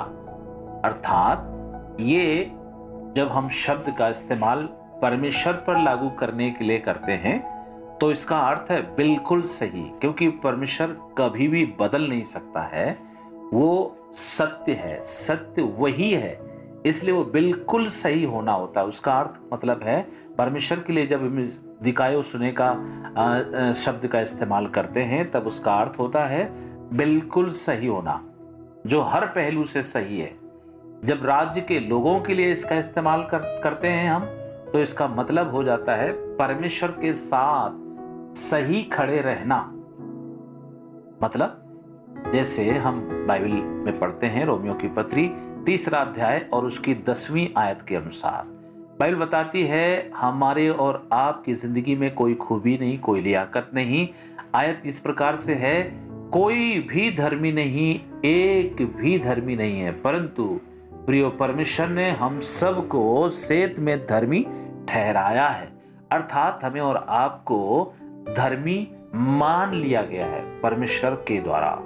अर्थात 0.85 1.97
ये 2.01 2.51
जब 3.16 3.28
हम 3.32 3.48
शब्द 3.48 3.94
का 3.98 4.09
इस्तेमाल 4.09 4.69
परमेश्वर 5.05 5.52
पर 5.66 5.82
लागू 5.82 6.09
करने 6.10 6.51
के 6.51 6.64
लिए 6.64 6.78
करते 6.78 7.12
हैं 7.12 7.39
तो 8.01 8.10
इसका 8.12 8.39
अर्थ 8.40 8.70
है 8.70 8.81
बिल्कुल 8.97 9.43
सही 9.43 9.82
क्योंकि 10.01 10.28
परमेश्वर 10.44 10.97
कभी 11.18 11.48
भी 11.48 11.64
बदल 11.81 12.09
नहीं 12.09 12.22
सकता 12.22 12.60
है। 12.66 12.90
वो 13.52 13.97
सत्य 14.12 14.72
है 14.72 15.01
सत्य 15.02 15.62
वही 15.78 16.10
है 16.10 16.39
इसलिए 16.86 17.14
वो 17.14 17.24
बिल्कुल 17.24 17.89
सही 17.89 18.24
होना 18.24 18.52
होता 18.52 18.81
है। 18.81 18.86
उसका 18.86 19.12
अर्थ 19.14 19.40
मतलब 19.52 19.82
है 19.82 20.01
परमेश्वर 20.39 20.81
के 20.81 20.93
लिए 20.93 21.06
जब 21.06 21.22
हम 21.22 21.44
दिखायो 21.82 22.22
सुने 22.22 22.52
का 22.52 22.68
आ, 23.16 23.72
शब्द 23.74 24.06
का 24.06 24.20
इस्तेमाल 24.20 24.66
करते 24.66 25.02
हैं 25.02 25.31
तब 25.31 25.47
उसका 25.47 25.74
अर्थ 25.74 25.98
होता 25.98 26.24
है 26.24 26.48
बिल्कुल 26.97 27.51
सही 27.51 27.86
होना 27.86 28.20
जो 28.86 29.01
हर 29.02 29.26
पहलू 29.26 29.64
से 29.64 29.82
सही 29.82 30.18
है। 30.20 30.32
जब 31.05 31.26
राज्य 31.26 31.60
के 31.60 31.78
लोगों 31.81 32.18
के 32.20 32.35
लिए 32.35 32.52
इसका 32.52 32.76
इस्तेमाल 32.76 33.22
कर, 33.24 33.60
करते 33.64 33.89
हैं 33.89 34.10
हम 34.10 34.22
तो 34.75 34.81
इसका 34.81 35.09
मतलब 35.09 35.51
हो 35.51 35.65
जाता 35.65 35.95
है 35.95 36.37
परमेश्वर 36.37 36.91
के 36.91 37.13
साथ 37.13 37.71
सही 38.35 38.83
खड़े 38.83 39.21
रहना। 39.21 39.73
मतलब 41.23 41.61
जैसे 42.33 42.71
हम 42.71 43.25
बाइबल 43.29 43.49
में 43.49 43.99
पढ़ते 43.99 44.27
हैं 44.27 44.45
रोमियो 44.45 44.75
की 44.75 44.89
पत्री, 44.89 45.29
तीसरा 45.67 45.99
अध्याय 45.99 46.49
और 46.53 46.65
उसकी 46.65 46.95
दसवीं 46.95 47.49
आयत 47.57 47.83
के 47.83 47.97
अनुसार। 47.97 48.45
बाइबल 49.01 49.17
बताती 49.17 49.63
है, 49.63 50.11
हमारे 50.17 50.69
और 50.69 51.09
आपकी 51.13 51.55
ज़िंदगी 51.55 51.97
में 51.97 52.15
कोई 52.15 52.35
खूबी 52.35 52.79
नहीं, 52.79 52.99
कोई 52.99 53.21
लियाकत 53.21 53.71
नहीं। 53.75 54.09
आयत 54.55 54.83
इस 54.87 55.01
प्रकार 55.01 55.37
से 55.37 55.55
है, 55.55 56.01
कोई 56.33 56.81
भी 56.81 57.11
धर्मी 57.11 57.53
नहीं, 57.53 58.01
एक 58.25 58.97
भी 58.97 59.19
धर्मी 59.19 59.57
नहीं 59.57 59.81
है। 59.81 59.93
परंतु, 59.93 60.61
प्रियो 60.93 61.31
परमेश्वर 61.31 61.89
ने 61.89 62.11
हम 62.11 62.41
सबको 62.41 63.29
सेत 63.29 63.79
में 63.79 64.07
धर्मी 64.07 64.47
ठहराया 64.89 65.48
है। 65.48 65.73
अर्थात 66.12 66.65
हमें 66.65 66.81
और 66.81 67.06
आपको 67.09 67.93
धर्मी 68.36 68.93
मान 69.15 69.74
लिया 69.74 70.02
गया 70.02 70.27
है 70.27 70.61
परमेश्वर 70.61 71.11
के 71.11 71.40
द्वारा। 71.40 71.78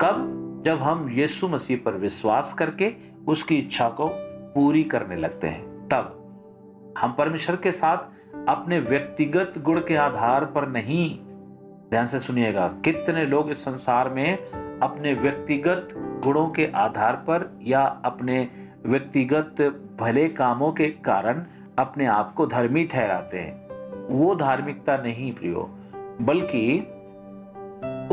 कब? 0.00 0.34
जब 0.64 0.78
हम 0.78 1.08
यीशु 1.08 1.48
मसीह 1.48 1.78
पर 1.84 1.92
विश्वास 1.92 2.52
करके 2.52 2.94
उसकी 3.28 3.56
इच्छा 3.56 3.88
को 3.88 4.08
पूरी 4.54 4.84
करने 4.84 5.16
लगते 5.16 5.46
हैं, 5.46 5.88
तब 5.88 6.14
हम 6.98 7.12
परमेश्वर 7.12 7.56
के 7.56 7.72
साथ 7.72 7.96
अपने 8.48 8.78
व्यक्तिगत 8.78 9.54
गुण 9.58 9.80
के 9.80 9.96
आधार 9.96 10.44
पर 10.44 10.68
नहीं। 10.68 11.18
ध्यान 11.90 12.06
से 12.06 12.20
सुनिएगा, 12.20 12.68
कितने 12.68 13.26
लोग 13.26 13.50
इस 13.50 13.64
संसार 13.64 14.08
में 14.08 14.36
अपने 14.80 15.14
व्यक्तिगत 15.14 15.88
गुणों 16.24 16.48
के 16.48 16.70
आधार 16.74 17.12
पर 17.12 17.58
या 17.62 17.80
अपने 18.04 18.48
व्यक्तिगत 18.86 19.54
भले 20.00 20.28
कामों 20.28 20.72
के 20.72 20.86
कारण 20.86 21.44
अपने 21.78 22.06
आप 22.06 22.34
को 22.34 22.46
धर्मी 22.46 22.84
ठहराते 22.84 23.38
हैं। 23.38 23.68
वो 24.08 24.34
धार्मिकता 24.34 24.96
नहीं 24.96 25.32
प्रियो, 25.32 25.70
बल्कि 26.20 26.94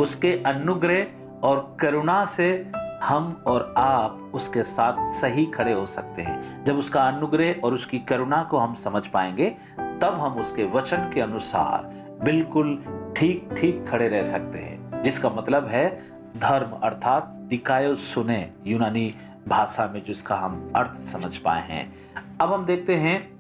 उसके 0.02 0.44
अनुग्रह 0.44 1.08
और 1.44 1.78
करुणा 1.80 2.26
से 2.26 2.72
हम 3.04 3.44
और 3.48 3.74
आप 3.78 4.32
उसके 4.34 4.64
साथ 4.64 4.94
सही 5.14 5.46
खड़े 5.46 5.74
हो 5.74 5.86
सकते 5.86 6.22
हैं। 6.22 6.66
जब 6.66 6.78
उसका 6.78 7.08
अनुग्रह 7.08 7.56
और 7.64 7.74
उसकी 7.74 8.00
करुणा 8.00 8.44
को 8.44 8.58
हम 8.58 8.74
समझ 8.74 9.08
पाएँगे, 9.08 9.50
तब 9.80 10.18
हम 10.20 10.34
उसके 10.34 10.64
वचन 10.64 11.12
के 11.14 11.22
अनुसार 11.22 11.84
बिल्कुल 12.24 12.86
ठीक 13.18 13.50
ठीक 13.58 13.86
खड़े 13.88 14.08
रह 14.08 14.24
सकते 14.24 14.60
हैं। 14.60 15.04
जिसका 15.04 15.30
मतलब 15.30 15.68
है 15.68 16.04
धर्म, 16.38 16.72
अर्थात 16.84 17.24
दिकायो 17.24 17.96
सुने, 17.96 18.52
यूनानी 18.68 19.16
भाषा 19.48 19.88
में 19.88 20.04
जिसका 20.04 20.36
हम 20.36 20.74
अर्थ 20.76 20.94
समझ 20.94 21.38
पाए 21.38 21.62
हैं। 21.62 22.05
अब 22.42 22.54
हम 22.54 22.66
देखते 22.66 22.96
हैं 22.96 23.40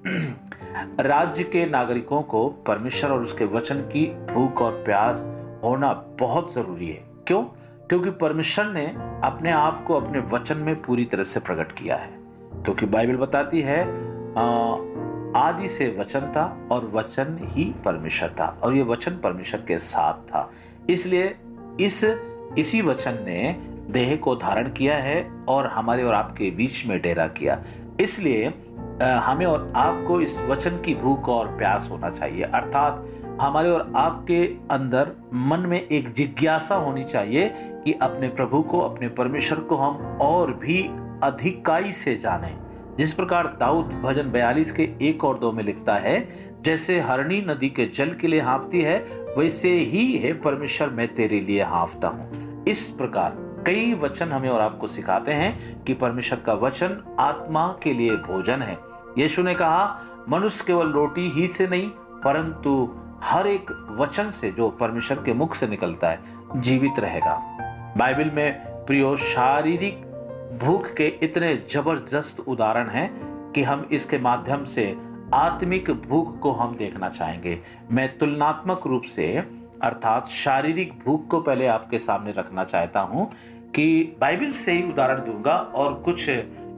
राज्य 0.99 1.43
के 1.43 1.65
नागरिकों 1.65 2.21
को 2.21 2.49
परमेश्वर 2.49 3.11
और 3.11 3.21
उसके 3.21 3.45
वचन 3.45 3.75
की 3.75 4.05
भूख 4.05 4.61
और 4.61 4.71
प्यास 4.71 5.27
होना 5.63 5.93
बहुत 5.93 6.53
ज़रूरी 6.53 6.87
है। 6.87 7.03
क्यों? 7.27 7.43
क्योंकि 7.89 8.09
परमेश्वर 8.09 8.65
ने 8.65 8.87
अपने 9.23 9.51
आप 9.51 9.85
को 9.85 9.93
अपने 9.93 10.19
वचन 10.19 10.57
में 10.57 10.81
पूरी 10.81 11.05
तरह 11.05 11.23
से 11.23 11.39
प्रकट 11.39 11.71
किया 11.71 11.95
है। 11.95 12.09
क्योंकि 12.63 12.85
बाइबल 12.85 13.15
बताती 13.15 13.61
है 13.61 13.81
आदि 15.35 15.67
से 15.67 15.97
वचन 15.99 16.19
था 16.19 16.67
और 16.71 16.91
वचन 16.93 17.37
ही 17.41 17.73
परमेश्वर 17.85 18.29
था 18.29 18.59
और 18.63 18.75
ये 18.75 18.83
वचन 18.83 19.11
परमेश्वर 19.11 19.61
के 19.61 19.77
साथ 19.77 20.13
था। 20.13 20.51
इसलिए 20.89 21.35
इस, 21.79 22.03
इसी 22.57 22.81
वचन 22.81 23.13
ने 23.13 23.59
देह 23.89 24.15
को 24.15 24.35
धारण 24.35 24.69
किया 24.69 24.97
है 24.97 25.31
और 25.47 25.67
हमारे 25.67 26.03
और 26.03 26.13
आपके 26.13 26.51
बीच 26.51 26.85
में 26.85 27.01
डेरा 27.01 27.27
किया। 27.27 27.63
इसलिए 27.99 28.53
हमें 29.03 29.45
और 29.45 29.73
आपको 29.75 30.21
इस 30.21 30.39
वचन 30.39 30.71
की 30.71 30.95
भूख 30.95 31.29
और 31.29 31.47
प्यास 31.47 31.87
होना 31.91 32.09
चाहिए। 32.09 32.43
अर्थात 32.43 33.05
हमारे 33.41 33.69
और 33.69 33.93
आपके 33.95 34.57
अंदर 34.71 35.11
मन 35.33 35.59
में 35.59 35.87
एक 35.87 36.13
जिज्ञासा 36.13 36.75
होनी 36.75 37.03
चाहिए 37.03 37.49
कि 37.55 37.93
अपने 37.93 38.27
प्रभु 38.27 38.61
को, 38.61 38.79
अपने 38.79 39.09
परमेश्वर 39.09 39.59
को 39.59 39.75
हम 39.75 40.17
और 40.21 40.53
भी 40.53 40.89
अधिकाई 41.23 41.91
से 41.91 42.15
जाने। 42.15 42.55
जिस 42.97 43.13
प्रकार 43.13 43.57
दाऊद 43.59 43.85
भजन 43.85 44.31
बयालीस 44.31 44.71
के 44.71 44.89
एक 45.01 45.23
और 45.23 45.39
दो 45.39 45.51
में 45.51 45.63
लिखता 45.63 45.95
है, 45.95 46.45
जैसे 46.61 46.99
हरणी 46.99 47.41
नदी 47.41 47.69
के 47.69 47.85
जल 47.85 48.09
के 48.09 48.27
लिए 48.27 48.41
हाँफती 48.41 48.81
है, 48.81 48.99
वैसे 49.37 49.69
ही 49.69 50.17
है 50.17 50.33
परमेश्वर, 50.33 50.89
मैं 50.89 51.13
तेरे 51.13 51.39
लिए 51.39 51.61
हाँफता 51.63 52.07
हूँ। 52.07 52.63
इस 52.67 52.81
प्रकार 52.81 53.44
कई 53.65 53.93
वचन 53.93 54.31
हमें 54.31 54.49
और 54.49 54.61
आपको 54.61 54.87
सिखाते 54.87 55.33
हैं 55.33 55.83
कि 55.83 55.93
परमेश्वर 55.93 56.39
का 56.39 56.53
वचन 56.53 57.15
आत्मा 57.19 57.67
के 57.83 57.93
लिए 57.93 58.15
भोजन 58.17 58.61
है। 58.61 58.77
यीशु 59.17 59.43
ने 59.43 59.55
कहा, 59.55 60.01
मनुष्य 60.29 60.63
केवल 60.67 60.91
रोटी 60.91 61.29
ही 61.29 61.47
से 61.47 61.67
नहीं, 61.67 61.89
परंतु 62.23 62.89
हर 63.23 63.47
एक 63.47 63.71
वचन 63.99 64.31
से 64.31 64.51
जो 64.51 64.69
परमेश्वर 64.69 65.23
के 65.23 65.33
मुख 65.33 65.55
से 65.55 65.67
निकलता 65.67 66.09
है, 66.09 66.19
जीवित 66.55 66.99
रहेगा। 66.99 67.35
बाइबल 67.97 68.31
में 68.31 68.85
प्रियो, 68.85 69.15
शारीरिक 69.17 70.05
भूख 70.63 70.93
के 70.93 71.07
इतने 71.23 71.55
ज़बरदस्त 71.71 72.39
उदाहरण 72.39 72.89
हैं 72.89 73.51
कि 73.51 73.63
हम 73.63 73.87
इसके 73.91 74.17
माध्यम 74.17 74.65
से 74.65 74.95
आत्मिक 75.33 75.91
भूख 76.09 76.39
को 76.39 76.51
हम 76.51 76.75
देखना 76.75 77.09
चाहेंगे। 77.09 77.59
मैं 77.91 78.17
तुलनात्मक 78.17 78.87
रूप 78.87 79.03
से, 79.03 79.43
अर्थात 79.83 80.27
शारीरिक 80.27 80.93
भूख 81.05 81.27
को 81.27 81.39
पहले 81.39 81.67
आपके 81.67 81.99
सामने 81.99 82.31
रखना 82.31 82.63
चाहता 82.63 82.99
हूँ 82.99 83.29
कि 83.75 84.17
बाइबल 84.21 84.51
से 84.51 84.71
ही 84.71 84.89
उदाहरण 84.89 85.25
दूँगा 85.25 85.55
और 85.55 85.93
कुछ 85.93 86.29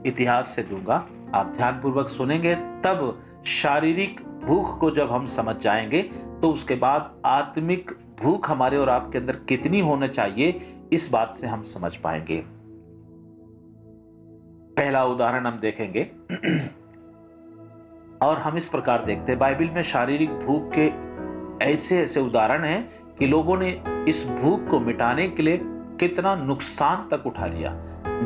इतिहास 0.06 0.48
से 0.48 0.62
दूँगा। 0.62 1.06
आप 1.34 1.46
ध्यान 1.56 1.80
पूर्वक 1.80 2.08
सुनेंगे, 2.08 2.54
तब 2.54 3.22
शारीरिक 3.46 4.20
भूख 4.44 4.78
को 4.80 4.90
जब 4.90 5.10
हम 5.10 5.26
समझ 5.26 5.56
जाएँगे 5.56 6.02
तो 6.42 6.50
उसके 6.50 6.74
बाद 6.74 7.22
आत्मिक 7.24 7.90
भूख 8.22 8.50
हमारे 8.50 8.76
और 8.76 8.88
आपके 8.88 9.18
अंदर 9.18 9.36
कितनी 9.36 9.80
होना 9.80 10.06
चाहिए, 10.06 10.74
इस 10.92 11.08
बात 11.12 11.34
से 11.34 11.46
हम 11.46 11.62
समझ 11.62 11.96
पाएँगे। 11.96 12.44
पहला 14.76 15.04
उदाहरण 15.04 15.46
हम 15.46 15.58
देखेंगे। 15.58 16.02
और 18.22 18.38
हम 18.38 18.56
इस 18.56 18.68
प्रकार 18.68 19.04
देखते 19.04 19.32
हैं। 19.32 19.38
बाइबल 19.38 19.70
में 19.70 19.82
शारीरिक 19.82 20.30
भूख 20.30 20.72
के 20.78 21.08
ऐसे 21.64 22.02
ऐसे 22.02 22.20
उदाहरण 22.20 22.64
हैं 22.64 23.14
कि 23.18 23.26
लोगों 23.26 23.56
ने 23.58 23.82
इस 24.08 24.24
भूख 24.24 24.68
को 24.68 24.80
मिटाने 24.80 25.28
के 25.28 25.42
लिए 25.42 25.60
कितना 26.00 26.34
नुकसान 26.36 27.08
तक 27.10 27.26
उठा 27.26 27.46
लिया। 27.46 27.76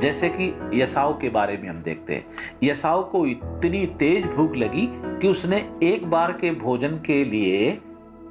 जैसे 0.00 0.28
कि 0.28 0.52
यसाव 0.74 1.12
के 1.18 1.28
बारे 1.28 1.56
में 1.56 1.68
हम 1.68 1.82
देखते 1.82 2.14
हैं। 2.14 2.24
यसाव 2.62 3.02
को 3.02 3.24
इतनी 3.26 3.84
तेज 3.98 4.26
भूख 4.26 4.56
लगी 4.56 4.88
कि 4.92 5.28
उसने 5.28 5.56
एक 5.82 6.10
बार 6.10 6.32
के 6.32 6.50
भोजन 6.50 6.98
के 7.06 7.24
लिए 7.24 7.70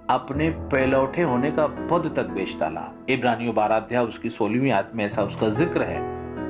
अपने 0.09 0.49
पैलौठे 0.72 1.22
होने 1.22 1.51
का 1.51 1.68
पद 1.68 2.11
तक 2.15 2.30
बेच 2.30 2.55
डाला। 2.59 2.88
इब्रानियों 3.09 3.53
बाराध्या 3.55 4.01
उसकी 4.03 4.30
सोलहवीं 4.30 4.72
आयत 4.72 4.89
में 4.95 5.03
ऐसा 5.05 5.23
उसका 5.23 5.49
ज़िक्र 5.49 5.84
है। 5.84 5.99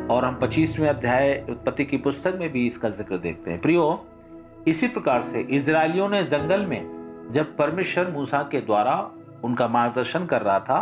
और 0.08 0.26
हम 0.26 0.36
पच्चीसवें 0.36 0.88
अध्याय 0.90 1.34
उत्पत्ति 1.50 1.86
की 1.86 1.98
पुस्तक 1.98 2.38
में 2.40 2.52
भी 2.52 2.66
इसका 2.68 2.90
ज़िक्र 2.90 3.18
देखते 3.18 3.52
हैं। 3.52 3.60
प्रियो, 3.62 4.06
इसी 4.68 4.88
प्रकार 4.88 5.22
से 5.22 5.42
इसराइलियों 5.42 6.08
ने 6.10 6.24
जंगल 6.24 6.66
में 6.66 7.32
जब 7.34 7.56
परमेश्वर 7.58 8.12
मूसा 8.12 8.42
के 8.52 8.62
द्वारा 8.62 8.96
उनका 9.44 9.68
मार्गदर्शन 9.68 10.26
कर 10.26 10.42
रहा 10.42 10.60
था 10.60 10.80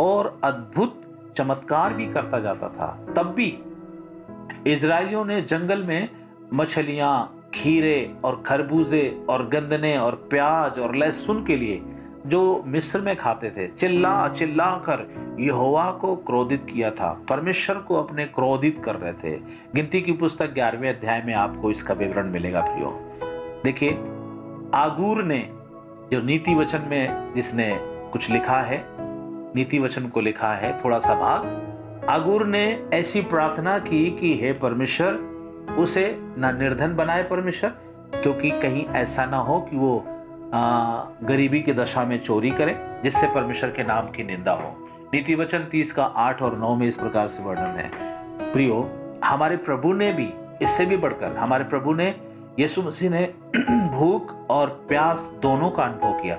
और 0.00 0.38
अद्भुत 0.44 1.00
चमत्कार 1.36 1.94
भी 1.94 2.06
करता 2.06 2.38
जाता 2.38 2.68
था। 2.68 3.06
तब 3.16 3.26
भी 3.26 3.58
इसराइलियों 4.66 5.24
ने 5.24 5.42
जंगल 5.42 5.82
में 5.82 6.08
मछलियाँ, 6.54 7.38
खीरे 7.54 8.14
और 8.24 8.42
खरबूजे 8.46 9.26
और 9.28 9.48
गंदने 9.48 9.96
और 9.98 10.14
प्याज 10.30 10.78
और 10.78 10.96
लहसुन 10.96 11.44
के 11.44 11.56
लिए 11.56 11.82
जो 12.26 12.62
मिस्र 12.66 13.00
में 13.00 13.16
खाते 13.16 13.50
थे, 13.50 13.68
चिल्ला 13.68 14.28
चिल्ला 14.28 14.70
कर 14.70 15.06
यहोवा 15.40 15.90
को 15.90 16.16
क्रोधित 16.16 16.66
किया 16.72 16.90
था। 16.90 17.24
परमेश्वर 17.28 17.76
को 17.76 17.94
अपने 17.96 18.24
क्रोधित 18.24 18.82
कर 18.84 18.94
रहे 18.94 19.12
थे। 19.12 19.36
गिनती 19.74 20.00
की 20.00 20.12
पुस्तक 20.12 20.52
ग्यारहवें 20.52 20.88
अध्याय 20.96 21.22
में 21.26 21.34
आपको 21.34 21.70
इसका 21.70 21.94
विवरण 21.94 22.30
मिलेगा 22.30 22.60
प्रियो। 22.60 22.90
देखिए, 23.64 23.90
आगूर 24.74 25.22
ने 25.22 25.48
जो 26.12 26.22
नीति 26.22 26.54
वचन 26.54 26.82
में 26.88 27.34
जिसने 27.34 27.78
कुछ 27.82 28.30
लिखा 28.30 28.60
है 28.60 28.84
नीति 29.56 29.78
वचन 29.78 30.06
को 30.06 30.20
लिखा 30.20 30.52
है 30.52 30.84
थोड़ा 30.84 30.98
सा 30.98 31.14
भाग। 31.14 32.06
आगूर 32.08 32.46
ने 32.46 32.86
ऐसी 32.92 33.20
प्रार्थना 33.22 33.78
की 33.78 34.10
कि 34.10 34.38
हे 34.42 34.52
परमेश्वर 34.52 35.12
उसे 35.78 36.18
ना 36.38 36.52
निर्धन 36.52 36.96
बनाए 36.96 37.22
परमेश्वर 37.22 37.70
क्योंकि 38.14 38.50
कहीं 38.50 38.86
ऐसा 38.86 39.26
ना 39.26 39.36
हो 39.36 39.60
कि 39.60 39.76
वो 39.76 40.04
आ, 40.54 41.04
गरीबी 41.22 41.60
की 41.60 41.72
दशा 41.72 42.04
में 42.04 42.20
चोरी 42.20 42.50
करे 42.50 43.00
जिससे 43.04 43.26
परमेश्वर 43.26 43.70
के 43.70 43.84
नाम 43.84 44.10
की 44.10 44.24
निंदा 44.24 44.52
हो। 44.52 44.88
नीति 45.14 45.34
वचन 45.34 45.58
तीस 45.58 45.92
का 45.92 46.04
आठ 46.04 46.42
और 46.42 46.58
नौ 46.58 46.74
में 46.74 46.86
इस 46.86 46.96
प्रकार 46.96 47.28
से 47.28 47.42
वर्णन 47.42 47.76
है। 47.76 47.90
प्रियो 48.52 48.90
हमारे 49.24 49.56
प्रभु 49.56 49.92
ने 49.92 50.12
भी 50.12 50.32
इससे 50.62 50.86
भी 50.86 50.96
बढ़कर 50.96 51.36
हमारे 51.36 51.64
प्रभु 51.64 51.92
ने 51.92 52.16
यीशु 52.58 52.82
मसीह 52.82 53.10
ने 53.10 53.34
भूख 53.88 54.50
और 54.50 54.68
प्यास 54.88 55.30
दोनों 55.42 55.70
का 55.70 55.82
अनुभव 55.82 56.22
किया। 56.22 56.36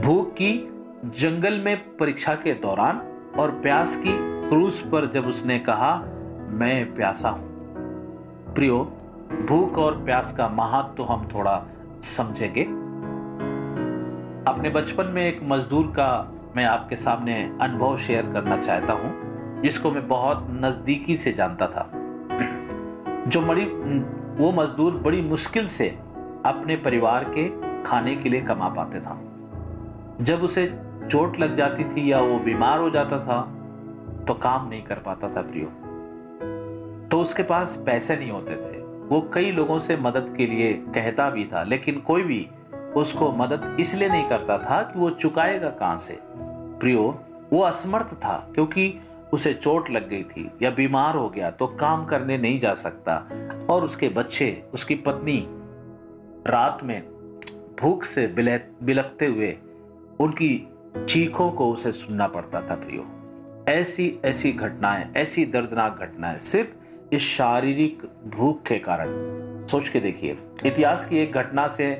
भूख 0.00 0.32
की 0.32 0.73
जंगल 1.04 1.58
में 1.58 1.96
परीक्षा 1.96 2.34
के 2.34 2.52
दौरान 2.52 2.98
और 3.38 3.50
प्यास 3.50 3.96
की 3.96 4.12
क्रूस 4.48 4.80
पर 4.92 5.06
जब 5.06 5.26
उसने 5.26 5.58
कहा, 5.58 5.96
मैं 6.50 6.94
प्यासा 6.94 7.28
हूँ। 7.28 8.54
प्रियो, 8.54 8.78
भूख 9.48 9.78
और 9.78 9.96
प्यास 10.04 10.32
का 10.32 10.48
महत्व 10.48 10.94
तो 10.96 11.04
हम 11.04 11.28
थोड़ा 11.34 11.66
समझेंगे। 12.02 12.62
अपने 14.50 14.70
बचपन 14.70 15.06
में 15.06 15.22
एक 15.26 15.40
मजदूर 15.42 15.86
का 15.86 16.08
मैं 16.56 16.64
आपके 16.64 16.96
सामने 16.96 17.34
अनुभव 17.60 17.96
शेयर 17.96 18.30
करना 18.32 18.56
चाहता 18.56 18.92
हूँ, 18.92 19.12
जिसको 19.62 19.90
मैं 19.90 20.06
बहुत 20.08 20.46
नजदीकी 20.50 21.16
से 21.16 21.32
जानता 21.32 21.66
था। 21.66 21.88
जो 23.28 23.40
बड़ी 23.40 23.64
वो 24.36 24.52
मजदूर 24.52 24.92
बड़ी 24.94 25.20
मुश्किल 25.22 25.66
से 25.66 25.88
अपने 26.46 26.76
परिवार 26.76 27.24
के 27.38 27.48
खाने 27.82 28.16
के 28.16 28.28
लिए 28.28 28.40
कमा 28.40 28.68
पाते 28.68 29.00
था। 29.00 29.20
जब 30.20 30.42
उसे 30.42 30.66
चोट 31.10 31.38
लग 31.40 31.56
जाती 31.56 31.84
थी 31.84 32.10
या 32.12 32.20
वो 32.20 32.38
बीमार 32.38 32.78
हो 32.78 32.90
जाता 32.90 33.18
था 33.20 33.40
तो 34.26 34.34
काम 34.34 34.68
नहीं 34.68 34.82
कर 34.82 34.98
पाता 34.98 35.28
था 35.28 35.42
प्रियो। 35.42 35.66
तो 37.08 37.20
उसके 37.20 37.42
पास 37.42 37.76
पैसे 37.86 38.16
नहीं 38.16 38.30
होते 38.30 38.54
थे। 38.54 38.82
वो 39.06 39.20
कई 39.34 39.50
लोगों 39.50 39.78
से 39.78 39.96
मदद 39.96 40.34
के 40.36 40.46
लिए 40.46 40.72
कहता 40.94 41.28
भी 41.30 41.44
था, 41.44 41.62
लेकिन 41.62 42.00
कोई 42.00 42.22
भी 42.22 42.46
उसको 42.96 43.30
मदद 43.32 43.76
इसलिए 43.80 44.08
नहीं 44.08 44.28
करता 44.28 44.58
था 44.58 44.82
कि 44.82 44.98
वो 44.98 45.10
चुकाएगा 45.10 45.70
कहाँ 45.70 45.96
से। 45.96 46.18
प्रियो, 46.22 47.02
वो 47.52 47.60
असमर्थ 47.60 48.14
था 48.14 48.36
क्योंकि 48.54 48.92
उसे 49.32 49.52
चोट 49.54 49.90
लग 49.90 50.08
गई 50.08 50.22
थी 50.22 50.50
या 50.62 50.70
बीमार 50.70 51.16
हो 51.16 51.28
गया 51.28 51.50
तो 51.50 51.66
काम 51.66 52.04
करने 52.04 52.38
नहीं 52.38 52.58
जा 52.60 52.74
सकता। 52.74 53.16
और 53.68 53.84
उसके 53.84 54.08
बच्चे, 54.08 54.62
उसकी 54.74 54.94
पत्नी 54.94 55.46
रात 56.46 56.84
में 56.84 57.02
भूख 57.80 58.04
से 58.04 58.26
बिलकते 58.26 59.26
हुए 59.26 59.56
उनकी 60.20 60.68
चीखों 60.96 61.50
को 61.50 61.70
उसे 61.72 61.92
सुनना 61.92 62.26
पड़ता 62.26 62.60
था 62.60 62.74
प्रियो। 62.74 63.04
ऐसी 63.72 64.20
ऐसी 64.24 64.52
घटनाएँ, 64.52 65.12
ऐसी 65.16 65.44
दर्दनाक 65.44 65.98
घटनाएँ 65.98 66.38
सिर्फ़ 66.38 67.14
इस 67.14 67.22
शारीरिक 67.22 68.02
भूख 68.26 68.62
के 68.62 68.78
कारण। 68.78 69.66
सोच 69.66 69.88
के 69.88 70.00
देखिए, 70.00 70.38
इतिहास 70.66 71.04
की 71.04 71.18
एक 71.18 71.32
घटना 71.32 71.66
से 71.68 71.90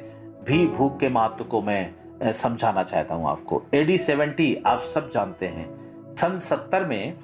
भी 0.44 0.66
भूख 0.66 1.00
के 1.00 1.08
महत्व 1.08 1.44
को 1.44 1.62
मैं 1.62 2.32
समझाना 2.32 2.82
चाहता 2.82 3.14
हूँ 3.14 3.28
आपको। 3.28 3.62
एडी 3.74 3.98
सेवेंटी 3.98 4.62
आप 4.66 4.80
सब 4.80 5.10
जानते 5.10 5.46
हैं, 5.46 6.14
सन 6.14 6.36
सत्तर 6.38 6.84
में 6.84 7.16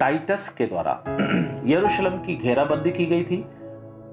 टाइटस 0.00 0.48
के 0.48 0.66
द्वारा 0.66 1.02
यरूशलेम 1.66 2.18
की 2.18 2.36
घेराबंदी 2.36 2.90
की 2.90 3.06
गई 3.06 3.24
थी। 3.24 3.44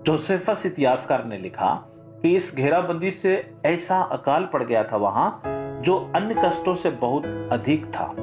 जोसेफस 0.06 0.66
इतिहासकार 0.66 1.26
ने 1.26 1.38
लिखा 1.38 1.74
कि 2.22 2.36
इस 2.36 2.52
घेराबंदी 2.56 3.12
से 3.12 3.54
ऐसा 3.66 4.02
अकाल 4.02 4.50
पड़ 4.54 4.64
गया 4.64 4.84
था 4.84 4.98
वहाँ 4.98 5.42
जो 5.82 6.12
अन्य 6.16 6.36
कष्टों 6.46 6.76
से 6.76 6.90
बहुत 6.90 7.50
अधिक 7.52 7.86
था। 7.86 8.16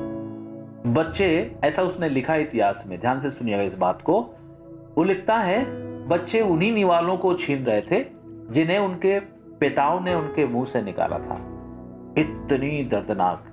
बच्चे, 0.86 1.56
ऐसा 1.64 1.82
उसने 1.82 2.08
लिखा 2.08 2.34
इतिहास 2.34 2.84
में, 2.86 3.00
ध्यान 3.00 3.18
से 3.18 3.30
सुनिएगा 3.30 3.62
इस 3.62 3.74
बात 3.74 4.02
को। 4.02 4.20
वो 4.98 5.04
लिखता 5.04 5.36
है, 5.36 5.64
बच्चे 6.08 6.40
उन्हीं 6.40 6.72
निवालों 6.72 7.16
को 7.16 7.34
छीन 7.34 7.64
रहे 7.64 7.80
थे, 7.80 8.04
जिन्हें 8.50 8.78
उनके 8.78 9.20
पिताओं 9.60 10.00
ने 10.00 10.14
उनके 10.14 10.46
मुँह 10.46 10.64
से 10.64 10.82
निकाला 10.82 11.18
था। 11.18 11.36
इतनी 12.18 12.84
दर्दनाक। 12.84 13.44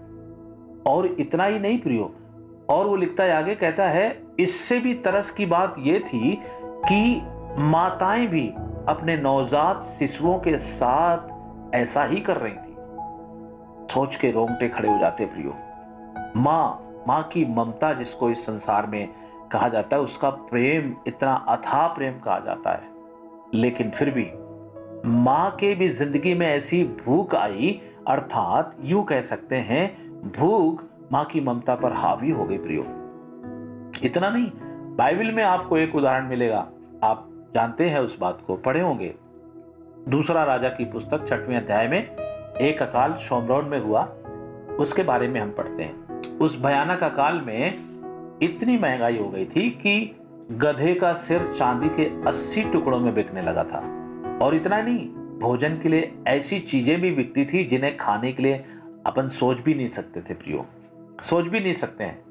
और 0.87 1.05
इतना 1.05 1.45
ही 1.45 1.59
नहीं, 1.59 1.79
प्रियो। 1.79 2.15
और 2.69 2.87
वो 2.87 2.95
लिखता 2.95 3.23
है 3.23 3.31
आगे, 3.31 3.55
कहता 3.55 3.89
है, 3.89 4.21
इससे 4.39 4.79
भी 4.79 4.93
तरस 4.93 5.31
की 5.31 5.45
बात 5.45 5.75
यह 5.79 5.99
थी 5.99 6.41
कि 6.63 7.21
माताएँ 7.57 8.27
भी 8.27 8.53
अपने 8.87 9.17
नवजात 9.17 9.83
शिशुओं 9.83 10.39
के 10.39 10.57
साथ 10.57 11.17
ऐसा 11.75 12.03
ही 12.03 12.21
कर 12.21 12.37
रही 12.37 12.53
थी। 12.53 12.68
सोच 13.89 14.15
के 14.15 14.31
रोंगटे 14.31 14.67
खड़े 14.69 14.89
हो 14.89 14.97
जाते 14.99 15.25
प्रियो। 15.25 15.55
माँ 16.35 16.85
माँ 17.07 17.21
की 17.23 17.45
ममता 17.45 17.93
जिसको 17.93 18.29
इस 18.29 18.45
संसार 18.45 18.85
में 18.85 19.09
कहा 19.51 19.67
जाता 19.67 19.95
है, 19.95 20.01
उसका 20.01 20.29
प्रेम, 20.29 20.95
इतना 21.07 21.33
अथा 21.47 21.87
प्रेम 21.87 22.19
कहा 22.19 22.39
जाता 22.39 22.71
है। 22.71 22.97
लेकिन 23.53 23.89
फिर 23.89 24.09
भी 24.09 24.29
माँ 25.05 25.51
के 25.51 25.75
भी 25.75 25.89
ज़िंदगी 25.89 26.33
में 26.33 26.47
ऐसी 26.47 26.83
भूख 26.83 27.35
आई, 27.35 27.81
अर्थात 28.07 28.75
यूँ 28.81 29.03
कह 29.03 29.21
सकते 29.21 29.55
हैं, 29.55 29.87
भूख 30.31 30.83
माँ 31.11 31.25
की 31.25 31.41
ममता 31.41 31.75
पर 31.75 31.93
हावी 31.93 32.31
हो 32.31 32.45
गई 32.45 32.57
प्रियो। 32.57 32.81
इतना 34.03 34.29
नहीं, 34.29 34.51
बाइबल 34.95 35.31
में 35.31 35.43
आपको 35.43 35.77
एक 35.77 35.95
उदाहरण 35.95 36.27
मिलेगा। 36.27 36.67
आप 37.03 37.27
जानते 37.55 37.89
हैं 37.89 37.99
उस 37.99 38.19
बात 38.19 38.41
को, 38.47 38.55
पढ़े 38.55 38.81
होंगे। 38.81 39.15
दूसरा 40.09 40.43
राजा 40.43 40.69
की 40.69 40.85
पुस्तक 40.85 41.27
छठवें 41.27 41.57
अध्याय 41.57 41.87
में 41.87 42.28
एक 42.61 42.81
अकाल 42.81 43.13
सोमरौन 43.13 43.65
में 43.65 43.79
हुआ, 43.79 44.03
उसके 44.79 45.03
बारे 45.03 45.27
में 45.27 45.41
हम 45.41 45.51
पढ़ते 45.51 45.83
हैं। 45.83 46.21
उस 46.37 46.61
भयानक 46.61 47.03
अकाल 47.03 47.41
में 47.41 47.89
इतनी 48.41 48.77
महँगाई 48.77 49.17
हो 49.17 49.29
गई 49.29 49.45
थी 49.45 49.69
कि 49.69 50.15
गधे 50.51 50.95
का 50.95 51.13
सिर 51.13 51.55
चांदी 51.59 51.89
के 51.89 52.27
80 52.27 52.63
टुकड़ों 52.63 52.99
में 52.99 53.13
बिकने 53.13 53.41
लगा 53.41 53.63
था। 53.63 53.79
और 54.45 54.55
इतना 54.55 54.81
नहीं, 54.81 55.09
भोजन 55.39 55.79
के 55.79 55.89
लिए 55.89 56.17
ऐसी 56.27 56.59
चीज़ें 56.59 57.01
भी 57.01 57.11
बिकती 57.11 57.45
थी 57.45 57.63
जिन्हें 57.63 57.97
खाने 57.97 58.31
के 58.31 58.43
लिए 58.43 58.65
अपन 59.05 59.27
सोच 59.27 59.57
भी 59.57 59.73
नहीं 59.73 59.87
सकते 59.87 60.21
थे, 60.21 60.33
प्रियो। 60.33 60.65
सोच 61.21 61.45
भी 61.45 61.59
नहीं 61.59 61.73
सकते 61.73 62.03
हैं। 62.03 62.21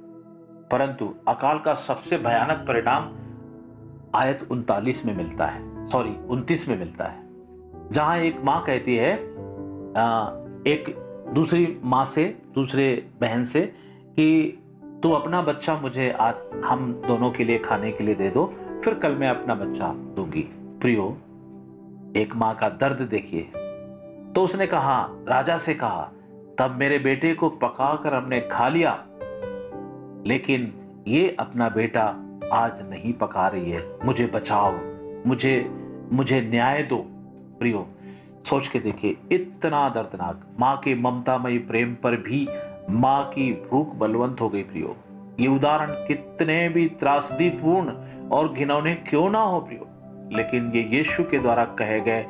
परंतु 0.70 1.14
अकाल 1.28 1.58
का 1.58 1.74
सबसे 1.74 2.18
भयानक 2.18 2.64
परिणाम 2.68 3.12
आयत 4.14 4.48
उनतालीस 4.50 5.06
में 5.06 5.16
मिलता 5.16 5.46
है। 5.46 5.84
सॉरी, 5.84 6.16
उनतीस 6.28 6.68
में 6.68 6.78
मिलता 6.78 7.04
है। 7.04 7.18
जहाँ 7.92 8.18
एक 8.18 8.40
माँ 8.44 8.64
कहती 8.64 8.96
है 8.96 9.38
एक 10.66 10.94
दूसरी 11.34 11.78
माँ 11.84 12.04
से, 12.04 12.38
दूसरे 12.54 13.06
बहन 13.20 13.44
से 13.44 13.60
कि 14.16 14.58
तू 15.02 15.10
अपना 15.10 15.42
बच्चा 15.42 15.78
मुझे 15.78 16.10
आज 16.10 16.34
हम 16.64 16.92
दोनों 17.06 17.30
के 17.30 17.44
लिए 17.44 17.58
खाने 17.58 17.92
के 17.92 18.04
लिए 18.04 18.14
दे 18.14 18.30
दो, 18.30 18.54
फिर 18.84 18.94
कल 18.94 19.14
मैं 19.14 19.28
अपना 19.28 19.54
बच्चा 19.54 19.92
दूँगी। 19.92 20.42
प्रियो, 20.80 21.18
एक 22.16 22.36
माँ 22.36 22.54
का 22.54 22.68
दर्द 22.68 23.02
देखिए। 23.02 23.42
तो 24.34 24.44
उसने 24.44 24.66
कहा, 24.66 25.08
राजा 25.28 25.56
से 25.56 25.74
कहा, 25.74 26.12
तब 26.58 26.76
मेरे 26.78 26.98
बेटे 26.98 27.34
को 27.34 27.48
पकाकर 27.48 28.14
हमने 28.14 28.40
खा 28.40 28.68
लिया। 28.68 29.04
लेकिन 30.26 30.72
ये 31.08 31.36
अपना 31.40 31.68
बेटा 31.68 32.04
आज 32.52 32.90
नहीं 32.90 33.12
पका 33.12 33.48
रही 33.48 33.70
है। 33.70 33.98
मुझे 34.04 34.26
बचाओ, 34.26 34.72
मुझे 35.26 35.70
मुझे 36.12 36.40
न्याय 36.40 36.82
दो। 36.82 37.04
प्रियो 37.58 37.86
सोच 38.44 38.68
के 38.68 38.78
देखिए, 38.78 39.16
इतना 39.32 39.88
दर्दनाक। 39.88 40.46
माँ 40.60 40.76
के 40.76 40.94
ममतामयी 40.94 41.58
प्रेम 41.58 41.94
पर 41.94 42.16
भी 42.16 42.48
माँ 42.90 43.24
की 43.24 43.52
भूख 43.70 43.94
बलवंत 43.94 44.40
हो 44.40 44.48
गई 44.48 44.62
प्रियो। 44.62 44.96
ये 45.40 45.48
उदाहरण 45.48 45.90
कितने 46.06 46.68
भी 46.68 46.86
त्रासदीपूर्ण 46.88 47.92
और 48.28 48.52
घिनौने 48.52 48.94
क्यों 48.94 49.28
ना 49.30 49.40
हो 49.40 49.60
प्रियो? 49.60 49.88
लेकिन 50.32 50.72
ये 50.74 50.82
यीशु 50.96 51.24
के 51.24 51.38
द्वारा 51.38 51.64
कहे 51.78 52.00
गए 52.00 52.22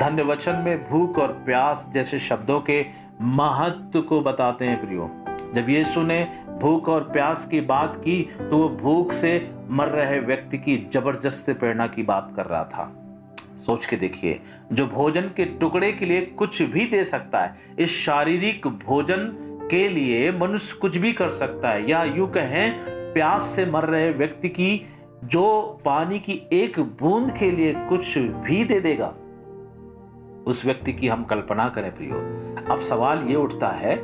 धन्य 0.00 0.22
वचन 0.22 0.56
में 0.56 0.88
भूख 0.90 1.18
और 1.18 1.32
प्यास 1.46 1.86
जैसे 1.94 2.18
शब्दों 2.18 2.60
के 2.60 2.84
महत्व 3.20 4.00
को 4.00 4.20
बताते 4.20 4.64
हैं 4.64 4.80
प्रियो। 4.80 5.10
जब 5.54 5.68
यीशु 5.70 6.02
ने 6.02 6.22
भूख 6.60 6.88
और 6.88 7.00
प्यास 7.02 7.44
की 7.46 7.60
बात 7.60 7.96
की 7.96 8.22
तो 8.40 8.58
वो 8.58 8.68
भूख 8.68 9.12
से 9.12 9.50
मर 9.70 9.88
रहे 9.88 10.20
व्यक्ति 10.20 10.58
की 10.58 10.76
ज़बरदस्त 10.92 11.50
प्रेरणा 11.50 11.86
की 11.86 12.02
बात 12.02 12.32
कर 12.36 12.46
रहा 12.46 12.64
था। 12.64 12.92
सोच 13.56 13.86
के 13.86 13.96
देखिए, 13.96 14.40
जो 14.72 14.86
भोजन 14.86 15.22
के 15.36 15.44
टुकड़े 15.44 15.92
के 15.92 16.06
लिए 16.06 16.20
कुछ 16.20 16.62
भी 16.62 16.84
दे 16.86 17.04
सकता 17.04 17.40
है, 17.40 17.56
इस 17.78 17.96
शारीरिक 17.96 18.66
भोजन 18.66 19.28
के 19.70 19.88
लिए 19.88 20.32
मनुष्य 20.32 20.76
कुछ 20.76 20.96
भी 20.96 21.12
कर 21.12 21.28
सकता 21.28 21.70
है। 21.70 21.90
या 21.90 22.02
यूँ 22.04 22.30
कहें, 22.30 22.76
प्यास 23.12 23.42
से 23.42 23.66
मर 23.66 23.84
रहे 23.84 24.10
व्यक्ति 24.10 24.48
की, 24.48 24.86
जो 25.24 25.80
पानी 25.84 26.18
की 26.18 26.40
एक 26.52 26.78
बूंद 26.80 27.30
के 27.38 27.50
लिए 27.50 27.74
कुछ 27.88 28.18
भी 28.18 28.64
दे 28.64 28.80
देगा, 28.80 29.14
उस 30.46 30.64
व्यक्ति 30.64 30.92
की 30.92 31.08
हम 31.08 31.24
कल्पना 31.24 31.68
करें 31.68 31.94
प्रियो। 31.94 32.16
अब 32.72 32.80
सवाल 32.80 33.22
ये 33.22 33.36
उठता 33.36 33.68
है, 33.68 33.98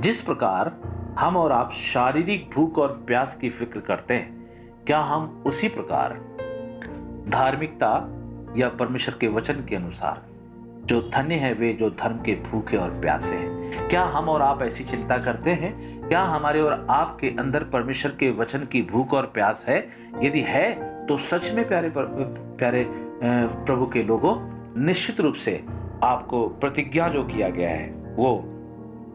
जिस 0.00 0.22
प्रकार 0.22 0.76
हम 1.18 1.36
और 1.36 1.52
आप 1.52 1.72
शारीरिक 1.72 2.50
भूख 2.54 2.78
और 2.78 2.88
प्यास 3.06 3.36
की 3.40 3.50
फ़िक्र 3.50 3.80
करते 3.80 4.14
हैं, 4.14 4.36
क्या 4.86 5.00
हम 5.00 5.42
उसी 5.46 5.68
प्रकार 5.68 6.12
धार्मिकता 7.28 7.90
या 8.56 8.68
परमेश्वर 8.68 9.14
के 9.20 9.28
वचन 9.28 9.64
के 9.68 9.76
अनुसार। 9.76 10.22
जो 10.86 11.00
धन्य 11.14 11.34
है 11.34 11.52
वे 11.52 11.72
जो 11.72 11.88
धर्म 11.90 12.16
के 12.16 12.34
भूखे 12.42 12.76
और 12.76 12.90
प्यासे 12.90 13.34
हैं। 13.34 13.88
क्या 13.88 14.02
हम 14.04 14.28
और 14.28 14.42
आप 14.42 14.62
ऐसी 14.62 14.84
चिंता 14.84 15.18
करते 15.18 15.50
हैं? 15.50 15.72
क्या 16.08 16.22
हमारे 16.22 16.60
और 16.60 16.86
आपके 16.90 17.28
अंदर 17.38 17.64
परमेश्वर 17.64 18.12
के 18.12 18.30
वचन 18.30 18.58
की 18.72 18.82
भूख 18.82 19.14
और 19.14 19.26
प्यास 19.26 19.64
है? 19.68 19.78
यदि 20.22 20.40
है 20.40 20.72
तो 21.06 21.16
सच 21.16 21.50
में 21.52 21.66
प्यारे 21.68 21.92
प्यारे 21.96 22.86
प्रभु 23.64 23.86
के 23.86 24.02
लोगों, 24.02 24.34
निश्चित 24.84 25.20
रूप 25.20 25.34
से 25.34 25.64
आपको 26.02 26.48
प्रतिज्ञा 26.48 27.08
जो 27.08 27.24
किया 27.24 27.48
गया 27.48 27.70
है, 27.70 27.90
वो 28.16 28.42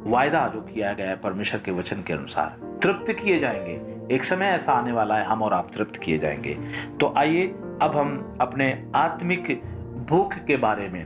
वायदा 0.05 0.47
जो 0.47 0.61
किया 0.61 0.93
गया 0.93 1.09
है 1.09 1.15
परमेश्वर 1.15 1.61
के 1.65 1.71
वचन 1.71 2.01
के 2.01 2.13
अनुसार, 2.13 2.79
तृप्त 2.83 3.11
किए 3.13 3.39
जाएँगे। 3.39 3.75
एक 4.11 4.23
समय 4.23 4.45
ऐसा 4.45 4.73
आने 4.73 4.91
वाला 4.91 5.15
है, 5.15 5.25
हम 5.25 5.41
और 5.41 5.53
आप 5.53 5.67
तृप्त 5.73 5.95
किए 5.95 6.17
जाएँगे। 6.17 6.53
तो 6.99 7.13
आइए, 7.17 7.47
अब 7.81 7.91
हम 7.95 8.37
अपने 8.41 8.91
आत्मिक 8.95 9.61
भूख 10.09 10.33
के 10.33 10.57
बारे 10.57 10.87
में 10.89 11.05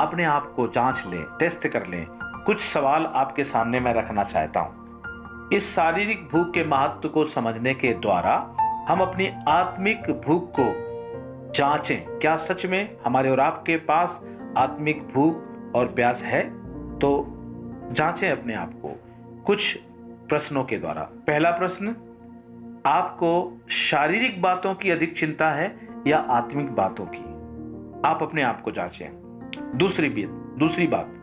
अपने 0.00 0.24
आप 0.24 0.52
को 0.56 0.68
जाँच 0.68 1.04
लें, 1.06 1.24
टेस्ट 1.38 1.68
कर 1.68 1.86
लें। 1.86 2.06
कुछ 2.22 2.60
सवाल 2.60 3.06
आपके 3.06 3.44
सामने 3.44 3.80
मैं 3.80 3.94
रखना 3.94 4.24
चाहता 4.24 4.60
हूँ। 4.60 4.84
इस 5.52 5.74
शारीरिक 5.74 6.28
भूख 6.32 6.54
के 6.54 6.64
महत्व 6.64 7.08
को 7.08 7.24
समझने 7.24 7.74
के 7.74 7.92
द्वारा 7.94 8.56
हम 8.88 9.00
अपनी 9.00 9.32
आत्मिक 9.48 10.22
भूख 10.26 10.52
को 10.60 10.94
जांचें। 11.52 12.18
क्या 12.18 12.36
सच 12.36 12.66
में 12.66 12.96
हमारे 13.04 13.30
और 13.30 13.40
आपके 13.40 13.76
पास 13.76 14.24
आत्मिक 14.56 15.08
भूख 15.14 15.34
और 15.74 15.86
प्यास 15.86 16.22
है? 16.22 16.40
तो 16.98 17.26
जांचें 17.92 18.30
अपने 18.30 18.54
आप 18.54 18.72
को। 18.72 19.00
कुछ 19.46 19.80
प्रश्नों 20.28 20.64
के 20.64 20.78
द्वारा। 20.78 21.02
पहला 21.02 21.50
प्रश्न, 21.50 21.96
आपको 22.86 23.60
शारीरिक 23.68 24.42
बातों 24.42 24.74
की 24.74 24.90
अधिक 24.90 25.16
चिंता 25.16 25.50
है 25.50 25.88
या 26.06 26.18
आत्मिक 26.18 26.72
बातों 26.72 27.06
की? 27.06 27.24
आप 28.08 28.18
अपने 28.22 28.42
आप 28.42 28.60
को 28.60 28.70
जांचें। 28.70 29.08
दूसरी 29.74 30.08
दूसरी 30.58 30.86
बात, 30.86 31.14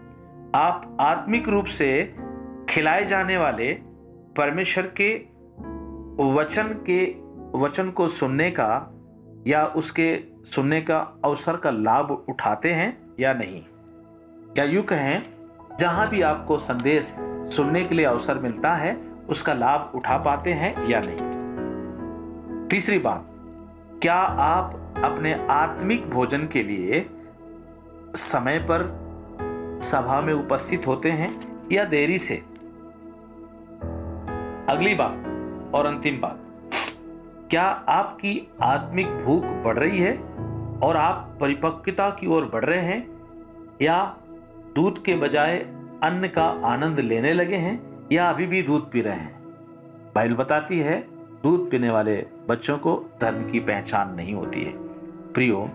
आप 0.55 0.97
आत्मिक 0.99 1.47
रूप 1.47 1.65
से 1.65 2.15
खिलाए 2.69 3.05
जाने 3.05 3.37
वाले 3.37 3.73
परमेश्वर 4.37 4.93
के 5.01 5.15
वचन 6.23 6.63
के, 6.63 7.05
वचन 7.57 7.91
को 7.91 8.07
सुनने 8.07 8.51
का 8.51 8.91
या 9.47 9.65
उसके 9.65 10.23
सुनने 10.43 10.81
का 10.81 10.99
अवसर 11.25 11.57
का 11.57 11.71
लाभ 11.71 12.25
उठाते 12.29 12.73
हैं 12.73 12.97
या 13.19 13.33
नहीं? 13.33 13.63
या 14.57 14.63
यूँ 14.63 14.83
कहें 14.83 15.23
जहाँ 15.81 16.07
भी 16.09 16.21
आपको 16.21 16.57
संदेश 16.57 17.13
सुनने 17.55 17.83
के 17.83 17.95
लिए 17.95 18.05
अवसर 18.05 18.39
मिलता 18.39 18.73
है, 18.75 18.95
उसका 19.29 19.53
लाभ 19.53 19.91
उठा 19.95 20.17
पाते 20.17 20.53
हैं 20.53 20.89
या 20.89 21.01
नहीं। 21.05 22.67
तीसरी 22.67 22.97
बात, 22.99 23.25
क्या 24.01 24.15
आप 24.15 24.73
अपने 25.03 25.33
आत्मिक 25.49 26.09
भोजन 26.09 26.47
के 26.47 26.63
लिए 26.63 27.05
समय 28.15 28.59
पर 28.71 28.85
सभा 29.83 30.21
में 30.21 30.33
उपस्थित 30.33 30.87
होते 30.87 31.11
हैं 31.11 31.31
या 31.71 31.83
देरी 31.85 32.19
से? 32.19 32.35
अगली 34.69 34.95
बात 34.95 35.73
और 35.75 35.85
अंतिम 35.85 36.21
बात, 36.21 36.39
क्या 37.49 37.63
आपकी 37.89 38.47
आत्मिक 38.61 39.07
भूख 39.07 39.43
बढ़ 39.63 39.77
रही 39.79 39.99
है 39.99 40.17
और 40.83 40.97
आप 40.97 41.37
परिपक्वता 41.41 42.09
की 42.09 42.27
ओर 42.27 42.49
बढ़ 42.53 42.65
रहे 42.65 42.81
हैं 42.81 43.07
या 43.81 44.17
दूध 44.75 45.03
के 45.03 45.15
बजाय 45.15 45.57
अन्न 46.03 46.27
का 46.27 46.43
आनंद 46.65 46.99
लेने 46.99 47.33
लगे 47.33 47.55
हैं 47.55 48.07
या 48.11 48.29
अभी 48.29 48.45
भी 48.45 48.61
दूध 48.61 48.91
पी 48.91 49.01
रहे 49.01 49.15
हैं? 49.15 49.43
बाइबल 50.15 50.35
बताती 50.35 50.79
है, 50.79 51.07
दूध 51.43 51.71
पीने 51.71 51.89
वाले 51.89 52.25
बच्चों 52.49 52.77
को 52.77 53.05
धर्म 53.21 53.51
की 53.51 53.59
पहचान 53.59 54.13
नहीं 54.15 54.33
होती 54.33 54.63
है। 54.63 54.73
प्रियो, 55.33 55.69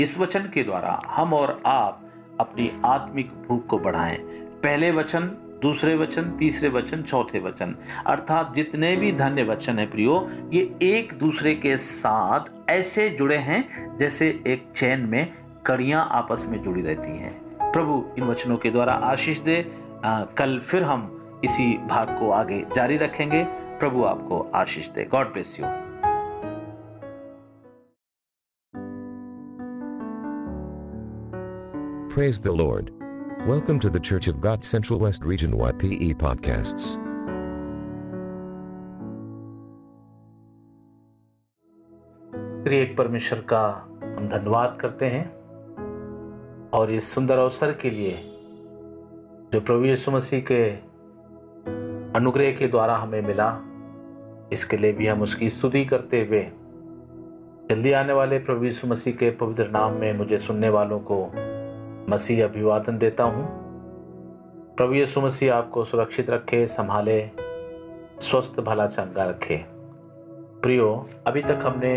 इस 0.00 0.18
वचन 0.18 0.40
के 0.54 0.62
द्वारा 0.62 1.02
हम 1.06 1.34
और 1.34 1.62
आप 1.66 2.10
अपनी 2.40 2.72
आत्मिक 2.84 3.30
भूख 3.48 3.66
को 3.66 3.78
बढ़ाएँ। 3.78 4.16
पहले 4.62 4.90
वचन, 4.90 5.20
दूसरे 5.62 5.96
वचन, 5.96 6.30
तीसरे 6.30 6.68
वचन, 6.68 7.02
चौथे 7.02 7.40
वचन, 7.40 7.76
अर्थात 8.06 8.54
जितने 8.54 8.96
भी 8.96 9.12
धन्य 9.12 9.42
वचन 9.42 9.78
है 9.78 9.86
प्रियो, 9.86 10.28
ये 10.52 10.76
एक 10.82 11.12
दूसरे 11.18 11.54
के 11.54 11.76
साथ 11.76 12.70
ऐसे 12.70 13.08
जुड़े 13.08 13.36
हैं 13.36 13.96
जैसे 13.98 14.42
एक 14.46 14.72
चैन 14.76 15.00
में 15.00 15.32
कड़ियाँ 15.66 16.08
आपस 16.10 16.46
में 16.48 16.62
जुड़ी 16.62 16.82
रहती 16.82 17.18
हैं। 17.18 17.43
प्रभु 17.74 18.04
इन 18.18 18.24
वचनों 18.24 18.56
के 18.56 18.70
द्वारा 18.70 18.92
आशीष 18.92 19.38
दे। 19.38 19.78
आ, 20.04 20.24
कल 20.24 20.58
फिर 20.58 20.82
हम 20.82 21.30
इसी 21.44 21.78
भाग 21.78 22.18
को 22.18 22.30
आगे 22.30 22.66
जारी 22.74 22.96
रखेंगे। 22.96 23.44
प्रभु 23.50 24.04
आपको 24.04 24.50
आशीष 24.54 24.88
दे। 24.88 25.04
God 25.04 25.32
bless 25.32 25.60
you 25.60 25.66
Praise 32.14 32.46
the 32.46 32.60
Lord. 32.60 32.90
Welcome 33.48 33.80
to 33.82 33.90
the 33.96 34.12
Church 34.12 34.34
of 34.34 34.42
God 34.46 34.74
Central 34.74 35.02
West 35.02 35.22
Region 35.24 35.60
YPE 35.60 36.14
podcasts. 36.14 36.98
एक 42.72 42.94
परमेश्वर 42.98 43.38
का 43.38 43.88
हम 44.02 44.28
धन्यवाद 44.28 44.78
करते 44.80 45.06
हैं। 45.06 45.43
और 46.74 46.90
इस 46.90 47.12
सुंदर 47.14 47.38
अवसर 47.38 47.72
के 47.72 47.90
लिए 47.90 48.12
जो 49.52 49.60
प्रभु 49.60 49.84
यीशु 49.84 50.10
मसीह 50.10 50.40
के 50.40 50.64
अनुग्रह 52.18 52.50
के 52.52 52.66
द्वारा 52.66 52.96
हमें 52.96 53.22
मिला, 53.22 53.48
इसके 54.52 54.76
लिए 54.76 54.92
भी 54.92 55.06
हम 55.06 55.22
उसकी 55.22 55.50
स्तुति 55.50 55.84
करते 55.84 56.24
हुए 56.24 56.42
जल्दी 57.70 57.92
आने 57.92 58.12
वाले 58.12 58.38
प्रभु 58.38 58.64
यीशु 58.64 58.86
मसीह 58.86 59.14
के 59.14 59.30
पवित्र 59.30 59.68
नाम 59.68 59.92
में 59.92 60.12
मुझे 60.12 60.38
सुनने 60.38 60.68
वालों 60.68 61.00
को 61.00 61.24
मसीह 62.14 62.44
अभिवादन 62.44 62.98
देता 62.98 63.24
हूँ। 63.24 63.46
प्रभु 64.76 64.94
यीशु 64.94 65.20
मसीह 65.20 65.54
आपको 65.54 65.84
सुरक्षित 65.84 66.30
रखे, 66.30 66.66
संभाले, 66.66 67.30
स्वस्थ, 68.20 68.60
भला 68.60 68.86
चंगा 68.86 69.24
रखे। 69.24 69.64
प्रियो, 70.62 71.08
अभी 71.26 71.42
तक 71.42 71.58
हमने 71.62 71.96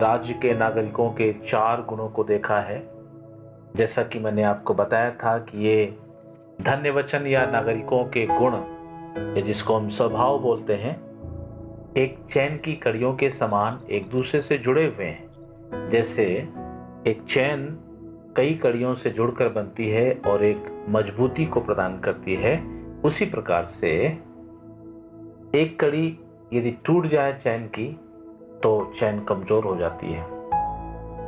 राज्य 0.00 0.34
के 0.34 0.54
नागरिकों 0.54 1.10
के 1.10 1.32
चार 1.32 1.84
गुणों 1.88 2.08
को 2.08 2.24
देखा 2.24 2.60
है। 2.60 2.95
जैसा 3.76 4.02
कि 4.02 4.18
मैंने 4.18 4.42
आपको 4.42 4.74
बताया 4.74 5.10
था 5.10 5.36
कि 5.38 5.58
ये 5.58 5.86
धन्य 6.62 6.90
वचन 6.90 7.26
या 7.26 7.44
नागरिकों 7.46 8.04
के 8.04 8.26
गुण, 8.26 8.54
या 9.36 9.40
जिसको 9.40 9.74
हम 9.74 9.88
स्वभाव 9.88 10.38
बोलते 10.38 10.74
हैं, 10.74 10.94
एक 11.96 12.16
चैन 12.30 12.56
की 12.56 12.72
कड़ियों 12.74 13.14
के 13.14 13.30
समान 13.30 13.80
एक 13.90 14.08
दूसरे 14.08 14.40
से 14.40 14.58
जुड़े 14.58 14.86
हुए 14.86 15.04
हैं। 15.04 15.88
जैसे 15.90 16.24
एक 17.06 17.22
चैन 17.28 17.66
कई 18.36 18.54
कड़ियों 18.54 18.94
से 18.94 19.10
जुड़कर 19.10 19.48
बनती 19.48 19.88
है 19.88 20.12
और 20.26 20.44
एक 20.44 20.70
मजबूती 20.88 21.46
को 21.46 21.60
प्रदान 21.60 21.98
करती 21.98 22.34
है, 22.34 22.56
उसी 23.04 23.26
प्रकार 23.26 23.64
से 23.64 23.92
एक 25.54 25.78
कड़ी 25.80 26.06
यदि 26.52 26.70
टूट 26.84 27.06
जाए 27.06 27.32
चैन 27.32 27.66
की 27.68 27.88
तो 28.62 28.92
चैन 28.98 29.20
कमज़ोर 29.20 29.64
हो 29.64 29.76
जाती 29.76 30.12
है। 30.12 30.26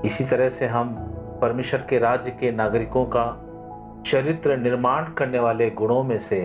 इसी 0.06 0.24
तरह 0.24 0.48
से 0.48 0.66
हम 0.66 0.94
परमेश्वर 1.40 1.82
के 1.90 1.98
राज्य 1.98 2.30
के 2.30 2.50
नागरिकों 2.52 3.04
का 3.06 3.26
चरित्र 4.06 4.56
निर्माण 4.56 5.12
करने 5.12 5.38
वाले 5.38 5.70
गुणों 5.70 6.02
में 6.04 6.18
से 6.18 6.38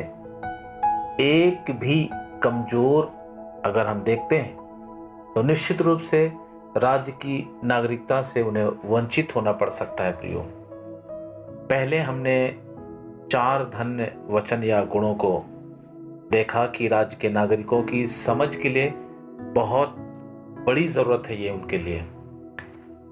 एक 1.20 1.72
भी 1.72 2.10
कमज़ोर 2.44 3.06
अगर 3.65 3.88
हम 3.88 4.03
देखते 4.03 4.38
हैं 4.38 4.56
तो 5.36 5.44
निश्चित 5.44 5.82
रूप 5.82 5.99
से 6.02 6.26
राज्य 6.78 7.11
की 7.11 7.38
नागरिकता 7.64 8.22
से 8.22 8.41
उन्हें 8.41 8.65
वंचित 8.86 9.36
होना 9.36 9.52
पड़ 9.52 9.70
सकता 9.70 10.03
है 10.03 10.11
प्रियो। 10.11 10.40
पहले 11.70 11.98
हमने 11.99 12.36
चार 13.32 13.64
धन्य 13.64 14.11
वचन 14.30 14.64
या 14.64 14.84
गुणों 14.86 15.14
को 15.15 15.44
देखा 16.32 16.65
कि 16.65 16.88
राज्य 16.88 17.18
के 17.22 17.30
नागरिकों 17.30 17.82
की 17.84 18.06
समझ 18.07 18.56
के 18.56 18.70
लिए 18.70 18.94
बहुत 19.56 19.95
बड़ी 20.68 20.88
ज़रूरत 20.88 21.24
है 21.28 21.41
ये 21.41 21.49
उनके 21.49 21.78
लिए, 21.78 22.03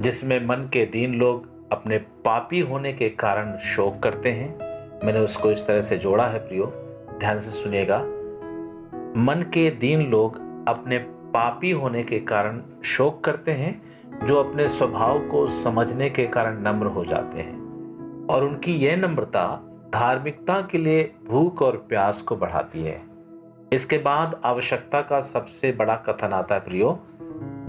जिसमें 0.02 0.40
मन 0.46 0.70
के 0.74 0.86
दीन 0.86 1.14
लोग 1.14 1.51
अपने 1.72 1.98
पापी 1.98 2.60
होने 2.60 2.94
के 2.94 3.10
कारण 3.10 3.58
शोक 3.58 4.04
करते 4.04 4.32
हैं। 4.32 4.60
मैंने 5.06 5.20
उसको 5.20 5.52
इस 5.52 5.68
तरह 5.68 5.82
से 5.82 5.98
जोड़ा 5.98 6.28
है 6.28 6.40
प्रियो, 6.40 6.66
ध्यान 7.20 7.40
से 7.40 7.50
सुनिएगा। 7.50 8.00
मन 9.18 9.46
के 9.54 9.70
दीन 9.70 10.02
लोग 10.02 10.36
अपने 10.68 10.98
पापी 11.34 11.72
होने 11.72 12.04
के 12.04 12.20
कारण 12.20 12.62
शोक 12.84 13.24
करते 13.24 13.52
हैं, 13.52 13.82
जो 14.26 14.44
अपने 14.44 14.70
स्वभाव 14.70 15.20
को 15.20 15.48
समझने 15.48 16.10
के 16.10 16.28
कारण 16.28 16.62
नम्र 16.62 16.86
हो 16.86 17.06
जाते 17.06 17.42
हैं। 17.42 17.62
और 18.28 18.44
उनकी 18.44 18.76
यह 18.76 18.96
नम्रता 18.96 19.62
धार्मिकता 19.94 20.62
के 20.62 20.78
लिए 20.78 21.14
भूख 21.30 21.62
और 21.62 21.86
प्यास 21.90 22.22
को 22.22 22.36
बढ़ाती 22.36 22.84
है। 22.84 23.02
इसके 23.74 23.98
बाद 23.98 24.42
आवश्यकता 24.46 25.02
का 25.02 25.22
सबसे 25.22 25.72
बड़ा 25.72 25.96
कथन 25.96 26.28
आता 26.28 26.56
है 26.56 26.62
प्रियो। 26.62 27.00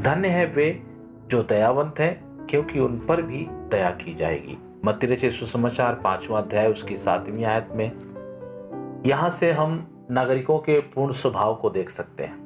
धन्य 0.00 0.28
है 0.28 0.46
वे 0.46 0.82
जो 1.28 1.42
दयावंत 1.42 1.94
है 1.98 2.31
क्योंकि 2.51 2.81
उन 2.81 2.98
पर 2.98 3.23
भी 3.23 3.47
दया 3.51 3.90
की 3.90 4.14
जाएगी। 4.14 4.59
मत्ती 4.85 5.06
रचे 5.06 5.31
सुसमाचार 5.31 5.94
पांचवा 5.94 6.39
अध्याय 6.39 6.70
उसकी 6.70 6.97
सातवीं 6.97 7.44
आयत 7.44 7.69
में, 7.73 7.90
यहाँ 9.06 9.31
से 9.31 9.52
हम 9.52 9.86
नागरिकों 10.10 10.59
के 10.59 10.78
पूर्ण 10.81 11.12
स्वभाव 11.12 11.55
को 11.55 11.70
देख 11.70 11.90
सकते 11.90 12.24
हैं। 12.24 12.40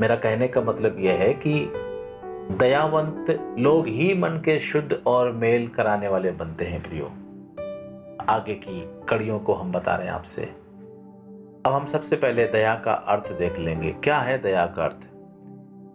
मेरा 0.00 0.16
कहने 0.16 0.48
का 0.48 0.60
मतलब 0.60 0.96
यह 1.00 1.12
है 1.12 1.32
कि 1.34 1.72
दयावंत 2.60 3.56
लोग 3.58 3.86
ही 3.86 4.14
मन 4.14 4.40
के 4.44 4.58
शुद्ध 4.60 5.02
और 5.06 5.32
मेल 5.32 5.68
कराने 5.68 6.08
वाले 6.08 6.30
बनते 6.30 6.64
हैं 6.64 6.82
प्रियो। 6.82 7.06
आगे 8.28 8.54
की 8.54 8.88
कड़ियों 9.08 9.38
को 9.38 9.54
हम 9.54 9.72
बता 9.72 9.94
रहे 9.96 10.06
हैं 10.06 10.14
आपसे। 10.14 10.42
अब 11.66 11.72
हम 11.72 11.86
सबसे 11.86 12.16
पहले 12.16 12.46
दया 12.46 12.74
का 12.74 12.92
अर्थ 12.92 13.32
देख 13.32 13.58
लेंगे। 13.58 13.90
क्या 13.92 14.18
है 14.18 14.38
दया 14.42 14.66
का 14.66 14.84
अर्थ? 14.84 15.08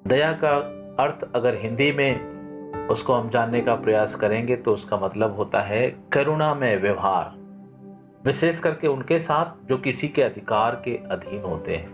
दया 0.08 0.32
का 0.34 0.56
अर्थ 1.04 1.30
अगर 1.36 1.56
हिंदी 1.56 1.92
में 1.92 2.35
उसको 2.92 3.14
हम 3.14 3.30
जानने 3.30 3.62
का 3.62 3.76
प्रयास 3.76 4.14
करेंगे 4.16 4.56
तो 4.56 4.74
उसका 4.74 4.98
मतलब 4.98 5.36
होता 5.36 5.62
है 5.62 5.90
करुणा 6.12 6.54
में 6.56 6.82
व्यवहार, 6.82 7.34
विशेष 8.26 8.60
करके 8.60 8.88
उनके 8.88 9.20
साथ 9.20 9.68
जो 9.70 9.78
किसी 9.78 10.08
के 10.08 10.22
अधिकार 10.22 10.76
के 10.86 10.96
अधीन 11.12 11.42
होते 11.42 11.76
हैं। 11.76 11.94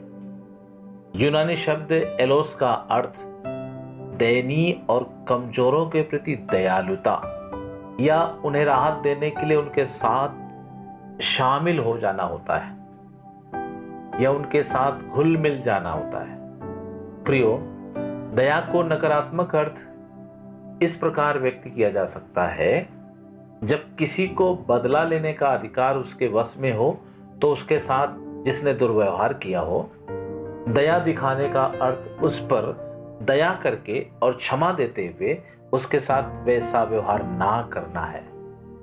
यूनानी 1.16 1.56
शब्द 1.56 1.92
एलोस 1.92 2.54
का 2.54 2.72
अर्थ, 2.72 3.22
दयनीय 4.18 4.72
और 4.90 5.10
कमजोरों 5.28 5.86
के 5.90 6.02
प्रति 6.02 6.36
दयालुता, 6.52 7.16
या 8.00 8.24
उन्हें 8.46 8.66
राहत 8.66 9.02
देने 9.04 9.30
के 9.30 9.46
लिए 9.46 9.58
उनके 9.58 9.86
साथ 9.86 11.22
शामिल 11.22 11.80
हो 11.80 11.98
जाना 11.98 12.24
होता 12.24 12.58
है, 12.58 12.72
या 14.24 14.32
उनके 14.32 14.64
साथ 14.64 15.04
घुल 15.10 15.38
मिल 15.38 15.62
जाना 15.62 15.92
होता 15.92 16.24
है। 16.24 16.40
प्रियो, 17.24 17.58
दया 18.36 18.60
को 18.62 18.84
नकारात्मक 18.84 19.56
अर्थ 19.56 19.88
इस 20.82 20.96
प्रकार 20.96 21.40
व्यक्त 21.40 21.68
किया 21.68 21.90
जा 21.90 22.06
सकता 22.06 22.48
है, 22.48 22.88
जब 23.64 23.96
किसी 23.96 24.28
को 24.28 24.56
बदला 24.70 25.04
लेने 25.04 25.34
का 25.34 25.48
अधिकार 25.48 25.98
उसके 25.98 26.28
वश 26.28 26.56
में 26.58 26.72
हो 26.74 27.00
तो 27.42 27.52
उसके 27.52 27.80
साथ 27.80 28.08
जिसने 28.46 28.74
दुर्व्यवहार 28.74 29.34
किया 29.34 29.60
हो, 29.60 29.92
दया 30.68 30.98
दिखाने 31.00 31.50
का 31.50 31.64
अर्थ 31.64 32.24
उस 32.24 32.40
पर 32.40 32.74
दया 33.22 33.54
करके 33.64 34.06
और 34.24 34.34
क्षमा 34.34 34.72
देते 34.72 35.06
हुए 35.08 35.38
उसके 35.74 36.00
साथ 36.00 36.46
वैसा 36.46 36.84
व्यवहार 36.84 37.24
ना 37.24 37.70
करना 37.74 38.02
है। 38.02 38.24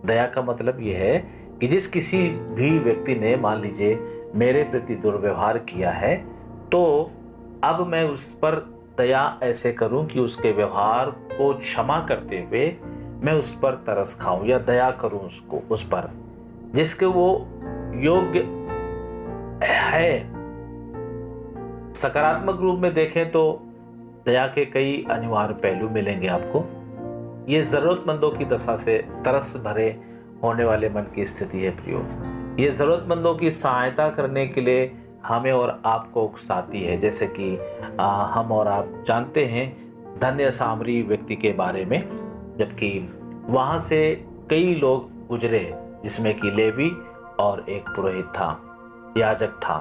दया 0.07 0.27
का 0.27 0.43
मतलब 0.43 0.81
यह 0.81 0.99
है 0.99 1.19
कि 1.61 1.69
जिस 1.69 1.87
किसी 1.87 2.29
भी 2.29 2.79
व्यक्ति 2.79 3.15
ने 3.15 3.37
मान 3.37 3.61
लीजिए 3.61 3.99
मेरे 4.35 4.63
प्रति 4.65 4.95
दुर्व्यवहार 4.95 5.59
किया 5.59 5.91
है 5.91 6.17
तो 6.71 7.11
अब 7.65 7.87
मैं 7.87 8.05
उस 8.05 8.33
पर 8.33 8.55
दया 8.99 9.39
ऐसे 9.43 9.73
करूँ 9.73 10.07
कि 10.07 10.21
उसके 10.21 10.53
व्यवहार 10.53 11.15
को 11.39 11.53
क्षमा 11.55 11.99
करते 12.01 12.39
हुए 12.43 12.67
मैं 13.23 13.33
उस 13.33 13.53
पर 13.55 13.75
तरस 13.87 14.17
खाऊं 14.21 14.47
या 14.47 14.59
दया 14.59 14.91
करूँ 14.91 15.21
उसको, 15.21 15.63
उस 15.71 15.83
पर, 15.85 16.11
जिसके 16.75 17.07
वो 17.07 17.29
योग्य 17.97 18.41
है। 19.65 20.37
सकारात्मक 21.95 22.61
रूप 22.61 22.79
में 22.79 22.93
देखें 22.95 23.31
तो 23.31 23.43
दया 24.27 24.47
के 24.47 24.65
कई 24.65 25.05
अनिवार्य 25.11 25.55
पहलू 25.55 25.89
मिलेंगे 25.89 26.29
आपको। 26.29 26.65
ये 27.49 27.63
जरूरतमंदों 27.63 28.31
की 28.31 28.45
दशा 28.45 28.77
से 28.77 28.97
तरस 29.25 29.57
भरे 29.65 29.89
होने 30.43 30.65
वाले 30.65 30.89
मन 30.89 31.07
की 31.15 31.27
स्थिति 31.27 31.59
है 31.59 31.71
प्रियो। 31.77 31.99
ये 32.63 32.71
ज़रूरतमंदों 32.71 33.35
की 33.35 33.51
सहायता 33.51 34.09
करने 34.11 34.47
के 34.47 34.61
लिए 34.61 34.93
हमें 35.27 35.53
और 35.53 35.81
आपको 35.87 36.23
उकसाती 36.23 36.83
है, 36.83 36.99
जैसे 37.01 37.27
कि 37.31 37.57
हम 38.01 38.53
और 38.53 38.69
आप 38.69 39.05
जानते 39.09 39.45
हैं 39.47 39.67
धन्य 40.19 40.51
सामरी 40.51 41.03
व्यक्ति 41.03 41.37
के 41.37 41.53
बारे 41.53 41.85
में, 41.85 42.01
जबकि 42.59 42.91
वहाँ 43.49 43.79
से 43.81 44.01
कई 44.51 44.75
लोग 44.75 45.11
गुजरे, 45.29 45.71
जिसमें 46.03 46.35
कि 46.35 46.51
लेवी 46.51 46.91
और 47.41 47.65
एक 47.69 47.89
पुरोहित 47.89 48.27
था, 48.27 48.51
याजक 49.17 49.51
था, 49.59 49.79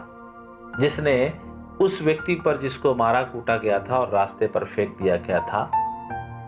जिसने 0.80 1.34
उस 1.81 2.01
व्यक्ति 2.01 2.35
पर 2.35 2.57
जिसको 2.57 2.93
मारा 2.95 3.22
कूटा 3.23 3.57
गया 3.57 3.80
था 3.80 3.97
और 3.99 4.09
रास्ते 4.09 4.47
पर 4.47 4.64
फेंक 4.64 4.97
दिया 5.01 5.15
गया 5.18 5.39
था, 5.39 5.69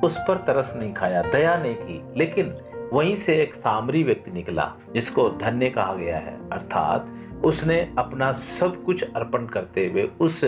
उस 0.04 0.18
पर 0.18 0.38
तरस 0.38 0.74
नहीं 0.78 0.94
खाया, 0.94 1.22
दया 1.22 1.58
नहीं 1.58 1.76
की, 1.76 2.02
लेकिन 2.18 2.56
वहीं 2.94 3.16
से 3.16 3.36
एक 3.42 3.56
सामरी 3.56 4.04
व्यक्ति 4.04 4.32
निकला, 4.32 4.72
जिसको 4.94 5.30
धन्य 5.30 5.70
कहा 5.70 5.94
गया 5.94 6.18
है। 6.18 6.38
अर्थात 6.50 7.08
उसने 7.46 7.80
अपना 7.98 8.32
सब 8.34 8.84
कुछ 8.84 9.04
अर्पण 9.04 9.46
करते 9.46 9.86
हुए 9.88 10.10
उस 10.20 10.42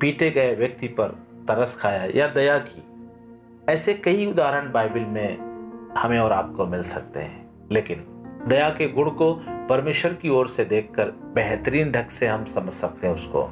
पीटे 0.00 0.30
गए 0.30 0.54
व्यक्ति 0.54 0.88
पर 0.88 1.16
तरस 1.48 1.76
खाया 1.76 2.08
या 2.14 2.26
दया 2.26 2.58
की। 2.58 2.84
ऐसे 3.68 3.94
कई 3.94 4.26
उदाहरण 4.26 4.72
बाइबल 4.72 5.00
में 5.00 5.38
हमें 5.98 6.18
और 6.18 6.32
आपको 6.32 6.66
मिल 6.66 6.82
सकते 6.82 7.20
हैं। 7.20 7.50
लेकिन 7.72 8.06
दया 8.48 8.70
के 8.70 8.88
गुण 8.88 9.10
को 9.10 9.44
परमेश्वर 9.48 10.14
की 10.14 10.28
ओर 10.28 10.48
से 10.48 10.64
देखकर 10.64 11.10
बेहतरीन 11.10 11.92
ढंग 11.92 12.06
से 12.06 12.26
हम 12.26 12.44
समझ 12.44 12.72
सकते 12.72 13.06
हैं 13.06 13.14
उसको। 13.14 13.50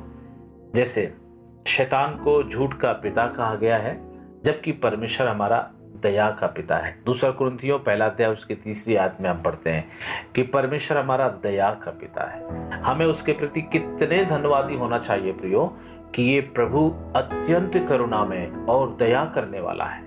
जैसे 0.75 1.15
शैतान 1.67 2.13
को 2.13 2.51
झूठ 2.51 2.75
का 2.75 2.93
पिता 2.93 3.27
कहा 3.27 3.55
गया 3.55 3.77
है, 3.77 4.01
जबकि 4.45 4.73
परमेश्वर 4.73 5.29
हमारा 5.29 5.71
दया 6.03 6.31
का 6.31 6.47
पिता 6.47 6.77
है। 6.77 7.03
दूसरा 7.07 7.31
कुरंथियों 7.31 7.79
पहला 7.79 8.07
अध्याय 8.07 8.31
उसकी 8.31 8.55
तीसरी 8.55 8.97
आयत 8.97 9.15
में 9.21 9.31
हम 9.31 9.43
पढ़ते 9.43 9.71
हैं 9.71 9.91
कि 10.35 10.43
परमेश्वर 10.43 10.99
हमारा 10.99 11.29
दया 11.29 11.71
का 11.71 11.91
पिता 11.91 12.31
है। 12.31 12.71
हमें 12.71 13.07
उसके 13.07 13.33
प्रति 13.33 13.63
कितने 13.63 14.25
धन्यवादी 14.25 14.75
होना 14.75 14.99
चाहिए 14.99 15.33
प्रियो 15.33 15.77
कि 16.15 16.23
ये 16.23 16.41
प्रभु 16.57 16.89
अत्यंत 17.17 17.77
करुणा 17.89 18.25
में 18.25 18.67
और 18.67 18.97
दया 18.99 19.25
करने 19.25 19.61
वाला 19.61 19.85
है। 19.85 20.03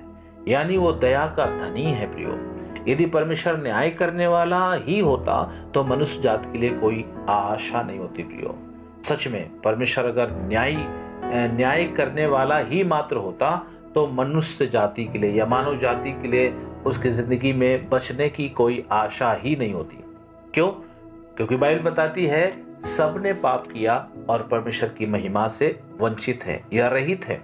यानी 0.47 0.77
वो 0.77 0.91
दया 0.93 1.25
का 1.37 1.45
धनी 1.57 1.83
है 1.83 2.11
प्रियो। 2.11 2.37
यदि 2.87 3.05
परमेश्वर 3.05 3.57
न्याय 3.63 3.89
करने 3.89 4.27
वाला 4.27 4.73
ही 4.75 4.99
होता 4.99 5.41
तो 5.73 5.83
मनुष्य 5.83 6.21
जात 6.21 6.45
के 6.45 6.59
लिए 6.59 6.69
कोई 6.69 7.05
आशा 7.29 7.81
नहीं 7.81 7.99
होती 7.99 8.23
प्रियो। 8.23 8.55
सच 9.03 9.27
में, 9.27 9.59
परमेश्वर 9.61 10.05
अगर 10.05 10.31
न्याय 10.47 10.75
न्याय 11.55 11.83
करने 11.87 12.25
वाला 12.25 12.57
ही 12.59 12.83
मात्र 12.83 13.15
होता 13.15 13.55
तो 13.95 14.07
मनुष्य 14.07 14.65
जाति 14.67 15.05
के 15.05 15.19
लिए 15.19 15.31
या 15.31 15.45
मानव 15.45 15.77
जाति 15.79 16.11
के 16.11 16.27
लिए 16.27 16.53
उसकी 16.85 17.09
ज़िंदगी 17.09 17.53
में 17.53 17.89
बचने 17.89 18.29
की 18.29 18.47
कोई 18.49 18.83
आशा 18.91 19.31
ही 19.33 19.55
नहीं 19.55 19.73
होती। 19.73 20.03
क्यों? 20.53 20.67
क्योंकि 21.37 21.55
बाइबल 21.55 21.89
बताती 21.91 22.25
है 22.25 22.45
सबने 22.85 23.33
पाप 23.33 23.67
किया 23.67 24.09
और 24.29 24.43
परमेश्वर 24.43 24.89
की 24.89 25.05
महिमा 25.05 25.47
से 25.47 25.79
वंचित 25.97 26.43
है 26.43 26.63
या 26.73 26.87
रहित 26.87 27.25
है। 27.25 27.43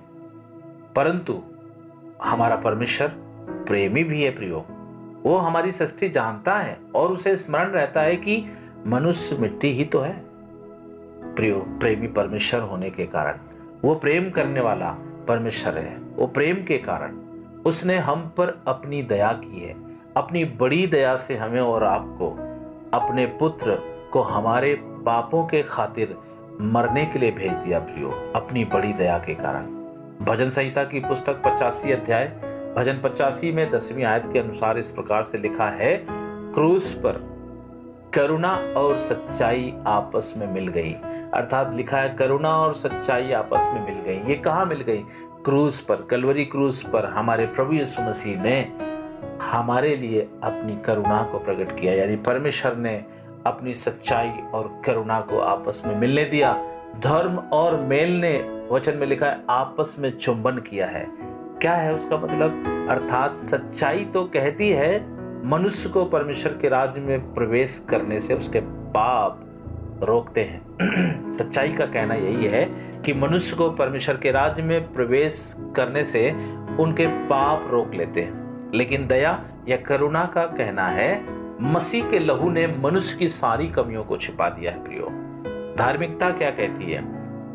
परंतु 0.96 1.42
हमारा 2.24 2.56
परमेश्वर 2.56 3.08
प्रेमी 3.68 4.04
भी 4.04 4.24
है 4.24 4.32
प्रियो। 4.32 4.66
वो 5.24 5.38
हमारी 5.38 5.72
सस्ती 5.72 6.10
जानता 6.10 6.58
है 6.58 6.78
और 6.96 7.12
उसे 7.12 7.36
स्मरण 7.36 7.70
रहता 7.70 8.02
है 8.02 8.16
कि 8.16 8.46
मनुष्य 8.88 9.38
मिट्टी 9.38 9.72
ही 9.72 9.86
तो 9.86 10.00
है। 10.00 10.24
प्रियो, 11.36 11.60
प्रेमी 11.60 12.08
परमेश्वर 12.08 12.62
होने 12.62 12.90
के 12.90 13.06
कारण, 13.06 13.38
वो 13.84 13.96
प्रेम 13.96 14.30
करने 14.30 14.62
वाला 14.62 14.98
परमेश्वर 15.28 15.78
है। 15.78 15.98
वो 15.98 16.28
प्रेम 16.28 16.64
के 16.64 16.78
कारण, 16.78 17.16
उसने 17.66 17.98
हम 17.98 18.34
पर 18.38 18.64
अपनी 18.68 19.04
दया 19.04 19.34
की 19.34 19.60
है। 19.60 19.76
अपनी 20.18 20.46
बड़ी 20.46 20.88
दया 20.88 21.16
से 21.16 21.38
हमें 21.38 21.62
और 21.62 21.84
आपको, 21.84 22.30
अपने 22.94 23.26
पुत्र 23.26 23.78
को 24.12 24.22
हमारे 24.22 24.93
पापों 25.06 25.44
के 25.48 25.64
खातिर 25.64 26.16
मरने 26.62 27.06
के 27.06 27.20
लिए 27.20 27.32
भेज 27.32 27.52
दिया 27.52 27.80
प्रियो, 27.80 28.10
अपनी 28.36 28.66
बड़ी 28.66 28.94
दया 28.94 29.18
के 29.18 29.34
कारण। 29.34 29.66
भजन 30.26 30.50
संहिता 30.50 30.84
की 30.84 31.00
पुस्तक 31.00 31.42
पचासी 31.46 31.92
अध्याय, 31.92 32.26
भजन 32.78 33.02
पचासी 33.04 33.52
में 33.52 33.70
दसवीं 33.72 34.04
आयत 34.04 34.30
के 34.34 34.40
अनुसार 34.40 34.78
इस 34.78 34.92
प्रकार 34.92 35.24
से 35.24 35.38
लिखा 35.38 35.70
है, 35.70 36.06
क्रूस 36.54 36.94
पर 36.94 37.22
करुणा 38.14 38.54
और 38.78 38.98
सच्चाई 38.98 39.74
आपस 39.88 40.34
में 40.38 40.48
मिल 40.54 40.68
गई। 40.68 40.94
अर्थात 41.34 41.74
लिखा 41.74 41.98
है, 41.98 42.10
करुणा 42.10 42.50
और 42.50 42.74
सच्चाई 42.74 43.32
आपस 43.32 43.68
में 43.74 43.86
मिल 43.86 44.00
गई। 44.00 44.30
ये 44.30 44.36
कहा 44.36 44.66
मिल 44.66 44.82
गई? 44.82 45.04
क्रूज 45.46 45.80
पर, 45.80 45.96
कलवरी 45.96 46.46
क्रूज 46.46 46.84
पर 46.84 47.06
हमारे 47.06 47.46
प्रभु 47.46 47.74
यीशु 47.74 48.02
मसीह 48.02 48.42
ने 48.42 48.72
हमारे 49.42 49.96
लिए 49.96 50.22
अपनी 50.44 50.76
करुणा 50.76 51.30
को 51.32 51.40
प्रकट 51.40 51.80
किया। 51.80 51.94
यानी 51.94 52.16
परमेश्वर 52.16 52.76
ने 52.76 53.06
अपनी 53.46 53.74
सच्चाई 53.74 54.30
और 54.54 54.82
करुणा 54.86 55.22
को 55.22 55.40
आपस 55.40 55.84
में 55.86 55.96
मिलने 55.96 56.26
दिया। 56.26 56.54
धर्म 57.04 57.38
और 57.38 57.78
मेल 57.78 58.22
ने 58.22 58.64
वचन 58.72 58.98
में 58.98 59.08
लिखा 59.08 59.26
है, 59.26 59.40
आपस 59.50 59.96
में 60.00 60.18
चुंबन 60.18 60.52
किया 60.52 60.88
है। 60.88 61.08
क्या 61.62 61.74
है 61.74 61.94
उसका 61.94 62.18
मतलब? 62.18 62.52
अर्थात 62.90 63.36
सच्चाई 63.36 64.06
तो 64.06 64.24
कहती 64.24 64.70
है, 64.70 65.06
मनुष्य 65.46 65.90
को 65.90 66.06
परमेश्वर 66.06 66.58
के 66.62 66.70
राज्य 66.70 67.02
में 67.02 67.34
प्रवेश 67.34 67.86
करने 67.90 68.20
से 68.20 68.34
उसके 68.34 68.60
पाप 68.66 69.46
रोकते 70.04 70.44
हैं। 70.44 70.62
सच्चाई 71.32 71.70
का 71.70 71.86
कहना 71.86 72.14
यही 72.14 72.46
है 72.46 72.66
कि 73.06 73.14
मनुष्य 73.14 73.56
को 73.56 73.72
परमेश्वर 73.72 74.18
के 74.18 74.32
राज्य 74.32 74.64
में 74.64 74.94
प्रवेश 74.94 75.56
करने 75.76 76.04
से 76.04 76.32
उनके 76.80 77.08
पाप 77.08 77.68
रोक 77.72 77.94
लेते 77.94 78.22
हैं। 78.22 78.44
लेकिन 78.74 79.08
दया 79.08 79.44
या 79.70 79.78
करुणा 79.78 80.26
का 80.26 80.46
कहना 80.46 80.88
है 80.88 81.43
मसीह 81.64 82.10
के 82.10 82.20
लहू 82.20 82.50
ने 82.50 82.68
मनुष्य 82.68 83.18
की 83.18 83.28
सारी 83.28 83.68
कमियों 83.68 84.04
को 84.04 84.18
छिपा 84.18 84.50
दिया 84.50 84.72
है, 84.72 84.84
प्रियो। 84.84 85.06
धार्मिकता 85.78 86.30
क्या 86.30 86.50
कहती 86.50 86.92
है? 86.92 87.02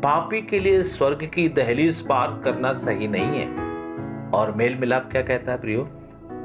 पापी 0.01 0.41
के 0.41 0.59
लिए 0.59 0.83
स्वर्ग 0.83 1.31
की 1.33 1.49
दहलीज 1.49 2.01
पार 2.01 2.41
करना 2.43 2.73
सही 2.73 3.07
नहीं 3.07 3.39
है। 3.39 3.47
और 4.29 4.51
मेल 4.51 4.75
मिलाप 4.75 5.11
क्या 5.11 5.21
कहता 5.21 5.51
है, 5.51 5.61
प्रियो? 5.61 5.89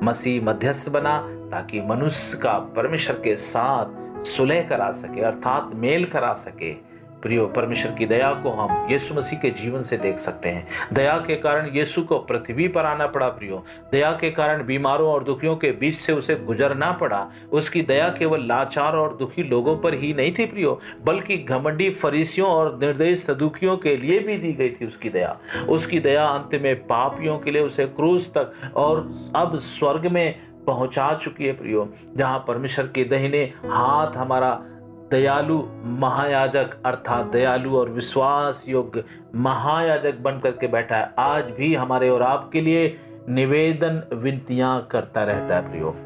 मसीह 0.02 0.44
मध्यस्थ 0.44 0.88
बना 0.88 1.18
ताकि 1.28 1.80
मनुष्य 1.80 2.38
का 2.38 2.58
परमेश्वर 2.58 3.16
के 3.16 3.36
साथ 3.36 3.86
सुलह 4.24 4.62
करा 4.62 4.90
सके, 4.90 5.20
अर्थात 5.20 5.70
मेल 5.74 6.04
करा 6.04 6.32
सके। 6.32 6.93
प्रियो, 7.24 7.46
परमेश्वर 7.46 7.92
की 7.92 8.06
दया 8.06 8.32
को 8.34 8.50
हम 8.50 8.86
यीशु 8.90 9.14
मसीह 9.14 9.38
के 9.38 9.50
जीवन 9.50 9.80
से 9.80 9.96
देख 9.96 10.18
सकते 10.18 10.48
हैं। 10.48 10.66
दया 10.92 11.16
के 11.18 11.36
कारण 11.36 11.68
यीशु 11.74 12.02
को 12.02 12.18
पृथ्वी 12.20 12.68
पर 12.68 12.84
आना 12.84 13.06
पड़ा 13.06 13.28
प्रियो। 13.28 13.64
दया 13.92 14.10
के 14.12 14.30
कारण 14.30 14.64
बीमारों 14.66 15.08
और 15.08 15.24
दुखियों 15.24 15.56
के 15.56 15.70
बीच 15.72 15.94
से 15.94 16.12
उसे 16.12 16.34
गुजरना 16.36 16.90
पड़ा। 16.92 17.26
उसकी 17.52 17.82
दया 17.82 18.08
केवल 18.08 18.46
लाचार 18.46 18.96
और 18.96 19.16
दुखी 19.16 19.42
लोगों 19.42 19.76
पर 19.76 19.94
ही 19.94 20.12
नहीं 20.14 20.32
थी 20.32 20.46
प्रियो, 20.46 20.78
बल्कि 21.04 21.36
घमंडी 21.38 21.90
फरीसियों 21.90 22.48
और 22.48 22.78
निर्देश 22.80 23.24
सदुखियों 23.24 23.76
के 23.76 23.96
लिए 23.96 24.18
भी 24.18 24.36
दी 24.36 24.52
गई 24.52 24.70
थी 24.70 24.86
उसकी 24.86 25.10
दया। 25.10 25.36
उसकी 25.68 26.00
दया 26.00 26.26
अंत 26.26 26.60
में 26.62 26.74
पापियों 26.86 27.38
के 27.38 27.50
लिए 27.50 27.62
उसे 27.62 27.86
क्रूज 27.86 28.28
तक 28.28 28.52
और 28.76 29.08
अब 29.36 29.56
स्वर्ग 29.58 30.06
में 30.06 30.34
पहुँचा 30.66 31.12
चुकी 31.14 31.46
है 31.46 31.52
प्रियो, 31.52 31.88
जहाँ 32.16 32.44
परमेश्वर 32.48 32.86
के 32.86 33.04
दहीने 33.04 33.42
हाथ 33.64 34.16
हमारा 34.16 34.52
दयालु 35.14 35.62
महायाजक, 35.84 36.70
अर्थात 36.86 37.26
दयालु 37.26 37.76
और 37.76 37.88
विश्वास 37.88 38.64
योग्य 38.68 39.04
महायाजक 39.34 40.18
बन 40.18 40.38
करके 40.38 40.66
बैठा 40.66 40.96
है। 40.96 41.14
आज 41.18 41.44
भी 41.44 41.74
हमारे 41.74 42.08
और 42.08 42.22
आपके 42.22 42.60
लिए 42.60 43.00
निवेदन 43.28 44.02
विनतियाँ 44.12 44.88
करता 44.90 45.24
रहता 45.24 45.56
है, 45.56 45.70
प्रियो। 45.70 45.96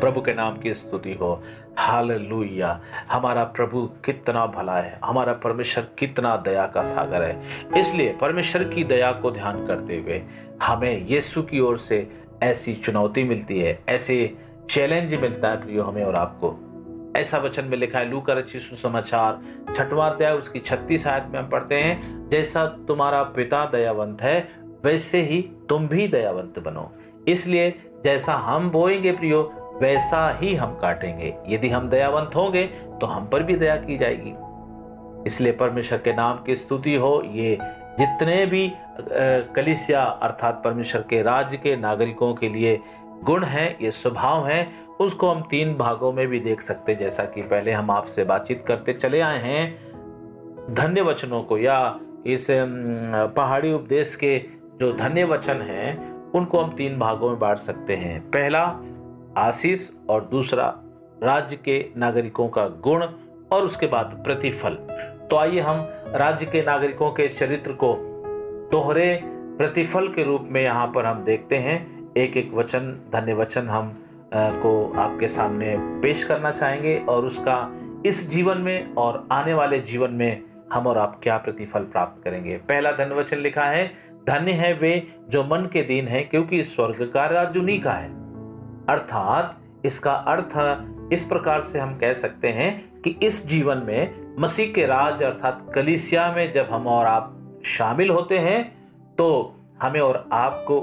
प्रभु 0.00 0.20
के 0.20 0.34
नाम 0.34 0.58
की 0.58 0.74
स्तुति 0.74 1.14
हो। 1.14 1.42
हालेलुया। 1.78 2.80
हमारा 3.12 3.44
प्रभु 3.44 3.90
कितना 4.04 4.46
भला 4.46 4.76
है। 4.76 4.98
हमारा 5.04 5.32
परमेश्वर 5.32 5.86
कितना 5.98 6.36
दया 6.36 6.66
का 6.66 6.82
सागर 6.82 7.22
है। 7.22 7.42
इसलिए 7.78 8.16
परमेश्वर 8.20 8.64
की 8.64 8.84
दया 8.84 9.12
को 9.12 9.30
ध्यान 9.30 9.66
करते 9.66 9.96
हुए 9.96 10.22
हमें 10.62 11.06
यीशु 11.06 11.42
की 11.42 11.60
ओर 11.60 11.78
से 11.78 12.12
ऐसी 12.42 12.74
चुनौती 12.74 13.24
मिलती 13.24 13.60
है, 13.60 13.82
ऐसे 13.88 14.38
चैलेंज 14.70 15.14
मिलता 15.14 15.48
है, 15.48 15.60
प्रियो, 15.60 15.82
हमें 15.82 16.04
और 16.04 16.14
आपको। 16.14 16.68
ऐसा 17.16 17.38
वचन 17.38 17.64
में 17.64 17.76
लिखा 17.78 17.98
है, 17.98 18.08
लू 18.10 18.20
कर 18.20 18.36
अच्छी 18.36 18.58
सुसमाचार 18.58 19.74
छठवा 19.74 20.06
अध्याय 20.06 20.32
उसकी 20.32 20.58
छत्तीस 20.58 21.06
आयत 21.06 21.24
में 21.32 21.38
हम 21.40 21.48
पढ़ते 21.48 21.74
हैं, 21.74 22.28
जैसा 22.28 22.66
तुम्हारा 22.88 23.22
पिता 23.36 23.64
दयावंत 23.66 24.22
है, 24.22 24.48
वैसे 24.84 25.20
ही 25.22 25.40
तुम 25.68 25.88
भी 25.88 26.06
दयावंत 26.08 26.58
बनो। 26.58 26.90
इसलिए 27.28 27.74
जैसा 28.04 28.34
हम 28.34 28.70
बोएँगे 28.70 29.12
प्रियो, 29.12 29.42
वैसा 29.82 30.28
ही 30.40 30.54
हम 30.54 30.74
काटेंगे। 30.74 31.34
यदि 31.48 31.68
हम 31.68 31.88
दयावंत 31.88 32.34
होंगे 32.36 32.64
तो 33.00 33.06
हम 33.06 33.26
पर 33.26 33.42
भी 33.42 33.56
दया 33.56 33.76
की 33.76 33.98
जाएगी। 33.98 34.34
इसलिए 35.26 35.52
परमेश्वर 35.52 35.98
के 35.98 36.12
नाम 36.12 36.42
की 36.42 36.56
स्तुति 36.56 36.94
हो 36.94 37.22
ये। 37.26 37.56
जितने 37.98 38.44
भी 38.46 38.70
कलिसिया 39.56 40.02
अर्थात 40.02 40.60
परमेश्वर 40.64 41.04
के 41.10 41.22
राज्य 41.22 41.56
के 41.56 41.76
नागरिकों 41.76 42.32
के 42.34 42.48
लिए 42.48 42.78
गुण 43.24 43.44
हैं, 43.44 43.76
ये 43.82 43.90
स्वभाव 43.90 44.46
हैं 44.46 44.91
उसको 45.00 45.28
हम 45.28 45.42
तीन 45.42 45.74
भागों 45.74 46.12
में 46.12 46.26
भी 46.28 46.40
देख 46.40 46.60
सकते 46.60 46.94
जैसा 46.94 47.24
कि 47.24 47.42
पहले 47.42 47.72
हम 47.72 47.90
आपसे 47.90 48.24
बातचीत 48.24 48.64
करते 48.66 48.92
चले 48.92 49.20
आए 49.20 49.38
हैं। 49.38 50.74
धन्य 50.74 51.00
वचनों 51.00 51.42
को 51.42 51.58
या 51.58 51.98
इस 52.26 52.46
पहाड़ी 53.36 53.72
उपदेश 53.72 54.16
के 54.16 54.38
जो 54.80 54.92
धन्य 54.92 55.24
वचन 55.24 55.62
हैं, 55.62 56.12
उनको 56.32 56.58
हम 56.58 56.70
तीन 56.76 56.98
भागों 56.98 57.30
में 57.30 57.38
बांट 57.38 57.58
सकते 57.58 57.96
हैं। 57.96 58.20
पहला, 58.20 58.62
आशीष, 59.36 59.90
और 60.10 60.24
दूसरा, 60.24 60.74
राज्य 61.22 61.56
के 61.56 61.84
नागरिकों 61.96 62.48
का 62.48 62.66
गुण 62.68 63.06
और 63.52 63.64
उसके 63.64 63.86
बाद 63.86 64.20
प्रतिफल। 64.24 64.74
तो 65.30 65.36
आइए 65.36 65.60
हम 65.60 65.86
राज्य 66.14 66.46
के 66.46 66.62
नागरिकों 66.62 67.10
के 67.10 67.28
चरित्र 67.28 67.72
को 67.72 67.96
दोहरे 68.72 69.20
प्रतिफल 69.58 70.08
के 70.08 70.24
रूप 70.24 70.48
में 70.50 70.62
यहाँ 70.62 70.86
पर 70.86 71.06
हम 71.06 71.24
देखते 71.24 71.56
हैं। 71.56 72.12
एक 72.16 72.36
एक 72.36 72.52
वचन, 72.54 72.80
धन्य 73.12 73.34
वचन 73.34 73.68
हम 73.68 74.01
को 74.34 74.92
आपके 74.96 75.28
सामने 75.28 75.76
पेश 75.78 76.24
करना 76.24 76.50
चाहेंगे 76.50 77.04
और 77.08 77.24
उसका 77.24 77.78
इस 78.06 78.28
जीवन 78.28 78.58
में 78.58 78.94
और 78.94 79.28
आने 79.32 79.54
वाले 79.54 79.80
जीवन 79.80 80.10
में 80.10 80.42
हम 80.72 80.86
और 80.86 80.98
आप 80.98 81.20
क्या 81.22 81.36
प्रतिफल 81.36 81.80
प्राप्त 81.80 82.24
करेंगे? 82.24 82.56
पहला 82.56 82.92
धन्य 82.92 83.14
वचन 83.14 83.36
लिखा 83.36 83.64
है, 83.64 83.92
धन्य 84.26 84.52
है 84.52 84.74
वे 84.74 85.14
जो 85.28 85.44
मन 85.44 85.68
के 85.72 85.82
दिन 85.82 86.08
है 86.08 86.22
क्योंकि 86.22 86.64
स्वर्ग 86.64 87.10
का 87.14 87.26
राज्य 87.26 87.60
उन्हीं 87.60 87.80
का 87.80 87.92
है। 87.92 88.08
अर्थात 88.88 89.58
इसका 89.84 90.12
अर्थ 90.12 90.82
इस 91.12 91.24
प्रकार 91.24 91.60
से 91.60 91.78
हम 91.78 91.96
कह 91.96 92.12
सकते 92.12 92.48
हैं 92.48 93.02
कि 93.02 93.18
इस 93.22 93.46
जीवन 93.46 93.78
में 93.78 94.34
मसीह 94.38 94.72
के 94.72 94.86
राज 94.86 95.22
अर्थात 95.22 95.72
कलिसिया 95.74 96.32
में 96.32 96.52
जब 96.52 96.68
हम 96.70 96.86
और 96.86 97.06
आप 97.06 97.38
शामिल 97.64 98.10
होते 98.10 98.38
हैं 98.38 98.88
तो 99.18 99.56
हमें 99.82 100.00
और 100.00 100.28
आपको 100.32 100.80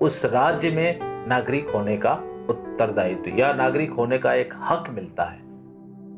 उस 0.00 0.24
राज्य 0.24 0.70
में 0.70 0.98
नागरिक 1.28 1.68
होने 1.68 1.96
का 1.96 2.18
उत्तरदायित्व 2.48 3.38
या 3.38 3.52
नागरिक 3.52 3.90
होने 3.90 4.18
का 4.18 4.34
एक 4.34 4.54
हक 4.56 4.90
मिलता 4.90 5.24
है। 5.24 5.38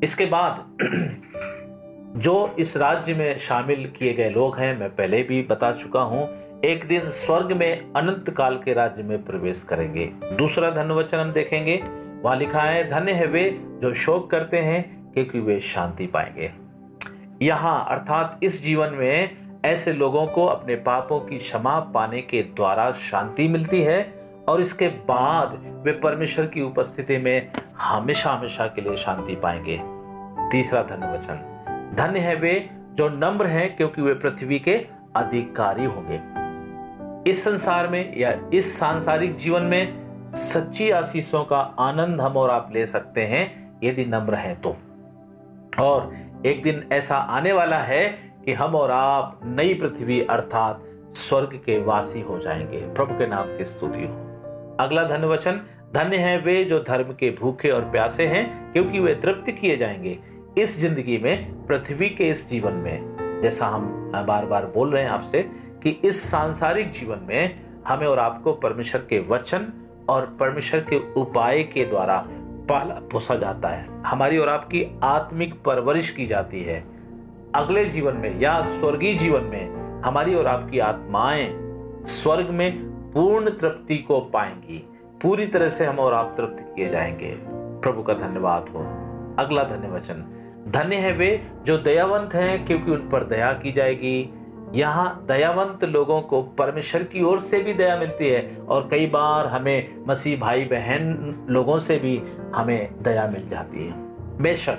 इसके 0.03 0.25
बाद 0.25 0.77
जो 2.19 2.55
इस 2.59 2.77
राज्य 2.77 3.13
में 3.13 3.37
शामिल 3.37 3.93
किए 3.99 4.13
गए 4.13 4.29
लोग 4.29 4.57
हैं, 4.57 4.79
मैं 4.79 4.95
पहले 4.95 5.23
भी 5.23 5.41
बता 5.43 5.71
चुका 5.71 6.01
हूँ, 6.01 6.49
एक 6.65 6.87
दिन 6.87 7.09
स्वर्ग 7.09 7.51
में 7.51 7.93
अनंत 7.93 8.29
काल 8.29 8.57
के 8.57 8.73
राज्य 8.73 9.03
में 9.03 9.23
प्रवेश 9.23 9.63
करेंगे। 9.63 10.05
दूसरा 10.23 10.71
धन 10.71 10.91
वचन 10.91 11.17
हम 11.17 11.31
देखेंगे। 11.31 11.83
वहाँ 12.23 12.35
लिखा 12.35 12.61
है, 12.61 12.89
धन्य 12.89 13.11
है 13.11 13.25
वे 13.25 13.59
जो 13.63 13.93
शोक 13.93 14.31
करते 14.31 14.57
हैं, 14.57 15.11
क्योंकि 15.13 15.39
वे 15.39 15.59
शांति 15.59 16.07
पाएँगे। 16.07 16.51
यहाँ 17.41 17.85
अर्थात 17.89 18.39
इस 18.43 18.63
जीवन 18.63 18.89
में 18.89 19.37
ऐसे 19.65 19.93
लोगों 19.93 20.27
को 20.27 20.45
अपने 20.45 20.75
पापों 20.75 21.19
की 21.19 21.37
क्षमा 21.37 21.79
पाने 21.79 22.21
के 22.21 22.41
द्वारा 22.41 22.91
शांति 22.91 23.47
मिलती 23.47 23.81
है। 23.81 24.18
और 24.49 24.61
इसके 24.61 24.87
बाद 24.87 25.81
वे 25.85 25.91
परमेश्वर 25.91 26.45
की 26.45 26.61
उपस्थिति 26.61 27.17
में 27.17 27.51
हमेशा 27.77 28.31
हमेशा 28.31 28.67
के 28.67 28.81
लिए 28.81 28.97
शांति 28.97 29.35
पाएँगे। 29.35 29.81
तीसरा 30.51 30.83
धन्य 30.83 31.13
वचन। 31.13 31.35
धन्य 31.97 32.19
है 32.19 32.35
वे 32.35 32.69
जो 32.73 33.09
नम्र 33.09 33.45
हैं 33.45 33.75
क्योंकि 33.75 34.01
वे 34.01 34.13
पृथ्वी 34.13 34.59
के 34.59 34.87
अधिकारी 35.15 35.85
होंगे। 35.85 36.21
इस 37.31 37.43
संसार 37.43 37.87
में 37.87 38.17
या 38.17 38.49
इस 38.53 38.79
सांसारिक 38.79 39.35
जीवन 39.35 39.61
में 39.61 40.09
सच्ची 40.35 40.91
आशीषों 40.91 41.43
का 41.43 41.59
आनंद 41.79 42.21
हम 42.21 42.37
और 42.37 42.49
आप 42.49 42.69
ले 42.73 42.87
सकते 42.87 43.21
हैं, 43.21 43.77
यदि 43.83 44.05
नम्र 44.05 44.33
हैं 44.33 44.61
तो। 44.61 44.77
और 45.83 46.13
एक 46.45 46.63
दिन 46.63 46.89
ऐसा 46.93 47.17
आने 47.17 47.51
वाला 47.51 47.77
है 47.77 48.33
कि 48.45 48.53
हम 48.53 48.75
और 48.75 48.91
आप 48.91 49.39
नई 49.43 49.73
पृथ्वी 49.73 50.21
अर्थात 50.21 50.83
स्वर्ग 51.13 51.61
के 51.65 51.83
वासी 51.83 52.21
हो 52.21 52.39
जाएँगे। 52.39 52.93
प्रभु 52.93 53.13
के 53.13 53.27
नाम 53.27 53.57
की 53.57 53.65
स्तुति 53.65 54.05
हो। 54.05 54.28
अगला 54.79 55.03
धन्य 55.03 55.27
वचन, 55.27 55.61
धन्य 55.93 56.17
है 56.17 56.37
वे 56.37 56.63
जो 56.63 56.79
धर्म 56.79 57.13
के 57.13 57.29
भूखे 57.31 57.69
और 57.69 57.81
प्यासे 57.81 58.27
हैं, 58.27 58.71
क्योंकि 58.73 58.99
वे 58.99 59.15
तृप्त 59.15 59.51
किए 59.51 59.77
जाएँगे। 59.77 60.19
इस 60.57 60.79
ज़िंदगी 60.79 61.17
में, 61.17 61.65
पृथ्वी 61.65 62.09
के 62.09 62.29
इस 62.29 62.49
जीवन 62.49 62.73
में, 62.73 63.17
जैसा 63.41 63.67
हम 63.67 64.11
बार 64.27 64.45
बार 64.45 64.65
बोल 64.65 64.91
रहे 64.91 65.03
हैं 65.03 65.09
आपसे, 65.09 65.49
कि 65.83 65.89
इस 65.89 66.31
सांसारिक 66.31 66.91
जीवन 66.91 67.19
में 67.27 67.59
हमें 67.87 68.07
और 68.07 68.19
आपको 68.19 68.53
परमेश्वर 68.53 69.01
के 69.01 69.19
वचन 69.19 69.73
और 70.09 70.37
परमेश्वर 70.39 70.79
के 70.79 71.13
उपाय 71.13 71.63
के 71.63 71.85
द्वारा 71.85 72.25
पाला, 72.69 72.95
पोसा 73.11 73.35
जाता 73.35 73.67
है। 73.67 74.03
हमारी 74.03 74.37
और 74.37 74.49
आपकी 74.49 74.99
आत्मिक 75.03 75.63
परवरिश 75.63 76.09
की 76.09 76.25
जाती 76.25 76.63
है। 76.63 76.83
अगले 77.55 77.85
जीवन 77.85 78.13
में 78.13 78.39
या 78.39 78.61
स्वर्गीय 78.61 79.13
जीवन 79.13 79.41
में, 79.41 80.01
हमारी 80.01 80.35
और 80.35 80.47
आपकी 80.47 80.79
आत्माएँ 80.79 81.69
स्वर्ग 82.05 82.49
में 82.49 82.88
पूर्ण 83.13 83.49
तृप्ति 83.49 83.97
को 83.97 84.19
पाएँगी। 84.19 84.89
पूरी 85.21 85.45
तरह 85.45 85.69
से 85.69 85.85
हम 85.85 85.99
और 85.99 86.13
आप 86.13 86.33
तृप्त 86.37 86.73
किए 86.75 86.89
जाएँगे। 86.89 87.37
प्रभु 87.81 88.03
का 88.03 88.13
धन्यवाद 88.13 88.69
हो। 88.69 88.79
अगला 89.39 89.63
धन्य 89.63 89.87
वचन। 89.87 90.25
धन्य 90.67 90.95
है 90.95 91.11
वे 91.11 91.51
जो 91.65 91.77
दयावंत 91.77 92.33
हैं 92.33 92.65
क्योंकि 92.65 92.91
उन 92.91 93.09
पर 93.09 93.23
दया 93.23 93.53
की 93.53 93.71
जाएगी। 93.71 94.33
यहाँ 94.73 95.25
दयावंत 95.27 95.83
लोगों 95.83 96.21
को 96.21 96.41
परमेश्वर 96.41 97.03
की 97.03 97.23
ओर 97.23 97.39
से 97.39 97.59
भी 97.59 97.73
दया 97.73 97.97
मिलती 97.97 98.27
है 98.29 98.57
और 98.69 98.87
कई 98.91 99.07
बार 99.07 99.47
हमें 99.47 100.03
मसीह 100.07 100.39
भाई 100.39 100.65
बहन 100.65 101.35
लोगों 101.49 101.79
से 101.79 101.97
भी 101.97 102.21
हमें 102.55 103.03
दया 103.03 103.27
मिल 103.27 103.49
जाती 103.49 103.85
है। 103.85 103.93
बेशक 104.41 104.77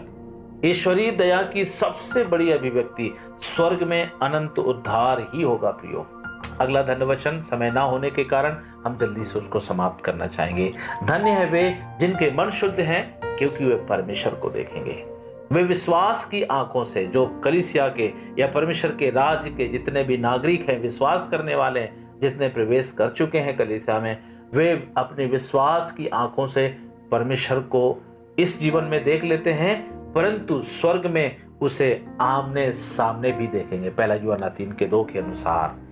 ईश्वरीय 0.64 1.10
दया 1.10 1.42
की 1.42 1.64
सबसे 1.64 2.24
बड़ी 2.24 2.50
अभिव्यक्ति 2.50 3.14
स्वर्ग 3.40 3.82
में 3.82 4.10
अनंत 4.22 4.58
उद्धार 4.58 5.30
ही 5.34 5.42
होगा 5.42 5.70
प्रियो। 5.70 6.19
अगला 6.60 6.82
धन्य 6.82 7.04
वचन 7.04 7.40
समय 7.40 7.70
ना 7.70 7.80
होने 7.80 8.10
के 8.10 8.24
कारण 8.24 8.56
हम 8.86 8.98
जल्दी 8.98 9.24
से 9.24 9.38
उसको 9.38 9.60
समाप्त 9.60 10.04
करना 10.04 10.26
चाहेंगे। 10.26 10.72
धन्य 11.04 11.30
है 11.30 11.46
वे 11.46 11.78
जिनके 12.00 12.30
मन 12.30 12.50
शुद्ध 12.50 12.80
हैं, 12.80 13.20
क्योंकि 13.36 13.64
वे 13.64 13.74
परमेश्वर 13.74 14.34
को 14.34 14.50
देखेंगे। 14.50 15.04
वे 15.52 15.62
विश्वास 15.62 16.24
की 16.24 16.42
आँखों 16.42 16.84
से, 16.84 17.06
जो 17.06 17.26
कलिसिया 17.44 17.88
के 17.88 18.12
या 18.38 18.46
परमेश्वर 18.46 18.90
के 18.90 19.10
राज्य 19.10 19.50
के 19.50 19.68
जितने 19.68 20.04
भी 20.04 20.16
नागरिक 20.16 20.68
हैं, 20.70 20.80
विश्वास 20.80 21.28
करने 21.28 21.54
वाले 21.54 21.88
जितने 22.20 22.48
प्रवेश 22.48 22.90
कर 22.90 23.08
चुके 23.08 23.38
हैं 23.38 23.56
कलिसिया 23.56 23.98
में, 24.00 24.18
वे 24.54 24.92
अपने 24.96 25.26
विश्वास 25.26 25.92
की 25.92 26.08
आँखों 26.08 26.46
से 26.46 26.68
परमेश्वर 27.10 27.58
को 27.58 28.02
इस 28.38 28.60
जीवन 28.60 28.84
में 28.84 29.04
देख 29.04 29.24
लेते 29.24 29.52
हैं, 29.52 29.90
परंतु 30.12 30.62
स्वर्ग 30.62 31.06
में 31.06 31.36
उसे 31.60 32.06
आमने 32.20 32.72
सामने 32.72 33.32
भी 33.32 33.46
देखेंगे। 33.46 33.90
पहला 33.90 34.14
युवा 34.14 34.48
तीन 34.48 34.72
के 34.72 34.86
दो 34.86 35.04
के 35.04 35.18
अनुसार। 35.18 35.89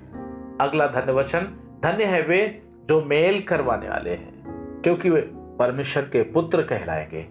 अगला 0.60 0.86
धन्य 0.86 1.12
वचन, 1.12 1.46
धन्य 1.82 2.04
है 2.04 2.20
वे 2.22 2.62
जो 2.88 3.00
मेल 3.04 3.40
करवाने 3.40 3.88
वाले 3.88 4.10
हैं, 4.10 4.80
क्योंकि 4.82 5.10
वे 5.10 5.20
परमेश्वर 5.58 6.02
के 6.02 6.22
पुत्र 6.22 6.62
कहलाएँगे। 6.62 7.26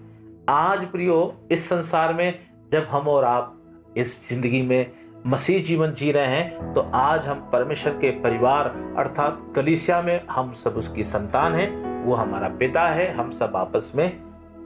आज 0.49 0.85
प्रियो, 0.85 1.33
इस 1.51 1.67
संसार 1.69 2.13
में 2.13 2.39
जब 2.71 2.87
हम 2.89 3.07
और 3.07 3.23
आप 3.23 3.53
इस 3.97 4.29
ज़िंदगी 4.29 4.61
में 4.61 4.91
मसीह 5.25 5.63
जीवन 5.63 5.93
जी 5.93 6.11
रहे 6.11 6.25
हैं 6.27 6.73
तो 6.73 6.81
आज 6.93 7.25
हम 7.27 7.49
परमेश्वर 7.53 7.93
के 7.93 8.11
परिवार, 8.21 8.67
अर्थात 8.97 9.39
कलिसिया 9.55 10.01
में 10.01 10.27
हम 10.27 10.51
सब 10.53 10.77
उसकी 10.77 11.03
संतान 11.03 11.55
हैं, 11.55 12.05
वो 12.05 12.15
हमारा 12.15 12.49
पिता 12.49 12.87
है, 12.87 13.11
हम 13.13 13.31
सब 13.31 13.55
आपस 13.55 13.91
में 13.95 14.05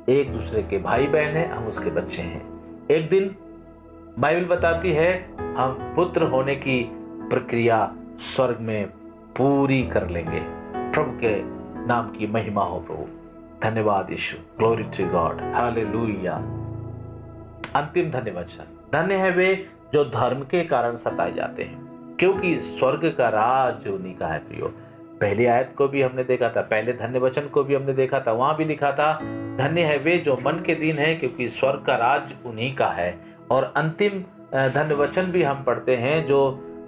एक 0.09 0.31
दूसरे 0.33 0.63
के 0.63 0.77
भाई 0.77 1.07
बहन 1.07 1.35
हैं, 1.35 1.51
हम 1.51 1.67
उसके 1.67 1.89
बच्चे 1.89 2.21
हैं। 2.21 2.88
एक 2.91 3.09
दिन 3.09 3.35
बाइबल 4.19 4.45
बताती 4.45 4.91
है, 4.91 5.13
हम 5.57 5.93
पुत्र 5.95 6.23
होने 6.23 6.55
की 6.55 6.81
प्रक्रिया 7.29 7.79
स्वर्ग 8.22 8.57
में 8.61 8.85
पूरी 9.38 9.81
कर 9.84 10.07
लेंगे। 10.10 10.39
प्रभु 10.93 11.11
के 11.19 11.35
नाम 11.88 12.10
की 12.10 12.27
महिमा 12.27 12.64
हो 12.64 12.80
प्रभु। 12.80 13.06
धन्यवाद 13.64 14.11
यीशु। 14.11 14.38
ग्लोरी 14.57 14.84
टू 14.98 15.06
गॉड 15.10 15.41
हालेलुया 15.56 16.35
अंतिम 17.76 18.10
धन्य 18.11 18.31
वचन 18.31 18.77
धन्य 18.93 19.15
है 19.15 19.31
वे 19.31 19.53
जो 19.93 20.03
धर्म 20.06 20.41
के 20.41 20.64
कारण 20.64 20.95
सताए 20.95 21.34
जाते 21.34 21.64
हैं, 21.64 22.15
क्योंकि 22.19 22.56
स्वर्ग 22.61 23.14
का 23.18 23.30
राज 23.30 23.88
उन्हीं 23.88 24.15
का 24.15 24.27
है 24.27 24.39
प्रियो। 24.39 24.68
पहली 25.22 25.45
आयत 25.45 25.73
को 25.77 25.88
भी 25.88 26.02
हमने 26.02 26.23
देखा 26.23 26.49
था, 26.49 26.61
पहले 26.61 26.93
धन्य 26.93 27.19
वचन 27.19 27.48
को 27.48 27.64
भी 27.64 27.76
हमने 27.76 27.93
देखा 27.93 28.19
था, 28.19 28.31
वहाँ 28.31 28.56
भी 28.57 28.65
लिखा 28.65 28.91
था, 28.91 29.14
धन्य 29.57 29.81
है 29.81 29.98
वे 29.98 30.18
जो 30.18 30.38
मन 30.45 30.64
के 30.65 30.76
दिन 30.76 30.98
है, 30.98 31.15
क्योंकि 31.15 31.49
स्वर्ग 31.49 31.84
का 31.88 31.95
राज 31.98 32.34
उन्हीं 32.45 32.76
का 32.76 32.88
है। 32.89 33.18
और 33.52 33.72
अंतिम 33.76 34.23
धन्य 34.53 34.95
वचन 34.95 35.31
भी 35.31 35.43
हम 35.43 35.64
पढ़ते 35.64 35.95
हैं 35.98 36.26
जो 36.27 36.39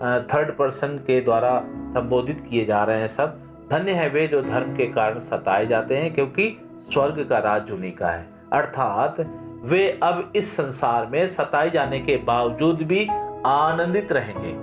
थर्ड 0.04 0.58
पर्सन 0.58 0.88
के 0.88 1.22
द्वारा 1.22 1.60
संबोधित 1.68 2.46
किए 2.50 2.66
जा 2.66 2.84
रहे 2.84 3.00
हैं 3.00 3.08
सब। 3.08 3.40
धन्य 3.72 3.92
है 3.92 4.10
वे 4.10 4.28
जो 4.28 4.42
धर्म 4.42 4.76
के 4.76 4.86
कारण 4.86 5.20
सताए 5.20 5.66
जाते 5.66 5.98
हैं, 5.98 6.14
क्योंकि 6.14 6.70
स्वर्ग 6.94 7.28
का 7.30 7.38
राज 7.38 7.72
उन्हीं 7.72 7.92
का 7.92 8.08
है। 8.08 8.28
अर्थात, 8.54 9.16
वे 9.64 10.00
अब 10.04 10.34
इस 10.36 10.58
संसार 10.58 11.06
में 11.06 11.28
सताए 11.28 11.70
जाने 11.70 12.00
के 12.00 12.18
बावजूद 12.18 12.82
भी 12.82 13.08
आनंदित 13.46 14.12
रहेंगे। 14.12 14.54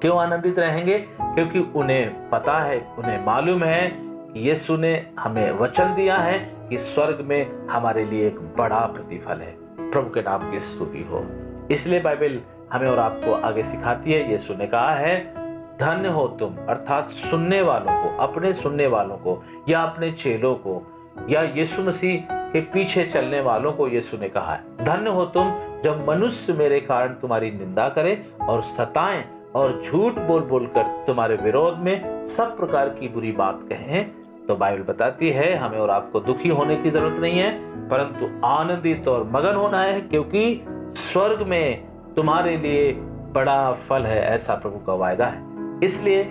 क्यों 0.00 0.18
आनंदित 0.18 0.58
रहेंगे? 0.58 0.98
क्योंकि 1.22 1.58
उन्हें 1.58 2.30
पता 2.30 2.58
है, 2.58 2.94
उन्हें 2.98 3.26
मालूम 3.26 3.62
है 3.62 3.92
कि 4.02 4.48
यीशु 4.48 4.76
ने 4.76 5.10
हमें 5.18 5.52
वचन 5.52 5.94
दिया 5.94 6.16
है 6.16 6.54
कि 6.70 6.78
स्वर्ग 6.78 7.18
में 7.20 7.68
हमारे 7.68 8.04
लिए 8.04 8.26
एक 8.26 8.40
बड़ा 8.40 8.80
प्रतिफल 8.80 9.38
है। 9.38 9.56
प्रभु 9.90 10.10
के 10.10 10.20
नाम 10.20 10.50
की 10.50 10.60
स्तुति 10.60 11.02
हो। 11.02 11.26
इसलिए 11.70 12.00
बाइबल 12.00 12.40
हमें 12.72 12.88
और 12.88 12.98
आपको 12.98 13.32
आगे 13.32 13.62
सिखाती 13.62 14.12
है 14.12 14.30
यीशु 14.32 14.54
ने 14.54 14.66
कहा 14.66 14.92
है, 14.92 15.16
धन्य 15.78 16.08
हो 16.08 16.26
तुम, 16.28 16.56
अर्थात 16.68 17.08
सुनने 17.08 17.62
वालों 17.62 17.92
को, 18.02 18.16
अपने 18.16 18.52
सुनने 18.52 18.86
वालों 18.86 19.16
को, 19.16 19.42
या 19.68 19.82
अपने 19.82 20.10
चेलों 20.12 20.54
को, 20.54 20.82
या 21.30 21.42
यीशु 21.42 21.82
मसीह 21.82 22.26
के 22.52 22.60
पीछे 22.60 23.04
चलने 23.04 23.40
वालों 23.40 23.72
को 23.72 23.88
यीशु 23.88 24.16
ने 24.16 24.28
कहा 24.28 24.54
है। 24.54 24.84
धन्य 24.84 25.10
हो 25.10 25.24
तुम, 25.24 25.50
जब 25.84 26.04
मनुष्य 26.08 26.52
मेरे 26.52 26.80
कारण 26.80 27.08
तुम्हारी 27.08 27.50
निंदा 27.50 27.88
करे 27.88 28.26
और 28.48 28.62
सताएँ 28.62 29.24
और 29.54 29.82
झूठ 29.84 30.18
बोल 30.18 30.40
बोल 30.40 30.66
कर 30.66 31.04
तुम्हारे 31.06 31.36
विरोध 31.36 31.78
में 31.78 32.22
सब 32.24 32.56
प्रकार 32.56 32.88
की 32.88 33.08
बुरी 33.08 33.32
बात 33.32 33.60
कहें 33.62 34.10
तो 34.46 34.56
बाइबल 34.56 34.82
बताती 34.82 35.30
है, 35.30 35.54
हमें 35.56 35.78
और 35.78 35.90
आपको 35.90 36.20
दुखी 36.20 36.48
होने 36.48 36.76
की 36.76 36.90
ज़रूरत 36.90 37.20
नहीं 37.20 37.38
है, 37.38 37.50
परंतु 37.88 38.46
आनंदित 38.46 39.08
और 39.08 39.24
मगन 39.24 39.54
होना 39.54 39.80
है, 39.80 40.00
क्योंकि 40.00 40.64
स्वर्ग 40.92 41.46
में 41.46 41.88
तुम्हारे 42.18 42.56
लिए 42.56 42.92
बड़ा 43.32 43.72
फल 43.72 44.02
है, 44.02 44.22
ऐसा 44.22 44.54
प्रभु 44.54 44.78
का 44.78 44.94
वायदा 44.94 45.26
है। 45.26 45.44
इसलिए 45.82 46.28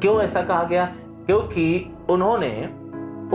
क्यों 0.00 0.22
ऐसा 0.22 0.42
कहा 0.42 0.64
गया? 0.64 0.84
क्योंकि 1.26 1.96
उन्होंने 2.08 2.64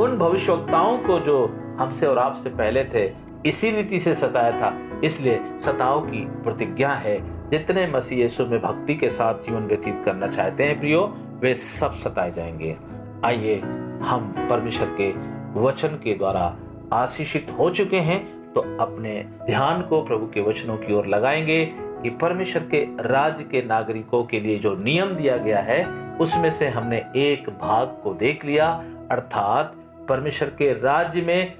उन 0.02 0.18
भविष्यवक्ताओं 0.20 0.98
को 0.98 1.20
जो 1.20 1.46
हमसे 1.80 2.06
और 2.06 2.18
आपसे 2.18 2.50
पहले 2.50 2.84
थे, 2.84 3.14
इसी 3.46 3.72
रीति 3.72 4.00
से 4.00 4.14
सताया 4.14 4.52
था। 4.52 4.78
इसलिए 5.04 5.42
सताओ 5.60 6.00
की 6.00 6.26
प्रतिज्ञा 6.26 6.90
है, 6.90 7.50
जितने 7.50 7.88
मसीह 7.88 8.20
यीशु 8.20 8.46
में 8.46 8.62
भक्ति 8.62 8.96
के 8.96 9.10
साथ 9.10 9.34
जीवन 9.34 9.62
व्यतीत 9.62 10.02
करना 10.06 10.28
चाहते 10.28 10.64
हैं, 10.64 10.80
प्रियो, 10.80 11.18
वे 11.40 11.56
सब 11.56 11.94
सताए 11.94 12.32
जाएँगे। 12.32 12.78
आइए, 13.26 13.56
हम 14.04 14.36
परमेश्वर 14.50 14.96
के 15.02 15.10
वचन 15.60 15.88
के 15.88 16.14
द्वारा 16.14 16.56
आशीषित 16.94 17.56
हो 17.60 17.70
चुके 17.70 17.98
हैं 17.98 18.39
तो 18.56 18.78
अपने 18.80 19.26
ध्यान 19.46 19.82
को 19.82 20.02
प्रभु 20.02 20.26
के 20.26 20.42
वचनों 20.42 20.78
की 20.78 20.94
ओर 20.94 21.08
लगाएँगे 21.08 21.66
कि 21.76 22.10
परमेश्वर 22.10 22.64
के 22.64 22.88
राज्य 23.02 23.44
के 23.44 23.62
नागरिकों 23.62 24.24
के 24.24 24.40
लिए 24.40 24.60
जो 24.60 24.76
नियम 24.76 25.10
दिया 25.10 25.38
गया 25.38 25.60
है, 25.60 25.86
उसमें 26.18 26.52
से 26.52 26.68
हमने 26.68 26.98
एक 27.16 27.50
भाग 27.50 27.88
को 28.04 28.14
देख 28.14 28.46
लिया। 28.46 28.72
अर्थात 29.12 29.76
परमेश्वर 30.10 30.50
के 30.50 30.74
राज्य 30.74 31.22
में 31.22 31.54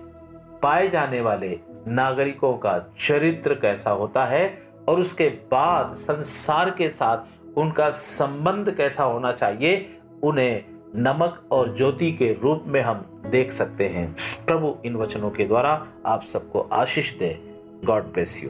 पाए 0.62 0.88
जाने 0.88 1.22
वाले 1.22 1.60
नागरिकों 1.88 2.54
का 2.54 2.78
चरित्र 3.00 3.54
कैसा 3.54 3.92
होता 3.92 4.26
है 4.26 4.68
और 4.88 5.00
उसके 5.00 5.30
बाद 5.30 5.94
संसार 5.94 6.70
के 6.70 6.90
साथ 6.90 7.18
उनका 7.58 7.90
संबंध 7.90 8.72
कैसा 8.72 9.04
होना 9.04 9.32
चाहिए, 9.32 9.98
उन्हें 10.24 10.66
नमक 10.96 11.48
और 11.52 11.78
ज्योति 11.78 12.12
के 12.12 12.34
रूप 12.44 12.64
में 12.66 12.82
हम 12.82 13.24
देख 13.30 13.52
सकते 13.52 13.88
हैं। 13.88 14.16
प्रभु 14.46 14.76
इन 14.86 14.96
वचनों 14.96 15.30
के 15.30 15.46
द्वारा 15.46 15.88
आप 16.06 16.24
सबको 16.24 16.60
आशीष 16.60 17.18
दे। 17.18 17.56
God 17.86 18.04
bless 18.04 18.44
you 18.44 18.50